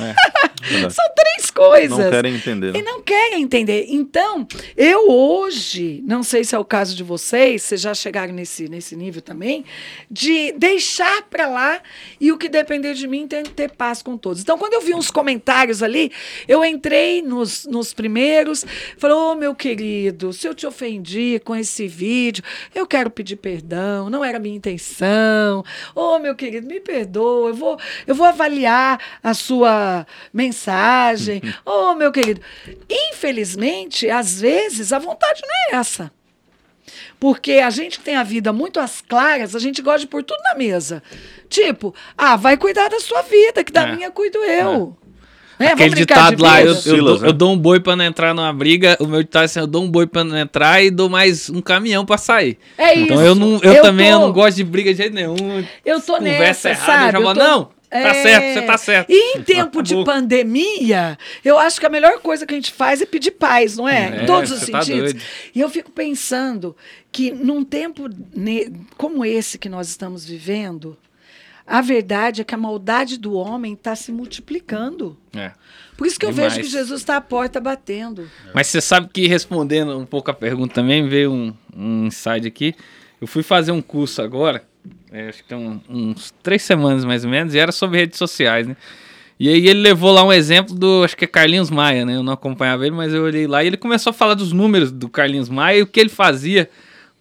Verdade. 0.61 0.93
São 0.93 1.05
três 1.15 1.51
coisas. 1.51 1.97
Não 1.97 2.09
querem 2.09 2.35
entender. 2.35 2.75
E 2.75 2.81
não 2.81 3.01
querem 3.01 3.41
entender. 3.41 3.85
Então, 3.89 4.47
eu 4.77 5.09
hoje, 5.09 6.01
não 6.05 6.23
sei 6.23 6.43
se 6.43 6.55
é 6.55 6.59
o 6.59 6.63
caso 6.63 6.95
de 6.95 7.03
vocês, 7.03 7.63
vocês 7.63 7.81
já 7.81 7.93
chegaram 7.93 8.33
nesse, 8.33 8.69
nesse 8.69 8.95
nível 8.95 9.21
também, 9.21 9.65
de 10.09 10.51
deixar 10.53 11.23
para 11.23 11.47
lá 11.47 11.81
e 12.19 12.31
o 12.31 12.37
que 12.37 12.47
depender 12.47 12.93
de 12.93 13.07
mim 13.07 13.27
tem 13.27 13.43
que 13.43 13.51
ter 13.51 13.71
paz 13.71 14.01
com 14.01 14.17
todos. 14.17 14.41
Então, 14.41 14.57
quando 14.57 14.73
eu 14.73 14.81
vi 14.81 14.93
uns 14.93 15.09
comentários 15.09 15.81
ali, 15.81 16.11
eu 16.47 16.63
entrei 16.63 17.21
nos, 17.21 17.65
nos 17.65 17.93
primeiros, 17.93 18.63
falei, 18.97 19.15
ô 19.17 19.35
meu 19.35 19.55
querido, 19.55 20.31
se 20.31 20.47
eu 20.47 20.53
te 20.53 20.67
ofendi 20.67 21.41
com 21.43 21.55
esse 21.55 21.87
vídeo, 21.87 22.43
eu 22.73 22.85
quero 22.85 23.09
pedir 23.09 23.35
perdão, 23.35 24.09
não 24.09 24.23
era 24.23 24.39
minha 24.39 24.55
intenção. 24.55 25.63
Ô 26.01 26.19
meu 26.19 26.35
querido, 26.35 26.67
me 26.67 26.79
perdoa, 26.79 27.49
eu 27.49 27.53
vou, 27.53 27.77
eu 28.07 28.15
vou 28.15 28.25
avaliar 28.25 28.99
a 29.23 29.33
sua 29.33 30.05
mensagem. 30.33 31.41
Ô 31.65 31.93
meu 31.93 32.11
querido, 32.11 32.41
infelizmente, 32.89 34.09
às 34.09 34.41
vezes 34.41 34.91
a 34.91 34.99
vontade 34.99 35.41
não 35.41 35.77
é 35.77 35.79
essa. 35.79 36.11
Porque 37.19 37.53
a 37.53 37.69
gente 37.69 37.99
que 37.99 38.05
tem 38.05 38.15
a 38.15 38.23
vida 38.23 38.51
muito 38.51 38.79
às 38.79 38.99
claras, 38.99 39.55
a 39.55 39.59
gente 39.59 39.81
gosta 39.81 39.99
de 39.99 40.07
pôr 40.07 40.23
tudo 40.23 40.41
na 40.43 40.55
mesa. 40.55 41.03
Tipo, 41.47 41.93
ah, 42.17 42.35
vai 42.35 42.57
cuidar 42.57 42.89
da 42.89 42.99
sua 42.99 43.21
vida, 43.21 43.63
que 43.63 43.71
da 43.71 43.87
É. 43.87 43.95
minha 43.95 44.09
cuido 44.11 44.39
eu. 44.39 44.97
Né? 45.61 45.71
Aquele 45.73 45.95
ditado 45.95 46.41
lá, 46.41 46.61
eu, 46.61 46.67
eu, 46.69 46.75
Silas, 46.75 47.03
dou, 47.03 47.19
né? 47.21 47.27
eu 47.29 47.33
dou 47.33 47.51
um 47.53 47.57
boi 47.57 47.79
pra 47.79 47.95
não 47.95 48.05
entrar 48.05 48.33
numa 48.33 48.51
briga. 48.51 48.97
O 48.99 49.05
meu 49.07 49.21
ditado 49.21 49.43
é 49.43 49.45
assim: 49.45 49.59
eu 49.59 49.67
dou 49.67 49.83
um 49.83 49.89
boi 49.89 50.07
pra 50.07 50.23
não 50.23 50.37
entrar 50.37 50.83
e 50.83 50.89
dou 50.89 51.09
mais 51.09 51.49
um 51.49 51.61
caminhão 51.61 52.05
pra 52.05 52.17
sair. 52.17 52.57
É 52.77 52.93
isso. 52.93 53.03
Então 53.05 53.21
eu, 53.25 53.35
não, 53.35 53.59
eu, 53.61 53.81
também 53.81 54.09
eu 54.09 54.19
tô- 54.19 54.25
não 54.27 54.33
gosto 54.33 54.57
de 54.57 54.63
briga 54.63 54.91
de 54.91 54.97
jeito 54.97 55.13
nenhum. 55.13 55.35
Eu 55.85 56.01
tô 56.01 56.17
Conversa 56.17 56.69
nessa, 56.69 56.69
errada, 56.69 56.85
sabe? 56.85 57.17
eu 57.17 57.21
já 57.23 57.29
Eu 57.29 57.33
tô- 57.35 57.39
não, 57.39 57.63
tá 57.65 57.97
É. 57.97 58.13
certo, 58.13 58.53
você 58.53 58.61
tá 58.61 58.77
certo. 58.77 59.09
E 59.11 59.37
em 59.37 59.41
tempo 59.43 59.81
de 59.83 59.95
pandemia, 60.03 61.17
eu 61.43 61.57
acho 61.59 61.79
que 61.79 61.85
a 61.85 61.89
melhor 61.89 62.19
coisa 62.19 62.45
que 62.45 62.53
a 62.53 62.57
gente 62.57 62.71
faz 62.71 63.01
é 63.01 63.05
pedir 63.05 63.31
paz, 63.31 63.77
não 63.77 63.87
é? 63.87 64.19
É, 64.19 64.23
em 64.23 64.25
todos 64.25 64.51
os 64.51 64.59
tá 64.61 64.81
sentidos. 64.81 65.13
doido. 65.13 65.21
e 65.53 65.59
eu 65.59 65.69
fico 65.69 65.91
pensando 65.91 66.75
que 67.11 67.31
num 67.31 67.63
tempo 67.63 68.09
ne- 68.35 68.71
como 68.97 69.23
esse 69.25 69.57
que 69.57 69.69
nós 69.69 69.89
estamos 69.89 70.25
vivendo, 70.25 70.97
a 71.65 71.81
verdade 71.81 72.41
é 72.41 72.43
que 72.43 72.53
a 72.55 72.57
maldade 72.57 73.17
do 73.17 73.33
homem 73.33 73.73
está 73.73 73.95
se 73.95 74.11
multiplicando. 74.11 75.17
É. 75.35 75.51
Por 75.97 76.07
isso 76.07 76.19
que 76.19 76.25
eu 76.25 76.31
Demais. 76.31 76.53
vejo 76.55 76.65
que 76.65 76.71
Jesus 76.71 77.01
está 77.01 77.17
à 77.17 77.21
porta 77.21 77.59
batendo. 77.59 78.27
Mas 78.53 78.67
você 78.67 78.81
sabe 78.81 79.09
que 79.13 79.27
respondendo 79.27 79.97
um 79.97 80.05
pouco 80.05 80.31
a 80.31 80.33
pergunta 80.33 80.73
também, 80.73 81.07
veio 81.07 81.31
um, 81.31 81.53
um 81.75 82.05
insight 82.07 82.47
aqui. 82.47 82.73
Eu 83.19 83.27
fui 83.27 83.43
fazer 83.43 83.71
um 83.71 83.81
curso 83.81 84.21
agora, 84.21 84.63
é, 85.11 85.29
acho 85.29 85.43
que 85.43 85.49
tem 85.49 85.57
um- 85.57 85.79
uns 85.87 86.33
três 86.41 86.63
semanas 86.63 87.05
mais 87.05 87.23
ou 87.23 87.29
menos, 87.29 87.53
e 87.53 87.59
era 87.59 87.71
sobre 87.71 87.99
redes 87.99 88.17
sociais, 88.17 88.65
né? 88.67 88.75
E 89.39 89.47
aí 89.49 89.67
ele 89.67 89.79
levou 89.81 90.11
lá 90.11 90.23
um 90.23 90.31
exemplo 90.33 90.73
do, 90.75 91.03
acho 91.03 91.15
que 91.17 91.25
é 91.25 91.27
Carlinhos 91.27 91.69
Maia, 91.71 92.05
né? 92.05 92.15
Eu 92.15 92.23
não 92.23 92.33
acompanhava 92.33 92.85
ele, 92.85 92.95
mas 92.95 93.13
eu 93.13 93.23
olhei 93.23 93.45
lá 93.47 93.63
e 93.63 93.67
ele 93.67 93.77
começou 93.77 94.09
a 94.11 94.13
falar 94.13 94.33
dos 94.35 94.51
números 94.51 94.91
do 94.91 95.07
Carlinhos 95.09 95.49
Maia 95.49 95.77
e 95.79 95.81
o 95.83 95.87
que 95.87 95.99
ele 95.99 96.09
fazia 96.09 96.69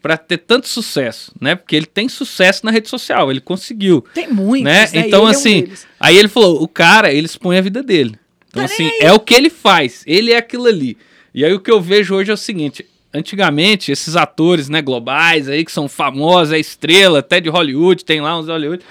para 0.02 0.16
ter 0.16 0.38
tanto 0.38 0.68
sucesso, 0.68 1.32
né? 1.40 1.54
Porque 1.54 1.76
ele 1.76 1.86
tem 1.86 2.08
sucesso 2.08 2.64
na 2.64 2.70
rede 2.70 2.88
social, 2.88 3.30
ele 3.30 3.40
conseguiu 3.40 4.04
Tem 4.14 4.28
muitos, 4.28 4.64
né? 4.64 4.80
né? 4.80 4.88
Então, 4.94 5.02
ele 5.02 5.14
é 5.14 5.18
um 5.18 5.26
assim, 5.26 5.68
aí 5.98 6.16
ele 6.16 6.28
falou: 6.28 6.62
o 6.62 6.68
cara, 6.68 7.12
ele 7.12 7.26
expõe 7.26 7.58
a 7.58 7.60
vida 7.60 7.82
dele. 7.82 8.18
Então, 8.48 8.66
Tá 8.66 8.72
assim, 8.72 8.90
é 9.00 9.12
o 9.12 9.20
que 9.20 9.34
ele 9.34 9.50
faz, 9.50 10.02
ele 10.06 10.32
é 10.32 10.36
aquilo 10.36 10.66
ali. 10.66 10.96
E 11.34 11.44
aí 11.44 11.52
o 11.52 11.60
que 11.60 11.70
eu 11.70 11.80
vejo 11.80 12.14
hoje 12.14 12.30
é 12.30 12.34
o 12.34 12.36
seguinte: 12.36 12.84
antigamente, 13.12 13.92
esses 13.92 14.16
atores, 14.16 14.68
né, 14.68 14.80
globais 14.82 15.48
aí, 15.48 15.64
que 15.64 15.72
são 15.72 15.88
famosos, 15.88 16.52
é 16.52 16.58
estrela, 16.58 17.20
até 17.20 17.40
de 17.40 17.48
Hollywood, 17.48 18.04
tem 18.04 18.20
lá 18.20 18.38
uns 18.38 18.46
Hollywood. 18.46 18.84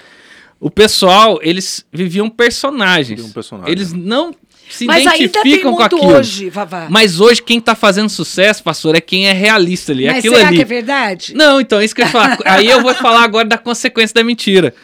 O 0.58 0.70
pessoal, 0.70 1.38
eles 1.42 1.86
viviam 1.90 2.28
personagens. 2.28 3.08
Viviam 3.08 3.28
um 3.28 3.32
personagem. 3.32 3.72
Eles 3.72 3.92
não 3.94 4.34
se 4.74 4.86
Mas 4.86 4.98
ainda 4.98 5.12
tem 5.12 5.22
identificam 5.24 5.72
com 5.72 5.78
muito 5.80 5.96
aquilo. 5.96 6.12
hoje, 6.16 6.50
Vavá. 6.50 6.86
Mas 6.90 7.20
hoje 7.20 7.42
quem 7.42 7.60
tá 7.60 7.74
fazendo 7.74 8.08
sucesso, 8.08 8.62
pastor, 8.62 8.94
é 8.96 9.00
quem 9.00 9.28
é 9.28 9.32
realista 9.32 9.92
ali. 9.92 10.04
é 10.06 10.08
Mas 10.08 10.18
aquilo 10.18 10.34
será 10.36 10.48
ali. 10.48 10.56
que 10.56 10.62
é 10.62 10.66
verdade? 10.66 11.34
Não, 11.34 11.60
então, 11.60 11.82
isso 11.82 11.94
que 11.94 12.02
eu 12.02 12.06
ia 12.06 12.10
falar. 12.12 12.38
Aí 12.44 12.66
eu 12.66 12.80
vou 12.82 12.94
falar 12.94 13.22
agora 13.24 13.46
da 13.48 13.58
consequência 13.58 14.14
da 14.14 14.24
mentira. 14.24 14.74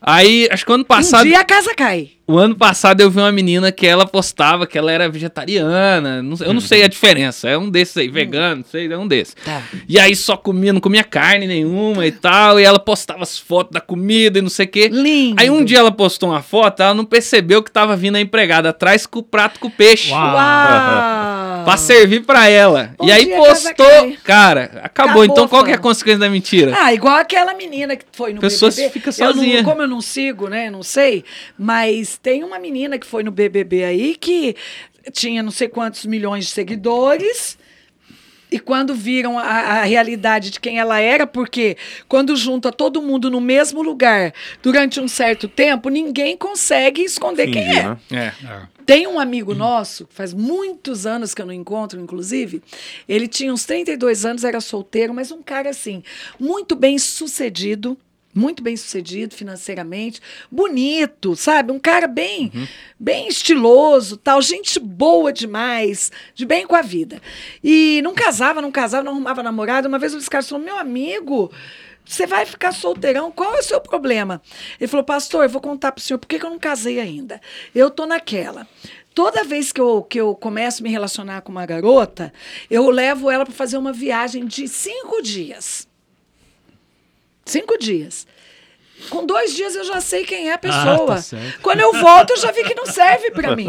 Aí, 0.00 0.46
acho 0.50 0.66
que 0.66 0.72
ano 0.72 0.84
passado. 0.84 1.24
Um 1.24 1.28
dia 1.28 1.40
a 1.40 1.44
casa 1.44 1.74
cai. 1.74 2.10
O 2.26 2.38
ano 2.38 2.54
passado 2.56 3.02
eu 3.02 3.10
vi 3.10 3.18
uma 3.18 3.30
menina 3.30 3.70
que 3.70 3.86
ela 3.86 4.06
postava 4.06 4.66
que 4.66 4.78
ela 4.78 4.90
era 4.90 5.08
vegetariana. 5.10 6.22
não 6.22 6.36
eu 6.40 6.54
não 6.54 6.60
sei 6.60 6.82
a 6.82 6.88
diferença. 6.88 7.48
É 7.50 7.58
um 7.58 7.68
desses 7.68 7.94
aí, 7.98 8.08
vegano, 8.08 8.56
não 8.56 8.64
sei, 8.64 8.90
é 8.90 8.96
um 8.96 9.06
desses. 9.06 9.34
Tá. 9.44 9.60
E 9.86 9.98
aí 9.98 10.16
só 10.16 10.34
comia, 10.34 10.72
não 10.72 10.80
comia 10.80 11.04
carne 11.04 11.46
nenhuma 11.46 12.06
e 12.06 12.10
tal. 12.12 12.58
E 12.58 12.62
ela 12.64 12.78
postava 12.78 13.22
as 13.22 13.38
fotos 13.38 13.74
da 13.74 13.80
comida 13.80 14.38
e 14.38 14.42
não 14.42 14.48
sei 14.48 14.64
o 14.64 14.68
quê. 14.68 14.88
Lindo. 14.90 15.38
Aí 15.38 15.50
um 15.50 15.62
dia 15.62 15.78
ela 15.80 15.92
postou 15.92 16.30
uma 16.30 16.40
foto, 16.40 16.82
ela 16.82 16.94
não 16.94 17.04
percebeu 17.04 17.62
que 17.62 17.70
tava 17.70 17.94
vindo 17.94 18.16
a 18.16 18.20
empregada 18.20 18.70
atrás 18.70 19.04
com 19.06 19.18
o 19.18 19.22
prato 19.22 19.60
com 19.60 19.68
peixe. 19.68 20.10
Uau. 20.10 20.34
Uau! 20.34 21.64
Pra 21.64 21.76
servir 21.78 22.20
pra 22.24 22.48
ela. 22.48 22.94
Um 23.00 23.06
e 23.06 23.12
aí 23.12 23.26
dia 23.26 23.36
casa 23.42 23.74
postou. 23.74 24.12
Cara, 24.24 24.62
acabou. 24.82 24.84
Acabou, 24.84 25.24
então 25.26 25.46
qual 25.46 25.62
que 25.62 25.70
é 25.72 25.74
a 25.74 25.78
consequência 25.78 26.20
da 26.20 26.30
mentira? 26.30 26.74
Ah, 26.80 26.94
igual 26.94 27.16
aquela 27.16 27.52
menina 27.54 27.96
que 27.96 28.04
foi 28.12 28.32
no 28.32 28.40
Pessoas 28.40 28.76
BBB. 28.76 28.92
ficam 28.94 29.12
Eu 29.18 29.26
não- 29.26 29.34
sozinha. 29.34 29.62
como 29.64 29.82
eu 29.82 29.88
não 29.88 30.00
sigo, 30.00 30.48
né? 30.48 30.70
Não 30.70 30.82
sei. 30.82 31.22
Mas 31.58 32.13
tem 32.20 32.44
uma 32.44 32.58
menina 32.58 32.98
que 32.98 33.06
foi 33.06 33.22
no 33.22 33.30
BBB 33.30 33.84
aí 33.84 34.14
que 34.14 34.56
tinha 35.12 35.42
não 35.42 35.50
sei 35.50 35.68
quantos 35.68 36.04
milhões 36.06 36.46
de 36.46 36.50
seguidores. 36.52 37.58
E 38.50 38.58
quando 38.60 38.94
viram 38.94 39.36
a, 39.36 39.42
a 39.42 39.82
realidade 39.82 40.50
de 40.50 40.60
quem 40.60 40.78
ela 40.78 41.00
era, 41.00 41.26
porque 41.26 41.76
quando 42.08 42.36
junta 42.36 42.70
todo 42.70 43.02
mundo 43.02 43.28
no 43.28 43.40
mesmo 43.40 43.82
lugar 43.82 44.32
durante 44.62 45.00
um 45.00 45.08
certo 45.08 45.48
tempo, 45.48 45.88
ninguém 45.88 46.36
consegue 46.36 47.02
esconder 47.02 47.50
quem 47.50 47.64
é. 47.64 47.82
né? 47.82 47.98
É. 48.12 48.46
É. 48.46 48.62
Tem 48.86 49.08
um 49.08 49.18
amigo 49.18 49.54
nosso, 49.56 50.06
faz 50.08 50.32
muitos 50.32 51.04
anos 51.04 51.34
que 51.34 51.42
eu 51.42 51.46
não 51.46 51.52
encontro, 51.52 51.98
inclusive. 51.98 52.62
Ele 53.08 53.26
tinha 53.26 53.52
uns 53.52 53.64
32 53.64 54.24
anos, 54.24 54.44
era 54.44 54.60
solteiro, 54.60 55.12
mas 55.12 55.32
um 55.32 55.42
cara 55.42 55.70
assim, 55.70 56.04
muito 56.38 56.76
bem 56.76 56.96
sucedido, 56.96 57.98
muito 58.34 58.62
bem 58.62 58.76
sucedido 58.76 59.34
financeiramente, 59.34 60.20
bonito, 60.50 61.36
sabe? 61.36 61.72
Um 61.72 61.78
cara 61.78 62.06
bem, 62.06 62.50
bem 62.98 63.28
estiloso, 63.28 64.16
tal, 64.16 64.42
gente 64.42 64.80
boa 64.80 65.32
demais, 65.32 66.10
de 66.34 66.44
bem 66.44 66.66
com 66.66 66.74
a 66.74 66.82
vida. 66.82 67.20
E 67.62 68.00
não 68.02 68.14
casava, 68.14 68.60
não 68.60 68.72
casava, 68.72 69.04
não 69.04 69.12
arrumava 69.12 69.42
namorado. 69.42 69.88
Uma 69.88 69.98
vez 69.98 70.14
um 70.14 70.18
dos 70.18 70.28
caras 70.28 70.48
falou: 70.48 70.64
"Meu 70.64 70.76
amigo, 70.76 71.50
você 72.04 72.26
vai 72.26 72.44
ficar 72.44 72.72
solteirão? 72.72 73.32
Qual 73.32 73.54
é 73.54 73.60
o 73.60 73.62
seu 73.62 73.80
problema? 73.80 74.42
Ele 74.78 74.88
falou, 74.88 75.04
pastor, 75.04 75.44
eu 75.44 75.48
vou 75.48 75.60
contar 75.60 75.92
para 75.92 76.00
o 76.00 76.02
senhor 76.02 76.18
por 76.18 76.26
que 76.26 76.38
que 76.38 76.44
eu 76.44 76.50
não 76.50 76.58
casei 76.58 77.00
ainda. 77.00 77.40
Eu 77.74 77.90
tô 77.90 78.04
naquela. 78.04 78.66
Toda 79.14 79.44
vez 79.44 79.72
que 79.72 79.80
eu, 79.80 80.02
que 80.02 80.20
eu 80.20 80.34
começo 80.34 80.82
a 80.82 80.84
me 80.84 80.90
relacionar 80.90 81.40
com 81.40 81.52
uma 81.52 81.64
garota, 81.64 82.32
eu 82.68 82.90
levo 82.90 83.30
ela 83.30 83.44
para 83.44 83.54
fazer 83.54 83.78
uma 83.78 83.92
viagem 83.92 84.44
de 84.44 84.68
cinco 84.68 85.22
dias. 85.22 85.88
Cinco 87.44 87.78
dias. 87.78 88.26
Com 89.10 89.26
dois 89.26 89.52
dias 89.52 89.74
eu 89.74 89.84
já 89.84 90.00
sei 90.00 90.24
quem 90.24 90.48
é 90.48 90.54
a 90.54 90.58
pessoa. 90.58 91.16
tá 91.16 91.16
certo. 91.20 91.60
quando 91.60 91.80
eu 91.80 91.92
volto, 91.92 92.30
eu 92.30 92.36
já 92.38 92.50
vi 92.52 92.64
que 92.64 92.74
não 92.74 92.86
serve 92.86 93.30
para 93.32 93.54
mim. 93.54 93.66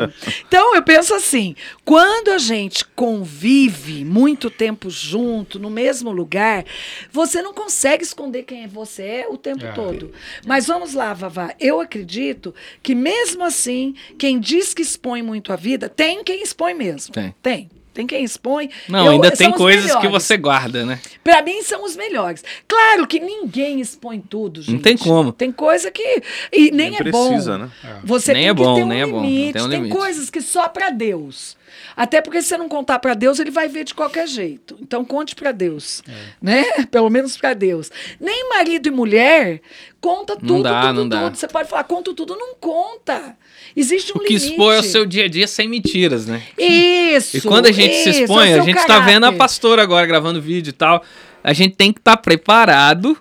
Então 0.48 0.74
eu 0.76 0.82
penso 0.82 1.14
assim: 1.14 1.56
quando 1.84 2.30
a 2.30 2.38
gente 2.38 2.86
convive 2.86 4.06
muito 4.06 4.50
tempo 4.50 4.90
junto, 4.90 5.60
no 5.60 5.70
mesmo 5.70 6.12
lugar, 6.12 6.64
você 7.12 7.42
não 7.42 7.54
consegue 7.54 8.04
esconder 8.04 8.44
quem 8.44 8.66
você 8.68 9.04
é 9.04 9.28
o 9.28 9.36
tempo 9.38 9.66
É. 9.66 9.72
todo. 9.74 10.14
Mas 10.46 10.68
vamos 10.68 10.94
lá, 10.94 11.14
Vavá. 11.14 11.54
Eu 11.60 11.82
acredito 11.82 12.56
que 12.82 12.96
mesmo 12.96 13.44
assim, 13.44 13.94
quem 14.18 14.40
diz 14.40 14.74
que 14.74 14.84
expõe 14.84 15.22
muito 15.22 15.52
a 15.52 15.58
vida, 15.58 15.90
tem 15.90 16.24
quem 16.24 16.42
expõe 16.44 16.74
mesmo. 16.74 17.14
Tem. 17.14 17.36
Tem. 17.42 17.70
Tem 17.96 18.06
quem 18.06 18.24
expõe. 18.26 18.70
Não, 18.90 19.06
Eu- 19.06 19.12
ainda 19.14 19.32
tem 19.32 19.50
coisas 19.54 19.86
que 19.90 19.98
melhores. 19.98 20.24
você 20.24 20.36
guarda, 20.38 20.86
né? 20.86 21.00
Pra 21.24 21.42
mim 21.42 21.64
são 21.64 21.84
os 21.86 21.96
melhores. 21.96 22.44
Claro 22.68 23.08
que 23.08 23.22
ninguém 23.22 23.80
expõe 23.80 24.20
tudo, 24.20 24.62
gente. 24.62 24.74
Não 24.76 24.82
tem 24.82 24.98
como. 24.98 25.32
Tem 25.32 25.50
coisa 25.50 25.90
que 25.90 26.22
e 26.52 26.72
nem, 26.72 26.90
Nem 26.92 26.96
é 26.96 26.98
precisa, 26.98 27.54
bom. 27.58 27.64
né? 27.64 27.72
Você 28.04 28.34
Nem 28.34 28.42
tem 28.44 28.50
é 28.50 28.54
que 28.54 28.62
bom, 28.62 28.76
ter 28.76 28.84
um 28.84 28.88
nem 28.88 29.02
é 29.02 29.06
bom, 29.08 29.12
não 29.22 29.22
limite. 29.26 29.54
tem 29.54 29.62
um 29.62 29.70
tem 29.70 29.78
limite. 29.80 29.96
coisas 29.98 30.30
que 30.30 30.42
só 30.42 30.68
pra 30.68 30.90
Deus. 30.90 31.56
Até 31.96 32.22
porque 32.22 32.42
se 32.42 32.50
você 32.50 32.58
não 32.58 32.68
contar 32.68 33.00
pra 33.00 33.14
Deus, 33.14 33.40
ele 33.40 33.52
vai 33.52 33.70
ver 33.70 33.86
de 33.86 33.94
qualquer 33.94 34.28
jeito. 34.28 34.78
Então 34.82 35.06
conte 35.06 35.34
pra 35.34 35.54
Deus, 35.54 36.04
É. 36.08 36.12
né? 36.42 36.64
Pelo 36.92 37.10
menos 37.10 37.38
pra 37.38 37.54
Deus. 37.54 37.90
Nem 38.20 38.50
marido 38.50 38.88
e 38.88 38.92
mulher 38.92 39.62
conta 40.02 40.36
tudo, 40.36 40.62
dá, 40.64 40.82
tudo, 40.88 40.94
não 40.94 41.08
dá. 41.10 41.24
tudo. 41.24 41.38
Você 41.38 41.48
pode 41.48 41.70
falar 41.70 41.86
conta 41.86 42.14
tudo, 42.14 42.36
não 42.36 42.56
conta. 42.56 43.38
Existe 43.76 44.14
um 44.14 44.18
O 44.18 44.20
que 44.24 44.34
limite. 44.34 44.52
expõe 44.52 44.76
é 44.76 44.80
o 44.80 44.84
seu 44.84 45.06
dia 45.06 45.26
a 45.26 45.28
dia 45.28 45.48
sem 45.48 45.68
mentiras, 45.68 46.26
né? 46.26 46.42
Isso. 46.58 47.38
E 47.38 47.42
quando 47.42 47.66
a 47.66 47.72
gente 47.72 47.94
se 47.94 48.10
isso, 48.10 48.22
expõe, 48.24 48.50
é 48.52 48.60
a 48.60 48.62
gente 48.64 48.86
tá 48.88 49.00
vendo 49.00 49.26
a 49.26 49.32
pastora 49.34 49.82
agora 49.84 50.06
gravando 50.06 50.42
vídeo 50.42 50.70
e 50.70 50.74
tal. 50.74 51.04
A 51.44 51.52
gente 51.54 51.76
tem 51.76 51.92
que 51.92 52.00
estar 52.00 52.18
preparado 52.18 53.18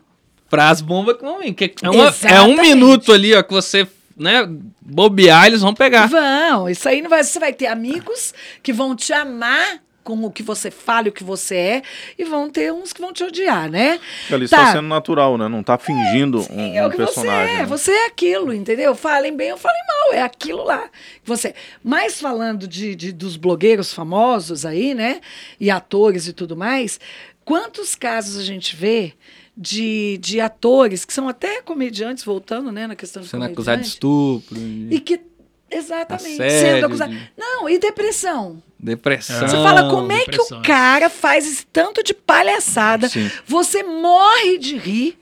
para 0.48 0.70
as 0.70 0.80
bombas 0.80 1.16
que 1.16 1.22
vão 1.22 1.40
vir. 1.40 1.52
que 1.54 1.74
é, 1.82 1.90
uma- 1.90 2.14
é 2.24 2.40
um 2.42 2.56
minuto 2.60 3.12
ali, 3.12 3.34
ó, 3.34 3.42
que 3.42 3.52
você, 3.52 3.86
né, 4.16 4.48
bobear, 4.80 5.46
eles 5.46 5.60
vão 5.60 5.74
pegar. 5.74 6.06
Vão, 6.06 6.68
isso 6.68 6.88
aí 6.88 7.02
não 7.02 7.10
vai. 7.10 7.24
Você 7.24 7.38
vai 7.40 7.52
ter 7.52 7.66
amigos 7.66 8.32
que 8.62 8.72
vão 8.72 8.94
te 8.94 9.12
amar 9.12 9.80
com 10.04 10.22
o 10.22 10.30
que 10.30 10.42
você 10.42 10.70
fala 10.70 11.06
e 11.06 11.10
o 11.10 11.12
que 11.12 11.24
você 11.24 11.56
é, 11.56 11.82
e 12.18 12.24
vão 12.24 12.48
ter 12.50 12.72
uns 12.72 12.92
que 12.92 13.00
vão 13.00 13.12
te 13.12 13.24
odiar, 13.24 13.68
né? 13.70 13.98
Ali 14.30 14.46
Tá. 14.48 14.58
está 14.58 14.72
sendo 14.72 14.86
natural, 14.86 15.36
né? 15.38 15.48
Não 15.48 15.60
está 15.62 15.78
fingindo 15.78 16.40
um, 16.52 16.74
É 16.76 16.84
um 16.84 16.88
o 16.88 16.90
que 16.90 16.96
você 16.98 17.04
personagem. 17.06 17.54
é, 17.54 17.58
né? 17.60 17.64
você 17.64 17.90
é 17.90 18.06
aquilo, 18.06 18.52
entendeu? 18.52 18.94
Falem 18.94 19.34
bem 19.34 19.50
ou 19.52 19.58
falem 19.58 19.80
mal, 19.88 20.12
é 20.14 20.22
aquilo 20.22 20.62
lá. 20.62 20.88
que 21.22 21.26
Você. 21.28 21.54
Mas 21.82 22.20
falando 22.20 22.68
de, 22.68 22.94
de- 22.94 23.12
dos 23.12 23.36
blogueiros 23.36 23.92
famosos 23.94 24.66
aí, 24.66 24.92
né? 24.94 25.20
E 25.58 25.70
atores 25.70 26.28
e 26.28 26.32
tudo 26.34 26.54
mais, 26.56 27.00
quantos 27.44 27.94
casos 27.94 28.36
a 28.38 28.44
gente 28.44 28.76
vê 28.76 29.14
de, 29.56 30.18
de 30.20 30.40
atores 30.40 31.04
que 31.04 31.12
são 31.14 31.28
até 31.28 31.62
comediantes, 31.62 32.24
voltando, 32.24 32.70
né, 32.72 32.86
na 32.88 32.96
questão 32.96 33.22
de 33.22 33.28
Sendo 33.28 33.44
acusado 33.44 33.80
de 33.80 33.88
estupro, 33.88 34.56
E 34.90 35.00
que. 35.00 35.20
Exatamente. 35.70 36.42
Assédio, 36.42 36.60
sendo 36.60 36.86
acusado. 36.86 37.12
de- 37.12 37.32
Não, 37.36 37.68
e 37.68 37.78
depressão. 37.78 38.62
depressão. 38.78 39.40
Você 39.48 39.56
fala 39.56 39.88
como 39.90 40.12
é 40.12 40.24
que 40.24 40.40
o 40.40 40.62
cara 40.62 41.08
faz 41.10 41.46
esse 41.46 41.66
tanto 41.66 42.02
de 42.02 42.12
palhaçada, 42.14 43.08
Sim. 43.08 43.30
você 43.46 43.82
morre 43.82 44.58
de 44.58 44.76
rir, 44.76 45.18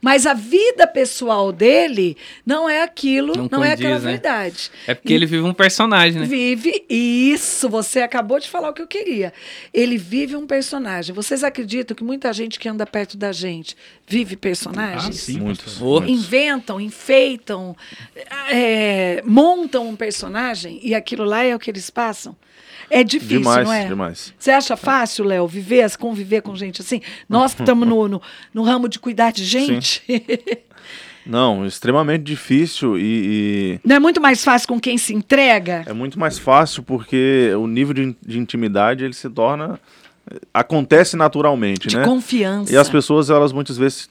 mas 0.00 0.26
a 0.26 0.34
vida 0.34 0.86
pessoal 0.86 1.52
dele 1.52 2.16
não 2.44 2.68
é 2.68 2.82
aquilo, 2.82 3.36
não, 3.36 3.48
Não 3.50 3.64
é 3.64 3.70
condiz, 3.70 3.86
aquela 3.86 3.98
né? 4.00 4.10
verdade. 4.12 4.70
É 4.86 4.94
porque 4.94 5.12
ele 5.12 5.26
vive 5.26 5.42
um 5.42 5.54
personagem, 5.54 6.20
né? 6.20 6.26
Vive 6.26 6.84
isso, 6.88 7.68
você 7.68 8.00
acabou 8.00 8.38
de 8.38 8.48
falar 8.48 8.70
o 8.70 8.72
que 8.72 8.82
eu 8.82 8.86
queria. 8.86 9.32
Ele 9.72 9.96
vive 9.98 10.36
um 10.36 10.46
personagem. 10.46 11.14
Vocês 11.14 11.42
acreditam 11.44 11.96
que 11.96 12.04
muita 12.04 12.32
gente 12.32 12.58
que 12.58 12.68
anda 12.68 12.86
perto 12.86 13.16
da 13.16 13.32
gente 13.32 13.76
vive 14.06 14.34
Ah, 14.34 14.38
personagens? 14.38 15.16
sim, 15.20 15.40
Muitos. 15.40 15.80
Oh. 15.80 16.02
inventam, 16.04 16.80
enfeitam, 16.80 17.76
é, 18.50 19.22
montam 19.24 19.88
um 19.88 19.96
personagem 19.96 20.80
e 20.82 20.94
aquilo 20.94 21.24
lá 21.24 21.42
é 21.42 21.54
o 21.54 21.58
que 21.58 21.70
eles 21.70 21.90
passam. 21.90 22.36
É 22.90 23.02
difícil, 23.02 23.38
Demais, 23.38 23.66
não 23.66 23.72
é? 23.74 23.86
demais. 23.86 24.34
Você 24.38 24.50
acha 24.50 24.76
fácil, 24.76 25.24
Léo, 25.24 25.46
viver, 25.46 25.96
conviver 25.96 26.42
com 26.42 26.54
gente 26.54 26.80
assim? 26.80 27.00
Nós 27.28 27.54
que 27.54 27.62
estamos 27.62 27.86
no, 27.88 28.08
no, 28.08 28.22
no 28.54 28.62
ramo 28.62 28.88
de 28.88 28.98
cuidar 28.98 29.32
de 29.32 29.44
gente. 29.44 30.02
Não, 31.26 31.66
extremamente 31.66 32.22
difícil 32.22 32.96
e, 32.96 33.80
não 33.84 33.96
é 33.96 33.98
muito 33.98 34.20
mais 34.20 34.44
fácil 34.44 34.68
com 34.68 34.78
quem 34.78 34.96
se 34.96 35.12
entrega? 35.12 35.82
e 35.84 35.90
é 35.90 35.92
muito 35.92 36.20
mais 36.20 36.38
fácil 36.38 36.84
porque 36.84 37.50
o 37.58 37.66
nível 37.66 37.92
de, 37.92 38.16
de 38.24 38.38
intimidade 38.38 39.04
ele 39.04 39.12
se 39.12 39.28
torna 39.28 39.80
acontece 40.54 41.16
naturalmente, 41.16 41.88
De 41.88 41.96
né? 41.96 42.04
confiança. 42.04 42.72
E 42.72 42.76
as 42.76 42.88
pessoas 42.88 43.28
elas 43.28 43.52
muitas 43.52 43.76
vezes 43.76 44.08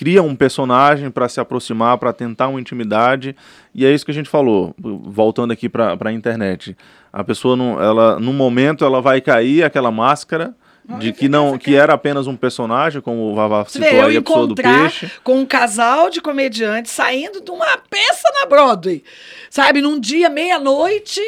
criam 0.00 0.26
um 0.26 0.34
personagem 0.34 1.10
para 1.10 1.28
se 1.28 1.38
aproximar, 1.40 1.98
para 1.98 2.10
tentar 2.10 2.48
uma 2.48 2.58
intimidade, 2.58 3.36
e 3.74 3.84
é 3.84 3.92
isso 3.92 4.02
que 4.02 4.10
a 4.10 4.14
gente 4.14 4.30
falou, 4.30 4.74
voltando 4.78 5.50
aqui 5.50 5.68
para 5.68 5.94
a 6.02 6.10
internet. 6.10 6.74
A 7.12 7.22
pessoa 7.22 7.54
não, 7.54 7.78
ela 7.78 8.18
no 8.18 8.32
momento 8.32 8.82
ela 8.82 9.02
vai 9.02 9.20
cair 9.20 9.62
aquela 9.62 9.90
máscara 9.90 10.54
de 10.98 11.12
que 11.12 11.28
não 11.28 11.56
que 11.56 11.74
era 11.76 11.94
apenas 11.94 12.26
um 12.26 12.34
personagem, 12.34 13.00
como 13.00 13.30
o 13.30 13.34
Vavá 13.34 13.64
citou 13.66 13.88
vê, 13.88 14.00
aí 14.00 14.16
a 14.16 14.22
pessoa 14.22 14.46
do 14.46 14.54
peixe. 14.56 15.10
com 15.22 15.38
um 15.38 15.46
casal 15.46 16.10
de 16.10 16.20
comediantes 16.20 16.90
saindo 16.92 17.40
de 17.40 17.50
uma 17.50 17.76
peça 17.78 18.28
na 18.40 18.46
Broadway. 18.46 19.04
Sabe, 19.48 19.80
num 19.80 19.98
dia, 20.00 20.28
meia-noite, 20.28 21.20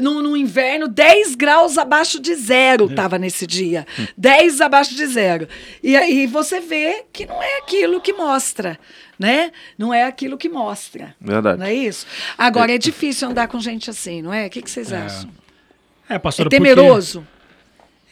num, 0.00 0.20
num 0.22 0.36
inverno, 0.36 0.88
10 0.88 1.34
graus 1.34 1.76
abaixo 1.78 2.20
de 2.20 2.34
zero 2.34 2.88
tava 2.94 3.18
nesse 3.18 3.46
dia. 3.46 3.86
10 4.16 4.60
abaixo 4.60 4.94
de 4.94 5.06
zero. 5.06 5.48
E 5.82 5.96
aí 5.96 6.26
você 6.26 6.60
vê 6.60 7.04
que 7.12 7.26
não 7.26 7.42
é 7.42 7.58
aquilo 7.58 8.00
que 8.00 8.12
mostra, 8.12 8.78
né? 9.18 9.52
Não 9.78 9.92
é 9.94 10.04
aquilo 10.04 10.36
que 10.38 10.48
mostra. 10.48 11.14
Verdade. 11.20 11.58
Não 11.58 11.66
é 11.66 11.74
isso? 11.74 12.06
Agora, 12.38 12.72
é 12.72 12.78
difícil 12.78 13.28
andar 13.28 13.48
com 13.48 13.60
gente 13.60 13.90
assim, 13.90 14.22
não 14.22 14.32
é? 14.32 14.46
O 14.46 14.50
que, 14.50 14.62
que 14.62 14.70
vocês 14.70 14.92
acham? 14.92 15.30
É, 16.08 16.14
É 16.14 16.18
pastora, 16.18 16.48
porque- 16.48 16.56
temeroso? 16.62 17.26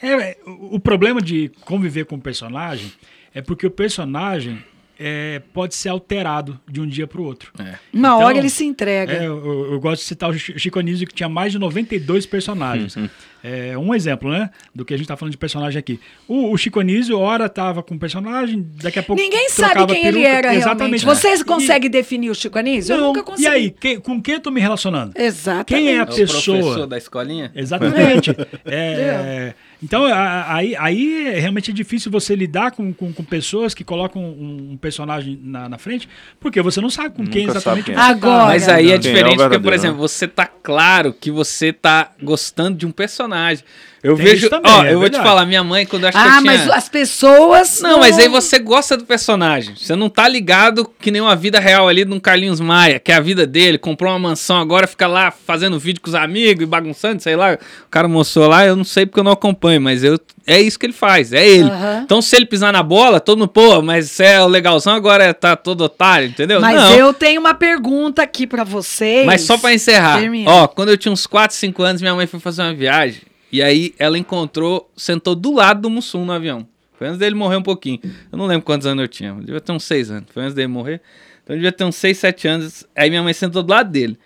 É, 0.03 0.13
é, 0.13 0.37
o 0.47 0.77
o 0.77 0.81
problema 0.81 1.21
de 1.21 1.51
conviver 1.65 2.07
com 2.07 2.17
o 2.17 2.21
personagem 2.21 2.93
é 3.35 3.41
porque 3.41 3.67
o 3.67 3.71
personagem 3.71 4.59
é, 4.99 5.43
pode 5.53 5.75
ser 5.75 5.89
alterado 5.89 6.61
de 6.69 6.81
um 6.81 6.87
dia 6.87 7.07
para 7.07 7.21
o 7.21 7.25
outro. 7.25 7.53
É. 7.59 7.63
Uma 7.63 7.77
então, 7.93 8.19
hora 8.21 8.39
ele 8.39 8.49
se 8.49 8.65
entrega. 8.65 9.13
É, 9.13 9.27
eu, 9.27 9.73
eu, 9.73 9.81
gosto 9.81 10.03
de 10.03 10.07
citar 10.07 10.31
o 10.31 10.39
Chico 10.39 10.79
Anísio, 10.79 11.07
que 11.07 11.15
tinha 11.15 11.29
mais 11.29 11.53
de 11.53 11.59
92 11.59 12.25
personagens. 12.25 12.95
Uhum. 12.95 13.09
É, 13.43 13.77
um 13.77 13.93
exemplo, 13.93 14.31
né? 14.31 14.51
Do 14.73 14.85
que 14.85 14.95
a 14.95 14.97
gente 14.97 15.05
está 15.05 15.17
falando 15.17 15.33
de 15.33 15.39
personagem 15.39 15.79
aqui. 15.79 15.99
O, 16.29 16.53
o 16.53 16.57
Chico 16.57 16.79
Anísio, 16.79 17.19
hora 17.19 17.49
tava 17.49 17.83
com 17.83 17.95
um 17.95 17.99
personagem, 17.99 18.65
daqui 18.81 19.01
a 19.01 19.03
pouco. 19.03 19.21
Ninguém 19.21 19.49
sabe 19.49 19.85
quem 19.87 20.07
ele 20.07 20.23
era 20.23 20.55
Exatamente. 20.55 20.79
realmente. 20.79 21.05
Vocês 21.05 21.43
conseguem 21.43 21.91
definir 21.91 22.31
o 22.31 22.35
Chico 22.35 22.59
Anísio? 22.59 22.95
Não, 22.95 23.03
eu 23.03 23.09
nunca 23.09 23.23
consegui. 23.25 23.49
E 23.49 23.51
aí, 23.51 23.71
que, 23.71 23.99
com 23.99 24.23
quem 24.23 24.35
eu 24.35 24.41
tô 24.41 24.51
me 24.51 24.61
relacionando? 24.61 25.13
Exatamente. 25.17 25.67
Quem 25.67 25.97
é 25.97 26.01
a 26.01 26.07
pessoa? 26.07 26.59
O 26.59 26.61
professor 26.61 26.87
da 26.87 26.99
escolinha? 26.99 27.51
Exatamente. 27.55 28.31
é, 28.65 29.55
então, 29.83 30.05
aí, 30.07 30.77
aí 30.77 31.41
realmente 31.41 31.73
é 31.73 31.75
difícil 31.75 32.11
você 32.11 32.37
lidar 32.37 32.71
com, 32.71 32.93
com, 32.93 33.13
com 33.13 33.25
pessoas 33.25 33.75
que 33.75 33.83
colocam 33.83 34.23
um, 34.23 34.73
um 34.73 34.77
personagem 34.77 35.39
na, 35.43 35.69
na, 35.69 35.79
frente, 35.79 36.09
porque 36.39 36.63
você 36.63 36.81
não 36.81 36.89
sabe 36.89 37.17
com 37.17 37.23
Nunca 37.23 37.33
quem 37.33 37.49
exatamente 37.49 37.87
quem 37.87 37.95
é. 37.95 37.99
Agora. 37.99 38.47
Mas 38.47 38.69
aí 38.69 38.93
é, 38.93 38.95
é 38.95 38.99
diferente, 38.99 39.41
é 39.41 39.49
porque, 39.49 39.59
por 39.59 39.73
exemplo, 39.73 39.99
você 39.99 40.29
tá 40.29 40.47
claro 40.47 41.13
que 41.13 41.33
você 41.33 41.73
tá 41.73 42.13
gostando 42.23 42.79
de 42.79 42.87
um 42.87 42.93
personagem. 42.93 43.65
Eu 44.03 44.17
Tem 44.17 44.25
vejo. 44.25 44.51
Também, 44.51 44.71
ó, 44.71 44.85
é 44.85 44.95
eu 44.95 44.99
vou 44.99 45.09
te 45.09 45.17
falar, 45.17 45.47
minha 45.47 45.63
mãe, 45.63 45.87
quando 45.87 46.03
eu 46.03 46.09
acho 46.09 46.19
ah, 46.19 46.23
que 46.23 46.29
eu 46.29 46.33
tinha... 46.43 46.53
mas 46.53 46.69
as 46.71 46.89
pessoas. 46.89 47.81
Não, 47.81 47.91
não, 47.91 48.01
mas 48.01 48.19
aí 48.19 48.27
você 48.27 48.59
gosta 48.59 48.97
do 48.97 49.05
personagem. 49.05 49.77
Você 49.77 49.95
não 49.95 50.11
tá 50.11 50.27
ligado 50.27 50.91
que 51.01 51.13
nem 51.13 51.23
uma 51.23 51.37
vida 51.37 51.61
real 51.61 51.89
ali 51.89 52.05
de 52.05 52.13
um 52.13 52.19
Carlinhos 52.19 52.59
Maia, 52.59 52.99
que 52.99 53.13
é 53.13 53.15
a 53.15 53.21
vida 53.21 53.47
dele, 53.47 53.79
comprou 53.79 54.13
uma 54.13 54.19
mansão 54.19 54.59
agora, 54.59 54.89
fica 54.89 55.07
lá 55.07 55.31
fazendo 55.31 55.79
vídeo 55.79 56.01
com 56.01 56.09
os 56.09 56.17
amigos 56.17 56.65
e 56.65 56.67
bagunçando, 56.67 57.23
sei 57.23 57.37
lá. 57.37 57.55
O 57.87 57.91
cara 57.91 58.09
mostrou 58.09 58.49
lá, 58.49 58.67
eu 58.67 58.75
não 58.75 58.83
sei 58.83 59.07
porque 59.07 59.21
eu 59.21 59.25
não 59.25 59.33
acompanho, 59.33 59.81
mas 59.81 60.03
eu. 60.03 60.19
É 60.45 60.61
isso 60.61 60.77
que 60.77 60.87
ele 60.87 60.93
faz, 60.93 61.33
é 61.33 61.47
ele. 61.47 61.71
Uhum. 61.71 62.03
Então, 62.03 62.21
se 62.21 62.35
ele 62.35 62.47
pisar 62.47 62.73
na 62.73 62.83
bola, 62.83 63.21
todo 63.21 63.39
mundo, 63.39 63.49
pô, 63.51 63.81
mas 63.81 64.11
você 64.11 64.25
é 64.25 64.43
o 64.43 64.49
legalzão, 64.49 64.93
agora 64.93 65.33
tá 65.33 65.55
todo 65.55 65.83
otário, 65.83 66.27
entendeu? 66.27 66.61
Mas 66.61 66.75
não. 66.75 66.93
eu 66.95 67.15
tenho 67.15 67.41
uma 67.41 67.55
pergunta 67.55 68.21
aqui 68.21 68.45
para 68.49 68.65
vocês. 68.65 69.25
Mas 69.25 69.43
só 69.43 69.57
para 69.57 69.73
encerrar. 69.73 70.19
Termina. 70.19 70.51
Ó, 70.51 70.67
quando 70.67 70.89
eu 70.89 70.99
tinha 70.99 71.13
uns 71.13 71.29
4, 71.29 71.57
5 71.57 71.83
anos, 71.85 72.03
minha 72.03 72.17
mãe 72.17 72.27
foi 72.27 72.41
fazer 72.41 72.63
uma 72.63 72.75
viagem. 72.75 73.21
E 73.53 73.63
aí 73.63 73.95
ela 73.99 74.19
encontrou, 74.19 74.91
sentou 74.97 75.35
do 75.35 75.53
lado 75.53 75.83
do 75.83 75.91
Mussum 75.91 76.25
no 76.25 76.33
avião. 76.33 76.67
Foi 76.99 77.07
antes 77.07 77.19
dele 77.19 77.35
morrer 77.35 77.57
um 77.57 77.63
pouquinho. 77.63 78.01
Eu 78.31 78.39
não 78.39 78.47
lembro 78.47 78.65
quantos 78.65 78.87
anos 78.87 79.03
eu 79.03 79.09
tinha. 79.09 79.35
Devia 79.35 79.61
ter 79.61 79.73
uns 79.73 79.85
seis 79.85 80.11
anos. 80.11 80.31
Foi 80.33 80.43
antes 80.43 80.55
dele 80.55 80.69
morrer. 80.69 81.03
Então 81.43 81.55
eu 81.55 81.59
devia 81.59 81.73
ter 81.73 81.85
uns 81.85 81.97
seis, 81.97 82.17
sete 82.17 82.49
anos. 82.49 82.87
Aí 82.97 83.11
minha 83.11 83.23
mãe 83.23 83.35
sentou 83.35 83.63
do 83.63 83.71
lado 83.71 83.91
dele. 83.91 84.19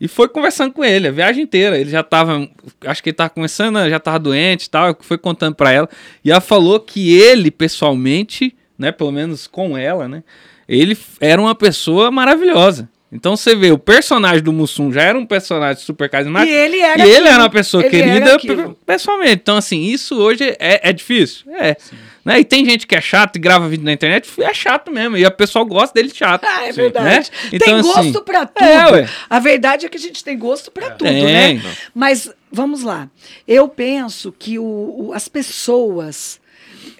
E 0.00 0.08
foi 0.08 0.28
conversando 0.28 0.72
com 0.72 0.82
ele 0.82 1.08
a 1.08 1.10
viagem 1.10 1.42
inteira. 1.42 1.78
Ele 1.78 1.90
já 1.90 2.02
tava. 2.02 2.48
Acho 2.86 3.02
que 3.02 3.10
ele 3.10 3.16
tava 3.16 3.30
começando, 3.30 3.86
já 3.90 4.00
tava 4.00 4.18
doente 4.18 4.64
e 4.64 4.70
tal. 4.70 4.96
Foi 5.00 5.18
contando 5.18 5.54
para 5.54 5.70
ela. 5.72 5.88
E 6.24 6.30
ela 6.30 6.40
falou 6.40 6.80
que 6.80 7.14
ele, 7.14 7.50
pessoalmente, 7.50 8.56
né? 8.78 8.90
Pelo 8.90 9.12
menos 9.12 9.46
com 9.46 9.76
ela, 9.76 10.08
né? 10.08 10.24
Ele 10.66 10.96
era 11.20 11.42
uma 11.42 11.54
pessoa 11.54 12.10
maravilhosa. 12.10 12.88
Então 13.12 13.36
você 13.36 13.56
vê, 13.56 13.72
o 13.72 13.78
personagem 13.78 14.42
do 14.42 14.52
Mussum 14.52 14.92
já 14.92 15.02
era 15.02 15.18
um 15.18 15.26
personagem 15.26 15.82
super 15.82 16.08
carismático. 16.08 16.52
E 16.52 16.56
ele 16.56 16.80
era, 16.80 17.06
e 17.06 17.10
ele 17.10 17.28
era 17.28 17.42
uma 17.42 17.50
pessoa 17.50 17.82
querida 17.82 18.38
pessoalmente. 18.86 19.40
Então, 19.42 19.56
assim, 19.56 19.82
isso 19.82 20.16
hoje 20.16 20.56
é, 20.60 20.88
é 20.88 20.92
difícil. 20.92 21.50
É. 21.54 21.76
Né? 22.24 22.40
E 22.40 22.44
tem 22.44 22.64
gente 22.64 22.86
que 22.86 22.94
é 22.94 23.00
chato 23.00 23.34
e 23.36 23.38
grava 23.40 23.68
vídeo 23.68 23.84
na 23.84 23.92
internet, 23.92 24.30
é 24.38 24.54
chato 24.54 24.92
mesmo. 24.92 25.16
E 25.16 25.24
a 25.24 25.30
pessoa 25.30 25.64
gosta 25.64 25.92
dele 25.92 26.12
chato. 26.14 26.44
Ah, 26.44 26.66
é 26.66 26.72
verdade. 26.72 27.30
Né? 27.30 27.48
Então, 27.52 27.66
tem 27.66 27.82
gosto 27.82 27.98
assim, 27.98 28.24
pra 28.24 28.46
tudo. 28.46 28.64
É, 28.64 29.08
a 29.28 29.38
verdade 29.40 29.86
é 29.86 29.88
que 29.88 29.96
a 29.96 30.00
gente 30.00 30.22
tem 30.22 30.38
gosto 30.38 30.70
pra 30.70 30.86
é. 30.86 30.90
tudo, 30.90 31.08
tem. 31.08 31.24
né? 31.24 31.62
Mas 31.92 32.30
vamos 32.52 32.82
lá. 32.82 33.08
Eu 33.48 33.66
penso 33.66 34.32
que 34.38 34.56
o, 34.56 34.64
o 34.64 35.12
as 35.12 35.26
pessoas 35.26 36.38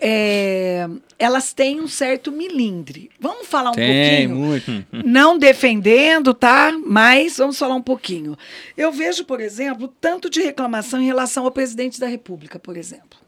é, 0.00 0.88
elas 1.18 1.52
têm 1.52 1.80
um 1.80 1.86
certo 1.86 2.32
milindre. 2.32 3.10
Vamos 3.20 3.46
falar 3.46 3.70
um 3.70 3.74
Tem, 3.74 4.28
pouquinho? 4.28 4.36
Muito. 4.36 4.86
Não 5.06 5.38
defendendo, 5.38 6.32
tá? 6.32 6.72
Mas 6.84 7.36
vamos 7.36 7.58
falar 7.58 7.74
um 7.74 7.82
pouquinho. 7.82 8.36
Eu 8.76 8.90
vejo, 8.90 9.24
por 9.24 9.40
exemplo, 9.40 9.92
tanto 10.00 10.30
de 10.30 10.40
reclamação 10.40 11.00
em 11.00 11.06
relação 11.06 11.44
ao 11.44 11.50
presidente 11.50 12.00
da 12.00 12.06
República, 12.06 12.58
por 12.58 12.76
exemplo, 12.76 13.18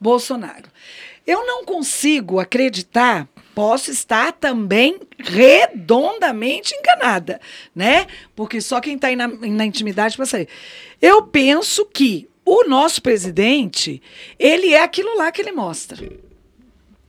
Bolsonaro. 0.00 0.68
Eu 1.24 1.44
não 1.44 1.64
consigo 1.64 2.38
acreditar, 2.38 3.28
posso 3.52 3.90
estar 3.90 4.32
também 4.32 5.00
redondamente 5.18 6.72
enganada, 6.74 7.40
né? 7.74 8.06
Porque 8.34 8.60
só 8.60 8.80
quem 8.80 8.94
está 8.94 9.10
na, 9.16 9.26
na 9.26 9.66
intimidade 9.66 10.16
para 10.16 10.26
saber. 10.26 10.48
Eu 11.02 11.22
penso 11.24 11.84
que 11.86 12.28
o 12.46 12.64
nosso 12.68 13.02
presidente, 13.02 14.00
ele 14.38 14.72
é 14.72 14.80
aquilo 14.80 15.16
lá 15.18 15.32
que 15.32 15.42
ele 15.42 15.50
mostra. 15.50 16.08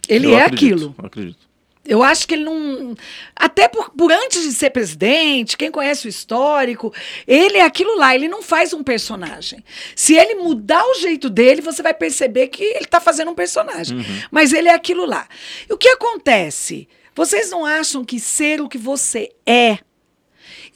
Ele 0.10 0.28
eu 0.28 0.38
é 0.38 0.42
acredito, 0.42 0.74
aquilo. 0.74 0.96
Eu 0.98 1.06
acredito. 1.06 1.48
Eu 1.86 2.04
acho 2.04 2.28
que 2.28 2.34
ele 2.34 2.44
não. 2.44 2.96
Até 3.34 3.68
por, 3.70 3.92
por 3.92 4.12
antes 4.12 4.44
de 4.44 4.52
ser 4.52 4.72
presidente, 4.72 5.56
quem 5.56 5.72
conhece 5.72 6.08
o 6.08 6.10
histórico, 6.10 6.94
ele 7.26 7.58
é 7.58 7.64
aquilo 7.64 7.96
lá, 7.98 8.14
ele 8.14 8.28
não 8.28 8.42
faz 8.42 8.74
um 8.74 8.84
personagem. 8.84 9.64
Se 9.96 10.16
ele 10.16 10.36
mudar 10.36 10.84
o 10.84 10.96
jeito 10.96 11.30
dele, 11.30 11.62
você 11.62 11.82
vai 11.82 11.94
perceber 11.94 12.48
que 12.48 12.64
ele 12.64 12.86
está 12.86 13.00
fazendo 13.00 13.32
um 13.32 13.36
personagem. 13.36 14.00
Uhum. 14.00 14.22
Mas 14.30 14.52
ele 14.52 14.68
é 14.68 14.74
aquilo 14.74 15.06
lá. 15.06 15.28
E 15.70 15.72
o 15.72 15.78
que 15.78 15.88
acontece? 15.88 16.90
Vocês 17.16 17.50
não 17.50 17.66
acham 17.66 18.04
que 18.04 18.20
ser 18.20 18.60
o 18.60 18.68
que 18.68 18.78
você 18.78 19.30
é 19.46 19.80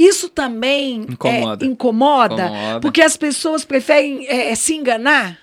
isso 0.06 0.30
também 0.30 1.02
incomoda. 1.10 1.66
É, 1.66 1.68
incomoda, 1.68 2.34
incomoda, 2.36 2.80
porque 2.82 3.02
as 3.02 3.18
pessoas 3.18 3.64
preferem 3.66 4.28
é, 4.28 4.52
é, 4.52 4.56
se 4.56 4.74
enganar? 4.76 5.38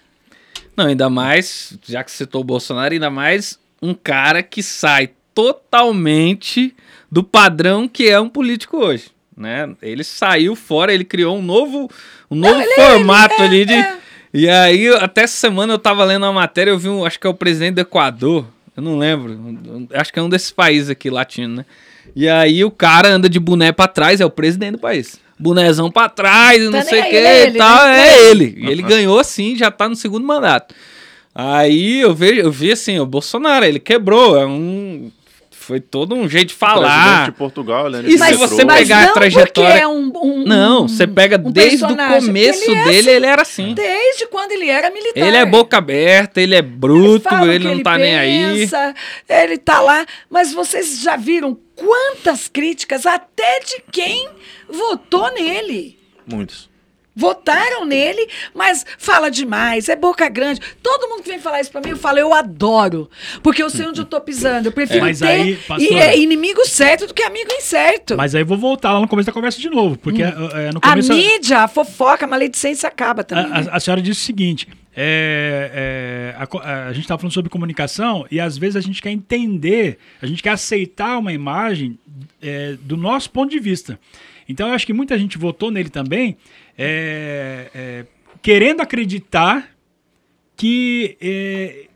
Não, 0.77 0.87
ainda 0.87 1.09
mais, 1.11 1.79
já 1.87 2.05
que 2.05 2.11
citou 2.11 2.41
o 2.41 2.45
Bolsonaro, 2.45 2.95
ainda 2.95 3.11
mais 3.11 3.59
um 3.81 3.95
cara 3.95 4.43
que 4.43 4.63
sai 4.63 5.11
totalmente 5.35 6.75
do 7.11 7.23
padrão 7.23 7.89
que 7.89 8.09
é 8.09 8.21
um 8.21 8.29
político 8.29 8.79
hoje. 8.79 9.11
Né? 9.37 9.73
Ele 9.81 10.03
saiu 10.03 10.57
fora, 10.57 10.93
ele 10.93 11.05
criou 11.05 11.39
um 11.39 11.43
novo, 11.43 11.89
um 12.31 12.35
novo 12.35 12.59
Não, 12.59 12.75
formato 12.75 13.43
ele, 13.43 13.45
ali 13.45 13.65
de. 13.65 13.75
É. 13.75 13.99
E 14.35 14.49
aí, 14.49 14.89
até 14.89 15.23
essa 15.23 15.37
semana 15.37 15.73
eu 15.73 15.79
tava 15.79 16.05
lendo 16.05 16.25
uma 16.25 16.33
matéria, 16.33 16.71
eu 16.71 16.79
vi 16.79 16.89
um, 16.89 17.05
acho 17.05 17.19
que 17.19 17.27
é 17.27 17.31
o 17.31 17.35
presidente 17.35 17.77
do 17.77 17.81
Equador, 17.81 18.45
eu 18.77 18.83
não 18.83 18.99
lembro, 18.99 19.89
acho 19.95 20.13
que 20.13 20.19
é 20.19 20.23
um 20.23 20.29
desses 20.29 20.51
países 20.51 20.91
aqui 20.91 21.09
latinos, 21.09 21.59
né? 21.59 21.67
E 22.15 22.29
aí 22.29 22.65
o 22.65 22.71
cara 22.71 23.09
anda 23.09 23.29
de 23.29 23.39
boné 23.39 23.73
pra 23.73 23.87
trás, 23.87 24.21
é 24.21 24.25
o 24.25 24.31
presidente 24.31 24.73
do 24.73 24.79
país. 24.79 25.19
Bonézão 25.39 25.91
pra 25.91 26.09
trás, 26.09 26.63
tá 26.65 26.71
não 26.71 26.83
sei 26.83 27.01
o 27.01 27.05
que 27.05 27.47
e 27.47 27.53
tal. 27.53 27.87
Né? 27.87 28.09
É 28.09 28.31
ele. 28.31 28.55
E 28.59 28.67
ele 28.67 28.83
ganhou 28.83 29.19
assim, 29.19 29.57
já 29.57 29.71
tá 29.71 29.89
no 29.89 29.95
segundo 29.95 30.27
mandato. 30.27 30.75
Aí 31.35 32.01
eu 32.01 32.13
vejo, 32.15 32.41
eu 32.41 32.51
vi 32.51 32.73
assim, 32.73 32.99
o 32.99 33.07
Bolsonaro, 33.07 33.65
ele 33.65 33.79
quebrou. 33.79 34.37
É 34.37 34.45
um. 34.45 35.11
Foi 35.69 35.81
todo 35.81 36.15
um 36.15 36.27
jeito 36.27 36.49
de 36.49 36.55
falar. 36.55 37.27
De 37.27 37.33
Portugal, 37.33 37.91
né? 37.91 38.01
E 38.07 38.17
se 38.17 38.35
você 38.37 38.65
pegar 38.65 39.11
a 39.11 39.13
trajetória. 39.13 39.83
É 39.83 39.87
um, 39.87 40.11
um, 40.17 40.43
não, 40.43 40.89
você 40.89 41.07
pega 41.07 41.37
um 41.37 41.53
desde 41.53 41.85
o 41.85 41.89
começo 41.89 42.71
ele 42.71 42.79
é 42.79 42.85
dele, 42.85 42.99
assim, 42.99 43.11
ele 43.11 43.27
era 43.27 43.43
assim. 43.43 43.75
Desde 43.75 44.27
quando 44.29 44.53
ele 44.53 44.71
era 44.71 44.89
militar. 44.91 45.21
Ele 45.21 45.37
é 45.37 45.45
boca 45.45 45.77
aberta, 45.77 46.41
ele 46.41 46.55
é 46.55 46.63
bruto, 46.63 47.29
ele, 47.43 47.57
ele 47.57 47.65
não 47.65 47.73
ele 47.73 47.83
tá 47.83 47.97
pensa, 47.97 48.03
nem 48.03 48.17
aí. 48.17 48.67
Ele 49.29 49.59
tá 49.59 49.83
lá. 49.83 50.07
Mas 50.31 50.55
vocês 50.55 51.03
já 51.03 51.17
viram 51.17 51.55
quantas 51.77 52.49
críticas, 52.49 53.05
até 53.05 53.61
de 53.61 53.83
quem 53.93 54.27
votou 54.71 55.31
nele? 55.35 55.99
Muitos 56.27 56.71
votaram 57.19 57.85
nele, 57.85 58.29
mas 58.55 58.87
fala 58.97 59.29
demais, 59.29 59.89
é 59.89 59.97
boca 59.97 60.29
grande. 60.29 60.61
Todo 60.81 61.09
mundo 61.09 61.25
que 61.25 61.29
vem 61.29 61.41
falar 61.41 61.61
isso 61.61 61.73
pra 61.73 61.81
mim, 61.81 61.91
eu 61.91 61.97
falo, 61.97 62.21
eu 62.21 62.33
adoro. 62.33 63.11
Porque 63.43 63.61
eu 63.61 63.69
sei 63.69 63.87
onde 63.87 64.01
eu 64.01 64.05
tô 64.05 64.21
pisando. 64.21 64.69
Eu 64.69 64.73
prefiro 64.73 65.05
é, 65.05 65.13
ter 65.13 65.27
aí, 65.27 65.57
pastor, 65.57 65.97
é 65.97 66.17
inimigo 66.17 66.65
certo 66.65 67.09
do 67.09 67.13
que 67.13 67.25
amigo 67.25 67.51
incerto. 67.53 68.17
Mas 68.17 68.37
aí 68.37 68.45
vou 68.45 68.57
voltar 68.57 68.93
lá 68.93 69.01
no 69.01 69.09
começo 69.09 69.27
da 69.27 69.33
conversa 69.33 69.61
de 69.61 69.69
novo. 69.69 69.99
Porque 69.99 70.23
hum. 70.23 70.49
é, 70.55 70.73
no 70.73 70.81
começo. 70.81 71.13
A 71.13 71.17
mídia, 71.17 71.59
a 71.61 71.69
fofoca, 71.69 72.25
a 72.25 72.29
maledicência 72.29 72.89
acaba 72.89 73.25
também. 73.25 73.47
A, 73.47 73.57
a, 73.57 73.61
né? 73.63 73.69
a 73.73 73.81
senhora 73.81 74.01
disse 74.01 74.23
o 74.23 74.25
seguinte. 74.25 74.69
É, 75.01 76.35
é, 76.35 76.37
a, 76.37 76.89
a, 76.89 76.93
gente 76.93 77.05
estava 77.05 77.21
falando 77.21 77.33
sobre 77.33 77.49
comunicação 77.49 78.27
e 78.33 78.41
às 78.41 78.59
vezes 78.59 78.75
a 78.75 78.81
gente 78.81 79.01
quer 79.01 79.13
entender, 79.13 79.97
a 80.21 80.27
gente 80.27 80.43
quer 80.43 80.51
aceitar 80.51 81.19
uma 81.19 81.33
imagem 81.33 81.97
é, 82.43 82.77
do 82.83 82.97
nosso 82.97 83.31
ponto 83.31 83.49
de 83.49 83.61
vista. 83.61 83.97
Então 84.49 84.67
eu 84.67 84.75
acho 84.75 84.85
que 84.85 84.93
muita 84.93 85.17
gente 85.17 85.39
votou 85.39 85.71
nele 85.71 85.89
também 85.89 86.37
é, 86.77 87.71
é, 87.73 88.07
querendo 88.43 88.81
acreditar 88.81 89.71
que 90.57 91.17
é, 91.21 91.87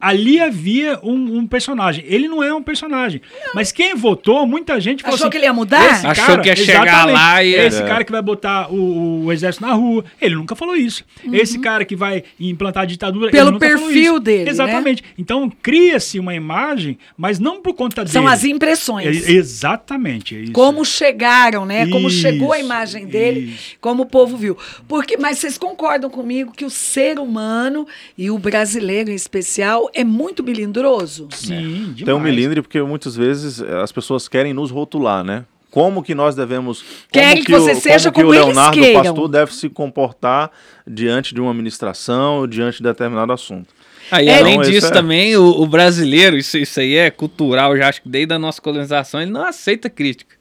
ali 0.00 0.40
havia 0.40 0.98
um, 1.02 1.38
um, 1.38 1.46
personagem. 1.46 2.04
Ele 2.06 2.28
não 2.28 2.42
é 2.42 2.54
um 2.54 2.62
personagem. 2.62 3.20
Não. 3.46 3.52
Mas 3.54 3.72
quem 3.72 3.94
votou, 3.94 4.46
muita 4.46 4.80
gente 4.80 5.02
falou 5.02 5.14
Achou 5.14 5.26
assim, 5.26 5.30
que 5.30 5.36
ele 5.38 5.46
ia 5.46 5.52
mudar? 5.52 6.06
Achou 6.06 6.26
cara, 6.26 6.42
que 6.42 6.48
ia 6.48 6.56
chegar 6.56 7.04
lá 7.06 7.42
e... 7.42 7.54
Esse 7.54 7.82
cara 7.82 8.04
que 8.04 8.12
vai 8.12 8.22
botar 8.22 8.72
o, 8.72 9.24
o, 9.24 9.32
exército 9.32 9.66
na 9.66 9.72
rua, 9.72 10.04
ele 10.20 10.36
nunca 10.36 10.54
falou 10.54 10.76
isso. 10.76 11.04
Uhum. 11.24 11.34
Esse 11.34 11.58
cara 11.58 11.84
que 11.84 11.96
vai 11.96 12.22
implantar 12.38 12.84
a 12.84 12.86
ditadura, 12.86 13.30
Pelo 13.30 13.48
ele 13.48 13.52
nunca 13.52 13.66
perfil 13.66 14.20
dele, 14.20 14.44
né? 14.44 14.50
Exatamente. 14.50 15.02
Né? 15.02 15.08
Então, 15.18 15.50
cria-se 15.62 16.18
uma 16.18 16.34
imagem, 16.34 16.98
mas 17.16 17.38
não 17.38 17.60
por 17.60 17.74
conta 17.74 18.06
São 18.06 18.22
dele. 18.22 18.34
as 18.34 18.44
impressões. 18.44 19.28
É, 19.28 19.32
exatamente. 19.32 20.48
É 20.48 20.52
como 20.52 20.84
chegaram, 20.84 21.66
né? 21.66 21.82
Isso, 21.82 21.92
como 21.92 22.10
chegou 22.10 22.52
a 22.52 22.58
imagem 22.58 23.06
dele, 23.06 23.52
isso. 23.54 23.76
como 23.80 24.04
o 24.04 24.06
povo 24.06 24.36
viu. 24.36 24.56
Porque, 24.86 25.16
mas 25.16 25.38
vocês 25.38 25.58
concordam 25.58 26.08
comigo 26.08 26.52
que 26.52 26.64
o 26.64 26.70
ser 26.70 27.18
humano, 27.18 27.86
e 28.16 28.30
o 28.30 28.38
brasileiro 28.38 29.10
em 29.10 29.14
especial, 29.14 29.87
é 29.94 30.04
muito 30.04 30.42
melindroso? 30.42 31.28
Sim, 31.32 31.94
Tem 32.04 32.14
um 32.14 32.20
milindre 32.20 32.62
porque 32.62 32.80
muitas 32.82 33.16
vezes 33.16 33.60
eh, 33.60 33.80
as 33.82 33.92
pessoas 33.92 34.28
querem 34.28 34.52
nos 34.52 34.70
rotular, 34.70 35.24
né? 35.24 35.44
Como 35.70 36.02
que 36.02 36.14
nós 36.14 36.34
devemos. 36.34 36.82
Querem 37.12 37.44
que 37.44 37.52
você 37.52 37.72
o, 37.72 37.76
seja 37.80 38.10
como, 38.10 38.26
como 38.26 38.34
que 38.36 38.42
o 38.42 38.46
Leonardo 38.46 38.80
queiram. 38.80 39.02
Pastor 39.02 39.28
deve 39.28 39.54
se 39.54 39.68
comportar 39.68 40.50
diante 40.86 41.34
de 41.34 41.40
uma 41.40 41.50
administração, 41.50 42.46
diante 42.46 42.78
de 42.78 42.84
determinado 42.84 43.32
assunto. 43.32 43.68
Ah, 44.10 44.22
e 44.22 44.28
É, 44.28 44.38
além 44.38 44.54
então, 44.54 44.62
disso 44.64 44.78
isso 44.78 44.86
é- 44.86 44.90
também, 44.90 45.36
o, 45.36 45.44
o 45.44 45.66
brasileiro, 45.66 46.38
isso, 46.38 46.56
isso 46.56 46.80
aí 46.80 46.94
é 46.94 47.10
cultural, 47.10 47.76
já 47.76 47.88
acho 47.88 48.00
que 48.00 48.08
desde 48.08 48.32
a 48.32 48.38
nossa 48.38 48.62
colonização, 48.62 49.20
ele 49.20 49.30
não 49.30 49.44
aceita 49.44 49.90
crítica. 49.90 50.38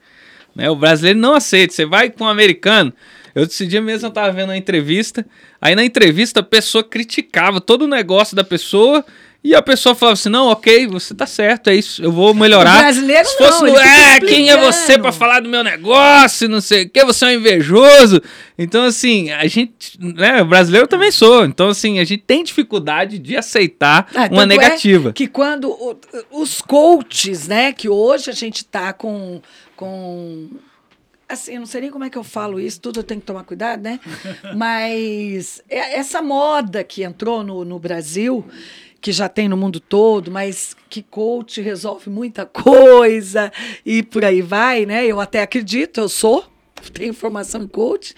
Né? 0.56 0.70
O 0.72 0.76
brasileiro 0.76 1.20
não 1.20 1.36
aceita. 1.36 1.74
Você 1.74 1.86
vai 1.86 2.10
com 2.10 2.24
um 2.24 2.28
americano. 2.28 2.92
Eu 3.36 3.46
dia 3.46 3.80
mesmo 3.80 4.08
eu 4.08 4.12
tava 4.12 4.32
vendo 4.32 4.50
uma 4.50 4.58
entrevista. 4.58 5.24
Aí 5.62 5.76
na 5.76 5.86
entrevista 5.86 6.40
a 6.40 6.44
pessoa 6.44 6.84
criticava 6.84 7.62
todo 7.62 7.84
o 7.84 7.88
negócio 7.88 8.36
da 8.36 8.44
pessoa. 8.44 9.06
E 9.44 9.56
a 9.56 9.62
pessoa 9.62 9.96
falava 9.96 10.14
assim: 10.14 10.30
não, 10.30 10.48
ok, 10.48 10.88
você 10.88 11.14
tá 11.14 11.26
certo, 11.26 11.70
é 11.70 11.76
isso, 11.76 12.04
eu 12.04 12.12
vou 12.12 12.34
melhorar. 12.34 12.76
O 12.80 12.82
brasileiro 12.82 13.28
Se 13.30 13.38
fosse 13.38 13.64
não, 13.64 13.72
no, 13.74 13.80
é, 13.80 14.20
quem 14.20 14.50
é 14.50 14.58
você 14.58 14.80
explicando." 14.80 15.02
pra 15.04 15.12
falar 15.12 15.40
do 15.42 15.48
meu 15.48 15.64
negócio, 15.64 16.50
não 16.50 16.60
sei 16.60 16.84
o 16.84 16.90
que, 16.90 17.06
você 17.06 17.26
é 17.26 17.28
um 17.30 17.32
invejoso. 17.32 18.22
Então, 18.58 18.84
assim, 18.84 19.30
a 19.32 19.46
gente, 19.48 19.98
né, 20.00 20.44
brasileiro 20.44 20.88
também 20.88 21.12
sou. 21.12 21.46
Então, 21.46 21.70
assim, 21.70 22.00
a 22.00 22.04
gente 22.04 22.24
tem 22.24 22.44
dificuldade 22.44 23.20
de 23.20 23.38
aceitar 23.38 24.08
Ah, 24.16 24.28
uma 24.32 24.44
é 24.44 24.46
negativa. 24.48 25.14
que 25.14 25.28
quando 25.28 25.70
o- 25.70 25.98
os 26.32 26.60
coaches, 26.62 27.48
né, 27.48 27.72
que 27.72 27.88
hoje 27.88 28.30
a 28.30 28.34
gente 28.34 28.66
tá 28.66 28.92
com, 28.92 29.40
com 29.76 30.50
assim, 31.30 31.54
eu 31.54 31.60
não 31.60 31.68
sei 31.68 31.82
nem 31.82 31.92
como 31.92 32.04
é 32.06 32.10
que 32.10 32.18
eu 32.18 32.24
falo 32.24 32.60
isso, 32.60 32.80
tudo 32.82 33.00
eu 33.00 33.04
tenho 33.04 33.20
que 33.22 33.28
tomar 33.28 33.44
cuidado, 33.44 33.82
né? 33.84 34.00
Mas 34.56 35.62
é- 35.70 35.98
essa 36.00 36.22
moda 36.22 36.84
que 36.84 37.04
entrou 37.04 37.44
no, 37.44 37.64
no 37.64 37.78
Brasil, 37.80 38.46
que 39.02 39.12
já 39.12 39.30
tem 39.30 39.48
no 39.48 39.58
mundo 39.58 39.80
todo, 39.80 40.32
mas 40.32 40.76
que 40.90 41.02
coach 41.02 41.62
resolve 41.62 42.10
muita 42.10 42.46
coisa 42.46 43.52
e 43.86 44.04
por 44.04 44.26
aí 44.26 44.42
vai, 44.42 44.86
né? 44.86 45.06
Eu 45.06 45.20
até 45.20 45.42
acredito, 45.42 46.00
eu 46.00 46.10
sou, 46.10 46.46
tenho 46.94 47.14
formação 47.14 47.64
em 47.64 47.68
coach, 47.68 48.14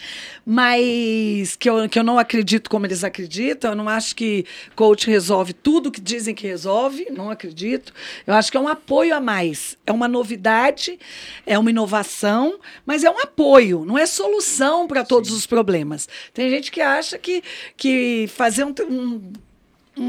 mas 0.46 1.56
que 1.56 1.70
eu, 1.70 1.88
que 1.90 2.00
eu 2.00 2.04
não 2.04 2.18
acredito 2.18 2.70
como 2.70 2.86
eles 2.86 3.04
acreditam, 3.04 3.72
eu 3.72 3.76
não 3.76 3.90
acho 3.90 4.16
que 4.16 4.46
coach 4.76 5.08
resolve 5.08 5.54
tudo 5.54 5.92
que 5.92 6.02
dizem 6.02 6.36
que 6.36 6.48
resolve, 6.48 7.08
não 7.12 7.30
acredito. 7.30 7.94
Eu 8.26 8.34
acho 8.34 8.52
que 8.52 8.58
é 8.58 8.60
um 8.60 8.68
apoio 8.68 9.16
a 9.16 9.20
mais, 9.20 9.78
é 9.86 9.92
uma 9.92 10.08
novidade, 10.08 11.00
é 11.46 11.58
uma 11.58 11.70
inovação, 11.70 12.60
mas 12.86 13.04
é 13.04 13.10
um 13.10 13.20
apoio, 13.20 13.86
não 13.86 13.98
é 13.98 14.06
solução 14.06 14.88
para 14.88 15.04
todos 15.04 15.32
os 15.32 15.46
problemas. 15.46 16.08
Tem 16.34 16.50
gente 16.50 16.72
que 16.72 16.82
acha 16.82 17.18
que, 17.18 17.44
que 17.76 18.28
fazer 18.28 18.64
um 18.64 18.74
um, 18.88 19.34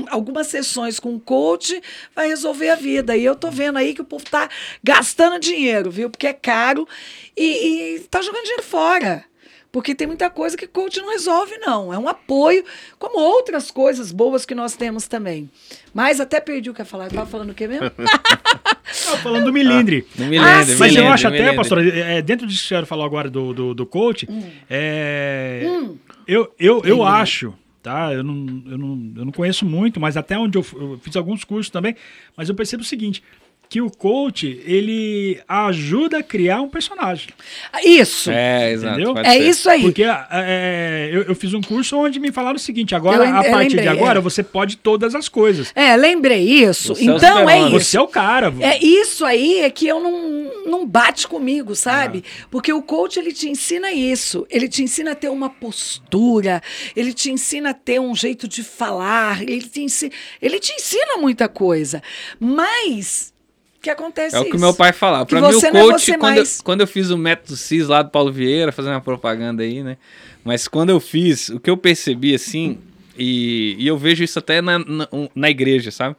algumas 0.08 0.46
sessões 0.48 0.98
com 1.00 1.14
o 1.14 1.20
coach 1.20 1.80
vai 2.14 2.28
resolver 2.28 2.70
a 2.70 2.74
vida. 2.76 3.16
E 3.16 3.24
eu 3.24 3.34
tô 3.36 3.50
vendo 3.50 3.78
aí 3.78 3.94
que 3.94 4.00
o 4.02 4.04
povo 4.04 4.24
tá 4.30 4.48
gastando 4.82 5.38
dinheiro, 5.40 5.90
viu? 5.90 6.10
Porque 6.10 6.26
é 6.26 6.32
caro 6.32 6.86
e, 7.36 7.96
e 7.96 8.00
tá 8.00 8.20
jogando 8.22 8.42
dinheiro 8.42 8.62
fora. 8.62 9.24
Porque 9.72 9.94
tem 9.94 10.04
muita 10.04 10.28
coisa 10.28 10.56
que 10.56 10.66
coach 10.66 10.98
não 11.00 11.10
resolve, 11.12 11.56
não. 11.58 11.94
É 11.94 11.98
um 11.98 12.08
apoio, 12.08 12.64
como 12.98 13.20
outras 13.20 13.70
coisas 13.70 14.10
boas 14.10 14.44
que 14.44 14.52
nós 14.52 14.74
temos 14.74 15.06
também. 15.06 15.48
Mas 15.94 16.18
até 16.20 16.40
perdi 16.40 16.70
o 16.70 16.74
que 16.74 16.80
ia 16.80 16.84
falar. 16.84 17.04
Eu 17.04 17.10
tava 17.12 17.26
falando 17.30 17.50
o 17.50 17.54
quê 17.54 17.68
mesmo? 17.68 17.88
Não, 19.06 19.16
falando 19.18 19.44
do 19.44 19.52
milindre. 19.52 20.04
Ah, 20.18 20.22
lembro, 20.22 20.24
sim. 20.24 20.28
me 20.72 20.78
Mas 20.80 20.96
eu 20.96 21.06
acho 21.06 21.28
até, 21.28 21.38
lembro. 21.38 21.54
pastor, 21.56 21.86
é, 21.86 22.20
dentro 22.20 22.44
disso 22.46 22.62
que 22.66 22.74
você 22.74 22.84
falou 22.84 23.04
agora 23.06 23.30
do, 23.30 23.54
do, 23.54 23.72
do 23.74 23.86
coach, 23.86 24.26
Hum. 24.28 24.42
é, 24.68 25.62
eu, 26.26 26.52
eu, 26.58 26.82
eu 26.84 27.04
acho, 27.04 27.54
tá? 27.82 28.12
Eu 28.12 28.22
não, 28.22 28.62
eu, 28.66 28.78
não, 28.78 29.12
eu 29.16 29.24
não 29.24 29.32
conheço 29.32 29.64
muito, 29.64 30.00
mas 30.00 30.16
até 30.16 30.38
onde 30.38 30.58
eu, 30.58 30.66
eu 30.74 31.00
fiz 31.02 31.16
alguns 31.16 31.44
cursos 31.44 31.70
também, 31.70 31.96
mas 32.36 32.48
eu 32.48 32.54
percebo 32.54 32.82
o 32.82 32.86
seguinte, 32.86 33.22
que 33.70 33.80
o 33.80 33.88
coach, 33.88 34.60
ele 34.66 35.40
ajuda 35.46 36.18
a 36.18 36.22
criar 36.24 36.60
um 36.60 36.68
personagem. 36.68 37.28
Isso. 37.84 38.28
É, 38.28 38.72
exato. 38.72 39.00
Entendeu? 39.00 39.16
É 39.18 39.38
isso 39.38 39.70
aí. 39.70 39.82
Porque 39.82 40.02
é, 40.02 41.08
eu, 41.12 41.22
eu 41.22 41.34
fiz 41.36 41.54
um 41.54 41.60
curso 41.60 41.96
onde 41.96 42.18
me 42.18 42.32
falaram 42.32 42.56
o 42.56 42.58
seguinte, 42.58 42.96
agora, 42.96 43.24
Eu 43.24 43.36
a 43.36 43.44
partir 43.44 43.76
lembrei, 43.76 43.82
de 43.82 43.88
agora, 43.88 44.18
é. 44.18 44.22
você 44.22 44.42
pode 44.42 44.76
todas 44.76 45.14
as 45.14 45.28
coisas. 45.28 45.72
É, 45.76 45.94
lembrei 45.94 46.42
isso. 46.42 46.96
Você 46.96 47.08
é 47.08 47.12
o 47.12 47.16
então 47.16 47.28
é 47.28 47.42
super-homem. 47.42 47.76
isso. 47.76 47.84
Você 47.84 47.96
é 47.96 48.00
o 48.00 48.08
cara. 48.08 48.52
É 48.58 48.84
isso 48.84 49.24
aí 49.24 49.60
é 49.60 49.70
que 49.70 49.86
eu 49.86 50.00
não, 50.00 50.49
não 50.66 50.86
bate 50.86 51.26
comigo, 51.26 51.74
sabe? 51.74 52.24
Porque 52.50 52.72
o 52.72 52.82
coach 52.82 53.18
ele 53.18 53.32
te 53.32 53.48
ensina 53.48 53.92
isso. 53.92 54.46
Ele 54.50 54.68
te 54.68 54.82
ensina 54.82 55.12
a 55.12 55.14
ter 55.14 55.28
uma 55.28 55.50
postura, 55.50 56.62
ele 56.94 57.12
te 57.12 57.30
ensina 57.30 57.70
a 57.70 57.74
ter 57.74 58.00
um 58.00 58.14
jeito 58.14 58.48
de 58.48 58.62
falar, 58.62 59.42
ele 59.42 59.62
te 59.62 59.82
ensina, 59.82 60.12
ele 60.40 60.58
te 60.58 60.72
ensina 60.72 61.16
muita 61.18 61.48
coisa. 61.48 62.02
Mas 62.38 63.32
o 63.78 63.82
que 63.82 63.88
acontece 63.88 64.36
É 64.36 64.40
o 64.40 64.44
que 64.44 64.50
isso? 64.50 64.58
meu 64.58 64.74
pai 64.74 64.92
falava. 64.92 65.24
Pra 65.24 65.40
mim, 65.40 65.46
o 65.46 65.58
é 65.58 65.70
coach, 65.70 66.04
você 66.04 66.18
quando, 66.18 66.36
eu, 66.36 66.44
quando 66.62 66.80
eu 66.82 66.86
fiz 66.86 67.10
o 67.10 67.16
método 67.16 67.56
CIS 67.56 67.88
lá 67.88 68.02
do 68.02 68.10
Paulo 68.10 68.30
Vieira, 68.30 68.72
fazendo 68.72 68.92
uma 68.92 69.00
propaganda 69.00 69.62
aí, 69.62 69.82
né? 69.82 69.96
Mas 70.44 70.68
quando 70.68 70.90
eu 70.90 71.00
fiz, 71.00 71.48
o 71.48 71.58
que 71.58 71.70
eu 71.70 71.76
percebi 71.76 72.34
assim, 72.34 72.78
e, 73.18 73.76
e 73.78 73.86
eu 73.86 73.96
vejo 73.96 74.22
isso 74.22 74.38
até 74.38 74.60
na, 74.60 74.78
na, 74.78 75.08
na 75.34 75.50
igreja, 75.50 75.90
sabe? 75.90 76.16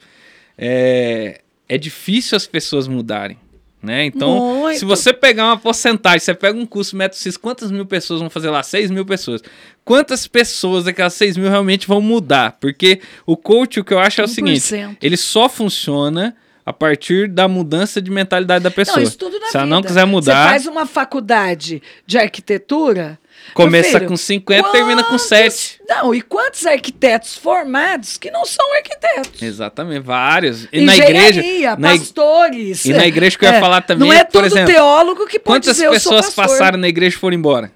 É, 0.57 1.41
é 1.69 1.77
difícil 1.77 2.35
as 2.35 2.47
pessoas 2.47 2.87
mudarem. 2.87 3.37
Né? 3.81 4.05
Então, 4.05 4.57
Muito. 4.59 4.77
se 4.77 4.85
você 4.85 5.11
pegar 5.11 5.45
uma 5.45 5.57
porcentagem, 5.57 6.19
você 6.19 6.35
pega 6.35 6.57
um 6.57 6.67
curso 6.67 6.95
método 6.95 7.17
CIS, 7.17 7.35
quantas 7.35 7.71
mil 7.71 7.85
pessoas 7.85 8.19
vão 8.19 8.29
fazer 8.29 8.51
lá? 8.51 8.61
6 8.61 8.91
mil 8.91 9.03
pessoas. 9.03 9.41
Quantas 9.83 10.27
pessoas 10.27 10.83
daquelas 10.83 11.15
6 11.15 11.35
mil 11.37 11.49
realmente 11.49 11.87
vão 11.87 11.99
mudar? 11.99 12.57
Porque 12.61 13.01
o 13.25 13.35
coach, 13.35 13.79
o 13.79 13.83
que 13.83 13.91
eu 13.93 13.97
acho 13.99 14.21
é 14.21 14.23
o 14.23 14.27
seguinte: 14.27 14.59
1%. 14.75 14.97
ele 15.01 15.17
só 15.17 15.49
funciona 15.49 16.35
a 16.63 16.71
partir 16.71 17.27
da 17.27 17.47
mudança 17.47 17.99
de 17.99 18.11
mentalidade 18.11 18.63
da 18.63 18.69
pessoa. 18.69 18.97
Não, 18.97 19.03
isso 19.03 19.17
tudo 19.17 19.39
na 19.39 19.47
Se 19.47 19.57
ela 19.57 19.65
vida. 19.65 19.75
não 19.75 19.81
quiser 19.81 20.01
Você 20.01 20.05
mudar, 20.05 20.49
faz 20.49 20.67
uma 20.67 20.85
faculdade 20.85 21.81
de 22.05 22.19
arquitetura. 22.19 23.19
Começa 23.53 23.97
filho, 23.99 24.07
com 24.07 24.17
50 24.17 24.67
e 24.67 24.71
termina 24.71 25.03
com 25.03 25.09
quantos- 25.09 25.27
7. 25.27 25.81
Não, 25.87 26.13
e 26.15 26.21
quantos 26.21 26.65
arquitetos 26.65 27.35
formados 27.37 28.17
que 28.17 28.31
não 28.31 28.45
são 28.45 28.73
arquitetos? 28.75 29.41
Exatamente, 29.41 30.01
vários. 30.03 30.67
E 30.71 30.81
na 30.81 30.95
igreja. 30.95 31.39
Engenharia, 31.41 31.75
na 31.75 31.93
ig- 31.93 31.99
pastores. 31.99 32.85
e 32.85 32.93
na 32.93 33.05
igreja 33.05 33.37
que 33.37 33.45
eu 33.45 33.49
ia 33.51 33.59
falar 33.59 33.81
também, 33.81 34.07
Não 34.07 34.13
é 34.15 34.23
por 34.23 34.31
todo 34.33 34.45
exemplo, 34.45 34.73
teólogo 34.73 35.27
que 35.27 35.39
pode 35.39 35.65
Quantas 35.65 35.75
dizer 35.75 35.89
pessoas 35.89 36.33
passaram 36.33 36.77
na 36.77 36.87
igreja 36.87 37.15
e 37.15 37.19
foram 37.19 37.35
embora? 37.37 37.71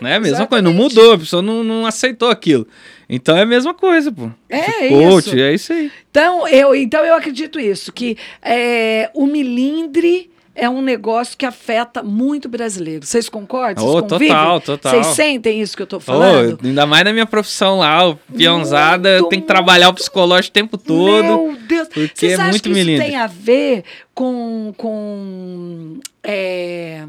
né? 0.00 0.16
A 0.16 0.20
mesma 0.20 0.46
coisa, 0.46 0.62
não 0.62 0.70
exatamente. 0.72 0.94
mudou, 0.96 1.12
a 1.14 1.18
pessoa 1.18 1.42
não, 1.42 1.62
não 1.64 1.86
aceitou 1.86 2.28
aquilo. 2.30 2.66
Então 3.08 3.36
é 3.36 3.42
a 3.42 3.46
mesma 3.46 3.72
coisa, 3.72 4.10
pô. 4.10 4.30
É 4.48 4.88
Coach, 4.88 5.28
isso. 5.28 5.38
é 5.38 5.54
isso 5.54 5.72
aí. 5.72 5.92
Então 6.10 6.46
eu, 6.48 6.74
então 6.74 7.04
eu 7.04 7.14
acredito 7.14 7.58
isso, 7.60 7.92
que 7.92 8.16
é, 8.42 9.08
o 9.14 9.26
milindre 9.26 10.30
é 10.56 10.68
um 10.70 10.80
negócio 10.80 11.36
que 11.36 11.44
afeta 11.44 12.02
muito 12.02 12.48
brasileiro. 12.48 13.04
Vocês 13.04 13.28
concordam? 13.28 13.84
Vocês 13.84 13.94
Oh, 13.96 14.02
convivem? 14.02 14.28
total, 14.28 14.60
total. 14.60 14.92
Vocês 14.92 15.06
sentem 15.14 15.60
isso 15.60 15.76
que 15.76 15.82
eu 15.82 15.84
estou 15.84 16.00
falando? 16.00 16.58
ainda 16.64 16.86
mais 16.86 17.04
na 17.04 17.12
minha 17.12 17.26
profissão 17.26 17.78
lá, 17.78 18.08
o 18.08 18.16
peãozada, 18.36 19.18
Muito, 19.18 19.28
tem 19.28 19.40
que 19.42 19.46
trabalhar 19.46 19.90
o 19.90 19.94
psicológico 19.94 20.50
o 20.50 20.54
tempo 20.54 20.78
todo. 20.78 21.22
Meu 21.22 21.56
Deus. 21.68 21.88
porque 21.88 22.10
Vocês 22.14 22.32
é 22.32 22.34
acham 22.36 22.48
muito 22.50 22.62
que 22.62 22.70
isso 22.70 23.02
tem 23.02 23.16
a 23.16 23.26
ver 23.26 23.84
com, 24.14 24.72
com 24.78 25.98
é, 26.22 27.04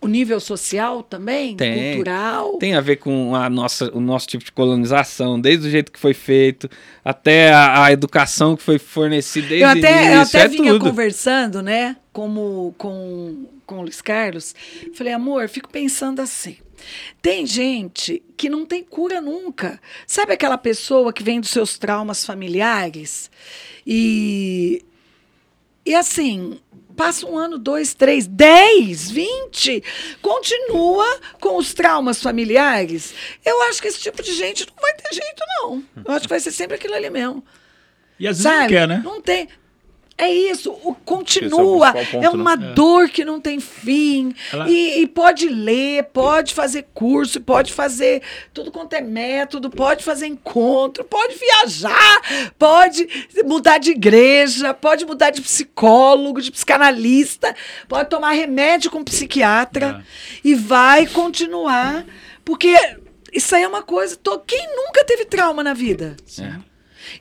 o 0.00 0.08
nível 0.08 0.40
social 0.40 1.02
também? 1.02 1.56
Tem. 1.56 1.94
Cultural? 1.94 2.54
Tem 2.58 2.74
a 2.74 2.80
ver 2.80 2.96
com 2.96 3.34
a 3.36 3.48
nossa, 3.48 3.90
o 3.96 4.00
nosso 4.00 4.26
tipo 4.26 4.44
de 4.44 4.50
colonização, 4.52 5.40
desde 5.40 5.68
o 5.68 5.70
jeito 5.70 5.92
que 5.92 5.98
foi 5.98 6.14
feito, 6.14 6.68
até 7.04 7.52
a, 7.52 7.84
a 7.84 7.92
educação 7.92 8.56
que 8.56 8.62
foi 8.62 8.78
fornecida 8.78 9.46
desde 9.48 9.64
Eu 9.64 9.68
o 9.68 9.72
até, 9.72 9.92
eu 10.08 10.16
início, 10.16 10.38
até 10.38 10.46
é 10.46 10.48
vinha 10.48 10.72
tudo. 10.72 10.84
conversando, 10.84 11.62
né, 11.62 11.96
como, 12.18 12.74
com, 12.76 13.46
com 13.64 13.78
o 13.78 13.82
Luiz 13.82 14.00
Carlos. 14.00 14.52
Falei, 14.92 15.12
amor, 15.12 15.48
fico 15.48 15.70
pensando 15.70 16.20
assim. 16.20 16.56
Tem 17.22 17.46
gente 17.46 18.20
que 18.36 18.48
não 18.48 18.66
tem 18.66 18.82
cura 18.82 19.20
nunca. 19.20 19.80
Sabe 20.04 20.32
aquela 20.32 20.58
pessoa 20.58 21.12
que 21.12 21.22
vem 21.22 21.40
dos 21.40 21.50
seus 21.50 21.78
traumas 21.78 22.24
familiares? 22.24 23.30
E, 23.86 24.84
e 25.86 25.94
assim, 25.94 26.58
passa 26.96 27.24
um 27.24 27.38
ano, 27.38 27.56
dois, 27.56 27.94
três, 27.94 28.26
dez, 28.26 29.08
vinte, 29.08 29.80
continua 30.20 31.20
com 31.40 31.56
os 31.56 31.72
traumas 31.72 32.20
familiares. 32.20 33.14
Eu 33.44 33.62
acho 33.68 33.80
que 33.80 33.86
esse 33.86 34.00
tipo 34.00 34.24
de 34.24 34.34
gente 34.34 34.66
não 34.66 34.74
vai 34.82 34.92
ter 34.94 35.14
jeito, 35.14 35.44
não. 35.60 35.84
Eu 36.04 36.12
acho 36.14 36.22
que 36.22 36.30
vai 36.30 36.40
ser 36.40 36.50
sempre 36.50 36.74
aquilo 36.74 36.94
ali 36.94 37.10
mesmo. 37.10 37.44
E 38.18 38.26
às 38.26 38.38
vezes 38.38 38.42
Sabe? 38.42 38.62
não 38.62 38.68
quer, 38.68 38.88
né? 38.88 39.02
Não 39.04 39.22
tem. 39.22 39.48
É 40.20 40.28
isso, 40.32 40.72
o 40.82 40.94
continua. 40.94 41.92
é 41.96 42.00
É, 42.02 42.04
ponto, 42.06 42.36
uma 42.36 42.56
né? 42.56 42.72
dor 42.74 43.08
que 43.08 43.24
não 43.24 43.40
tem 43.40 43.60
fim. 43.60 44.34
Ela- 44.52 44.68
E, 44.68 45.00
e 45.02 45.06
pode 45.06 45.48
ler, 45.48 46.02
pode 46.12 46.52
fazer 46.54 46.86
curso, 46.92 47.40
pode 47.40 47.72
fazer 47.72 48.20
tudo 48.52 48.72
quanto 48.72 48.94
é 48.94 49.00
método, 49.00 49.70
pode 49.70 50.02
fazer 50.02 50.26
encontro, 50.26 51.04
pode 51.04 51.36
viajar, 51.36 52.52
pode 52.58 53.08
mudar 53.44 53.78
de 53.78 53.92
igreja, 53.92 54.74
pode 54.74 55.06
mudar 55.06 55.30
de 55.30 55.40
psicólogo, 55.40 56.42
de 56.42 56.50
psicanalista, 56.50 57.54
pode 57.86 58.10
tomar 58.10 58.32
remédio 58.32 58.90
com 58.90 59.04
psiquiatra 59.04 60.04
e 60.42 60.52
vai 60.54 61.06
continuar. 61.06 62.04
Porque 62.44 62.74
isso 63.32 63.54
aí 63.54 63.62
é 63.62 63.68
uma 63.68 63.82
coisa. 63.82 64.16
to- 64.16 64.40
Quem 64.44 64.66
nunca 64.74 65.04
teve 65.04 65.24
trauma 65.26 65.62
na 65.62 65.74
vida? 65.74 66.16
É. 66.40 66.54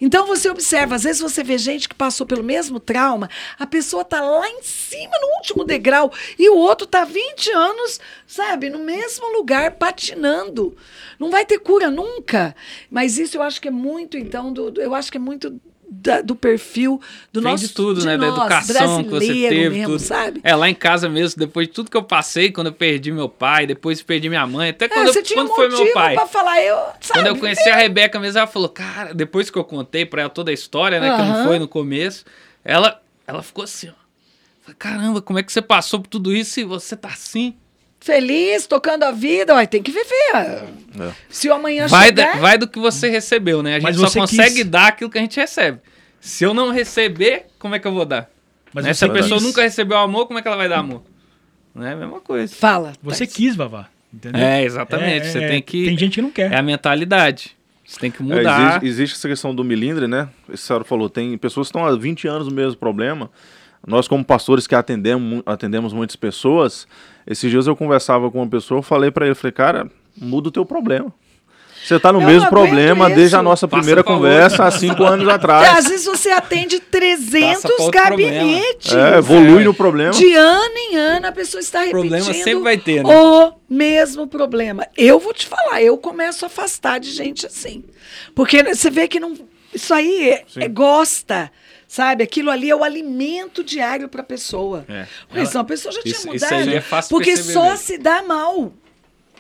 Então 0.02 0.26
você 0.26 0.50
observa, 0.50 0.96
às 0.96 1.04
vezes 1.04 1.22
você 1.22 1.44
vê 1.44 1.58
gente 1.58 1.88
que 1.90 1.96
passou 1.96 2.26
pelo 2.26 2.44
mesmo 2.44 2.80
trauma, 2.80 3.30
a 3.58 3.66
pessoa 3.68 4.04
tá 4.04 4.22
lá 4.22 4.48
em 4.50 4.62
cima, 4.64 5.12
no 5.22 5.28
último 5.38 5.64
degrau, 5.64 6.12
e 6.38 6.50
o 6.50 6.56
outro 6.58 6.86
tá 6.88 7.04
20 7.06 7.52
anos, 7.52 8.00
sabe, 8.26 8.70
no 8.70 8.80
mesmo 8.80 9.28
lugar, 9.36 9.72
patinando. 9.72 10.76
Não 11.20 11.30
vai 11.30 11.46
ter 11.46 11.60
cura 11.60 11.90
nunca. 11.90 12.56
Mas 12.90 13.18
isso 13.18 13.38
eu 13.38 13.42
acho 13.42 13.62
que 13.62 13.68
é 13.68 13.72
muito, 13.72 14.18
então, 14.18 14.52
do, 14.54 14.72
do- 14.72 14.82
eu 14.82 14.94
acho 14.96 15.12
que 15.12 15.18
é 15.18 15.22
muito 15.22 15.60
da- 15.90 16.22
do 16.22 16.36
perfil 16.36 17.00
do 17.32 17.42
Vem 17.42 17.52
nosso 17.52 17.68
de 17.68 17.74
tudo, 17.74 18.04
né? 18.06 18.18
nós, 18.18 18.30
da 18.36 18.36
educação 18.42 19.04
que 19.04 19.10
você 19.10 19.28
teve, 19.28 19.70
mesmo, 19.70 19.94
tudo. 19.94 20.00
sabe? 20.00 20.42
É, 20.44 20.54
lá 20.56 20.70
em 20.70 20.76
casa 20.76 21.08
mesmo, 21.08 21.40
depois 21.40 21.68
de 21.68 21.74
tudo 21.74 21.90
que 21.90 21.96
eu 21.98 22.04
passei, 22.04 22.52
quando 22.52 22.68
eu 22.68 22.74
perdi 22.74 23.12
meu 23.12 23.30
pai, 23.30 23.66
depois 23.66 24.02
perdi 24.02 24.28
minha 24.30 24.46
mãe, 24.46 24.70
até 24.70 24.86
É, 24.86 24.90
quando, 24.90 25.08
eu- 25.08 25.14
você 25.14 25.22
tinha 25.24 25.40
quando 25.40 25.56
foi 25.56 25.66
motivo 25.70 25.84
meu 25.86 25.94
pai. 25.94 26.14
pra 26.16 26.28
falar, 26.28 26.62
eu, 26.62 26.76
sabe? 27.00 27.20
Quando 27.20 27.28
eu 27.28 27.38
conheci 27.38 27.70
a 27.70 27.76
Rebeca 27.76 28.20
mesmo, 28.20 28.38
ela 28.38 28.48
falou, 28.48 28.70
cara, 28.70 29.14
depois 29.14 29.50
que 29.50 29.58
eu 29.58 29.64
contei 29.64 30.06
pra 30.06 30.22
ela 30.24 30.30
toda 30.30 30.52
a 30.52 30.54
história, 30.54 31.00
né, 31.00 31.16
que 31.16 31.22
Aham. 31.22 31.38
não 31.38 31.44
foi 31.46 31.58
no 31.60 31.68
começo, 31.68 32.26
ela, 32.66 33.02
ela 33.26 33.42
ficou 33.42 33.64
assim, 33.64 33.90
ó. 33.90 34.08
Caramba, 34.78 35.22
como 35.22 35.40
é 35.40 35.44
que 35.44 35.52
você 35.54 35.62
passou 35.62 36.02
por 36.02 36.08
tudo 36.10 36.34
isso 36.36 36.60
e 36.60 36.66
você 36.66 36.98
tá 36.98 37.08
assim? 37.08 37.56
Feliz, 38.08 38.66
tocando 38.66 39.04
a 39.04 39.12
vida, 39.12 39.54
ué, 39.56 39.66
tem 39.66 39.84
que 39.84 39.92
viver. 39.92 40.34
É. 40.34 41.12
Se 41.30 41.50
o 41.50 41.54
amanhã 41.54 41.88
Vai, 41.88 42.08
chegar... 42.08 42.34
da- 42.36 42.40
vai 42.40 42.58
do 42.58 42.68
que 42.68 42.80
você 42.80 43.10
recebeu, 43.10 43.62
né? 43.62 43.76
A 43.76 43.80
gente 43.80 43.98
só 43.98 44.10
consegue 44.22 44.56
quis- 44.56 44.66
dar 44.66 44.88
aquilo 44.88 45.10
que 45.10 45.18
a 45.18 45.22
gente 45.22 45.38
recebe. 45.38 45.80
Se 46.22 46.44
eu 46.46 46.54
não 46.54 46.72
receber, 46.72 47.48
como 47.60 47.76
é 47.76 47.80
que 47.80 47.86
eu 47.88 47.92
vou 47.94 48.06
dar? 48.06 48.30
Mas 48.74 48.86
Né? 48.86 48.94
Se 48.94 49.04
a 49.06 49.10
pessoa 49.10 49.40
quis- 49.40 49.48
nunca 49.48 49.62
recebeu 49.62 49.98
amor, 49.98 50.26
como 50.26 50.40
é 50.40 50.42
que 50.42 50.48
ela 50.48 50.58
vai 50.58 50.70
dar 50.70 50.80
amor? 50.80 51.04
Não 51.76 51.86
é 51.86 51.92
a 51.92 51.96
mesma 51.96 52.20
coisa. 52.22 52.56
Fala. 52.56 52.94
Você 53.04 53.26
Thais. 53.26 53.36
quis, 53.36 53.56
Vavá. 53.56 53.88
Entendeu? 54.14 54.42
É, 54.42 54.64
exatamente. 54.64 55.28
É, 55.28 55.30
você 55.32 55.44
é, 55.44 55.48
tem 55.50 55.62
que. 55.62 55.86
Tem 55.86 55.98
gente 55.98 56.16
que 56.16 56.22
não 56.22 56.32
quer. 56.32 56.52
É 56.52 56.56
a 56.56 56.62
mentalidade. 56.64 57.56
Você 57.86 58.00
tem 58.00 58.10
que 58.10 58.22
É, 58.22 58.26
mudar. 58.26 58.70
existe, 58.70 58.86
existe 58.86 59.16
essa 59.18 59.28
questão 59.28 59.54
do 59.54 59.64
milindre, 59.64 60.08
né? 60.08 60.28
Esse 60.52 60.64
senhor 60.64 60.84
falou, 60.86 61.10
tem 61.10 61.38
pessoas 61.38 61.68
que 61.68 61.78
estão 61.78 61.86
há 61.86 61.96
20 61.96 62.28
anos 62.28 62.48
no 62.48 62.54
mesmo 62.54 62.78
problema. 62.78 63.30
Nós, 63.88 64.06
como 64.06 64.24
pastores 64.24 64.68
que 64.68 64.76
atendemos, 64.76 65.42
atendemos 65.46 65.94
muitas 65.94 66.18
pessoas, 66.18 66.86
esses 67.26 67.50
dias 67.50 67.68
eu 67.68 67.76
conversava 67.76 68.30
com 68.30 68.40
uma 68.40 68.48
pessoa, 68.48 68.80
eu 68.80 68.84
falei 68.84 69.10
pra 69.10 69.26
ele, 69.26 69.34
falei, 69.34 69.54
cara, 69.54 69.90
muda 70.20 70.50
o 70.50 70.52
teu 70.52 70.66
problema. 70.66 71.12
Você 71.82 71.98
tá 71.98 72.12
no 72.12 72.22
Eu 72.22 72.28
mesmo 72.28 72.50
problema 72.50 73.10
desde 73.10 73.38
a 73.38 73.42
nossa 73.42 73.66
Passa 73.66 73.80
primeira 73.80 74.04
conversa 74.04 74.66
há 74.66 74.72
cinco 74.72 75.04
anos 75.08 75.26
atrás. 75.30 75.78
às 75.78 75.88
vezes 75.88 76.06
você 76.06 76.32
atende 76.32 76.82
300 76.82 77.62
Passa 77.62 77.68
pra 77.70 77.86
outro 77.86 78.02
gabinetes. 78.02 78.94
É, 78.94 79.18
evolui 79.20 79.64
no 79.64 79.74
problema. 79.74 80.12
De 80.12 80.34
ano 80.34 80.76
em 80.76 80.98
ano 80.98 81.28
a 81.28 81.32
pessoa 81.32 81.62
está 81.62 81.80
repetindo 81.80 82.02
Problema 82.02 82.34
sempre 82.34 82.56
vai 82.56 82.78
ter, 82.78 83.02
né? 83.06 83.10
o 83.10 83.54
mesmo 83.70 84.28
problema. 84.28 84.86
Eu 84.98 85.18
vou 85.18 85.34
te 85.34 85.48
falar, 85.48 85.82
eu 85.82 85.98
começo 85.98 86.44
a 86.44 86.48
afastar 86.48 87.00
de 87.00 87.10
gente 87.10 87.46
assim. 87.46 87.86
Porque 88.36 88.62
você 88.64 88.90
vê 88.90 89.08
que 89.08 89.18
não, 89.18 89.34
isso 89.74 89.94
aí 89.94 90.32
é, 90.32 90.44
é 90.58 90.68
gosta. 90.68 91.50
Sabe, 91.88 92.24
aquilo 92.24 92.52
ali 92.52 92.70
é 92.70 92.76
o 92.76 92.84
alimento 92.84 93.64
diário 93.64 94.10
para 94.10 94.22
a 94.22 94.26
pessoa. 94.26 94.86
É. 94.90 95.08
Porque 95.30 95.46
senão 95.46 95.62
a 95.62 95.66
pessoa 95.66 95.92
já 95.94 96.02
tinha 96.02 96.14
Isso- 96.14 96.28
mudado. 96.28 96.44
isso 96.62 96.70
aí 96.70 96.76
é 96.76 96.82
fácil 96.82 97.10
porque 97.10 97.32
perceber 97.32 97.54
só 97.54 97.76
se 97.78 97.98
dá 97.98 98.22
mal. 98.24 98.74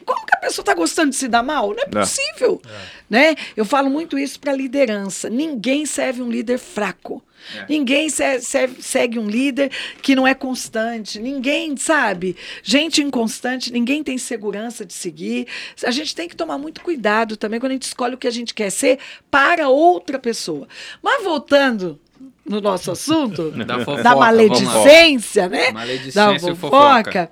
Como 0.05 0.25
que 0.25 0.33
a 0.37 0.39
pessoa 0.39 0.61
está 0.63 0.73
gostando 0.73 1.09
de 1.09 1.17
se 1.17 1.27
dar 1.27 1.43
mal? 1.43 1.71
Não 1.71 1.79
é 1.83 1.85
É. 1.85 1.89
possível. 1.89 2.61
Né? 3.09 3.35
Eu 3.57 3.65
falo 3.65 3.89
muito 3.89 4.17
isso 4.17 4.39
para 4.39 4.53
liderança. 4.53 5.29
Ninguém 5.29 5.85
serve 5.85 6.21
um 6.21 6.29
líder 6.29 6.57
fraco. 6.57 7.21
É. 7.53 7.65
Ninguém 7.67 8.09
se- 8.09 8.39
segue 8.79 9.19
um 9.19 9.27
líder 9.27 9.69
que 10.01 10.15
não 10.15 10.25
é 10.25 10.33
constante. 10.33 11.19
Ninguém, 11.19 11.75
sabe? 11.75 12.37
Gente 12.63 13.01
inconstante, 13.01 13.71
ninguém 13.73 14.01
tem 14.01 14.17
segurança 14.17 14.85
de 14.85 14.93
seguir. 14.93 15.45
A 15.83 15.91
gente 15.91 16.15
tem 16.15 16.29
que 16.29 16.35
tomar 16.37 16.57
muito 16.57 16.79
cuidado 16.81 17.35
também 17.35 17.59
quando 17.59 17.71
a 17.71 17.75
gente 17.75 17.83
escolhe 17.83 18.15
o 18.15 18.17
que 18.17 18.27
a 18.27 18.31
gente 18.31 18.53
quer 18.53 18.69
ser 18.69 18.99
para 19.29 19.67
outra 19.67 20.17
pessoa. 20.17 20.69
Mas 21.03 21.21
voltando 21.21 21.99
no 22.47 22.61
nosso 22.61 22.91
assunto, 22.91 23.51
Da 23.65 23.79
fofoca, 23.79 24.03
da 24.03 24.15
maledicência, 24.15 25.49
né? 25.49 25.71
Maledicência 25.71 26.13
da 26.13 26.39
fofoca. 26.39 26.57
fofoca. 26.57 27.31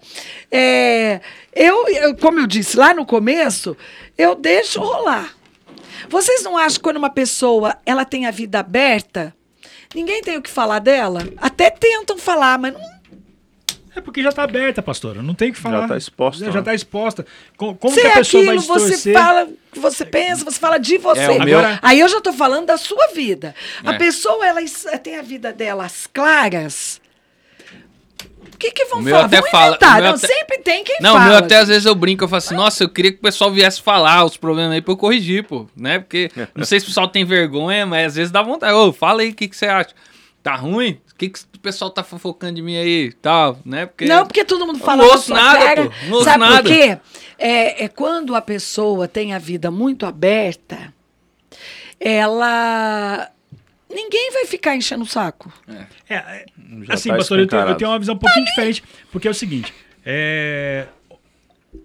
É, 0.51 1.21
eu, 1.53 1.87
eu, 1.87 2.15
como 2.17 2.39
eu 2.39 2.47
disse 2.47 2.77
lá 2.77 2.93
no 2.93 3.05
começo, 3.05 3.75
eu 4.17 4.35
deixo 4.35 4.79
rolar. 4.79 5.33
Vocês 6.09 6.43
não 6.43 6.57
acham 6.57 6.75
que 6.75 6.81
quando 6.81 6.97
uma 6.97 7.09
pessoa 7.09 7.77
ela 7.85 8.05
tem 8.05 8.25
a 8.25 8.31
vida 8.31 8.59
aberta, 8.59 9.33
ninguém 9.93 10.21
tem 10.21 10.37
o 10.37 10.41
que 10.41 10.49
falar 10.49 10.79
dela? 10.79 11.27
Até 11.37 11.69
tentam 11.69 12.17
falar, 12.17 12.59
mas 12.59 12.73
não 12.73 12.94
É 13.95 14.01
porque 14.01 14.21
já 14.21 14.31
tá 14.31 14.43
aberta, 14.43 14.81
pastora. 14.81 15.21
Não 15.23 15.33
tem 15.33 15.51
o 15.51 15.53
que 15.53 15.59
falar. 15.59 15.87
tá 15.87 15.95
exposta, 15.95 16.41
Já, 16.41 16.47
né? 16.47 16.51
já 16.51 16.61
tá 16.61 16.73
exposta. 16.75 17.25
Co- 17.55 17.73
Como 17.75 17.93
se 17.93 18.01
que 18.01 18.07
a 18.07 18.11
é 18.11 18.15
pessoa 18.15 18.43
vai 18.45 18.57
aquilo, 18.57 18.73
você 18.73 18.89
distorcer? 18.91 19.13
fala 19.13 19.43
o 19.45 19.57
que 19.71 19.79
você 19.79 20.05
pensa, 20.05 20.43
você 20.45 20.59
fala 20.59 20.77
de 20.77 20.97
você. 20.97 21.21
É, 21.21 21.29
o 21.31 21.43
meu- 21.43 21.57
Agora- 21.59 21.79
Aí 21.81 21.99
eu 22.01 22.07
já 22.09 22.19
tô 22.19 22.33
falando 22.33 22.65
da 22.65 22.77
sua 22.77 23.07
vida. 23.13 23.55
A 23.85 23.93
É. 23.93 23.97
pessoa, 23.97 24.45
ela 24.45 24.59
tem 25.01 25.17
a 25.17 25.21
vida 25.21 25.53
dela 25.53 25.85
às 25.85 26.07
claras. 26.07 26.99
O 28.53 28.57
que, 28.57 28.71
que 28.71 28.85
vão 28.85 29.03
falar? 29.03 29.25
até 29.25 29.41
vão 29.41 29.49
fala- 29.51 29.67
inventar. 29.67 29.91
o 29.91 29.95
meu 29.95 30.03
Não, 30.03 30.15
até- 30.17 30.27
sempre 30.27 30.57
tem 30.59 30.83
quem 30.83 30.97
Não, 31.01 31.13
fala. 31.13 31.25
meu 31.25 31.35
até 31.37 31.57
às 31.57 31.67
vezes 31.67 31.85
eu 31.85 31.93
brinco, 31.95 32.23
eu 32.23 32.27
falo 32.27 32.37
assim, 32.37 32.55
nossa, 32.55 32.83
eu 32.85 32.89
queria 32.89 33.11
que 33.11 33.17
o 33.17 33.21
pessoal 33.21 33.51
viesse 33.51 33.81
falar 33.81 34.23
os 34.23 34.37
problemas 34.37 34.71
aí 34.73 34.81
pra 34.81 34.93
eu 34.93 34.97
corrigir, 34.97 35.43
pô, 35.43 35.67
né? 35.75 35.99
Porque 35.99 36.31
não 36.55 36.63
sei 36.65 36.79
se 36.79 36.85
o 36.85 36.89
pessoal 36.89 37.07
tem 37.07 37.25
vergonha, 37.25 37.85
mas 37.85 38.07
às 38.07 38.15
vezes 38.15 38.31
dá 38.31 38.41
vontade. 38.41 38.73
Ô, 38.73 38.93
fala 38.93 39.21
aí 39.23 39.29
o 39.31 39.35
que, 39.35 39.47
que 39.49 39.55
você 39.57 39.65
acha. 39.65 39.89
Tá 40.41 40.55
ruim? 40.55 40.99
O 41.15 41.17
que, 41.17 41.29
que 41.29 41.39
o 41.39 41.59
pessoal 41.59 41.89
tá 41.89 42.03
fofocando 42.03 42.55
de 42.55 42.61
mim 42.61 42.75
aí? 42.75 43.13
Tal, 43.21 43.57
né? 43.63 43.85
Porque 43.85 44.03
Não, 44.03 44.25
porque 44.27 44.43
todo 44.43 44.67
mundo 44.67 44.79
fala 44.79 45.01
não 45.01 45.11
ouço 45.11 45.33
nada, 45.33 45.59
cara. 45.59 45.85
pô. 45.85 45.91
Não 46.07 46.11
ouço 46.11 46.25
Sabe 46.25 46.39
nada. 46.39 46.61
por 46.61 46.69
quê? 46.69 46.97
É, 47.37 47.85
é 47.85 47.87
quando 47.87 48.35
a 48.35 48.41
pessoa 48.41 49.07
tem 49.07 49.33
a 49.33 49.39
vida 49.39 49.71
muito 49.71 50.05
aberta, 50.05 50.93
ela... 51.97 53.31
Ninguém 53.89 54.29
vai 54.33 54.45
ficar 54.45 54.75
enchendo 54.75 55.05
o 55.05 55.07
saco. 55.07 55.53
É, 56.09 56.15
é, 56.15 56.45
assim, 56.89 57.07
tá 57.07 57.15
pastor, 57.15 57.39
eu 57.39 57.47
tenho, 57.47 57.61
eu 57.61 57.75
tenho 57.75 57.91
uma 57.91 57.99
visão 57.99 58.15
um 58.15 58.17
pouquinho 58.17 58.45
diferente, 58.45 58.83
porque 59.09 59.25
é 59.25 59.31
o 59.31 59.33
seguinte, 59.33 59.73
é, 60.05 60.85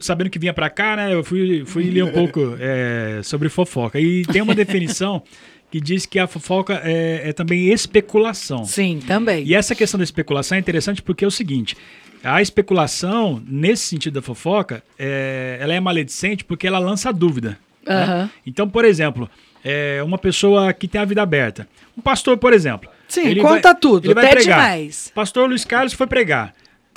sabendo 0.01 0.29
que 0.29 0.41
vinha 0.41 0.53
pra 0.53 0.69
cá, 0.69 0.97
né, 0.97 1.15
eu 1.15 1.23
fui, 1.23 1.65
fui 1.65 1.89
ler 1.89 2.03
um 2.03 2.11
pouco 2.11 2.57
é, 2.59 3.21
sobre 3.23 3.49
fofoca, 3.49 4.01
e 4.01 4.25
tem 4.27 4.43
uma 4.43 4.57
definição 4.57 5.23
que 5.71 5.81
diz 5.81 6.05
que 6.07 6.19
a 6.19 6.27
fofoca 6.27 6.81
é, 6.85 7.29
é 7.29 7.33
também 7.33 7.69
especulação. 7.69 8.65
Sim, 8.65 9.01
também. 9.07 9.45
E 9.45 9.55
essa 9.55 9.75
questão 9.75 9.99
da 9.99 10.05
especulação 10.05 10.57
é 10.57 10.59
interessante 10.61 11.01
porque 11.01 11.25
é 11.25 11.29
o 11.29 11.31
seguinte, 11.31 11.77
a 12.23 12.43
especulação, 12.43 13.43
nesse 13.47 13.85
sentido 13.85 14.15
da 14.15 14.23
fofoca, 14.23 14.83
é, 14.99 15.59
ela 15.61 15.73
é 15.73 15.81
maledicente 15.81 16.45
porque 16.45 16.67
ela 16.67 16.79
lança 16.79 17.13
dúvida. 17.13 17.59
né? 17.87 18.31
Então, 18.45 18.69
por 18.69 18.85
exemplo, 18.85 19.31
é, 19.65 20.03
uma 20.03 20.19
pessoa 20.19 20.73
que 20.73 20.89
tem 20.89 21.01
a 21.01 21.05
vida 21.05 21.23
aberta. 21.23 21.69
Um 21.97 22.03
pastor, 22.03 22.37
por 22.37 22.53
exemplo. 22.53 22.91
Sim, 23.09 23.35
conta 23.37 23.75
tudo, 23.75 24.07
Ele 24.07 24.15
vai 24.15 24.25
até 24.27 24.37
pregar. 24.37 24.61
demais. 24.61 25.11
Pastor 25.15 25.49
Luiz 25.49 25.65
Carlos 25.65 25.93
foi 25.93 26.07
pregar. 26.07 26.55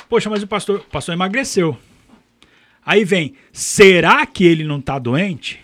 Poxa, 0.10 0.30
mas 0.30 0.44
o 0.44 0.48
pastor, 0.48 0.80
o 0.80 0.92
pastor 0.92 1.14
emagreceu. 1.14 1.78
Aí 2.86 3.06
vem, 3.06 3.34
será 3.52 4.26
que 4.26 4.46
ele 4.46 4.64
não 4.64 4.78
está 4.78 5.00
doente? 5.00 5.60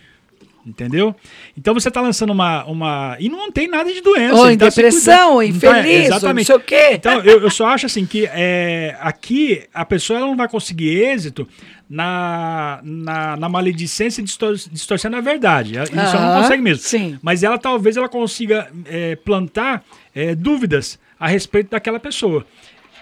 Entendeu? 0.69 1.15
Então 1.57 1.73
você 1.73 1.87
está 1.87 1.99
lançando 1.99 2.31
uma, 2.31 2.63
uma. 2.65 3.17
E 3.19 3.27
não 3.27 3.51
tem 3.51 3.67
nada 3.67 3.91
de 3.91 4.01
doença. 4.01 4.35
Ou 4.35 4.49
em 4.49 4.57
tá 4.57 4.69
depressão, 4.69 5.33
ou 5.33 5.43
Então, 5.43 5.73
é, 5.73 5.79
infeliz, 5.79 6.03
ou 6.03 6.09
não 6.09 6.17
exatamente. 6.17 6.45
sei 6.45 6.55
o 6.55 6.59
quê. 6.59 6.89
Então, 6.93 7.19
eu, 7.21 7.41
eu 7.41 7.49
só 7.49 7.67
acho 7.67 7.87
assim 7.87 8.05
que 8.05 8.29
é, 8.31 8.95
aqui 8.99 9.63
a 9.73 9.83
pessoa 9.83 10.19
ela 10.19 10.27
não 10.27 10.37
vai 10.37 10.47
conseguir 10.47 10.89
êxito 10.89 11.47
na, 11.89 12.79
na, 12.83 13.35
na 13.35 13.49
maledicência 13.49 14.21
distor, 14.21 14.55
distorcendo 14.71 15.15
a 15.15 15.21
verdade. 15.21 15.73
Isso 15.81 15.91
ela 15.95 16.35
não 16.35 16.41
consegue 16.41 16.61
mesmo. 16.61 16.83
sim. 16.83 17.17
Mas 17.21 17.41
ela 17.41 17.57
talvez 17.57 17.97
ela 17.97 18.07
consiga 18.07 18.69
é, 18.85 19.15
plantar 19.15 19.83
é, 20.13 20.35
dúvidas 20.35 20.99
a 21.19 21.27
respeito 21.27 21.71
daquela 21.71 21.99
pessoa. 21.99 22.45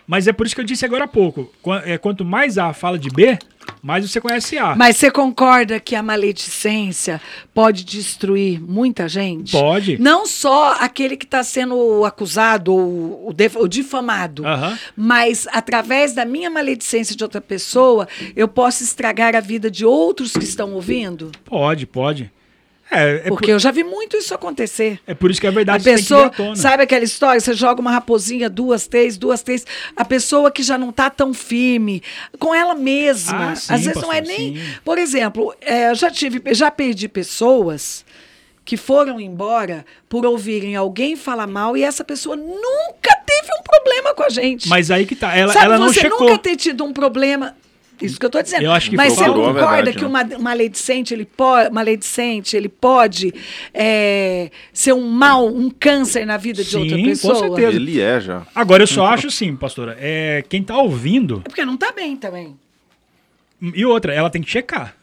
Mas 0.07 0.25
é 0.25 0.31
por 0.31 0.45
isso 0.45 0.55
que 0.55 0.61
eu 0.61 0.65
disse 0.65 0.85
agora 0.85 1.03
há 1.03 1.07
pouco. 1.07 1.51
É, 1.83 1.97
quanto 1.97 2.23
mais 2.23 2.57
A 2.57 2.71
fala 2.71 2.97
de 2.97 3.09
B, 3.09 3.37
mais 3.83 4.09
você 4.09 4.21
conhece 4.21 4.57
A. 4.57 4.73
Mas 4.73 4.95
você 4.95 5.11
concorda 5.11 5.81
que 5.81 5.95
a 5.95 6.01
maledicência 6.01 7.19
pode 7.53 7.83
destruir 7.83 8.61
muita 8.61 9.09
gente? 9.09 9.51
Pode. 9.51 9.97
Não 10.01 10.25
só 10.25 10.77
aquele 10.79 11.17
que 11.17 11.25
está 11.25 11.43
sendo 11.43 12.05
acusado 12.05 12.73
ou 12.73 13.27
o, 13.29 13.33
def- 13.33 13.57
o 13.57 13.67
difamado, 13.67 14.43
mas 14.95 15.45
através 15.51 16.13
da 16.13 16.23
minha 16.23 16.49
maledicência 16.49 17.13
de 17.15 17.23
outra 17.23 17.41
pessoa, 17.41 18.07
eu 18.35 18.47
posso 18.47 18.83
estragar 18.83 19.35
a 19.35 19.41
vida 19.41 19.69
de 19.69 19.85
outros 19.85 20.31
que 20.33 20.43
estão 20.45 20.73
ouvindo? 20.73 21.31
Pode, 21.43 21.85
pode. 21.85 22.31
É, 22.89 23.15
é, 23.15 23.17
Porque 23.29 23.47
por, 23.47 23.51
eu 23.51 23.59
já 23.59 23.69
vi 23.71 23.83
muito 23.83 24.15
isso 24.15 24.33
acontecer. 24.33 24.99
é 25.05 25.13
por 25.13 25.29
isso 25.29 25.41
que 25.41 25.47
a 25.47 25.51
verdade 25.51 25.81
A 25.81 25.83
tem 25.83 25.95
que 25.95 26.01
pessoa, 26.01 26.27
à 26.27 26.29
tona. 26.29 26.55
sabe 26.55 26.83
aquela 26.83 27.03
história? 27.03 27.39
Você 27.39 27.53
joga 27.53 27.81
uma 27.81 27.91
raposinha, 27.91 28.49
duas, 28.49 28.87
três, 28.87 29.17
duas, 29.17 29.41
três. 29.41 29.65
A 29.95 30.05
pessoa 30.05 30.49
que 30.49 30.63
já 30.63 30.77
não 30.77 30.89
está 30.89 31.09
tão 31.09 31.33
firme 31.33 32.01
com 32.39 32.55
ela 32.55 32.73
mesma. 32.73 33.51
Ah, 33.51 33.55
sim, 33.55 33.73
Às 33.73 33.85
vezes 33.85 34.01
não 34.01 34.11
é 34.13 34.21
pastor, 34.21 34.37
nem. 34.37 34.55
sim. 34.55 34.61
Por 34.85 34.97
exemplo, 34.97 35.53
é, 35.59 35.89
eu 35.89 35.95
já 35.95 36.09
tive, 36.09 36.41
já 36.53 36.71
perdi 36.71 37.07
pessoas 37.09 38.05
que 38.63 38.75
foram 38.77 39.19
embora 39.19 39.85
por 40.09 40.25
ouvirem 40.25 40.75
alguém 40.75 41.15
falar 41.15 41.47
mal 41.47 41.75
e 41.77 41.83
essa 41.83 42.03
pessoa 42.03 42.35
nunca 42.35 43.15
teve 43.25 43.47
um 43.59 43.63
problema 43.63 44.13
com 44.13 44.23
a 44.23 44.29
gente. 44.29 44.67
Mas 44.67 44.91
aí 44.91 45.05
que 45.05 45.15
tá. 45.15 45.35
Ela, 45.35 45.53
Sabe, 45.53 45.65
ela 45.65 45.77
não 45.77 45.87
você 45.87 46.01
checou. 46.01 46.21
nunca 46.27 46.37
ter 46.37 46.55
tido 46.55 46.83
um 46.83 46.91
problema. 46.93 47.55
Isso 48.05 48.19
que 48.19 48.25
eu 48.25 48.29
tô 48.29 48.41
dizendo. 48.41 48.63
Eu 48.63 48.71
acho 48.71 48.89
que 48.89 48.95
Mas 48.95 49.13
você 49.13 49.23
procurou, 49.23 49.49
é 49.49 49.53
concorda 49.53 49.75
verdade, 49.75 49.97
que 49.97 50.03
né? 50.03 50.07
uma, 50.07 50.39
maledicente, 50.39 51.13
ele 51.13 51.25
pode, 51.25 51.73
maledicente, 51.73 52.55
ele 52.55 52.69
pode 52.69 53.33
é, 53.73 54.51
ser 54.73 54.93
um 54.93 55.07
mal, 55.09 55.47
um 55.47 55.69
câncer 55.69 56.25
na 56.25 56.37
vida 56.37 56.63
de 56.63 56.69
Sim, 56.69 56.79
outra 56.81 56.97
com 56.97 57.03
pessoa? 57.03 57.35
certeza. 57.35 57.75
Ele 57.75 57.99
é 58.01 58.19
já. 58.21 58.45
Agora, 58.53 58.83
eu 58.83 58.87
só 58.87 59.05
acho 59.07 59.27
assim, 59.27 59.55
pastora, 59.55 59.97
é, 59.99 60.43
quem 60.47 60.61
tá 60.63 60.77
ouvindo, 60.77 61.41
É 61.45 61.49
porque 61.49 61.65
não 61.65 61.77
tá 61.77 61.91
bem 61.91 62.15
também. 62.15 62.55
e 63.61 63.85
outra, 63.85 64.13
ela 64.13 64.29
tem 64.29 64.41
que 64.41 64.49
checar. 64.49 64.95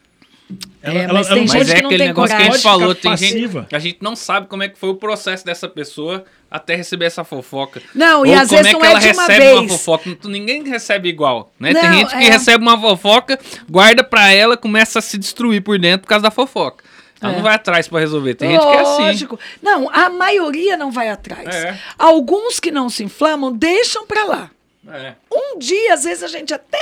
É, 0.83 1.07
mas 1.07 1.27
tem 1.29 1.37
não 1.37 1.47
gente 1.47 1.57
Mas 1.59 1.71
é 1.71 1.75
que 1.77 1.81
não 1.83 1.89
aquele 1.89 1.99
tem 1.99 2.09
negócio 2.09 2.37
que 2.37 2.43
a 2.43 2.45
gente 2.45 2.59
falou, 2.63 2.95
tem 2.95 3.17
gente, 3.17 3.33
passiva. 3.33 3.67
a 3.73 3.79
gente 3.79 3.99
não 4.03 4.15
sabe 4.15 4.47
como 4.47 4.63
é 4.63 4.69
que 4.69 4.79
foi 4.79 4.91
o 4.91 4.95
processo 4.95 5.45
dessa 5.45 5.67
pessoa 5.67 6.25
até 6.51 6.75
receber 6.77 7.07
essa 7.07 7.25
fofoca. 7.25 7.81
Não, 7.95 8.27
e 8.27 8.29
Ou 8.29 8.35
às 8.37 8.49
como 8.49 8.63
vezes 8.63 8.67
é 8.67 8.73
não 8.73 8.81
que 8.81 8.87
é 8.87 8.91
ela 8.91 8.99
de 9.01 9.07
uma 9.07 9.23
recebe 9.27 9.49
uma 9.53 9.61
vez. 9.61 9.73
fofoca. 9.73 10.19
Ninguém 10.25 10.63
recebe 10.69 11.09
igual, 11.09 11.51
né? 11.59 11.73
Não, 11.73 11.81
tem 11.81 11.93
gente 11.95 12.11
que 12.17 12.25
é. 12.25 12.31
recebe 12.31 12.63
uma 12.63 12.79
fofoca, 12.79 13.39
guarda 13.69 14.05
pra 14.05 14.31
ela, 14.33 14.57
começa 14.57 14.99
a 14.99 15.03
se 15.03 15.17
destruir 15.17 15.63
por 15.63 15.79
dentro 15.79 16.03
por 16.03 16.09
causa 16.09 16.23
da 16.25 16.31
fofoca. 16.31 16.85
Ela 17.21 17.33
É. 17.33 17.37
não 17.37 17.43
vai 17.43 17.55
atrás 17.55 17.89
pra 17.89 17.99
resolver. 18.01 18.35
Tem 18.35 18.51
gente 18.51 18.61
que 18.61 18.67
é 18.77 18.81
assim. 18.81 19.03
Lógico. 19.03 19.41
Não, 19.63 19.89
a 19.91 20.11
maioria 20.11 20.77
não 20.77 20.91
vai 20.93 21.09
atrás. 21.09 21.49
É. 21.49 21.79
Alguns 21.99 22.61
que 22.61 22.71
não 22.71 22.91
se 22.91 23.03
inflamam, 23.03 23.51
deixam 23.51 24.07
pra 24.07 24.25
lá. 24.25 24.51
É. 24.87 25.15
Um 25.33 25.59
dia, 25.59 25.95
às 25.95 26.05
vezes, 26.05 26.23
a 26.23 26.29
gente 26.29 26.53
até 26.53 26.79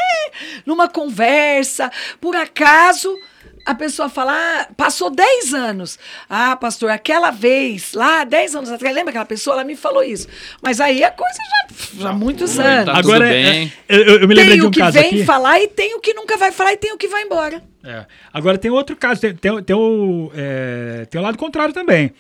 numa 0.67 0.89
conversa, 0.89 1.91
por 2.21 2.35
acaso, 2.35 3.17
a 3.65 3.75
pessoa 3.75 4.09
fala, 4.09 4.33
ah, 4.35 4.69
passou 4.77 5.11
10 5.11 5.55
anos. 5.55 5.99
Ah, 6.29 6.57
pastor, 6.57 6.91
aquela 6.91 7.31
vez, 7.31 7.93
lá 7.95 8.25
10 8.25 8.57
anos 8.57 8.71
atrás, 8.71 8.95
lembra 8.95 9.11
aquela 9.11 9.25
pessoa? 9.25 9.55
Ela 9.57 9.65
me 9.65 9.77
falou 9.77 10.03
isso. 10.03 10.27
Mas 10.63 10.81
aí 10.81 11.03
a 11.05 11.11
coisa 11.11 11.39
já, 11.39 12.01
já 12.03 12.11
há 12.11 12.13
muitos 12.13 12.57
Tá 12.57 12.63
anos. 12.65 12.85
tudo 12.87 12.99
Agora, 12.99 13.29
bem. 13.29 13.73
é, 13.89 13.97
eu, 13.97 14.21
eu 14.21 14.29
me 14.29 14.35
lembrei 14.35 14.47
tem 14.49 14.57
de 14.61 14.65
o 14.65 14.69
um 14.69 14.71
que 14.71 14.79
caso 14.81 14.93
vem 14.99 15.07
aqui. 15.07 15.25
falar 15.25 15.61
e 15.61 15.69
tem 15.69 15.95
o 15.95 16.01
que 16.01 16.13
nunca 16.15 16.37
vai 16.37 16.51
falar 16.53 16.73
e 16.73 16.77
tem 16.77 16.93
o 16.93 16.97
que 16.99 17.09
vai 17.09 17.23
embora. 17.23 17.63
É. 17.85 18.07
Agora 18.33 18.57
tem 18.59 18.71
outro 18.71 18.95
caso, 18.97 19.21
tem, 19.21 19.35
tem, 19.35 19.63
tem 19.63 19.77
o, 19.77 20.31
é, 20.35 21.07
tem 21.11 21.21
o 21.21 21.25
lado 21.25 21.37
contrário 21.39 21.73
também. 21.75 22.13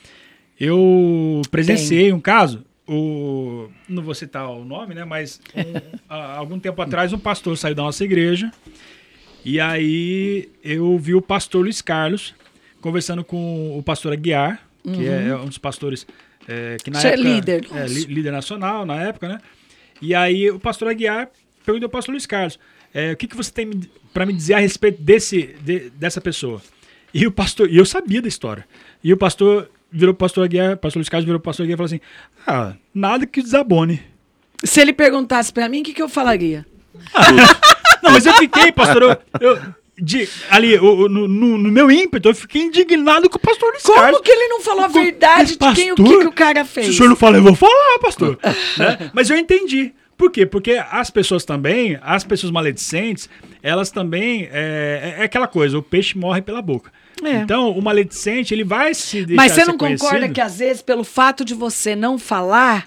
Eu 0.58 1.42
presenciei 1.50 2.12
um 2.12 2.20
caso, 2.20 2.64
o, 2.86 3.68
não 3.88 4.02
vou 4.02 4.14
citar 4.14 4.48
o 4.50 4.64
nome, 4.64 4.94
né? 4.94 5.04
Mas 5.04 5.40
um, 5.56 5.80
há 6.08 6.36
algum 6.36 6.58
tempo 6.58 6.80
atrás 6.82 7.12
um 7.12 7.18
pastor 7.18 7.56
saiu 7.56 7.74
da 7.74 7.82
nossa 7.82 8.04
igreja 8.04 8.50
e 9.44 9.58
aí 9.60 10.48
eu 10.62 10.96
vi 10.98 11.14
o 11.14 11.22
pastor 11.22 11.62
Luiz 11.62 11.80
Carlos 11.82 12.34
conversando 12.80 13.24
com 13.24 13.76
o 13.78 13.82
pastor 13.82 14.12
Aguiar, 14.12 14.60
que 14.82 15.06
é 15.06 15.34
um 15.36 15.46
dos 15.46 15.58
pastores 15.58 16.06
é, 16.48 16.76
que 16.82 16.90
na 16.90 16.98
Isso 16.98 17.06
é 17.06 17.10
época 17.12 17.28
líder 17.28 17.64
é, 17.72 17.80
nosso. 17.82 17.94
li- 17.94 18.04
líder 18.14 18.32
nacional 18.32 18.84
na 18.84 19.00
época, 19.02 19.28
né? 19.28 19.38
E 20.00 20.14
aí 20.14 20.50
o 20.50 20.58
pastor 20.58 20.88
Aguiar 20.88 21.28
perguntou 21.64 21.86
ao 21.86 21.90
pastor 21.90 22.12
Luiz 22.12 22.26
Carlos, 22.26 22.58
é, 22.92 23.12
o 23.12 23.16
que, 23.16 23.28
que 23.28 23.36
você 23.36 23.52
tem 23.52 23.70
para 24.12 24.26
me 24.26 24.32
dizer 24.32 24.54
a 24.54 24.58
respeito 24.58 25.00
desse, 25.00 25.54
de- 25.64 25.90
dessa 25.90 26.20
pessoa? 26.20 26.60
E 27.14 27.26
o 27.26 27.30
pastor, 27.32 27.70
e 27.70 27.76
eu 27.76 27.84
sabia 27.86 28.20
da 28.20 28.26
história. 28.28 28.66
E 29.04 29.12
o 29.12 29.16
pastor 29.16 29.70
virou 29.90 30.14
pastor 30.14 30.44
Aguiar, 30.44 30.76
pastor 30.76 30.98
Luiz 31.00 31.08
Carlos 31.08 31.24
virou 31.26 31.38
pastor 31.40 31.64
Aguiar 31.64 31.74
e 31.74 31.78
falou 31.78 31.86
assim: 31.86 32.00
"Ah, 32.46 32.74
nada 32.92 33.24
que 33.26 33.40
desabone". 33.42 34.02
Se 34.64 34.80
ele 34.80 34.92
perguntasse 34.92 35.52
pra 35.52 35.68
mim, 35.68 35.80
o 35.80 35.84
que, 35.84 35.92
que 35.94 36.02
eu 36.02 36.08
falaria? 36.08 36.66
Não, 38.02 38.12
mas 38.12 38.26
eu 38.26 38.32
fiquei, 38.34 38.72
pastor, 38.72 39.02
eu, 39.02 39.16
eu- 39.40 39.58
de- 39.98 40.28
ali 40.50 40.76
o- 40.78 41.08
no, 41.08 41.28
no- 41.28 41.58
no 41.58 41.70
meu 41.70 41.90
ímpeto, 41.90 42.28
eu 42.28 42.34
fiquei 42.34 42.62
indignado 42.62 43.28
com 43.30 43.36
o 43.36 43.40
pastor 43.40 43.70
Luiz 43.70 43.82
Como 43.82 43.98
Carlos. 44.00 44.20
que 44.22 44.30
ele 44.30 44.48
não 44.48 44.60
falou 44.60 44.84
a 44.84 44.88
verdade 44.88 45.56
de 45.56 45.74
quem, 45.74 45.92
o 45.92 45.94
que, 45.94 46.02
Pastor, 46.02 46.20
que 46.20 46.26
o 46.26 46.32
cara 46.32 46.64
Se 46.64 46.70
fez? 46.70 46.88
o 46.88 46.92
senhor 46.94 47.08
não 47.08 47.16
fala, 47.16 47.36
eu 47.36 47.42
vou 47.42 47.54
falar, 47.54 47.98
pastor. 48.00 48.38
Né? 48.78 49.10
Mas 49.12 49.30
eu 49.30 49.36
entendi. 49.36 49.92
Por 50.16 50.30
quê? 50.30 50.46
Porque 50.46 50.80
as 50.90 51.10
pessoas 51.10 51.44
também, 51.44 51.98
as 52.00 52.22
pessoas 52.22 52.52
maledicentes, 52.52 53.28
elas 53.62 53.90
também. 53.90 54.48
É, 54.52 55.16
é 55.18 55.24
aquela 55.24 55.48
coisa, 55.48 55.76
o 55.78 55.82
peixe 55.82 56.16
morre 56.16 56.40
pela 56.40 56.62
boca. 56.62 56.92
É. 57.24 57.36
Então, 57.38 57.70
o 57.70 57.82
maledicente, 57.82 58.54
ele 58.54 58.62
vai 58.64 58.94
se 58.94 59.24
deixar 59.24 59.34
Mas 59.42 59.52
você 59.52 59.64
não 59.64 59.76
concorda 59.76 60.28
que 60.28 60.40
às 60.40 60.58
vezes, 60.58 60.80
pelo 60.82 61.02
fato 61.04 61.44
de 61.44 61.54
você 61.54 61.94
não 61.96 62.18
falar, 62.18 62.86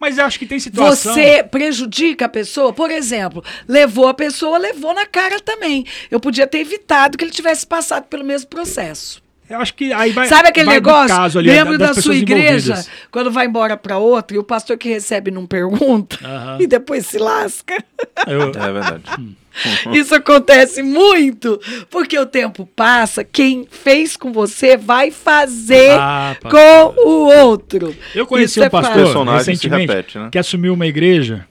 Mas 0.00 0.18
acho 0.18 0.38
que 0.38 0.46
tem 0.46 0.60
situação. 0.60 1.12
você 1.12 1.42
prejudica 1.42 2.26
a 2.26 2.28
pessoa? 2.28 2.72
Por 2.72 2.90
exemplo, 2.90 3.42
levou 3.66 4.06
a 4.06 4.14
pessoa, 4.14 4.56
levou 4.58 4.94
na 4.94 5.06
cara 5.06 5.40
também. 5.40 5.84
Eu 6.10 6.20
podia 6.20 6.46
ter 6.46 6.58
evitado 6.58 7.18
que 7.18 7.24
ele 7.24 7.32
tivesse 7.32 7.66
passado 7.66 8.04
pelo 8.04 8.24
mesmo 8.24 8.48
processo. 8.48 9.22
Eu 9.48 9.58
acho 9.60 9.74
que 9.74 9.92
aí 9.92 10.12
vai. 10.12 10.28
Sabe 10.28 10.48
aquele 10.48 10.66
vai 10.66 10.74
negócio? 10.74 11.08
Caso 11.16 11.38
ali, 11.38 11.48
Lembra 11.50 11.78
das 11.78 11.96
da 11.96 12.02
sua 12.02 12.14
igreja, 12.14 12.72
envolvidas. 12.72 12.90
quando 13.10 13.30
vai 13.30 13.46
embora 13.46 13.76
para 13.76 13.98
outra 13.98 14.36
e 14.36 14.40
o 14.40 14.44
pastor 14.44 14.76
que 14.76 14.88
recebe 14.88 15.30
não 15.30 15.46
pergunta 15.46 16.18
Aham. 16.22 16.58
e 16.60 16.66
depois 16.66 17.06
se 17.06 17.18
lasca? 17.18 17.82
Eu- 18.26 18.48
É 18.50 18.72
verdade. 18.72 19.02
Isso 19.92 20.14
acontece 20.14 20.82
muito, 20.82 21.60
porque 21.90 22.16
o 22.16 22.24
tempo 22.26 22.68
passa, 22.76 23.24
quem 23.24 23.66
fez 23.68 24.16
com 24.16 24.32
você 24.32 24.76
vai 24.76 25.10
fazer 25.10 25.98
Ah, 25.98 26.36
com 26.42 26.94
o 27.08 27.28
outro. 27.40 27.92
Eu 28.14 28.24
conheci 28.26 28.52
Isso 28.52 28.60
um 28.60 28.64
é 28.64 28.70
pastor 28.70 29.26
recentemente 29.26 29.86
repete, 29.90 30.18
né? 30.18 30.28
que 30.30 30.38
assumiu 30.38 30.74
uma 30.74 30.86
igreja 30.86 31.44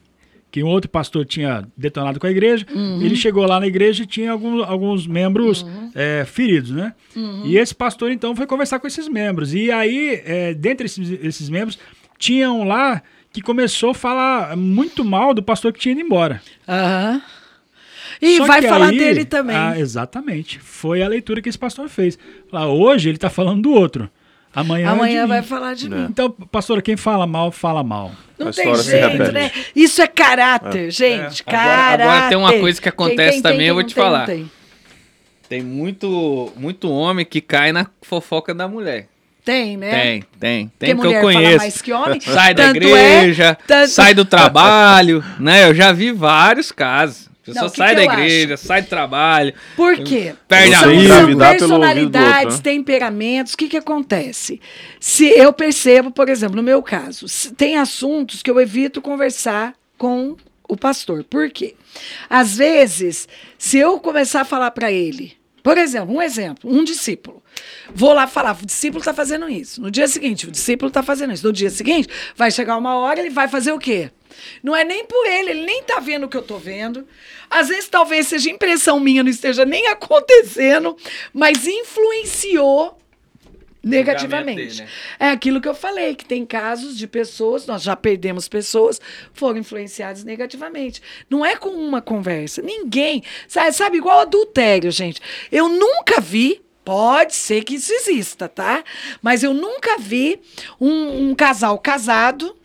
que 0.58 0.64
um 0.64 0.68
outro 0.70 0.90
pastor 0.90 1.24
tinha 1.24 1.68
detonado 1.78 2.20
com 2.20 2.26
a 2.26 2.32
igreja. 2.32 2.66
Uhum. 2.74 3.00
Ele 3.00 3.16
chegou 3.16 3.46
lá 3.46 3.60
na 3.60 3.68
igreja 3.68 4.02
e 4.02 4.08
tinha 4.08 4.32
alguns, 4.32 4.68
alguns 4.68 5.06
membros 5.06 5.64
é, 5.94 6.26
feridos, 6.26 6.72
né? 6.72 6.96
Uhum. 7.16 7.44
E 7.46 7.60
esse 7.60 7.76
pastor 7.76 8.12
então 8.12 8.36
foi 8.36 8.48
conversar 8.48 8.80
com 8.80 8.88
esses 8.88 9.08
membros. 9.08 9.54
E 9.54 9.70
aí, 9.72 10.20
é, 10.26 10.56
dentre 10.56 10.88
esses, 10.88 11.12
esses 11.22 11.48
membros, 11.48 11.78
tinha 12.18 12.52
um 12.52 12.64
lá 12.64 13.04
que 13.32 13.40
começou 13.40 13.92
a 13.92 13.94
falar 13.94 14.58
muito 14.58 15.06
mal 15.06 15.32
do 15.32 15.44
pastor 15.44 15.72
que 15.72 15.78
tinha 15.80 15.92
ido 15.92 16.02
embora. 16.02 16.42
Aham. 16.68 17.22
E 18.20 18.38
Só 18.38 18.48
vai 18.48 18.64
falar 18.64 18.88
aí- 18.90 18.98
dele 18.98 19.26
também. 19.26 19.56
Ah, 19.56 19.80
exatamente. 19.80 20.58
Foi 20.58 21.04
a 21.04 21.08
leitura 21.08 21.40
que 21.40 21.50
esse 21.50 21.60
pastor 21.60 21.88
fez. 21.88 22.18
Falar, 22.50 22.68
hoje 22.68 23.10
ele 23.10 23.18
está 23.18 23.30
falando 23.30 23.62
do 23.62 23.72
outro. 23.74 24.10
Amanhã, 24.60 24.88
é 24.88 24.90
Amanhã 24.92 25.22
mim." 25.24 25.28
vai 25.30 25.42
falar 25.44 25.74
de 25.76 25.90
mim. 25.90 26.08
Então, 26.10 26.32
pastor, 26.32 26.82
quem 26.82 26.98
fala 26.98 27.28
mal, 27.28 27.52
fala 27.52 27.84
mal. 27.84 28.12
Não 28.40 28.48
A 28.50 28.52
tem 28.52 28.76
jeito, 28.76 29.32
né? 29.32 29.52
Isso 29.76 30.02
é 30.02 30.08
caráter, 30.08 30.92
gente. 30.92 31.44
Agora- 31.46 31.64
Caráter. 31.64 32.04
agora 32.04 32.30
tem 32.30 32.38
uma 32.38 32.54
coisa 32.54 32.80
que 32.80 32.84
Quem 32.84 32.90
acontece 32.90 33.34
tem, 33.34 33.42
também, 33.42 33.58
tem, 33.60 33.68
eu 33.68 33.74
vou 33.76 33.84
te 33.84 33.94
tem, 33.96 34.04
falar. 34.04 34.26
tem. 34.26 34.52
Tem 35.50 35.62
muito, 35.62 36.52
muito 36.58 36.90
homem 36.92 37.26
que 37.26 37.40
cai 37.40 37.72
na 37.72 37.88
fofoca 38.02 38.54
da 38.54 38.68
mulher. 38.68 39.08
Tem, 39.46 39.78
né? 39.78 39.92
Tem, 39.92 40.24
tem. 40.40 40.72
Tem 40.78 40.90
que 40.90 40.92
eu 40.92 40.98
mulher 40.98 41.22
fala 41.22 41.34
conheço. 41.34 41.58
mais 41.58 41.82
que 41.82 41.94
homem. 41.94 42.20
Sai 42.20 42.54
da 42.54 42.64
Tanto 42.74 42.78
é- 42.78 42.80
igreja, 43.20 43.58
tanto- 43.66 43.90
sai 43.92 44.14
do 44.14 44.26
trabalho, 44.26 45.24
né? 45.40 45.70
Eu 45.70 45.74
já 45.74 45.94
vi 45.94 46.12
vários 46.12 46.70
casos. 46.72 47.27
A 47.52 47.54
pessoa 47.54 47.64
Não, 47.64 47.70
que 47.72 47.78
sai 47.78 47.96
que 47.96 47.96
da 47.96 48.14
igreja, 48.14 48.58
sai 48.58 48.82
do 48.82 48.88
trabalho. 48.88 49.54
Por 49.76 49.96
quê? 50.04 50.34
Perde 50.48 50.76
a 50.76 50.88
vida. 50.88 51.08
são 51.08 51.26
do 51.26 51.32
outro, 51.32 51.38
personalidades, 51.58 52.56
né? 52.58 52.62
temperamentos. 52.64 53.54
O 53.54 53.58
que, 53.58 53.68
que 53.70 53.78
acontece? 53.78 54.60
Se 55.00 55.26
eu 55.28 55.54
percebo, 55.54 56.12
por 56.12 56.30
exemplo, 56.30 56.56
no 56.56 56.64
meu 56.64 56.84
caso, 56.84 57.28
se- 57.28 57.54
tem 57.54 57.78
assuntos 57.78 58.42
que 58.42 58.52
eu 58.52 58.60
evito 58.60 59.02
conversar 59.02 59.74
com 59.98 60.36
o 60.68 60.76
pastor. 60.76 61.24
Por 61.24 61.50
quê? 61.50 61.76
Às 62.30 62.58
vezes, 62.58 63.28
se 63.58 63.78
eu 63.78 64.00
começar 64.00 64.42
a 64.42 64.46
falar 64.46 64.72
para 64.72 64.92
ele, 64.92 65.38
por 65.64 65.78
exemplo, 65.78 66.16
um 66.16 66.22
exemplo, 66.22 66.70
um 66.70 66.84
discípulo. 66.84 67.42
Vou 67.94 68.14
lá 68.14 68.28
falar, 68.28 68.56
o 68.62 68.66
discípulo 68.66 69.00
está 69.00 69.14
fazendo 69.14 69.50
isso. 69.50 69.82
No 69.82 69.90
dia 69.90 70.08
seguinte, 70.08 70.48
o 70.48 70.52
discípulo 70.52 70.90
está 70.90 71.02
fazendo 71.02 71.34
isso. 71.34 71.46
No 71.46 71.52
dia 71.54 71.70
seguinte, 71.70 72.08
vai 72.36 72.52
chegar 72.52 72.78
uma 72.78 72.96
hora, 72.98 73.20
ele 73.20 73.30
vai 73.30 73.48
fazer 73.48 73.72
o 73.72 73.80
quê? 73.80 74.12
Não 74.64 74.76
é 74.76 74.84
nem 74.84 75.06
por 75.06 75.26
ele, 75.26 75.52
ele 75.52 75.66
nem 75.66 75.84
tá 75.84 76.00
vendo 76.00 76.26
o 76.26 76.30
que 76.30 76.38
eu 76.38 76.42
tô 76.42 76.58
vendo. 76.58 77.08
Às 77.50 77.70
vezes 77.70 77.88
talvez 77.88 78.28
seja 78.28 78.50
impressão 78.50 79.00
minha, 79.00 79.24
não 79.24 79.30
esteja 79.30 79.66
nem 79.66 79.88
acontecendo, 79.90 80.98
mas 81.34 81.66
influenciou 81.66 82.98
negativamente. 83.88 84.56
dele, 84.56 84.82
né? 84.82 84.88
É 85.20 85.30
aquilo 85.30 85.62
que 85.62 85.68
eu 85.68 85.74
falei, 85.74 86.16
que 86.16 86.26
tem 86.26 86.46
casos 86.46 86.98
de 86.98 87.08
pessoas, 87.08 87.66
nós 87.66 87.82
já 87.82 87.96
perdemos 87.96 88.48
pessoas, 88.48 89.00
foram 89.34 89.60
influenciadas 89.60 90.24
negativamente. 90.24 91.02
Não 91.30 91.46
é 91.46 91.56
com 91.56 91.70
uma 91.70 92.02
conversa. 92.02 92.62
Ninguém. 92.62 93.24
Sabe, 93.48 93.72
sabe 93.72 93.98
igual 93.98 94.20
adultério, 94.20 94.92
gente. 94.92 95.22
Eu 95.52 95.70
nunca 95.70 96.20
vi. 96.22 96.62
Pode 96.84 97.36
ser 97.36 97.66
que 97.66 97.76
isso 97.76 97.92
exista, 97.92 98.48
tá? 98.48 98.82
Mas 99.22 99.44
eu 99.44 99.54
nunca 99.54 99.98
vi 100.00 100.40
um, 100.80 101.32
um 101.32 101.36
casal 101.36 101.78
casado. 101.78 102.56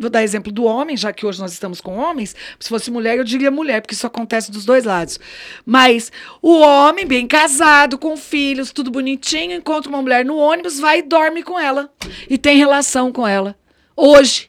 Vou 0.00 0.08
dar 0.08 0.22
exemplo 0.22 0.50
do 0.50 0.64
homem, 0.64 0.96
já 0.96 1.12
que 1.12 1.26
hoje 1.26 1.38
nós 1.38 1.52
estamos 1.52 1.78
com 1.78 1.98
homens. 1.98 2.34
Se 2.58 2.70
fosse 2.70 2.90
mulher, 2.90 3.18
eu 3.18 3.24
diria 3.24 3.50
mulher, 3.50 3.82
porque 3.82 3.94
isso 3.94 4.06
acontece 4.06 4.50
dos 4.50 4.64
dois 4.64 4.84
lados. 4.84 5.20
Mas 5.66 6.10
o 6.40 6.60
homem, 6.60 7.04
bem 7.04 7.26
casado, 7.26 7.98
com 7.98 8.16
filhos, 8.16 8.72
tudo 8.72 8.90
bonitinho, 8.90 9.52
encontra 9.52 9.90
uma 9.90 10.00
mulher 10.00 10.24
no 10.24 10.38
ônibus, 10.38 10.80
vai 10.80 11.00
e 11.00 11.02
dorme 11.02 11.42
com 11.42 11.60
ela. 11.60 11.90
E 12.30 12.38
tem 12.38 12.56
relação 12.56 13.12
com 13.12 13.28
ela. 13.28 13.54
Hoje. 13.94 14.48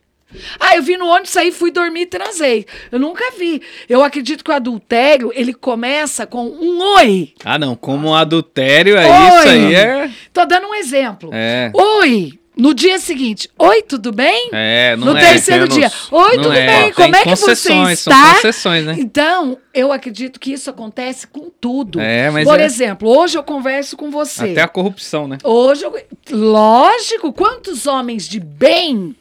Ah, 0.58 0.78
eu 0.78 0.84
vi 0.84 0.96
no 0.96 1.08
ônibus 1.08 1.36
aí, 1.36 1.52
fui 1.52 1.70
dormir 1.70 2.04
e 2.04 2.06
transei. 2.06 2.66
Eu 2.90 2.98
nunca 3.00 3.32
vi. 3.38 3.62
Eu 3.90 4.02
acredito 4.02 4.46
que 4.46 4.52
o 4.52 4.54
adultério, 4.54 5.30
ele 5.36 5.54
começa 5.54 6.26
com 6.26 6.46
um 6.46 6.80
oi. 6.96 7.34
Ah, 7.44 7.60
não. 7.60 7.76
Como 7.76 8.08
um 8.08 8.16
adultério, 8.16 8.96
é 8.96 9.06
Oi. 9.06 9.28
isso 9.28 9.50
aí 9.50 9.76
é. 9.76 10.10
Tô 10.32 10.46
dando 10.46 10.68
um 10.68 10.76
exemplo. 10.76 11.30
É. 11.34 11.70
Oi, 11.74 12.40
No 12.62 12.76
dia 12.76 13.00
seguinte, 13.00 13.50
oi, 13.58 13.82
tudo 13.82 14.12
bem? 14.12 14.52
É, 14.54 14.96
não 14.96 15.08
no 15.14 15.18
é. 15.18 15.32
terceiro 15.32 15.68
dia, 15.68 15.92
oi, 16.12 16.36
Não 16.36 16.44
tudo 16.44 16.54
é. 16.54 16.68
bem? 16.68 16.82
Tem 16.84 16.94
Como 16.94 17.16
é 17.16 17.24
que 17.24 17.30
você 17.32 17.46
concessões, 17.48 18.00
são 18.00 18.14
está? 18.14 18.36
concessões, 18.36 18.86
né? 18.86 18.96
Então, 19.00 19.58
eu 19.74 19.92
acredito 19.92 20.40
que 20.40 20.54
isso 20.54 20.70
acontece 20.70 21.26
com 21.26 21.50
tudo. 21.50 22.00
É, 22.00 22.30
mas 22.30 22.44
Por 22.44 22.60
é- 22.60 22.64
exemplo, 22.64 23.10
hoje 23.10 23.36
eu 23.36 23.42
converso 23.42 23.98
com 23.98 24.12
você. 24.12 24.52
Até 24.52 24.62
a 24.62 24.68
corrupção, 24.68 25.28
né? 25.28 25.40
Hoje, 25.44 25.84
eu... 25.84 25.92
lógico, 26.30 27.34
quantos 27.34 27.88
homens 27.88 28.30
de 28.30 28.40
bem 28.40 29.16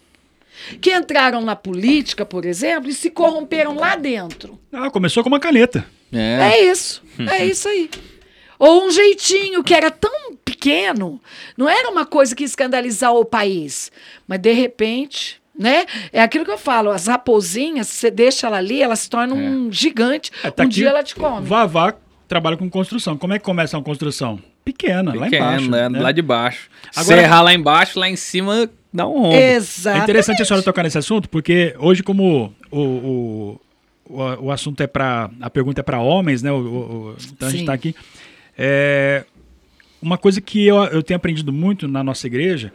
que 0.79 0.95
entraram 0.95 1.41
na 1.41 1.57
política, 1.57 2.27
por 2.27 2.45
exemplo, 2.45 2.91
e 2.91 2.93
se 2.93 3.09
corromperam 3.09 3.75
lá 3.75 3.97
dentro? 3.97 4.61
Ah, 4.71 4.91
começou 4.91 5.23
com 5.23 5.31
uma 5.31 5.41
caneta. 5.41 5.87
É. 6.13 6.53
É 6.57 6.71
isso, 6.71 7.03
é 7.19 7.47
isso 7.47 7.67
aí. 7.67 7.89
Ou 8.61 8.85
um 8.87 8.91
jeitinho 8.93 9.65
que 9.65 9.75
era 9.75 9.91
tão 9.91 10.37
pequeno, 10.45 11.21
não 11.57 11.69
era 11.69 11.89
uma 11.91 12.05
coisa 12.07 12.37
que 12.37 12.45
ia 12.45 12.47
escandalizar 12.47 13.13
o 13.13 13.25
país, 13.25 13.91
mas 14.29 14.39
de 14.39 14.53
repente, 14.53 15.41
né? 15.59 15.87
É 16.13 16.23
aquilo 16.23 16.45
que 16.45 16.51
eu 16.51 16.59
falo, 16.59 16.91
as 16.91 17.07
raposinhas, 17.09 17.89
você 17.89 18.11
deixa 18.11 18.47
ela 18.47 18.59
ali, 18.59 18.83
ela 18.83 18.95
se 18.95 19.09
torna 19.11 19.35
um 19.35 19.73
gigante, 19.73 20.31
É, 20.45 20.51
tá 20.51 20.65
um 20.65 20.69
dia 20.69 20.91
ela 20.91 21.03
te 21.03 21.17
come. 21.17 21.47
Vavá 21.47 21.95
trabalha 22.29 22.57
com 22.57 22.69
construção. 22.71 23.17
Como 23.17 23.33
é 23.33 23.39
que 23.39 23.45
começa 23.45 23.77
uma 23.77 23.83
construção? 23.83 24.39
Pequena, 24.65 25.13
lá 25.15 25.25
Pequeno, 25.25 25.45
embaixo. 25.47 25.71
né? 25.71 25.89
né? 25.89 25.99
Lá 26.01 26.13
de 26.13 26.23
baixo. 26.23 26.69
Agora- 26.95 27.17
Serrar 27.23 27.43
lá 27.43 27.55
embaixo, 27.55 27.99
lá 27.99 28.09
em 28.09 28.15
cima 28.17 28.71
dá 28.93 29.07
um 29.09 29.23
rombo. 29.23 29.35
Exato. 29.37 29.99
É 29.99 30.03
interessante 30.03 30.43
a 30.43 30.45
senhora 30.45 30.63
tocar 30.63 30.83
nesse 30.83 30.99
assunto, 30.99 31.29
porque 31.31 31.75
hoje, 31.79 32.03
como 32.03 32.55
o, 32.71 32.79
o, 32.79 33.61
o, 34.09 34.23
o 34.47 34.51
assunto 34.53 34.83
é 34.83 34.87
para. 34.87 35.31
A 35.41 35.49
pergunta 35.49 35.81
é 35.81 35.83
para 35.83 35.99
homens, 36.01 36.43
né? 36.43 36.53
O, 36.53 36.57
o- 36.57 36.61
o- 37.13 37.17
então 37.33 37.49
a 37.49 37.51
gente 37.51 37.61
está 37.63 37.73
aqui. 37.73 37.95
É, 38.63 39.25
uma 40.03 40.19
coisa 40.19 40.39
que 40.39 40.67
eu, 40.67 40.77
eu 40.85 41.03
tenho 41.03 41.17
aprendido 41.17 41.51
muito 41.51 41.89
na 41.89 42.05
nossa 42.05 42.27
igreja 42.27 42.71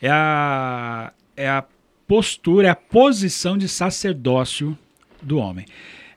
é 0.00 0.08
a, 0.08 1.12
é 1.36 1.48
a 1.48 1.64
postura, 2.06 2.68
é 2.68 2.70
a 2.70 2.76
posição 2.76 3.58
de 3.58 3.68
sacerdócio 3.68 4.78
do 5.20 5.38
homem. 5.38 5.66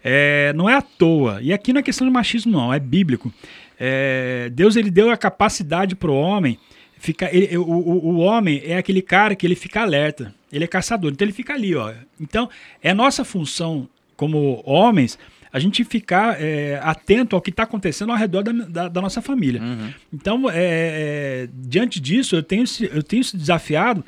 É, 0.03 0.53
não 0.53 0.69
é 0.69 0.75
à 0.75 0.81
toa. 0.81 1.39
E 1.41 1.51
aqui 1.51 1.73
não 1.73 1.79
é 1.79 1.83
questão 1.83 2.05
de 2.05 2.13
machismo, 2.13 2.51
não, 2.51 2.71
é 2.71 2.79
bíblico. 2.79 3.33
É, 3.79 4.49
Deus 4.53 4.75
ele 4.75 4.91
deu 4.91 5.09
a 5.09 5.17
capacidade 5.17 5.95
para 5.95 6.11
o 6.11 6.15
homem. 6.15 6.59
Ficar, 6.99 7.33
ele- 7.33 7.57
o, 7.57 7.63
o, 7.63 8.05
o 8.09 8.17
homem 8.19 8.61
é 8.63 8.77
aquele 8.77 9.01
cara 9.01 9.35
que 9.35 9.45
ele 9.47 9.55
fica 9.55 9.81
alerta, 9.81 10.33
ele 10.51 10.63
é 10.63 10.67
caçador, 10.67 11.11
então 11.11 11.25
ele 11.25 11.31
fica 11.33 11.53
ali. 11.53 11.75
Ó. 11.75 11.91
Então, 12.19 12.49
é 12.81 12.93
nossa 12.93 13.23
função 13.25 13.87
como 14.15 14.61
homens 14.65 15.17
a 15.57 15.59
gente 15.59 15.83
ficar 15.83 16.41
é, 16.41 16.79
atento 16.83 17.35
ao 17.35 17.41
que 17.41 17.49
está 17.49 17.63
acontecendo 17.63 18.11
ao 18.11 18.17
redor 18.17 18.43
da, 18.43 18.51
da- 18.51 18.87
da 18.87 19.01
nossa 19.01 19.21
família. 19.21 19.61
Então, 20.13 20.49
é, 20.49 20.53
é, 20.55 21.49
diante 21.53 21.99
disso, 21.99 22.35
eu 22.35 22.43
tenho, 22.43 22.65
se- 22.65 22.89
eu 22.93 23.03
tenho 23.03 23.23
se 23.23 23.35
desafiado 23.35 24.03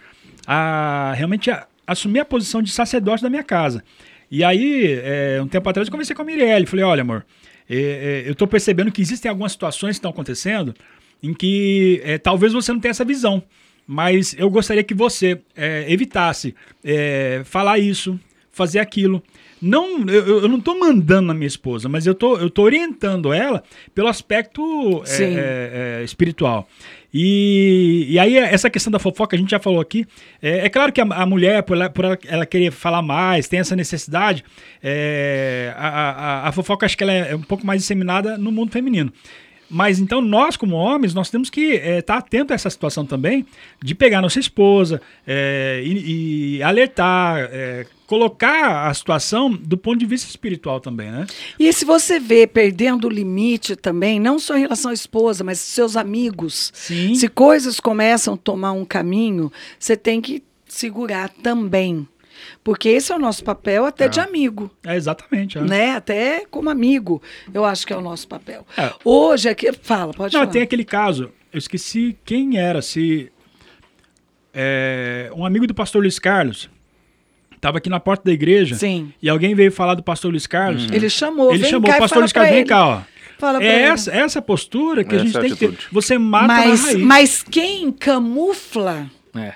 a 0.47 1.13
realmente 1.15 1.51
a- 1.51 1.67
assumir 1.85 2.19
a 2.19 2.25
posição 2.25 2.61
de 2.61 2.71
sacerdócio 2.71 3.23
da 3.23 3.29
minha 3.29 3.43
casa. 3.43 3.83
E 4.31 4.43
aí, 4.43 4.99
é, 5.03 5.39
um 5.41 5.47
tempo 5.47 5.67
atrás, 5.69 5.87
eu 5.87 5.91
conversei 5.91 6.15
com 6.15 6.21
a 6.21 6.25
Mirelle. 6.25 6.65
Falei: 6.65 6.85
olha, 6.85 7.01
amor, 7.01 7.25
é, 7.69 8.23
eu 8.25 8.31
estou 8.33 8.47
percebendo 8.47 8.91
que 8.91 9.01
existem 9.01 9.29
algumas 9.29 9.51
situações 9.51 9.91
que 9.95 9.99
estão 9.99 10.11
acontecendo 10.11 10.73
em 11.21 11.33
que 11.33 12.01
talvez 12.23 12.53
você 12.53 12.71
não 12.71 12.79
tenha 12.79 12.91
essa 12.91 13.03
visão. 13.05 13.43
Mas 13.85 14.35
eu 14.37 14.49
gostaria 14.51 14.83
que 14.83 14.93
você 14.93 15.41
é, 15.55 15.91
evitasse 15.91 16.53
é, 16.83 17.41
falar 17.43 17.79
isso, 17.79 18.19
fazer 18.51 18.79
aquilo. 18.79 19.21
Não, 19.61 19.99
eu, 20.07 20.41
eu- 20.43 20.47
não 20.47 20.57
estou 20.57 20.79
mandando 20.79 21.27
na 21.27 21.33
minha 21.33 21.47
esposa, 21.47 21.89
mas 21.89 22.05
eu 22.07 22.15
tô, 22.15 22.37
eu 22.37 22.49
tô 22.49 22.61
orientando 22.63 23.33
ela 23.33 23.61
pelo 23.93 24.07
aspecto 24.07 25.03
é, 25.05 25.09
é, 25.23 25.99
é, 26.01 26.03
espiritual. 26.03 26.67
E, 27.13 28.05
e 28.07 28.19
aí, 28.19 28.37
essa 28.37 28.69
questão 28.69 28.91
da 28.91 28.99
fofoca, 28.99 29.35
a 29.35 29.39
gente 29.39 29.49
já 29.49 29.59
falou 29.59 29.81
aqui. 29.81 30.05
É, 30.41 30.65
é 30.65 30.69
claro 30.69 30.93
que 30.93 31.01
a, 31.01 31.03
a 31.03 31.25
mulher, 31.25 31.63
por 31.63 31.75
ela, 31.75 31.89
por 31.89 32.05
ela- 32.05 32.19
ela 32.27 32.45
querer 32.45 32.71
falar 32.71 33.01
mais, 33.01 33.47
tem 33.47 33.59
essa 33.59 33.75
necessidade, 33.75 34.43
é, 34.81 35.73
a, 35.75 35.87
a- 35.87 36.47
a 36.47 36.51
fofoca 36.51 36.85
acho 36.85 36.95
que 36.97 37.03
ela 37.03 37.11
é 37.13 37.35
um 37.35 37.41
pouco 37.41 37.65
mais 37.65 37.81
disseminada 37.81 38.37
no 38.37 38.51
mundo 38.51 38.71
feminino. 38.71 39.11
Mas 39.71 39.99
então 39.99 40.19
nós, 40.21 40.55
como 40.57 40.75
homens, 40.75 41.13
nós 41.13 41.29
temos 41.29 41.49
que 41.49 41.73
estar 41.75 42.17
atento 42.17 42.53
a 42.53 42.55
essa 42.55 42.69
situação 42.69 43.05
também, 43.05 43.45
de 43.83 43.93
pegar 43.93 44.21
nossa 44.21 44.39
esposa 44.39 44.99
é, 45.27 45.81
e, 45.83 46.57
e 46.57 46.63
alertar, 46.63 47.49
é, 47.51 47.85
colocar 48.09 48.87
a 48.87 48.93
situação 48.95 49.51
do 49.51 49.77
ponto 49.77 49.99
de 49.99 50.05
vista 50.07 50.27
espiritual 50.27 50.79
também, 50.79 51.11
né? 51.11 51.27
E 51.59 51.71
se 51.71 51.85
você 51.85 52.19
vê 52.19 52.47
perdendo 52.47 53.05
o 53.05 53.09
limite 53.09 53.75
também, 53.75 54.19
não 54.19 54.39
só 54.39 54.57
em 54.57 54.61
relação 54.61 54.89
à 54.89 54.93
esposa, 54.95 55.43
mas 55.43 55.59
seus 55.59 55.95
amigos, 55.95 56.71
Sim. 56.73 57.13
se 57.13 57.27
coisas 57.27 57.79
começam 57.79 58.33
a 58.33 58.37
tomar 58.37 58.71
um 58.71 58.83
caminho, 58.83 59.51
você 59.77 59.95
tem 59.95 60.19
que 60.21 60.41
segurar 60.67 61.29
também. 61.29 62.07
Porque 62.63 62.89
esse 62.89 63.11
é 63.11 63.15
o 63.15 63.19
nosso 63.19 63.43
papel 63.43 63.85
até 63.85 64.07
de 64.07 64.19
amigo. 64.19 64.71
É 64.83 64.95
exatamente. 64.95 65.59
é. 65.59 65.61
Né? 65.61 65.91
Até 65.91 66.47
como 66.49 66.67
amigo, 66.67 67.21
eu 67.53 67.63
acho 67.63 67.85
que 67.85 67.93
é 67.93 67.95
o 67.95 68.01
nosso 68.01 68.27
papel. 68.27 68.65
É. 68.75 68.91
Hoje 69.05 69.49
aqui. 69.49 69.71
Fala, 69.71 70.15
pode 70.15 70.33
Não, 70.33 70.41
falar. 70.41 70.51
tem 70.51 70.63
aquele 70.63 70.83
caso, 70.83 71.31
eu 71.53 71.59
esqueci 71.59 72.17
quem 72.25 72.57
era, 72.57 72.81
se. 72.81 73.31
é, 74.51 75.29
um 75.35 75.45
amigo 75.45 75.67
do 75.67 75.75
pastor 75.75 76.01
Luiz 76.01 76.17
Carlos 76.17 76.71
estava 77.59 77.77
aqui 77.77 77.89
na 77.89 77.99
porta 77.99 78.23
da 78.25 78.31
igreja 78.31 78.75
Sim. 78.75 79.11
e 79.21 79.29
alguém 79.29 79.53
veio 79.53 79.71
falar 79.71 79.93
do 79.95 80.01
pastor 80.01 80.31
Luiz 80.31 80.47
Carlos. 80.47 80.87
Ele 80.91 81.09
chamou, 81.09 81.49
Ele 81.51 81.59
vem 81.59 81.69
chamou 81.71 81.89
cá 81.91 81.97
o 81.97 81.99
pastor 81.99 82.19
Luiz 82.19 82.31
Carlos, 82.31 82.53
vem 82.55 82.65
cá, 82.65 82.87
ó. 82.87 83.01
Fala 83.37 83.63
É 83.63 83.67
ele. 83.67 83.83
essa, 83.83 84.11
essa 84.11 84.41
postura 84.41 85.03
que 85.03 85.15
a 85.15 85.17
Essa 85.17 85.25
gente 85.25 85.35
é 85.35 85.39
a 85.39 85.41
tem 85.43 85.51
que 85.55 85.67
ter. 85.67 85.77
Você 85.91 86.17
mata 86.17 86.47
na 86.47 86.65
Mas, 86.67 86.83
raiz. 86.85 86.97
mas 86.99 87.43
quem 87.43 87.91
camufla 87.91 89.09
É. 89.35 89.53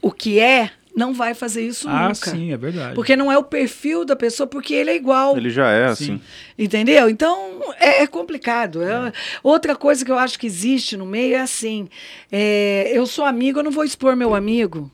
o 0.00 0.12
que 0.12 0.38
é, 0.38 0.70
não 0.96 1.12
vai 1.12 1.34
fazer 1.34 1.66
isso 1.66 1.88
ah, 1.88 2.04
nunca. 2.04 2.14
sim, 2.30 2.52
é 2.52 2.56
verdade. 2.56 2.94
Porque 2.94 3.16
não 3.16 3.30
é 3.32 3.36
o 3.36 3.42
perfil 3.42 4.04
da 4.04 4.14
pessoa, 4.14 4.46
porque 4.46 4.72
ele 4.74 4.90
é 4.90 4.94
igual. 4.94 5.36
Ele 5.36 5.50
já 5.50 5.68
é 5.70 5.88
Sim. 5.88 6.04
assim. 6.04 6.20
Entendeu? 6.56 7.08
Então 7.10 7.60
é, 7.80 8.02
é 8.02 8.06
complicado. 8.06 8.80
É- 8.80 9.12
Outra 9.42 9.74
coisa 9.74 10.04
que 10.04 10.12
eu 10.12 10.18
acho 10.18 10.38
que 10.38 10.46
existe 10.46 10.96
no 10.96 11.04
meio 11.04 11.34
é 11.34 11.40
assim: 11.40 11.88
é, 12.30 12.92
eu 12.92 13.06
sou 13.06 13.24
amigo, 13.24 13.58
eu 13.58 13.64
não 13.64 13.72
vou 13.72 13.82
expor 13.82 14.14
meu 14.14 14.36
amigo. 14.36 14.88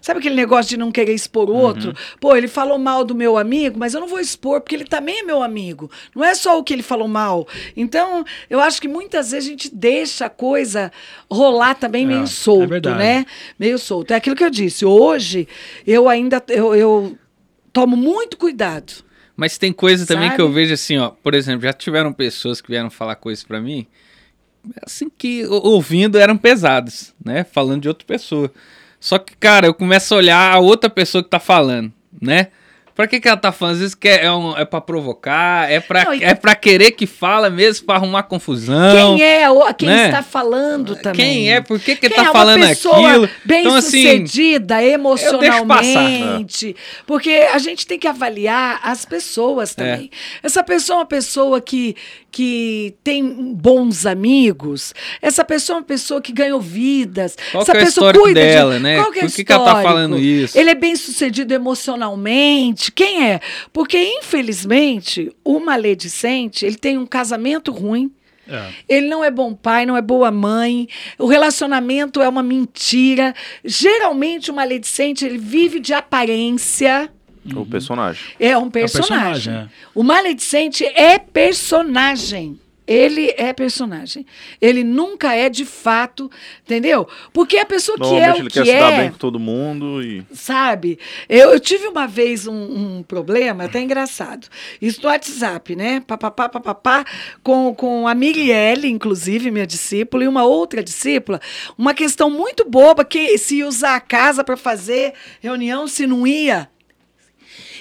Sabe 0.00 0.20
aquele 0.20 0.34
negócio 0.34 0.68
de 0.70 0.76
não 0.76 0.90
querer 0.92 1.14
expor 1.14 1.48
o 1.50 1.54
outro? 1.54 1.94
Pô, 2.20 2.36
ele 2.36 2.48
falou 2.48 2.78
mal 2.78 3.04
do 3.04 3.14
meu 3.14 3.36
amigo, 3.38 3.78
mas 3.78 3.94
eu 3.94 4.00
não 4.00 4.08
vou 4.08 4.20
expor, 4.20 4.60
porque 4.60 4.74
ele 4.74 4.84
também 4.84 5.20
é 5.20 5.22
meu 5.22 5.42
amigo. 5.42 5.90
Não 6.14 6.24
é 6.24 6.34
só 6.34 6.58
o 6.58 6.64
que 6.64 6.72
ele 6.72 6.82
falou 6.82 7.08
mal. 7.08 7.46
Então, 7.76 8.24
eu 8.48 8.60
acho 8.60 8.80
que 8.80 8.88
muitas 8.88 9.30
vezes 9.30 9.48
a 9.48 9.50
gente 9.50 9.74
deixa 9.74 10.26
a 10.26 10.30
coisa 10.30 10.92
rolar 11.30 11.74
também 11.74 12.04
É, 12.04 12.06
meio 12.08 12.22
é 12.22 12.26
solto, 12.26 12.68
verdade. 12.68 12.98
né? 12.98 13.26
Meio 13.58 13.78
solto. 13.78 14.12
É 14.12 14.16
aquilo 14.16 14.36
que 14.36 14.44
eu 14.44 14.50
disse. 14.50 14.84
Hoje, 14.84 15.46
eu 15.86 16.08
ainda 16.08 16.42
eu, 16.48 16.74
eu 16.74 17.18
tomo 17.72 17.96
muito 17.96 18.36
cuidado. 18.36 18.92
Mas 19.36 19.56
tem 19.56 19.72
coisa 19.72 20.06
também 20.06 20.24
Sabe? 20.28 20.36
que 20.36 20.42
eu 20.42 20.52
vejo 20.52 20.74
assim, 20.74 20.98
ó. 20.98 21.10
Por 21.10 21.34
exemplo, 21.34 21.62
já 21.62 21.72
tiveram 21.72 22.12
pessoas 22.12 22.60
que 22.60 22.68
vieram 22.68 22.90
falar 22.90 23.14
coisas 23.16 23.42
pra 23.42 23.58
mim, 23.60 23.86
assim 24.84 25.10
que 25.16 25.46
ouvindo 25.46 26.18
eram 26.18 26.36
pesadas, 26.36 27.14
né? 27.24 27.44
Falando 27.44 27.80
de 27.82 27.88
outra 27.88 28.06
pessoa. 28.06 28.52
Só 29.00 29.18
que, 29.18 29.34
cara, 29.36 29.66
eu 29.66 29.74
começo 29.74 30.12
a 30.14 30.18
olhar 30.18 30.52
a 30.54 30.58
outra 30.58 30.90
pessoa 30.90 31.24
que 31.24 31.30
tá 31.30 31.40
falando, 31.40 31.90
né? 32.20 32.48
Pra 32.94 33.06
que, 33.06 33.18
que 33.18 33.28
ela 33.28 33.36
tá 33.36 33.50
falando? 33.50 33.74
Às 33.74 33.80
vezes 33.80 33.94
que 33.94 34.06
é, 34.06 34.26
é, 34.26 34.32
um, 34.32 34.54
é 34.58 34.64
pra 34.66 34.78
provocar, 34.78 35.70
é 35.70 35.80
pra, 35.80 36.04
Não, 36.04 36.12
e- 36.12 36.22
é 36.22 36.34
pra 36.34 36.54
querer 36.54 36.90
que 36.90 37.06
fala 37.06 37.48
mesmo, 37.48 37.86
pra 37.86 37.94
arrumar 37.94 38.24
confusão. 38.24 39.16
Quem 39.16 39.22
é 39.24 39.48
o- 39.48 39.72
quem 39.72 39.88
né? 39.88 40.06
está 40.08 40.22
falando 40.22 40.94
também? 40.96 41.16
Quem 41.16 41.52
é? 41.54 41.62
Por 41.62 41.80
que, 41.80 41.94
que 41.96 42.08
Quem 42.08 42.10
tá 42.10 42.24
é 42.24 42.24
uma 42.26 42.32
falando 42.32 42.60
pessoa 42.66 43.08
aquilo? 43.08 43.28
bem 43.42 43.60
então, 43.60 43.76
assim, 43.76 44.02
sucedida 44.02 44.82
emocionalmente. 44.84 46.74
passar. 46.74 47.04
Porque 47.06 47.30
a 47.54 47.58
gente 47.58 47.86
tem 47.86 47.98
que 47.98 48.08
avaliar 48.08 48.80
as 48.82 49.06
pessoas 49.06 49.74
também. 49.74 50.10
Essa 50.42 50.62
pessoa 50.62 50.96
é 50.96 51.00
uma 51.00 51.06
pessoa 51.06 51.58
que, 51.60 51.96
que 52.30 52.94
tem 53.02 53.54
bons 53.54 54.06
amigos. 54.06 54.94
Essa 55.20 55.44
pessoa 55.44 55.76
é 55.76 55.80
uma 55.80 55.86
pessoa 55.86 56.20
que 56.20 56.32
ganhou 56.32 56.60
vidas. 56.60 57.36
Qual 57.50 57.62
Essa 57.62 57.72
que 57.72 57.78
é 57.78 57.84
pessoa 57.84 58.10
histórico 58.10 58.24
cuida 58.24 58.40
dela, 58.40 58.76
de... 58.76 58.82
né? 58.82 58.96
Qual 58.96 59.12
que 59.12 59.18
é 59.18 59.22
o 59.22 59.26
Por 59.26 59.34
que 59.34 59.44
que 59.44 59.52
ela 59.52 59.64
tá 59.64 59.70
histórico? 59.70 59.88
falando 59.88 60.18
isso? 60.18 60.58
Ele 60.58 60.70
é 60.70 60.74
bem 60.74 60.96
sucedido 60.96 61.52
emocionalmente. 61.52 62.92
Quem 62.92 63.28
é? 63.28 63.40
Porque, 63.72 63.98
infelizmente, 63.98 65.32
o 65.44 65.60
maledicente, 65.60 66.64
ele 66.64 66.76
tem 66.76 66.96
um 66.98 67.06
casamento 67.06 67.72
ruim. 67.72 68.12
É. 68.48 68.68
Ele 68.88 69.06
não 69.06 69.22
é 69.22 69.30
bom 69.30 69.54
pai, 69.54 69.86
não 69.86 69.96
é 69.96 70.02
boa 70.02 70.30
mãe. 70.30 70.88
O 71.18 71.26
relacionamento 71.26 72.20
é 72.20 72.28
uma 72.28 72.42
mentira. 72.42 73.32
Geralmente 73.64 74.50
o 74.50 74.54
maledicente 74.54 75.24
ele 75.24 75.38
vive 75.38 75.78
de 75.78 75.94
aparência. 75.94 77.10
O 77.56 77.66
personagem. 77.66 78.24
É 78.38 78.56
um 78.56 78.70
personagem. 78.70 79.32
personagem, 79.32 79.54
é. 79.54 79.68
O 79.94 80.02
maledicente 80.02 80.84
é 80.84 81.18
personagem. 81.18 82.58
Ele 82.90 83.32
é 83.36 83.52
personagem. 83.52 84.26
Ele 84.60 84.82
nunca 84.82 85.32
é 85.32 85.48
de 85.48 85.64
fato, 85.64 86.28
entendeu? 86.64 87.06
Porque 87.32 87.56
a 87.56 87.64
pessoa 87.64 87.96
que 87.96 88.02
é 88.02 88.32
o 88.32 88.36
ele 88.38 88.50
que 88.50 88.54
quer 88.54 88.66
se 88.66 88.72
dar 88.72 88.92
é, 88.92 88.96
bem 89.02 89.10
com 89.12 89.16
todo 89.16 89.38
mundo 89.38 90.02
e. 90.02 90.26
sabe? 90.32 90.98
Eu, 91.28 91.52
eu 91.52 91.60
tive 91.60 91.86
uma 91.86 92.08
vez 92.08 92.48
um, 92.48 92.52
um 92.98 93.02
problema, 93.04 93.66
até 93.66 93.80
engraçado. 93.80 94.48
Isso 94.82 95.00
no 95.02 95.08
WhatsApp, 95.08 95.76
né? 95.76 96.00
Papapá, 96.04 96.48
papapá, 96.48 97.04
com, 97.44 97.72
com 97.76 98.08
a 98.08 98.14
Mirielle, 98.14 98.88
inclusive, 98.88 99.52
minha 99.52 99.68
discípula, 99.68 100.24
e 100.24 100.28
uma 100.28 100.42
outra 100.42 100.82
discípula. 100.82 101.40
Uma 101.78 101.94
questão 101.94 102.28
muito 102.28 102.68
boba, 102.68 103.04
que 103.04 103.38
se 103.38 103.58
ia 103.58 103.68
usar 103.68 103.94
a 103.94 104.00
casa 104.00 104.42
para 104.42 104.56
fazer 104.56 105.12
reunião, 105.40 105.86
se 105.86 106.08
não 106.08 106.26
ia. 106.26 106.68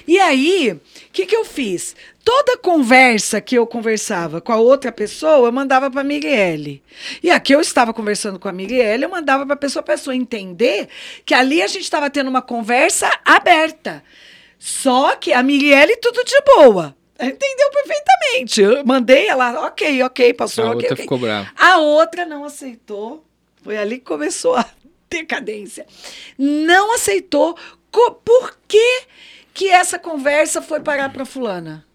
E 0.07 0.19
aí, 0.19 0.71
o 0.73 0.79
que, 1.11 1.25
que 1.25 1.35
eu 1.35 1.45
fiz? 1.45 1.95
Toda 2.23 2.57
conversa 2.57 3.41
que 3.41 3.55
eu 3.55 3.65
conversava 3.65 4.39
com 4.41 4.51
a 4.51 4.57
outra 4.57 4.91
pessoa, 4.91 5.47
eu 5.47 5.51
mandava 5.51 5.89
para 5.89 6.01
a 6.01 6.03
Mirielle. 6.03 6.83
E 7.23 7.31
aqui 7.31 7.53
eu 7.53 7.61
estava 7.61 7.93
conversando 7.93 8.37
com 8.39 8.47
a 8.47 8.51
Mirielle, 8.51 9.03
eu 9.03 9.09
mandava 9.09 9.45
para 9.45 9.53
a 9.55 9.57
pessoa, 9.57 9.81
a 9.81 9.85
pessoa 9.85 10.15
entender 10.15 10.87
que 11.25 11.33
ali 11.33 11.61
a 11.61 11.67
gente 11.67 11.83
estava 11.83 12.09
tendo 12.09 12.29
uma 12.29 12.41
conversa 12.41 13.09
aberta. 13.25 14.03
Só 14.57 15.15
que 15.15 15.31
a 15.33 15.41
Mirielle, 15.41 15.95
tudo 15.97 16.23
de 16.23 16.35
boa. 16.45 16.95
Entendeu 17.19 17.69
perfeitamente. 17.71 18.61
Eu 18.61 18.85
mandei 18.85 19.27
ela, 19.27 19.65
ok, 19.67 20.03
ok, 20.03 20.33
passou, 20.33 20.65
A 20.65 20.67
ok, 20.67 20.75
outra 20.77 20.93
ok. 20.93 21.03
ficou 21.03 21.17
brava. 21.17 21.49
A 21.57 21.77
outra 21.79 22.25
não 22.25 22.45
aceitou. 22.45 23.25
Foi 23.61 23.77
ali 23.77 23.97
que 23.99 24.05
começou 24.05 24.55
a 24.55 24.65
decadência. 25.09 25.85
Não 26.37 26.93
aceitou. 26.95 27.57
Co- 27.91 28.11
Por 28.23 28.57
que, 28.67 29.01
que 29.59 29.67
essa 29.67 29.99
conversa 29.99 30.61
foi 30.61 30.79
parar 30.79 31.11
para 31.11 31.25
fulana? 31.25 31.85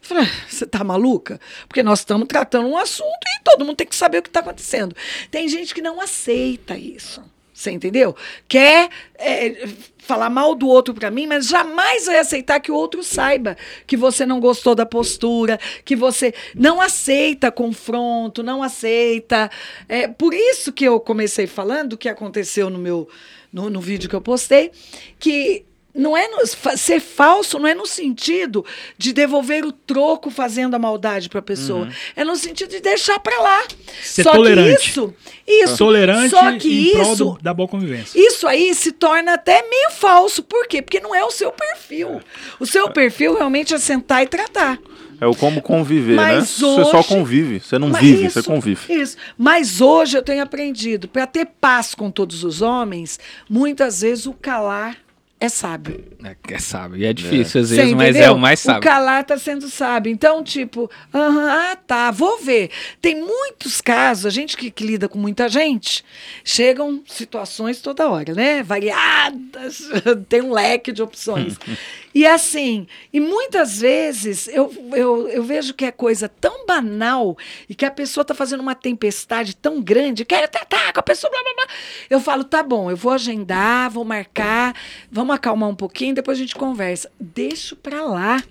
Falei, 0.00 0.22
"Ah, 0.22 0.46
você 0.48 0.64
tá 0.64 0.84
maluca? 0.84 1.40
Porque 1.66 1.82
nós 1.82 1.98
estamos 1.98 2.28
tratando 2.28 2.68
um 2.68 2.78
assunto 2.78 3.18
e 3.26 3.42
todo 3.42 3.64
mundo 3.64 3.78
tem 3.78 3.86
que 3.88 3.96
saber 3.96 4.18
o 4.18 4.22
que 4.22 4.28
está 4.28 4.38
acontecendo. 4.38 4.94
Tem 5.28 5.48
gente 5.48 5.74
que 5.74 5.82
não 5.82 6.00
aceita 6.00 6.78
isso. 6.78 7.20
Você 7.52 7.72
entendeu? 7.72 8.14
Quer 8.46 8.88
é, 9.16 9.66
falar 9.98 10.30
mal 10.30 10.54
do 10.54 10.68
outro 10.68 10.94
para 10.94 11.10
mim, 11.10 11.26
mas 11.26 11.48
jamais 11.48 12.06
vai 12.06 12.20
aceitar 12.20 12.60
que 12.60 12.70
o 12.70 12.76
outro 12.76 13.02
saiba 13.02 13.56
que 13.84 13.96
você 13.96 14.24
não 14.24 14.38
gostou 14.38 14.76
da 14.76 14.86
postura, 14.86 15.58
que 15.84 15.96
você 15.96 16.32
não 16.54 16.80
aceita 16.80 17.50
confronto, 17.50 18.44
não 18.44 18.62
aceita. 18.62 19.50
É 19.88 20.06
por 20.06 20.32
isso 20.32 20.72
que 20.72 20.84
eu 20.84 21.00
comecei 21.00 21.48
falando 21.48 21.94
o 21.94 21.98
que 21.98 22.08
aconteceu 22.08 22.70
no 22.70 22.78
meu 22.78 23.08
no, 23.52 23.68
no 23.68 23.80
vídeo 23.80 24.08
que 24.08 24.14
eu 24.14 24.20
postei, 24.20 24.70
que 25.18 25.64
não 25.98 26.16
é 26.16 26.28
no- 26.28 26.46
ser 26.76 27.00
falso 27.00 27.58
não 27.58 27.66
é 27.66 27.74
no 27.74 27.84
sentido 27.86 28.64
de 28.96 29.12
devolver 29.12 29.64
o 29.64 29.72
troco 29.72 30.30
fazendo 30.30 30.74
a 30.74 30.78
maldade 30.78 31.28
para 31.28 31.40
a 31.40 31.42
pessoa. 31.42 31.88
É 32.16 32.24
no 32.24 32.36
sentido 32.36 32.70
de 32.70 32.80
deixar 32.80 33.18
para 33.18 33.38
lá. 33.40 33.62
Ser 34.02 34.22
Só 34.22 34.32
tolerante. 34.32 34.78
que 34.80 34.88
isso, 34.90 35.14
isso. 35.46 35.76
Tolerante 35.76 36.30
Só 36.30 36.52
que 36.58 36.88
em 36.90 36.92
prol 36.92 37.12
isso, 37.12 37.24
do- 37.24 37.38
da 37.42 37.52
boa 37.52 37.68
convivência. 37.68 38.18
isso 38.18 38.46
aí 38.46 38.74
se 38.74 38.92
torna 38.92 39.34
até 39.34 39.62
meio 39.68 39.90
falso. 39.90 40.42
Por 40.42 40.66
quê? 40.66 40.80
Porque 40.80 41.00
não 41.00 41.14
é 41.14 41.24
o 41.24 41.30
seu 41.30 41.50
perfil. 41.52 42.20
O 42.60 42.64
seu 42.66 42.88
perfil 42.90 43.34
realmente 43.36 43.74
é 43.74 43.78
sentar 43.78 44.22
e 44.22 44.26
tratar. 44.26 44.78
É 45.20 45.26
o 45.26 45.34
como 45.34 45.60
conviver, 45.60 46.14
né? 46.14 46.34
Mas 46.36 46.50
Você 46.50 46.84
só 46.84 46.98
hoje- 47.00 47.08
convive, 47.08 47.58
você 47.58 47.76
não 47.76 47.92
vive, 47.92 48.26
isso, 48.26 48.40
você 48.40 48.46
convive. 48.48 48.94
Isso. 49.02 49.16
Mas 49.36 49.80
hoje 49.80 50.16
eu 50.16 50.22
tenho 50.22 50.40
aprendido, 50.44 51.08
para 51.08 51.26
ter 51.26 51.44
paz 51.60 51.92
com 51.92 52.08
todos 52.08 52.44
os 52.44 52.62
homens, 52.62 53.18
muitas 53.50 54.02
vezes 54.02 54.26
o 54.26 54.32
calar 54.32 54.96
é 55.40 55.48
sábio. 55.48 56.04
É, 56.24 56.54
é 56.54 56.58
sábio. 56.58 56.98
E 56.98 57.04
é 57.04 57.12
difícil 57.12 57.60
às 57.60 57.68
Você 57.68 57.76
vezes, 57.76 57.94
mas 57.94 58.16
é 58.16 58.28
o 58.30 58.38
mais 58.38 58.60
O 58.60 58.62
sábio. 58.64 58.82
calar 58.82 59.24
tá 59.24 59.38
sendo 59.38 59.68
sábio. 59.68 60.10
Então, 60.10 60.42
tipo, 60.42 60.90
aham, 61.14 61.48
ah, 61.48 61.76
tá, 61.76 62.10
vou 62.10 62.38
ver. 62.40 62.70
Tem 63.00 63.14
muitos 63.14 63.80
casos, 63.80 64.26
a 64.26 64.30
gente 64.30 64.56
que, 64.56 64.68
que 64.68 64.84
lida 64.84 65.08
com 65.08 65.18
muita 65.18 65.48
gente, 65.48 66.04
chegam 66.44 67.02
situações 67.06 67.80
toda 67.80 68.08
hora, 68.08 68.34
né? 68.34 68.64
Variadas, 68.64 69.88
tem 70.28 70.42
um 70.42 70.52
leque 70.52 70.90
de 70.90 71.02
opções. 71.02 71.56
e 72.14 72.26
assim, 72.26 72.86
e 73.12 73.20
muitas 73.20 73.80
vezes 73.80 74.48
eu, 74.48 74.72
eu, 74.92 75.28
eu 75.28 75.42
vejo 75.42 75.74
que 75.74 75.84
é 75.84 75.92
coisa 75.92 76.28
tão 76.28 76.66
banal 76.66 77.36
e 77.68 77.74
que 77.74 77.84
a 77.84 77.90
pessoa 77.90 78.24
tá 78.24 78.34
fazendo 78.34 78.60
uma 78.60 78.74
tempestade 78.74 79.54
tão 79.54 79.80
grande, 79.80 80.24
quer 80.24 80.48
tratar 80.48 80.92
com 80.92 81.00
a 81.00 81.02
pessoa, 81.02 81.30
blá, 81.30 81.42
blá, 81.42 81.54
blá. 81.54 81.74
Eu 82.08 82.20
falo, 82.20 82.44
tá 82.44 82.62
bom, 82.62 82.90
eu 82.90 82.96
vou 82.96 83.12
agendar, 83.12 83.90
vou 83.90 84.04
marcar, 84.04 84.74
vamos 85.10 85.34
acalmar 85.34 85.68
um 85.68 85.74
pouquinho, 85.74 86.14
depois 86.14 86.38
a 86.38 86.40
gente 86.40 86.54
conversa. 86.54 87.10
Deixo 87.20 87.76
pra 87.76 88.02
lá. 88.02 88.42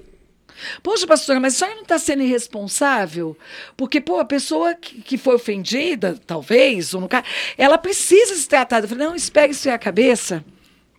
Poxa, 0.82 1.06
pastora, 1.06 1.40
mas 1.40 1.56
a 1.56 1.58
senhora 1.58 1.76
não 1.76 1.84
está 1.84 2.00
sendo 2.00 2.24
irresponsável? 2.24 3.38
Porque, 3.76 4.02
pô, 4.02 4.20
a 4.20 4.26
pessoa 4.26 4.74
que, 4.74 5.02
que 5.02 5.18
foi 5.18 5.36
ofendida, 5.36 6.20
talvez, 6.26 6.94
ou 6.94 7.02
no 7.02 7.08
caso, 7.08 7.26
ela 7.58 7.78
precisa 7.78 8.36
se 8.36 8.48
tratar. 8.48 8.82
Eu 8.82 8.88
falei, 8.88 9.06
não, 9.06 9.16
espere 9.16 9.52
esfriar 9.52 9.76
a 9.76 9.80
cabeça. 9.80 10.44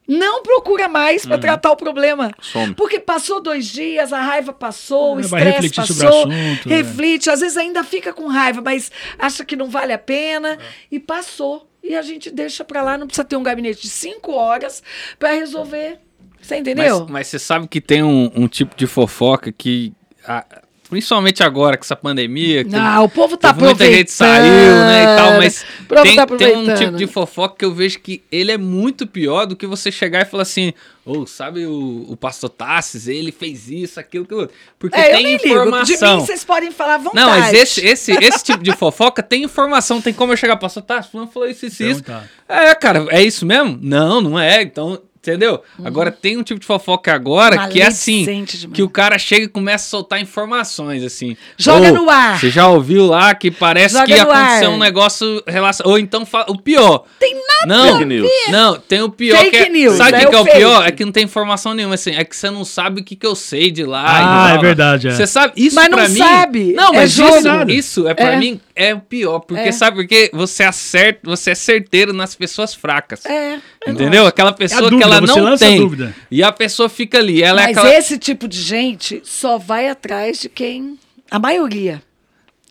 Não 0.09 0.43
procura 0.43 0.89
mais 0.89 1.23
Uhum. 1.23 1.29
para 1.31 1.39
tratar 1.39 1.71
o 1.71 1.77
problema. 1.77 2.33
Some. 2.41 2.75
Porque 2.75 2.99
passou 2.99 3.41
dois 3.41 3.67
dias, 3.67 4.13
a 4.13 4.21
raiva 4.21 4.53
passou, 4.53 5.15
o 5.17 5.21
É, 5.21 5.23
vai 5.23 5.49
estresse 5.49 5.75
passou, 5.75 6.07
o 6.07 6.09
assunto, 6.33 6.69
né? 6.69 6.77
reflete, 6.77 7.31
às 7.31 7.39
vezes 7.41 7.57
ainda 7.57 7.85
fica 7.85 8.13
com 8.13 8.27
raiva, 8.27 8.61
mas 8.61 8.91
acha 9.19 9.45
que 9.45 9.55
não 9.55 9.71
vale 9.71 9.93
a 9.93 9.99
pena 9.99 10.55
É. 10.55 10.59
e 10.91 10.99
passou. 10.99 11.69
E 11.83 11.97
a 11.97 12.03
gente 12.03 12.31
deixa 12.31 12.65
para 12.65 12.83
lá, 12.83 12.97
não 12.97 13.07
precisa 13.07 13.25
ter 13.25 13.37
um 13.37 13.43
gabinete 13.43 13.83
de 13.83 13.89
cinco 13.89 14.33
horas 14.33 14.83
para 15.19 15.33
resolver. 15.33 15.99
Você 16.41 16.57
entendeu? 16.57 17.01
Mas, 17.01 17.11
mas 17.11 17.27
você 17.29 17.39
sabe 17.39 17.69
que 17.69 17.81
tem 17.81 18.03
um, 18.03 18.31
um 18.35 18.49
tipo 18.49 18.77
de 18.77 18.87
fofoca 18.87 19.53
que. 19.53 19.93
ah, 20.27 20.45
principalmente 20.93 21.43
agora 21.43 21.79
com 21.79 21.83
essa 21.85 21.97
pandemia. 21.97 22.65
que 22.65 22.71
Não, 22.71 23.05
o 23.05 23.09
povo 23.09 23.35
tá 23.39 23.49
teve 23.55 23.65
muita 23.65 23.85
gente 23.87 24.13
aproveitando. 24.13 24.15
saiu, 24.15 24.75
né, 24.75 25.03
e 25.03 25.17
tal, 25.17 25.33
mas 25.39 25.63
O 25.81 25.85
povo 25.87 26.03
tem, 26.03 26.17
tá 26.17 26.27
tem 26.27 26.47
um 26.49 26.51
aproveitando. 26.61 26.77
tipo 26.79 26.97
de 26.99 27.07
fofoca 27.07 27.57
que 27.59 27.65
eu 27.65 27.73
vejo 27.73 27.99
que 27.99 28.23
ele 28.31 28.53
é 28.53 28.59
muito 28.59 29.07
pior 29.07 29.47
do 29.47 29.57
que 29.57 29.67
você 29.67 29.91
chegar 29.91 30.21
e 30.21 30.25
falar 30.27 30.43
assim, 30.43 30.75
ou 31.05 31.27
sabe 31.27 31.65
o, 31.65 32.05
o 32.11 32.15
pastor 32.15 32.51
Tassis, 32.51 33.09
ele 33.09 33.33
fez 33.33 33.71
isso, 33.71 33.99
aquilo, 33.99 34.25
aquilo. 34.25 34.41
outro." 34.43 34.55
Porque 34.79 34.99
É, 34.99 35.15
tem 35.15 35.23
nem 35.25 35.33
ligo. 35.39 35.43
De 35.45 35.49
informação. 35.51 36.17
mim 36.21 36.27
vocês 36.27 36.45
podem 36.45 36.71
falar 36.71 36.97
à 36.97 36.99
vontade. 36.99 37.17
Não, 37.17 37.31
mas 37.31 37.55
esse, 37.55 37.81
esse, 37.87 38.13
esse 38.13 38.45
tipo 38.45 38.63
de 38.63 38.73
fofoca 38.77 39.23
tem 39.23 39.43
informação, 39.45 39.99
tem 40.03 40.13
como 40.13 40.35
eu 40.35 40.37
chegar, 40.37 40.59
pastor 40.59 40.83
Tassis, 40.83 41.11
fulano 41.11 41.31
falou 41.31 41.49
isso, 41.49 41.65
isso, 41.65 41.83
Então 41.83 41.93
isso. 41.93 42.03
tá. 42.05 42.23
É, 42.47 42.75
cara, 42.75 43.07
é 43.09 43.23
isso 43.23 43.47
mesmo? 43.47 43.79
Não, 43.81 44.21
não 44.21 44.39
é. 44.39 44.61
Então, 44.63 45.01
entendeu? 45.23 45.63
Agora 45.85 46.11
tem 46.11 46.37
um 46.37 46.43
tipo 46.43 46.59
de 46.59 46.67
fofoca 46.67 47.13
agora 47.15 47.69
que 47.69 47.81
é 47.81 47.87
assim, 47.87 48.25
demais. 48.25 48.67
que 48.75 48.83
o 48.83 48.89
cara 48.91 49.17
chega 49.19 49.45
e 49.45 49.49
começa 49.49 49.87
a 49.87 49.89
soltar 49.91 50.21
informações 50.21 51.05
assim. 51.05 51.37
Joga 51.57 51.89
Ou, 51.89 51.95
no 51.95 52.11
ar. 52.11 52.41
Você 52.41 52.51
já 52.51 52.67
ouviu 52.69 53.07
lá 53.07 53.33
que 53.35 53.51
parece 53.51 53.95
Joga 53.95 54.07
que 54.07 54.15
aconteceu 54.15 54.71
ar. 54.71 54.75
um 54.75 54.79
negócio 54.79 55.43
relação 55.47 55.87
ou 55.89 55.99
então 55.99 56.27
o 56.49 56.59
pior. 56.59 57.05
Tem 57.21 57.35
nada 57.35 57.67
Não, 57.67 57.93
Fake 57.93 58.05
news. 58.05 58.31
não, 58.51 58.79
tem 58.79 59.01
o 59.03 59.09
pior 59.11 59.39
Fake 59.39 59.51
que 59.51 59.57
é, 59.57 59.69
news, 59.69 59.97
Sabe 59.97 60.13
o 60.13 60.17
é 60.17 60.27
que, 60.27 60.35
é 60.35 60.39
o 60.41 60.45
pior? 60.45 60.87
É 60.89 60.91
que 60.91 61.05
não 61.05 61.13
tem 61.13 61.23
informação 61.25 61.73
nenhuma 61.75 61.95
assim, 61.95 62.11
é 62.11 62.25
que 62.25 62.35
você 62.37 62.51
não 62.51 62.65
sabe 62.65 63.01
o 63.01 63.05
que 63.05 63.15
que 63.15 63.27
eu 63.27 63.35
sei 63.37 63.71
de 63.71 63.85
lá. 63.85 64.03
Ah, 64.49 64.55
e 64.55 64.57
é 64.57 64.59
verdade, 64.61 65.09
é. 65.09 65.13
Você 65.13 65.27
sabe 65.27 65.53
isso 65.57 65.77
Mas 65.77 65.89
não 65.89 65.99
pra 65.99 66.09
mim? 66.09 66.19
sabe, 66.19 66.73
Não, 66.73 66.89
é 66.93 66.97
mas 66.97 67.13
jogo. 67.13 67.37
isso, 67.39 67.71
isso 67.71 68.09
é 68.09 68.15
pra 68.15 68.33
É. 68.33 68.37
mim 68.39 68.61
é 68.75 68.93
o 68.95 69.01
pior, 69.01 69.39
porque 69.41 69.69
É. 69.69 69.73
sabe 69.73 69.99
por 69.99 70.07
quê? 70.07 70.31
Você 70.33 70.65
acerta, 70.65 71.21
você 71.25 71.51
é 71.53 71.55
certeiro 71.55 72.13
nas 72.13 72.35
pessoas 72.35 72.75
fracas. 72.75 73.25
É. 73.27 73.59
eu 73.87 73.93
Entendeu? 73.93 74.27
Aquela 74.27 74.51
É 74.51 74.55
pessoa 74.55 74.83
dúvida, 74.91 74.97
que 74.99 75.03
ela 75.05 75.21
não 75.21 75.55
a 75.55 75.59
tem. 75.59 75.79
dúvida. 75.79 76.15
E 76.31 76.43
a 76.43 76.53
pessoa 76.53 76.89
fica 76.89 77.19
ali. 77.19 77.43
Ela 77.43 77.63
é 77.63 77.67
Mas 77.69 77.79
aquela. 77.79 77.95
esse 77.95 78.19
tipo 78.19 78.47
de 78.49 78.61
gente 78.61 79.21
só 79.25 79.59
vai 79.59 79.89
atrás 79.89 80.41
de 80.41 80.49
quem. 80.49 80.99
A 81.31 81.39
maioria. 81.39 82.03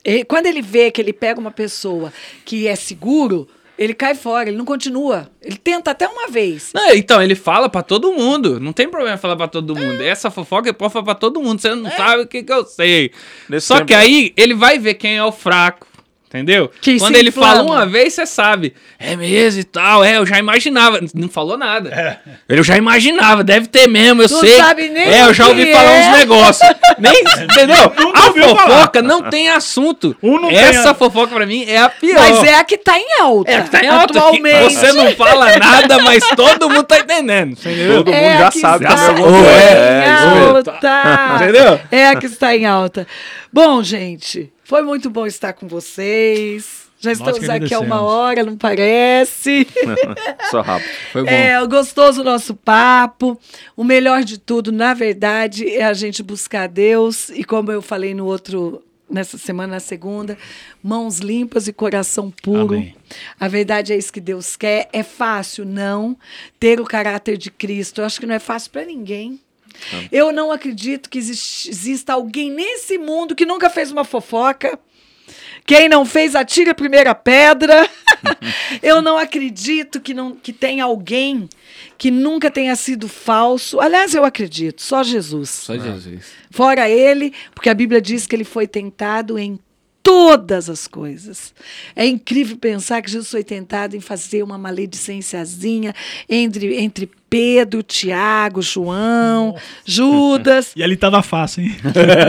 E 0.05 0.23
quando 0.23 0.45
ele 0.47 0.61
vê 0.61 0.89
que 0.91 1.01
ele 1.01 1.13
pega 1.13 1.39
uma 1.39 1.51
pessoa 1.51 2.11
que 2.45 2.67
é 2.67 2.75
seguro, 2.75 3.47
ele 3.77 3.93
cai 3.93 4.13
fora, 4.15 4.49
ele 4.49 4.57
não 4.57 4.65
continua. 4.65 5.29
Ele 5.41 5.57
tenta 5.57 5.91
até 5.91 6.07
uma 6.07 6.27
vez. 6.27 6.71
Não, 6.73 6.93
então, 6.93 7.21
ele 7.21 7.33
fala 7.35 7.67
pra 7.69 7.81
todo 7.81 8.11
mundo. 8.13 8.59
Não 8.59 8.71
tem 8.73 8.87
problema 8.89 9.17
falar 9.17 9.35
pra 9.35 9.47
todo 9.47 9.75
mundo. 9.75 10.01
Essa 10.03 10.29
fofoca 10.29 10.69
ele 10.69 10.77
pode 10.77 10.93
falar 10.93 11.05
pra 11.05 11.15
todo 11.15 11.41
mundo. 11.41 11.59
Você 11.59 11.73
não 11.73 11.89
sabe 11.91 12.23
o 12.23 12.27
que, 12.27 12.43
que 12.43 12.53
eu 12.53 12.63
sei. 12.65 13.11
Nesse 13.49 13.67
Só 13.67 13.75
tempo- 13.75 13.87
que 13.87 13.93
aí 13.95 14.33
ele 14.37 14.53
vai 14.53 14.77
ver 14.77 14.93
quem 14.95 15.17
é 15.17 15.23
o 15.23 15.31
fraco. 15.31 15.87
Entendeu? 16.33 16.71
Que 16.79 16.97
Quando 16.97 17.13
se 17.13 17.19
ele 17.19 17.27
inflama. 17.27 17.47
fala 17.55 17.61
uma 17.63 17.85
vez, 17.85 18.13
você 18.13 18.25
sabe. 18.25 18.73
É 18.97 19.17
mesmo 19.17 19.59
e 19.59 19.63
tal, 19.65 20.01
é, 20.01 20.15
eu 20.15 20.25
já 20.25 20.39
imaginava. 20.39 20.97
Não 21.13 21.27
falou 21.27 21.57
nada. 21.57 22.21
Eu 22.47 22.63
já 22.63 22.77
imaginava, 22.77 23.43
deve 23.43 23.67
ter 23.67 23.85
mesmo, 23.85 24.21
eu 24.21 24.29
Não 24.29 24.39
sei. 24.39 24.55
sabe 24.55 24.87
nem 24.87 25.03
é, 25.09 25.23
eu 25.23 25.33
já 25.33 25.47
ouvi 25.47 25.65
que 25.65 25.73
falar 25.73 25.91
é. 25.91 25.99
uns 26.09 26.17
negócios. 26.19 26.69
Nem, 26.97 27.11
entendeu? 27.43 27.91
Nunca 27.99 28.19
A 28.21 28.25
ouviu 28.27 28.43
falar. 28.55 28.61
fofoca 28.61 29.01
não 29.01 29.23
tem 29.23 29.49
assunto. 29.49 30.15
Um 30.23 30.39
não 30.39 30.47
tem 30.47 30.57
Essa 30.57 30.91
a- 30.91 30.93
fofoca 30.93 31.35
pra 31.35 31.45
mim 31.45 31.65
é 31.67 31.79
a 31.79 31.89
pior. 31.89 32.15
Mas 32.21 32.41
é 32.45 32.55
a 32.55 32.63
que 32.63 32.77
tá 32.77 32.97
em 32.97 33.19
alta. 33.19 33.51
É, 33.51 33.61
que 33.63 33.69
tá 33.69 33.83
em 33.83 33.87
alta. 33.89 34.13
que 34.13 34.17
Atualmente. 34.19 34.73
Você 34.75 34.93
não 34.93 35.11
fala 35.15 35.57
nada, 35.57 35.99
mas 35.99 36.23
todo 36.33 36.69
mundo 36.69 36.83
tá 36.85 36.97
entendendo. 36.99 37.51
Entendeu? 37.59 37.95
Todo 38.05 38.13
É 38.13 38.21
mundo 38.21 38.31
a 38.41 38.43
já 38.45 38.51
sabe 38.51 38.85
alguma 38.85 39.27
coisa. 39.27 39.49
é, 39.49 40.05
É, 40.05 40.11
alta. 40.47 41.35
Entendeu? 41.35 41.79
É 41.91 42.07
a 42.07 42.15
que 42.15 42.27
está 42.27 42.55
em 42.55 42.65
alta. 42.65 43.05
Bom, 43.53 43.83
gente, 43.83 44.51
foi 44.63 44.81
muito 44.81 45.09
bom 45.09 45.27
estar 45.27 45.51
com 45.53 45.67
vocês. 45.67 46.89
Já 47.01 47.11
estamos 47.11 47.49
aqui 47.49 47.73
há 47.73 47.79
uma 47.79 47.99
hora, 48.01 48.43
não 48.43 48.55
parece? 48.55 49.67
Só 50.51 50.61
rápido. 50.61 50.89
Foi 51.11 51.23
bom. 51.23 51.29
É, 51.29 51.61
o 51.61 51.67
gostoso 51.67 52.23
nosso 52.23 52.53
papo. 52.53 53.37
O 53.75 53.83
melhor 53.83 54.23
de 54.23 54.37
tudo, 54.37 54.71
na 54.71 54.93
verdade, 54.93 55.67
é 55.67 55.83
a 55.83 55.93
gente 55.93 56.21
buscar 56.21 56.67
Deus. 56.67 57.29
E 57.29 57.43
como 57.43 57.71
eu 57.71 57.81
falei 57.81 58.13
no 58.13 58.25
outro, 58.25 58.83
nessa 59.09 59.37
semana, 59.37 59.73
na 59.73 59.79
segunda, 59.79 60.37
mãos 60.81 61.17
limpas 61.17 61.67
e 61.67 61.73
coração 61.73 62.31
puro. 62.43 62.75
Amém. 62.75 62.95
A 63.39 63.47
verdade 63.47 63.91
é 63.91 63.97
isso 63.97 64.13
que 64.13 64.21
Deus 64.21 64.55
quer. 64.55 64.87
É 64.93 65.01
fácil, 65.01 65.65
não, 65.65 66.15
ter 66.59 66.79
o 66.79 66.85
caráter 66.85 67.35
de 67.35 67.49
Cristo. 67.49 67.99
Eu 67.99 68.05
acho 68.05 68.19
que 68.19 68.27
não 68.27 68.35
é 68.35 68.39
fácil 68.39 68.71
para 68.71 68.85
ninguém. 68.85 69.39
Eu 70.11 70.31
não 70.31 70.51
acredito 70.51 71.09
que 71.09 71.17
existe- 71.17 71.69
exista 71.69 72.13
alguém 72.13 72.49
nesse 72.51 72.97
mundo 72.97 73.35
que 73.35 73.45
nunca 73.45 73.69
fez 73.69 73.91
uma 73.91 74.03
fofoca. 74.03 74.79
Quem 75.65 75.87
não 75.87 76.03
fez, 76.05 76.35
atire 76.35 76.69
a 76.71 76.75
primeira 76.75 77.13
pedra. 77.13 77.87
Eu 78.81 79.01
não 79.01 79.17
acredito 79.17 79.99
que, 80.01 80.13
não, 80.13 80.35
que 80.35 80.51
tenha 80.51 80.83
alguém 80.83 81.47
que 81.97 82.09
nunca 82.11 82.49
tenha 82.49 82.75
sido 82.75 83.07
falso. 83.07 83.79
Aliás, 83.79 84.13
eu 84.15 84.23
acredito, 84.25 84.81
só 84.81 85.03
Jesus. 85.03 85.49
Só 85.49 85.77
Jesus. 85.77 86.25
Fora 86.49 86.89
ele, 86.89 87.33
porque 87.53 87.69
a 87.69 87.73
Bíblia 87.73 88.01
diz 88.01 88.25
que 88.27 88.35
ele 88.35 88.43
foi 88.43 88.67
tentado 88.67 89.37
em 89.37 89.59
todas 90.03 90.69
as 90.69 90.87
coisas. 90.87 91.53
É 91.95 92.05
incrível 92.05 92.57
pensar 92.57 93.01
que 93.01 93.09
Jesus 93.11 93.29
foi 93.29 93.43
tentado 93.43 93.95
em 93.95 93.99
fazer 93.99 94.43
uma 94.43 94.57
maledicênciazinha 94.57 95.93
entre, 96.29 96.75
entre 96.77 97.09
Pedro, 97.29 97.81
Tiago, 97.83 98.61
João, 98.61 99.55
Judas. 99.85 100.71
E 100.75 100.83
ali 100.83 100.97
tava 100.97 101.21
fácil, 101.21 101.63
hein? 101.63 101.75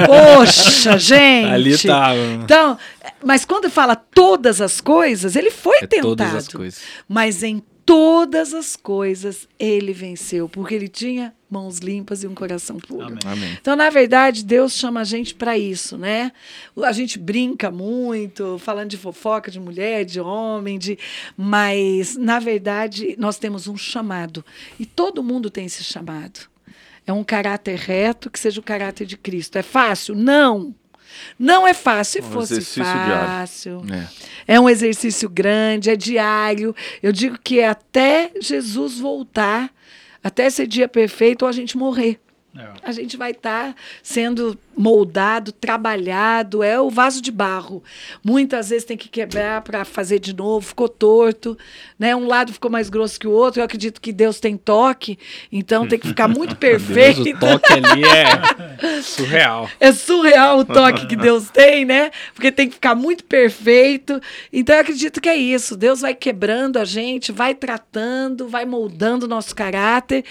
Poxa, 0.07 0.97
gente! 0.99 1.49
Ali 1.51 1.79
tava. 1.79 2.19
Então, 2.45 2.79
mas 3.25 3.45
quando 3.45 3.71
fala 3.71 3.97
todas 3.97 4.61
as 4.61 4.81
coisas, 4.81 5.35
ele 5.37 5.51
foi 5.51 5.79
É 5.79 5.87
tentado. 5.87 6.09
todas 6.17 6.35
as 6.35 6.49
coisas. 6.49 6.81
Mas 7.09 7.43
em 7.43 7.63
todas 7.93 8.55
as 8.55 8.75
coisas 8.75 9.47
ele 9.59 9.93
venceu, 9.93 10.49
porque 10.49 10.75
ele 10.75 10.89
tinha 10.89 11.35
mãos 11.51 11.77
limpas 11.77 12.23
e 12.23 12.27
um 12.27 12.35
coração 12.35 12.79
puro. 12.79 13.05
Amém. 13.05 13.19
Amém. 13.23 13.59
Então, 13.61 13.77
na 13.77 13.91
verdade, 13.91 14.43
Deus 14.43 14.73
chama 14.73 15.01
a 15.01 15.05
gente 15.05 15.35
para 15.35 15.59
isso, 15.59 15.99
né? 15.99 16.33
A 16.83 16.93
gente 16.93 17.19
brinca 17.19 17.71
muito, 17.71 18.59
falando 18.59 18.89
de 18.89 18.97
fofoca 18.97 19.51
de 19.51 19.61
mulher, 19.61 20.07
de 20.07 20.19
homem, 20.19 20.79
de 20.79 20.99
mas 21.37 22.17
na 22.17 22.39
verdade 22.39 23.15
nós 23.19 23.37
temos 23.37 23.69
um 23.69 23.77
chamado 23.77 24.43
e 24.81 24.87
todo 24.87 25.23
mundo 25.23 25.51
tem 25.51 25.67
esse 25.67 25.85
chamado. 25.85 26.49
É 27.07 27.13
um 27.13 27.23
caráter 27.23 27.77
reto 27.79 28.31
que 28.31 28.39
seja 28.39 28.59
o 28.59 28.63
caráter 28.63 29.07
de 29.07 29.19
Cristo. 29.19 29.59
É 29.59 29.63
fácil? 29.63 30.15
Não. 30.15 30.75
Não 31.39 31.67
é 31.67 31.75
fácil. 31.75 32.23
Se 32.23 32.29
Um 32.29 32.33
fosse 32.33 32.53
exercício 32.55 32.83
diário. 32.83 33.27
fácil, 33.27 33.83
É. 34.47 34.55
é 34.55 34.61
um 34.61 34.69
exercício 34.69 35.29
grande, 35.29 35.91
é 35.91 35.97
diário. 35.97 36.75
Eu 37.03 37.13
digo 37.13 37.39
que 37.43 37.61
é 37.61 37.69
até 37.69 38.31
Jesus 38.41 38.99
voltar, 38.99 39.71
até 40.23 40.47
esse 40.47 40.67
dia 40.67 40.89
perfeito, 40.89 41.43
ou 41.43 41.49
a 41.49 41.53
gente 41.53 41.77
morrer. 41.77 42.19
É. 42.57 42.69
A 42.83 42.93
gente 42.93 43.17
vai 43.17 43.31
estar 43.31 43.75
sendo 44.03 44.59
moldado, 44.77 45.53
trabalhado, 45.53 46.63
é 46.63 46.79
o 46.79 46.91
vaso 46.91 47.23
de 47.23 47.33
barro. 47.33 47.83
Muitas 48.23 48.69
vezes 48.69 48.85
tem 48.85 48.97
que 48.97 49.09
quebrar 49.09 49.63
para 49.63 49.85
fazer 49.87 50.19
de 50.19 50.35
novo, 50.35 50.67
ficou 50.67 50.89
torto, 50.89 51.57
né? 51.99 52.15
Um 52.15 52.27
lado 52.27 52.53
ficou 52.53 52.71
mais 52.71 52.91
grosso 52.91 53.19
que 53.19 53.27
o 53.27 53.31
outro. 53.31 53.61
Eu 53.61 53.65
acredito 53.65 54.01
que 54.01 54.13
Deus 54.13 54.39
tem 54.39 54.57
toque, 54.57 55.19
então 55.51 55.89
tem 55.89 55.99
que 55.99 56.09
ficar 56.09 56.29
muito 56.29 56.55
Deus, 56.61 56.83
perfeito. 56.83 57.37
o 57.37 57.41
toque 57.41 57.73
ali 57.73 58.03
é 58.05 59.03
surreal. 59.03 59.71
É 59.81 59.93
surreal 59.93 60.59
o 60.59 60.65
toque 60.65 61.07
que 61.07 61.17
Deus 61.17 61.49
tem, 61.49 61.87
né? 61.87 62.11
Porque 62.35 62.53
tem 62.53 62.69
que 62.69 62.75
ficar 62.75 62.95
muito 62.95 63.25
perfeito. 63.25 64.21
Então 64.53 64.75
eu 64.75 64.83
acredito 64.83 65.21
que 65.23 65.29
é 65.29 65.37
isso. 65.37 65.75
Deus 65.75 66.03
vai 66.03 66.15
quebrando 66.15 66.79
a 66.79 66.85
gente, 66.85 67.33
vai 67.33 67.55
tratando, 67.55 68.47
vai 68.47 68.67
moldando 68.67 69.25
o 69.25 69.29
nosso 69.29 69.55
caráter. 69.55 70.25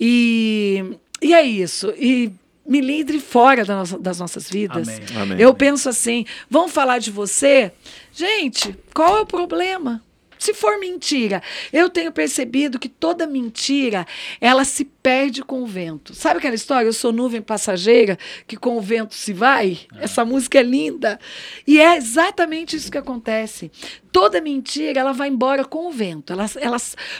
E, 0.00 0.96
e 1.20 1.32
é 1.34 1.42
isso. 1.42 1.92
E 1.96 2.32
me 2.66 2.80
livre 2.80 3.18
fora 3.20 3.64
da 3.64 3.76
nossa- 3.76 3.98
das 3.98 4.18
nossas 4.18 4.48
vidas. 4.48 4.88
Amém. 4.88 5.00
Amém. 5.22 5.40
Eu 5.40 5.52
penso 5.54 5.88
assim: 5.88 6.24
vamos 6.48 6.72
falar 6.72 6.98
de 6.98 7.10
você? 7.10 7.72
Gente, 8.12 8.76
qual 8.94 9.18
é 9.18 9.20
o 9.22 9.26
problema? 9.26 10.02
Se 10.38 10.54
for 10.54 10.78
mentira, 10.80 11.42
eu 11.70 11.90
tenho 11.90 12.10
percebido 12.10 12.78
que 12.78 12.88
toda 12.88 13.26
mentira 13.26 14.06
ela 14.40 14.64
se 14.64 14.86
perde 14.86 15.42
com 15.42 15.62
o 15.62 15.66
vento. 15.66 16.14
Sabe 16.14 16.38
aquela 16.38 16.54
história? 16.54 16.88
Eu 16.88 16.94
sou 16.94 17.12
nuvem 17.12 17.42
passageira 17.42 18.18
que 18.46 18.56
com 18.56 18.78
o 18.78 18.80
vento 18.80 19.14
se 19.14 19.34
vai. 19.34 19.80
Essa 19.98 20.24
música 20.24 20.58
é 20.58 20.62
linda 20.62 21.20
e 21.66 21.78
é 21.78 21.94
exatamente 21.94 22.74
isso 22.74 22.90
que 22.90 22.96
acontece. 22.96 23.70
Toda 24.10 24.40
mentira 24.40 24.98
ela 25.00 25.12
vai 25.12 25.28
embora 25.28 25.62
com 25.62 25.86
o 25.88 25.90
vento. 25.92 26.32
Ela, 26.32 26.46
ela, 26.58 26.78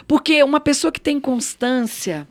porque 0.08 0.42
uma 0.42 0.58
pessoa 0.58 0.90
que 0.90 1.00
tem 1.00 1.20
constância, 1.20 2.26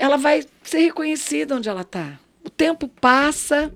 ela 0.00 0.16
vai 0.16 0.46
ser 0.62 0.78
reconhecida 0.78 1.54
onde 1.54 1.68
ela 1.68 1.82
está. 1.82 2.18
O 2.42 2.48
tempo 2.48 2.88
passa, 2.88 3.70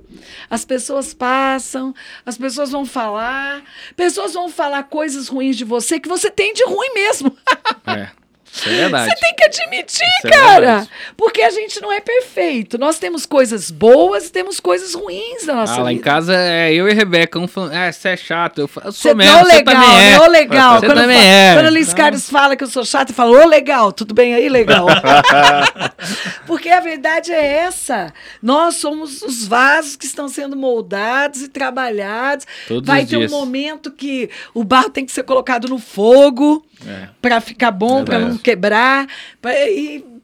as 0.48 0.64
pessoas 0.64 1.12
passam, 1.12 1.94
as 2.24 2.38
pessoas 2.38 2.70
vão 2.70 2.86
falar, 2.86 3.62
pessoas 3.94 4.32
vão 4.32 4.48
falar 4.48 4.84
coisas 4.84 5.28
ruins 5.28 5.54
de 5.54 5.64
você 5.64 6.00
que 6.00 6.08
você 6.08 6.30
tem 6.30 6.54
de 6.54 6.64
ruim 6.64 6.94
mesmo. 6.94 7.36
É. 7.86 8.08
Isso 8.54 8.68
é 8.68 8.72
verdade. 8.72 9.10
Você 9.10 9.16
tem 9.20 9.34
que 9.34 9.44
admitir, 9.44 10.06
Isso 10.06 10.26
é 10.28 10.30
cara. 10.30 10.60
verdade. 10.60 10.88
porque 11.16 11.42
a 11.42 11.50
gente 11.50 11.80
não 11.80 11.90
é 11.90 12.00
perfeito. 12.00 12.78
Nós 12.78 12.98
temos 13.00 13.26
coisas 13.26 13.68
boas 13.70 14.26
e 14.28 14.30
temos 14.32 14.60
coisas 14.60 14.94
ruins 14.94 15.44
na 15.44 15.54
nossa 15.54 15.74
Ah, 15.80 15.82
lá 15.82 15.92
em 15.92 15.96
vida. 15.96 16.04
casa 16.08 16.34
é 16.36 16.72
eu 16.72 16.88
e 16.88 16.92
Rebeca, 16.94 17.38
um 17.38 17.48
falando, 17.48 17.72
ah, 17.74 17.90
você 17.90 18.10
é 18.10 18.16
chato. 18.16 18.60
Eu, 18.60 18.68
falo, 18.68 18.86
eu 18.86 18.92
sou 18.92 19.10
Você 19.10 19.14
mesmo, 19.14 19.32
não 19.34 19.44
você 19.44 19.56
legal, 19.56 19.74
também 19.74 19.96
é. 19.98 20.10
né? 20.10 20.20
Ô, 20.20 20.26
legal. 20.30 20.78
Você 20.80 20.86
quando 20.86 20.98
também 21.00 21.18
é. 21.18 21.54
Quando 21.54 21.66
a 21.66 21.70
Liz 21.70 21.92
Carlos 21.92 22.30
fala 22.30 22.54
que 22.56 22.62
eu 22.62 22.68
sou 22.68 22.84
chata, 22.84 23.10
eu 23.10 23.14
falo, 23.16 23.36
ô, 23.42 23.46
legal, 23.46 23.92
tudo 23.92 24.14
bem 24.14 24.34
aí, 24.34 24.48
legal. 24.48 24.86
Porque 26.46 26.68
a 26.68 26.80
verdade 26.80 27.32
é 27.32 27.44
essa. 27.64 28.12
Nós 28.42 28.76
somos 28.76 29.22
os 29.22 29.46
vasos 29.46 29.96
que 29.96 30.06
estão 30.06 30.28
sendo 30.28 30.56
moldados 30.56 31.42
e 31.42 31.48
trabalhados. 31.48 32.46
Todos 32.68 32.86
Vai 32.86 33.04
ter 33.04 33.16
dias. 33.18 33.32
um 33.32 33.36
momento 33.36 33.90
que 33.90 34.30
o 34.52 34.62
barro 34.64 34.90
tem 34.90 35.04
que 35.04 35.12
ser 35.12 35.22
colocado 35.24 35.68
no 35.68 35.78
fogo 35.78 36.64
É. 36.86 37.08
para 37.20 37.40
ficar 37.40 37.70
bom, 37.70 38.04
para 38.04 38.18
não. 38.18 38.38
Quebrar, 38.44 39.08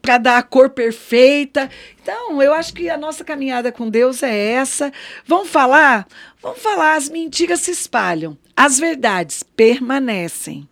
para 0.01 0.17
dar 0.17 0.37
a 0.37 0.43
cor 0.43 0.69
perfeita. 0.69 1.69
Então, 2.01 2.41
eu 2.41 2.53
acho 2.53 2.73
que 2.73 2.89
a 2.89 2.97
nossa 2.97 3.23
caminhada 3.23 3.71
com 3.71 3.89
Deus 3.89 4.23
é 4.23 4.53
essa. 4.53 4.93
Vamos 5.25 5.49
falar? 5.49 6.07
Vamos 6.41 6.61
falar, 6.61 6.95
as 6.95 7.09
mentiras 7.09 7.61
se 7.61 7.71
espalham, 7.71 8.37
as 8.55 8.79
verdades 8.79 9.43
permanecem. 9.43 10.67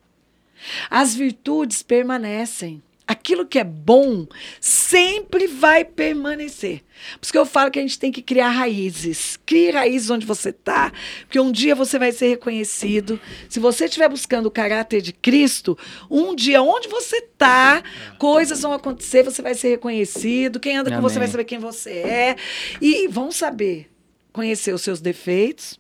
As 0.90 1.16
virtudes 1.16 1.82
permanecem. 1.82 2.82
Aquilo 3.10 3.44
que 3.44 3.58
é 3.58 3.64
bom 3.64 4.28
sempre 4.62 5.48
vai 5.48 5.84
permanecer. 5.84 6.84
Por 7.14 7.24
isso 7.24 7.32
que 7.32 7.38
eu 7.40 7.46
falo 7.46 7.72
que 7.72 7.80
a 7.80 7.82
gente 7.82 7.98
tem 7.98 8.12
que 8.12 8.22
criar 8.22 8.50
raízes. 8.50 9.36
Crie 9.48 9.72
raízes 9.72 10.12
onde 10.12 10.28
você 10.28 10.50
está, 10.50 10.94
porque 11.22 11.40
um 11.40 11.52
dia 11.52 11.74
você 11.74 11.98
vai 11.98 12.12
ser 12.12 12.28
reconhecido. 12.28 13.20
Se 13.50 13.60
você 13.60 13.86
estiver 13.86 14.08
buscando 14.10 14.46
o 14.46 14.52
caráter 14.52 15.02
de 15.02 15.12
Cristo, 15.12 15.76
um 16.08 16.36
dia 16.36 16.62
onde 16.62 16.88
você 16.88 17.16
está, 17.16 17.82
coisas 18.20 18.62
vão 18.62 18.74
acontecer, 18.74 19.24
você 19.24 19.42
vai 19.42 19.56
ser 19.56 19.70
reconhecido. 19.70 20.60
Quem 20.60 20.78
anda 20.78 20.92
com 20.92 21.02
você 21.02 21.18
Amém. 21.18 21.28
vai 21.28 21.32
saber 21.32 21.46
quem 21.46 21.58
você 21.58 21.90
é. 21.90 22.36
E 22.80 23.08
vão 23.08 23.32
saber 23.32 23.90
conhecer 24.32 24.72
os 24.72 24.84
seus 24.84 25.02
defeitos, 25.02 25.80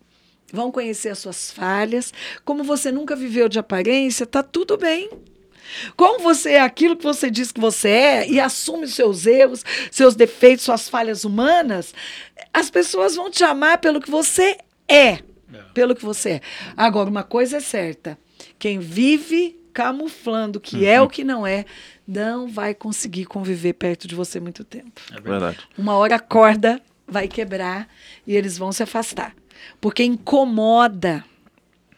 vão 0.51 0.71
conhecer 0.71 1.09
as 1.09 1.19
suas 1.19 1.51
falhas. 1.51 2.11
Como 2.43 2.63
você 2.63 2.91
nunca 2.91 3.15
viveu 3.15 3.47
de 3.47 3.59
aparência, 3.59 4.25
tá 4.25 4.41
tudo 4.41 4.77
bem. 4.77 5.11
Como 5.95 6.19
você 6.19 6.51
é 6.53 6.61
aquilo 6.61 6.95
que 6.95 7.03
você 7.03 7.29
diz 7.29 7.51
que 7.51 7.59
você 7.59 7.89
é 7.89 8.29
e 8.29 8.39
assume 8.39 8.85
os 8.85 8.95
seus 8.95 9.25
erros, 9.25 9.63
seus 9.91 10.15
defeitos, 10.15 10.65
suas 10.65 10.89
falhas 10.89 11.23
humanas, 11.23 11.93
as 12.53 12.69
pessoas 12.69 13.15
vão 13.15 13.29
te 13.29 13.43
amar 13.43 13.77
pelo 13.79 14.01
que 14.01 14.09
você 14.09 14.57
é. 14.87 15.19
Pelo 15.73 15.95
que 15.95 16.05
você 16.05 16.29
é. 16.29 16.41
Agora, 16.77 17.09
uma 17.09 17.23
coisa 17.23 17.57
é 17.57 17.59
certa: 17.59 18.17
quem 18.57 18.79
vive 18.79 19.59
camuflando 19.73 20.59
o 20.59 20.61
que 20.61 20.85
é 20.85 21.01
o 21.01 21.07
que 21.07 21.23
não 21.23 21.45
é, 21.45 21.65
não 22.07 22.47
vai 22.47 22.73
conseguir 22.73 23.25
conviver 23.25 23.73
perto 23.73 24.07
de 24.07 24.15
você 24.15 24.39
muito 24.39 24.63
tempo. 24.63 25.01
Verdade. 25.21 25.59
Uma 25.77 25.95
hora 25.95 26.15
a 26.15 26.19
corda 26.19 26.81
vai 27.07 27.27
quebrar 27.27 27.87
e 28.25 28.35
eles 28.35 28.57
vão 28.57 28.71
se 28.71 28.83
afastar. 28.83 29.33
Porque 29.79 30.03
incomoda. 30.03 31.23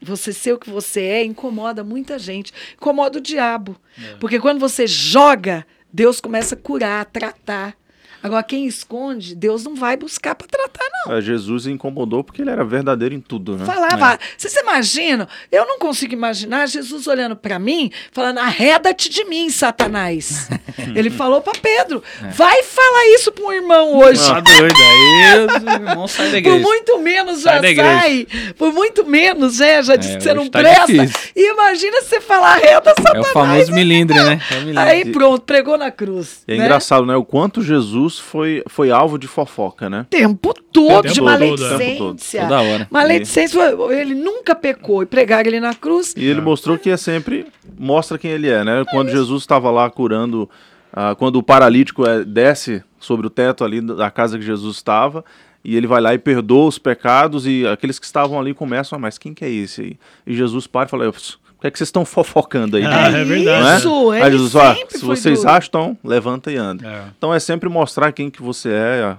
Você 0.01 0.33
ser 0.33 0.53
o 0.53 0.59
que 0.59 0.69
você 0.69 1.01
é, 1.01 1.23
incomoda 1.23 1.83
muita 1.83 2.17
gente. 2.17 2.51
Incomoda 2.73 3.19
o 3.19 3.21
diabo. 3.21 3.77
É. 3.97 4.15
Porque 4.15 4.39
quando 4.39 4.59
você 4.59 4.87
joga, 4.87 5.65
Deus 5.93 6.19
começa 6.19 6.55
a 6.55 6.57
curar, 6.57 7.01
a 7.01 7.05
tratar. 7.05 7.75
Agora, 8.23 8.43
quem 8.43 8.67
esconde, 8.67 9.33
Deus 9.33 9.63
não 9.63 9.75
vai 9.75 9.97
buscar 9.97 10.35
para 10.35 10.47
tratar, 10.47 10.85
não. 11.05 11.15
É, 11.15 11.21
Jesus 11.21 11.65
incomodou 11.65 12.23
porque 12.23 12.41
ele 12.41 12.51
era 12.51 12.63
verdadeiro 12.63 13.15
em 13.15 13.19
tudo, 13.19 13.57
né? 13.57 13.65
Falava. 13.65 14.13
É. 14.13 14.19
Vocês 14.37 14.55
imaginam? 14.55 15.27
Eu 15.51 15.65
não 15.65 15.79
consigo 15.79 16.13
imaginar 16.13 16.67
Jesus 16.67 17.07
olhando 17.07 17.35
para 17.35 17.57
mim, 17.57 17.91
falando: 18.11 18.37
arreda-te 18.37 19.09
de 19.09 19.23
mim, 19.25 19.49
Satanás. 19.49 20.49
ele 20.95 21.09
falou 21.09 21.41
para 21.41 21.59
Pedro: 21.59 22.03
é. 22.23 22.27
vai 22.27 22.61
falar 22.63 23.15
isso 23.15 23.31
para 23.31 23.43
um 23.43 23.51
irmão 23.51 23.97
hoje. 23.97 24.27
Tá 24.27 24.39
doido. 24.39 24.75
Aí 24.75 25.79
o 25.79 25.89
irmão 25.89 26.07
sai 26.07 26.29
da 26.29 26.37
igreja. 26.39 26.57
Por 26.59 26.63
muito 26.63 26.99
menos 26.99 27.41
já 27.41 27.59
sai. 27.59 27.75
sai. 27.75 28.27
Por 28.57 28.73
muito 28.73 29.05
menos, 29.05 29.59
né? 29.59 29.81
Já 29.81 29.95
disse 29.95 30.13
é, 30.13 30.17
que 30.17 30.23
você 30.23 30.33
não 30.33 30.47
tá 30.47 30.59
presta. 30.59 30.85
Difícil. 30.85 31.31
E 31.35 31.51
imagina 31.53 32.01
você 32.01 32.21
falar 32.21 32.53
arreda 32.53 32.93
Satanás. 32.95 33.25
É 33.25 33.29
o 33.29 33.33
famoso 33.33 33.71
milindre, 33.71 34.17
né? 34.21 34.39
É 34.51 34.59
milindre. 34.59 34.83
Aí 34.83 35.05
pronto, 35.05 35.41
pregou 35.41 35.77
na 35.77 35.89
cruz. 35.89 36.43
é 36.47 36.55
né? 36.55 36.63
engraçado, 36.63 37.05
né? 37.05 37.15
O 37.15 37.25
quanto 37.25 37.63
Jesus 37.63 38.10
foi, 38.19 38.63
foi 38.67 38.91
alvo 38.91 39.17
de 39.17 39.27
fofoca, 39.27 39.89
né? 39.89 40.05
Tempo 40.09 40.53
todo, 40.53 41.03
tempo 41.03 41.13
de 41.13 41.21
maledicência. 41.21 42.41
Toda 42.41 42.61
hora. 42.61 42.87
Maledicência, 42.89 43.59
ele 43.91 44.15
nunca 44.15 44.55
pecou. 44.55 45.03
E 45.03 45.05
pregaram 45.05 45.47
ele 45.47 45.59
na 45.59 45.73
cruz. 45.73 46.13
E 46.15 46.25
ele 46.25 46.41
mostrou 46.41 46.77
que 46.77 46.89
é 46.89 46.97
sempre, 46.97 47.47
mostra 47.77 48.17
quem 48.17 48.31
ele 48.31 48.49
é, 48.49 48.63
né? 48.63 48.83
Quando 48.91 49.09
Jesus 49.09 49.43
estava 49.43 49.69
lá 49.71 49.89
curando, 49.89 50.49
uh, 50.93 51.15
quando 51.15 51.37
o 51.37 51.43
paralítico 51.43 52.07
é, 52.07 52.23
desce 52.23 52.83
sobre 52.99 53.27
o 53.27 53.29
teto 53.29 53.63
ali 53.63 53.81
da 53.81 54.11
casa 54.11 54.37
que 54.37 54.43
Jesus 54.43 54.75
estava, 54.75 55.23
e 55.63 55.75
ele 55.75 55.87
vai 55.87 56.01
lá 56.01 56.13
e 56.13 56.17
perdoa 56.17 56.67
os 56.67 56.79
pecados, 56.79 57.45
e 57.45 57.67
aqueles 57.67 57.99
que 57.99 58.05
estavam 58.05 58.39
ali 58.39 58.53
começam, 58.53 58.97
ah, 58.97 58.99
mas 58.99 59.17
quem 59.17 59.33
que 59.33 59.45
é 59.45 59.49
esse 59.49 59.81
aí? 59.81 59.99
E 60.25 60.35
Jesus 60.35 60.67
para 60.67 60.87
e 60.87 60.89
fala, 60.89 61.13
que, 61.61 61.67
é 61.67 61.71
que 61.71 61.77
vocês 61.77 61.87
estão 61.87 62.03
fofocando 62.03 62.75
aí? 62.75 62.83
Ah, 62.85 63.09
é 63.09 63.23
verdade. 63.23 63.77
Isso, 63.77 64.13
é? 64.13 64.23
Aí 64.23 64.31
Jesus 64.31 64.51
fala, 64.51 64.75
se 64.89 65.05
vocês 65.05 65.45
acham, 65.45 65.95
levanta 66.03 66.51
e 66.51 66.57
anda. 66.57 66.87
É. 66.87 67.03
Então 67.15 67.33
é 67.33 67.39
sempre 67.39 67.69
mostrar 67.69 68.11
quem 68.11 68.31
que 68.31 68.41
você 68.41 68.69
é, 68.69 69.15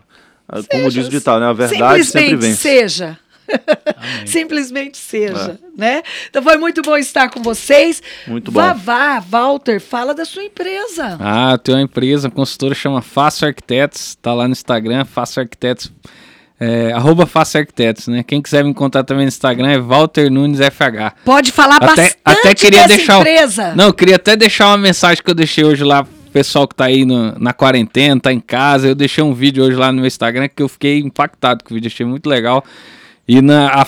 seja, 0.53 0.69
como 0.71 0.91
diz 0.91 1.07
o 1.07 1.11
ditado, 1.11 1.41
né? 1.41 1.47
A 1.47 1.53
verdade 1.53 2.05
sempre 2.05 2.37
vence. 2.37 2.57
seja. 2.57 3.19
Simplesmente 4.27 4.97
seja, 4.97 5.59
é. 5.63 5.81
né? 5.81 6.03
Então 6.29 6.43
foi 6.43 6.57
muito 6.57 6.83
bom 6.83 6.97
estar 6.97 7.29
com 7.31 7.43
vocês. 7.43 8.03
Muito 8.27 8.51
bom. 8.51 8.61
Vavá, 8.61 9.21
Walter, 9.21 9.81
fala 9.81 10.15
da 10.15 10.25
sua 10.25 10.43
empresa. 10.43 11.19
Ah, 11.21 11.59
tem 11.59 11.75
uma 11.75 11.83
empresa, 11.83 12.31
consultora 12.31 12.75
chama 12.75 13.03
Fácil 13.03 13.49
Arquitetos, 13.49 14.17
tá 14.21 14.33
lá 14.33 14.49
no 14.49 14.53
Instagram, 14.53 15.05
Fácil 15.05 15.43
Arquitetos 15.43 15.93
é, 16.63 16.93
arroba 16.93 17.27
Faça 17.27 17.59
Arquitetos, 17.59 18.07
né? 18.07 18.23
Quem 18.23 18.41
quiser 18.41 18.63
me 18.63 18.71
encontrar 18.71 19.03
também 19.03 19.25
no 19.25 19.29
Instagram 19.29 19.69
é 19.69 19.79
Walter 19.81 20.31
Nunes 20.31 20.61
FH. 20.61 21.25
Pode 21.25 21.51
falar 21.51 21.77
até, 21.77 21.87
bastante 21.87 22.17
até 22.25 22.55
queria 22.55 22.87
deixar 22.87 23.19
empresa. 23.19 23.75
Não, 23.75 23.87
eu 23.87 23.93
queria 23.93 24.15
até 24.15 24.37
deixar 24.37 24.69
uma 24.69 24.79
mensagem 24.79 25.21
que 25.25 25.29
eu 25.29 25.35
deixei 25.35 25.65
hoje 25.65 25.83
lá 25.83 26.07
pessoal 26.33 26.69
que 26.69 26.75
tá 26.77 26.85
aí 26.85 27.05
no, 27.05 27.37
na 27.37 27.53
quarentena, 27.53 28.21
tá 28.21 28.33
em 28.33 28.39
casa. 28.39 28.87
Eu 28.87 28.95
deixei 28.95 29.25
um 29.25 29.35
vídeo 29.35 29.65
hoje 29.65 29.77
lá 29.77 29.91
no 29.91 29.99
meu 29.99 30.07
Instagram 30.07 30.49
que 30.49 30.63
eu 30.63 30.69
fiquei 30.69 31.01
impactado 31.01 31.65
com 31.65 31.73
o 31.73 31.75
vídeo, 31.75 31.89
achei 31.89 32.07
muito 32.07 32.29
legal. 32.29 32.65
E 33.27 33.43
na, 33.43 33.69
a, 33.69 33.83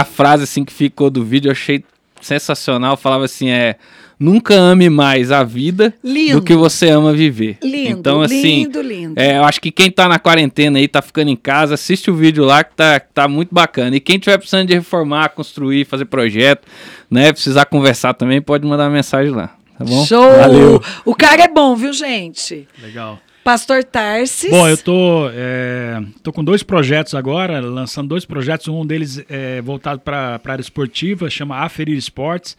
a 0.00 0.04
frase 0.04 0.42
assim 0.42 0.64
que 0.64 0.72
ficou 0.72 1.08
do 1.08 1.24
vídeo 1.24 1.48
eu 1.48 1.52
achei 1.52 1.84
sensacional. 2.20 2.96
Falava 2.96 3.24
assim: 3.24 3.50
é 3.50 3.76
nunca 4.18 4.54
ame 4.54 4.88
mais 4.88 5.30
a 5.30 5.42
vida 5.42 5.94
lindo. 6.02 6.40
do 6.40 6.42
que 6.42 6.54
você 6.54 6.88
ama 6.88 7.12
viver. 7.12 7.58
Lindo, 7.62 7.98
então, 7.98 8.20
assim, 8.20 8.64
lindo, 8.64 8.82
lindo. 8.82 9.14
É, 9.20 9.38
eu 9.38 9.44
acho 9.44 9.60
que 9.60 9.70
quem 9.70 9.90
tá 9.90 10.08
na 10.08 10.18
quarentena 10.18 10.78
aí, 10.78 10.88
tá 10.88 11.02
ficando 11.02 11.30
em 11.30 11.36
casa, 11.36 11.74
assiste 11.74 12.10
o 12.10 12.14
vídeo 12.14 12.44
lá 12.44 12.64
que 12.64 12.74
tá, 12.74 12.98
tá 13.00 13.28
muito 13.28 13.54
bacana. 13.54 13.96
E 13.96 14.00
quem 14.00 14.18
tiver 14.18 14.38
precisando 14.38 14.68
de 14.68 14.74
reformar, 14.74 15.30
construir, 15.30 15.84
fazer 15.84 16.06
projeto, 16.06 16.66
né, 17.10 17.32
precisar 17.32 17.66
conversar 17.66 18.14
também, 18.14 18.40
pode 18.40 18.66
mandar 18.66 18.90
mensagem 18.90 19.32
lá. 19.32 19.54
Tá 19.78 19.84
bom? 19.84 20.06
Show! 20.06 20.30
Valeu. 20.38 20.82
O 21.04 21.14
cara 21.14 21.44
é 21.44 21.48
bom, 21.48 21.76
viu, 21.76 21.92
gente? 21.92 22.66
Legal. 22.82 23.20
Pastor 23.44 23.84
Tarsis. 23.84 24.50
Bom, 24.50 24.66
eu 24.66 24.76
tô, 24.76 25.30
é, 25.32 26.02
tô 26.20 26.32
com 26.32 26.42
dois 26.42 26.64
projetos 26.64 27.14
agora, 27.14 27.60
lançando 27.60 28.08
dois 28.08 28.24
projetos. 28.24 28.66
Um 28.66 28.84
deles 28.84 29.22
é 29.28 29.62
voltado 29.62 30.00
para 30.00 30.40
a 30.44 30.50
área 30.50 30.60
esportiva, 30.60 31.30
chama 31.30 31.58
Aferir 31.58 31.96
Esportes. 31.96 32.56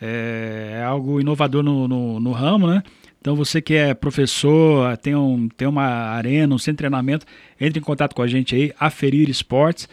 É, 0.00 0.78
é 0.80 0.82
algo 0.82 1.20
inovador 1.20 1.62
no, 1.62 1.88
no, 1.88 2.20
no, 2.20 2.32
ramo, 2.32 2.66
né? 2.66 2.82
Então 3.20 3.34
você 3.34 3.60
que 3.60 3.74
é 3.74 3.94
professor, 3.94 4.96
tem, 4.98 5.14
um, 5.14 5.48
tem 5.48 5.66
uma 5.66 5.84
arena, 5.84 6.54
um 6.54 6.58
centro 6.58 6.74
de 6.74 6.78
treinamento, 6.78 7.26
entre 7.60 7.80
em 7.80 7.82
contato 7.82 8.14
com 8.14 8.22
a 8.22 8.26
gente 8.26 8.54
aí, 8.54 8.72
Aferir 8.78 9.28
Esportes. 9.28 9.88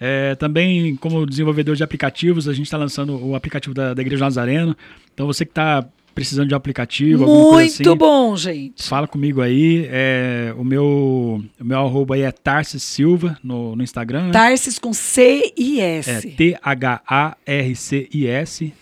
É, 0.00 0.34
também, 0.36 0.96
como 0.96 1.26
desenvolvedor 1.26 1.76
de 1.76 1.84
aplicativos, 1.84 2.48
a 2.48 2.54
gente 2.54 2.64
está 2.64 2.78
lançando 2.78 3.22
o 3.22 3.34
aplicativo 3.34 3.74
da, 3.74 3.92
da 3.92 4.00
Igreja 4.00 4.24
Nazareno. 4.24 4.74
Então 5.12 5.26
você 5.26 5.44
que 5.44 5.50
está 5.50 5.86
precisando 6.20 6.48
de 6.48 6.54
um 6.54 6.56
aplicativo, 6.56 7.24
Muito 7.24 7.64
assim, 7.64 7.96
bom, 7.96 8.36
gente. 8.36 8.86
Fala 8.86 9.08
comigo 9.08 9.40
aí. 9.40 9.88
É, 9.90 10.52
o, 10.58 10.62
meu, 10.62 11.42
o 11.58 11.64
meu 11.64 11.78
arroba 11.78 12.14
aí 12.14 12.20
é 12.20 12.30
Tarsis 12.30 12.82
Silva 12.82 13.38
no, 13.42 13.74
no 13.74 13.82
Instagram. 13.82 14.26
Né? 14.26 14.32
Tarsis 14.32 14.78
com 14.78 14.92
C-I-S. 14.92 16.10
É 16.10 16.20
T-H-A-R-C-I-S, 16.20 17.40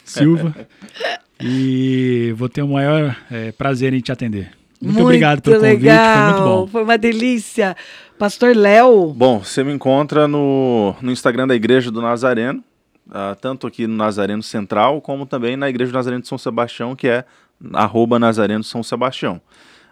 Silva. 0.05 0.52
e 1.40 2.35
vou 2.36 2.48
ter 2.48 2.62
o 2.62 2.69
maior 2.69 3.16
é, 3.31 3.52
prazer 3.52 3.94
em 3.94 4.01
te 4.01 4.10
atender. 4.10 4.51
Muito, 4.81 4.94
muito 4.94 5.05
obrigado 5.06 5.40
pelo 5.40 5.60
legal. 5.60 5.97
convite, 5.97 6.12
foi 6.12 6.24
muito 6.24 6.43
bom. 6.43 6.66
Foi 6.66 6.82
uma 6.82 6.98
delícia. 6.98 7.77
Pastor 8.19 8.56
Léo. 8.56 9.15
Bom, 9.15 9.44
você 9.44 9.62
me 9.62 9.73
encontra 9.73 10.27
no, 10.27 10.93
no 11.01 11.12
Instagram 11.12 11.47
da 11.47 11.55
Igreja 11.55 11.89
do 11.89 12.02
Nazareno, 12.02 12.65
uh, 13.09 13.35
tanto 13.40 13.66
aqui 13.66 13.86
no 13.86 13.97
Nazareno 13.97 14.43
Central, 14.43 15.01
como 15.01 15.26
também 15.26 15.56
na 15.56 15.68
Igreja 15.68 15.93
do 15.93 15.94
Nazareno 15.94 16.22
de 16.22 16.28
São 16.28 16.39
Sebastião, 16.39 16.94
que 16.94 17.09
é 17.09 17.24
arroba 17.72 18.18
Nazareno 18.18 18.64
São 18.64 18.82
Sebastião. 18.82 19.40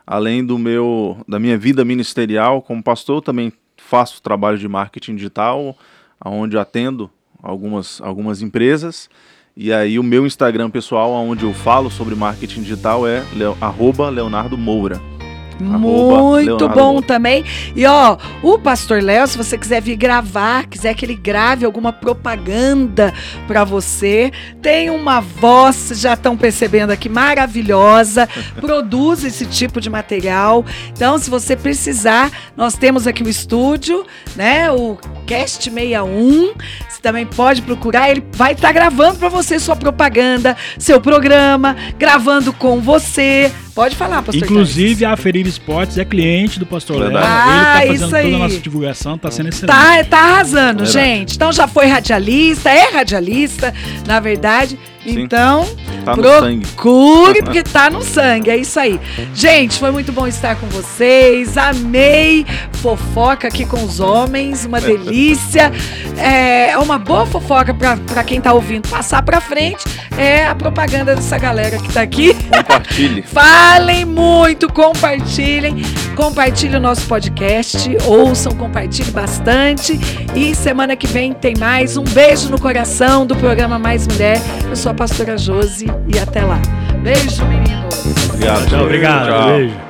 Além 0.07 0.45
do 0.45 0.59
meu, 0.59 1.19
da 1.27 1.39
minha 1.39 1.59
vida 1.59 1.85
ministerial 1.85 2.63
como 2.63 2.83
pastor, 2.83 3.21
também 3.21 3.53
faço 3.77 4.23
trabalho 4.23 4.57
de 4.57 4.69
marketing 4.69 5.17
digital, 5.17 5.77
onde 6.25 6.57
atendo 6.57 7.11
algumas, 7.43 8.01
algumas 8.01 8.41
empresas. 8.41 9.11
E 9.57 9.73
aí 9.73 9.99
o 9.99 10.03
meu 10.03 10.27
Instagram 10.27 10.71
pessoal, 10.71 11.13
onde 11.13 11.45
eu 11.45 11.53
falo 11.53 11.91
sobre 11.91 12.15
marketing 12.15 12.63
digital, 12.63 13.07
é 13.07 13.23
arroba 13.61 14.09
Leonardo 14.11 14.57
Moura. 14.57 15.16
Muito 15.61 16.69
bom 16.69 17.01
também. 17.01 17.45
E 17.75 17.87
ó, 17.87 18.17
o 18.43 18.59
Pastor 18.59 19.03
Léo, 19.03 19.27
se 19.27 19.39
você 19.39 19.57
quiser 19.57 19.81
vir 19.81 19.97
gravar, 19.97 20.67
quiser 20.67 20.95
que 20.95 21.05
ele 21.05 21.15
grave 21.15 21.65
alguma 21.65 21.93
propaganda 21.93 23.13
para 23.47 23.65
você, 23.65 24.31
tem 24.61 24.91
uma 24.91 25.21
voz, 25.21 25.93
já 25.95 26.15
estão 26.15 26.37
percebendo 26.37 26.91
aqui, 26.91 27.09
maravilhosa, 27.09 28.29
produz 28.61 29.25
esse 29.25 29.47
tipo 29.47 29.81
de 29.81 29.89
material. 29.89 30.65
Então, 30.93 31.19
se 31.19 31.31
você 31.31 31.57
precisar, 31.57 32.31
nós 32.57 32.75
temos 32.75 33.07
aqui 33.07 33.23
o 33.23 33.29
estúdio, 33.29 34.05
né? 34.35 34.71
O 34.71 34.99
Cast 35.27 35.71
61. 35.71 36.55
Você 36.89 37.01
também 37.03 37.27
pode 37.27 37.63
procurar, 37.63 38.11
ele 38.11 38.25
vai 38.33 38.53
estar 38.53 38.69
tá 38.69 38.73
gravando 38.73 39.19
para 39.19 39.29
você 39.29 39.59
sua 39.59 39.77
propaganda, 39.77 40.57
seu 40.79 41.01
programa, 41.01 41.77
gravando 41.99 42.53
com 42.53 42.81
você. 42.81 43.53
Pode 43.75 43.95
falar, 43.95 44.23
pastor. 44.23 44.43
Inclusive, 44.43 45.05
a 45.05 45.17
Ferir 45.47 45.49
Esportes 45.49 45.99
é 45.99 46.05
cliente 46.05 46.59
do 46.59 46.67
pastor 46.67 46.99
Léo. 46.99 47.17
Ah, 47.17 47.85
ele 47.85 47.99
tá 47.99 48.09
fazendo 48.09 48.23
toda 48.23 48.37
a 48.37 48.39
nossa 48.39 48.59
divulgação, 48.59 49.19
tá 49.19 49.31
sendo 49.31 49.49
excelente. 49.49 49.77
Tá, 49.77 50.05
tá 50.05 50.19
arrasando, 50.19 50.85
Verdade. 50.85 50.93
gente. 50.93 51.37
Então 51.37 51.53
já 51.53 51.69
foi 51.69 51.87
radialista, 51.87 52.71
é 52.71 52.91
radialista, 52.91 53.73
na 54.07 54.19
verdade. 54.21 54.79
Sim. 55.13 55.21
Então, 55.21 55.67
tá 56.05 56.15
procure, 56.15 57.43
porque 57.43 57.63
tá 57.65 57.89
no 57.91 58.03
sangue. 58.03 58.51
É 58.51 58.57
isso 58.57 58.79
aí. 58.79 59.01
Gente, 59.35 59.79
foi 59.79 59.91
muito 59.91 60.13
bom 60.13 60.27
estar 60.27 60.57
com 60.57 60.67
vocês. 60.67 61.57
Amei 61.57 62.45
fofoca 62.87 63.49
aqui 63.49 63.67
com 63.67 63.83
os 63.83 63.99
homens. 63.99 64.65
Uma 64.65 64.81
delícia. 64.81 65.73
É 66.19 66.79
uma 66.79 66.99
boa 66.99 67.27
fofoca 67.27 67.75
para 67.75 68.25
quem 68.25 68.41
tá 68.41 68.55
ouvindo 68.55 68.89
passar 68.89 69.23
para 69.23 69.39
frente. 69.39 69.85
É 70.17 70.47
a 70.47 70.55
propaganda 70.55 71.15
dessa 71.15 71.37
galera 71.37 71.77
que 71.79 71.93
tá 71.93 72.01
aqui. 72.01 72.33
Compartilhe. 72.51 73.21
Falem 73.29 74.07
muito, 74.07 74.73
compartilhem. 74.73 75.83
Compartilhe 76.17 76.77
o 76.77 76.81
nosso 76.81 77.07
podcast. 77.07 77.95
Ouçam, 78.07 78.53
compartilhe 78.53 79.11
bastante. 79.11 80.01
E 80.35 80.55
semana 80.55 80.97
que 80.97 81.07
vem 81.07 81.35
tem 81.35 81.55
mais. 81.59 81.99
Um 81.99 82.05
beijo 82.05 82.49
no 82.49 82.59
coração 82.59 83.27
do 83.27 83.37
programa 83.37 83.79
Mais 83.79 84.07
Mulher. 84.07 84.41
Eu 84.71 84.75
sou 84.75 84.93
a 84.93 84.95
pastora 84.97 85.37
Josi 85.37 85.87
e 86.13 86.19
até 86.19 86.43
lá. 86.43 86.61
Beijo, 87.03 87.45
meninos. 87.47 88.07
Obrigado. 88.31 88.67
Tchau, 88.69 88.83
obrigado. 88.85 89.27
Tchau. 89.27 89.49
Beijo. 89.49 89.86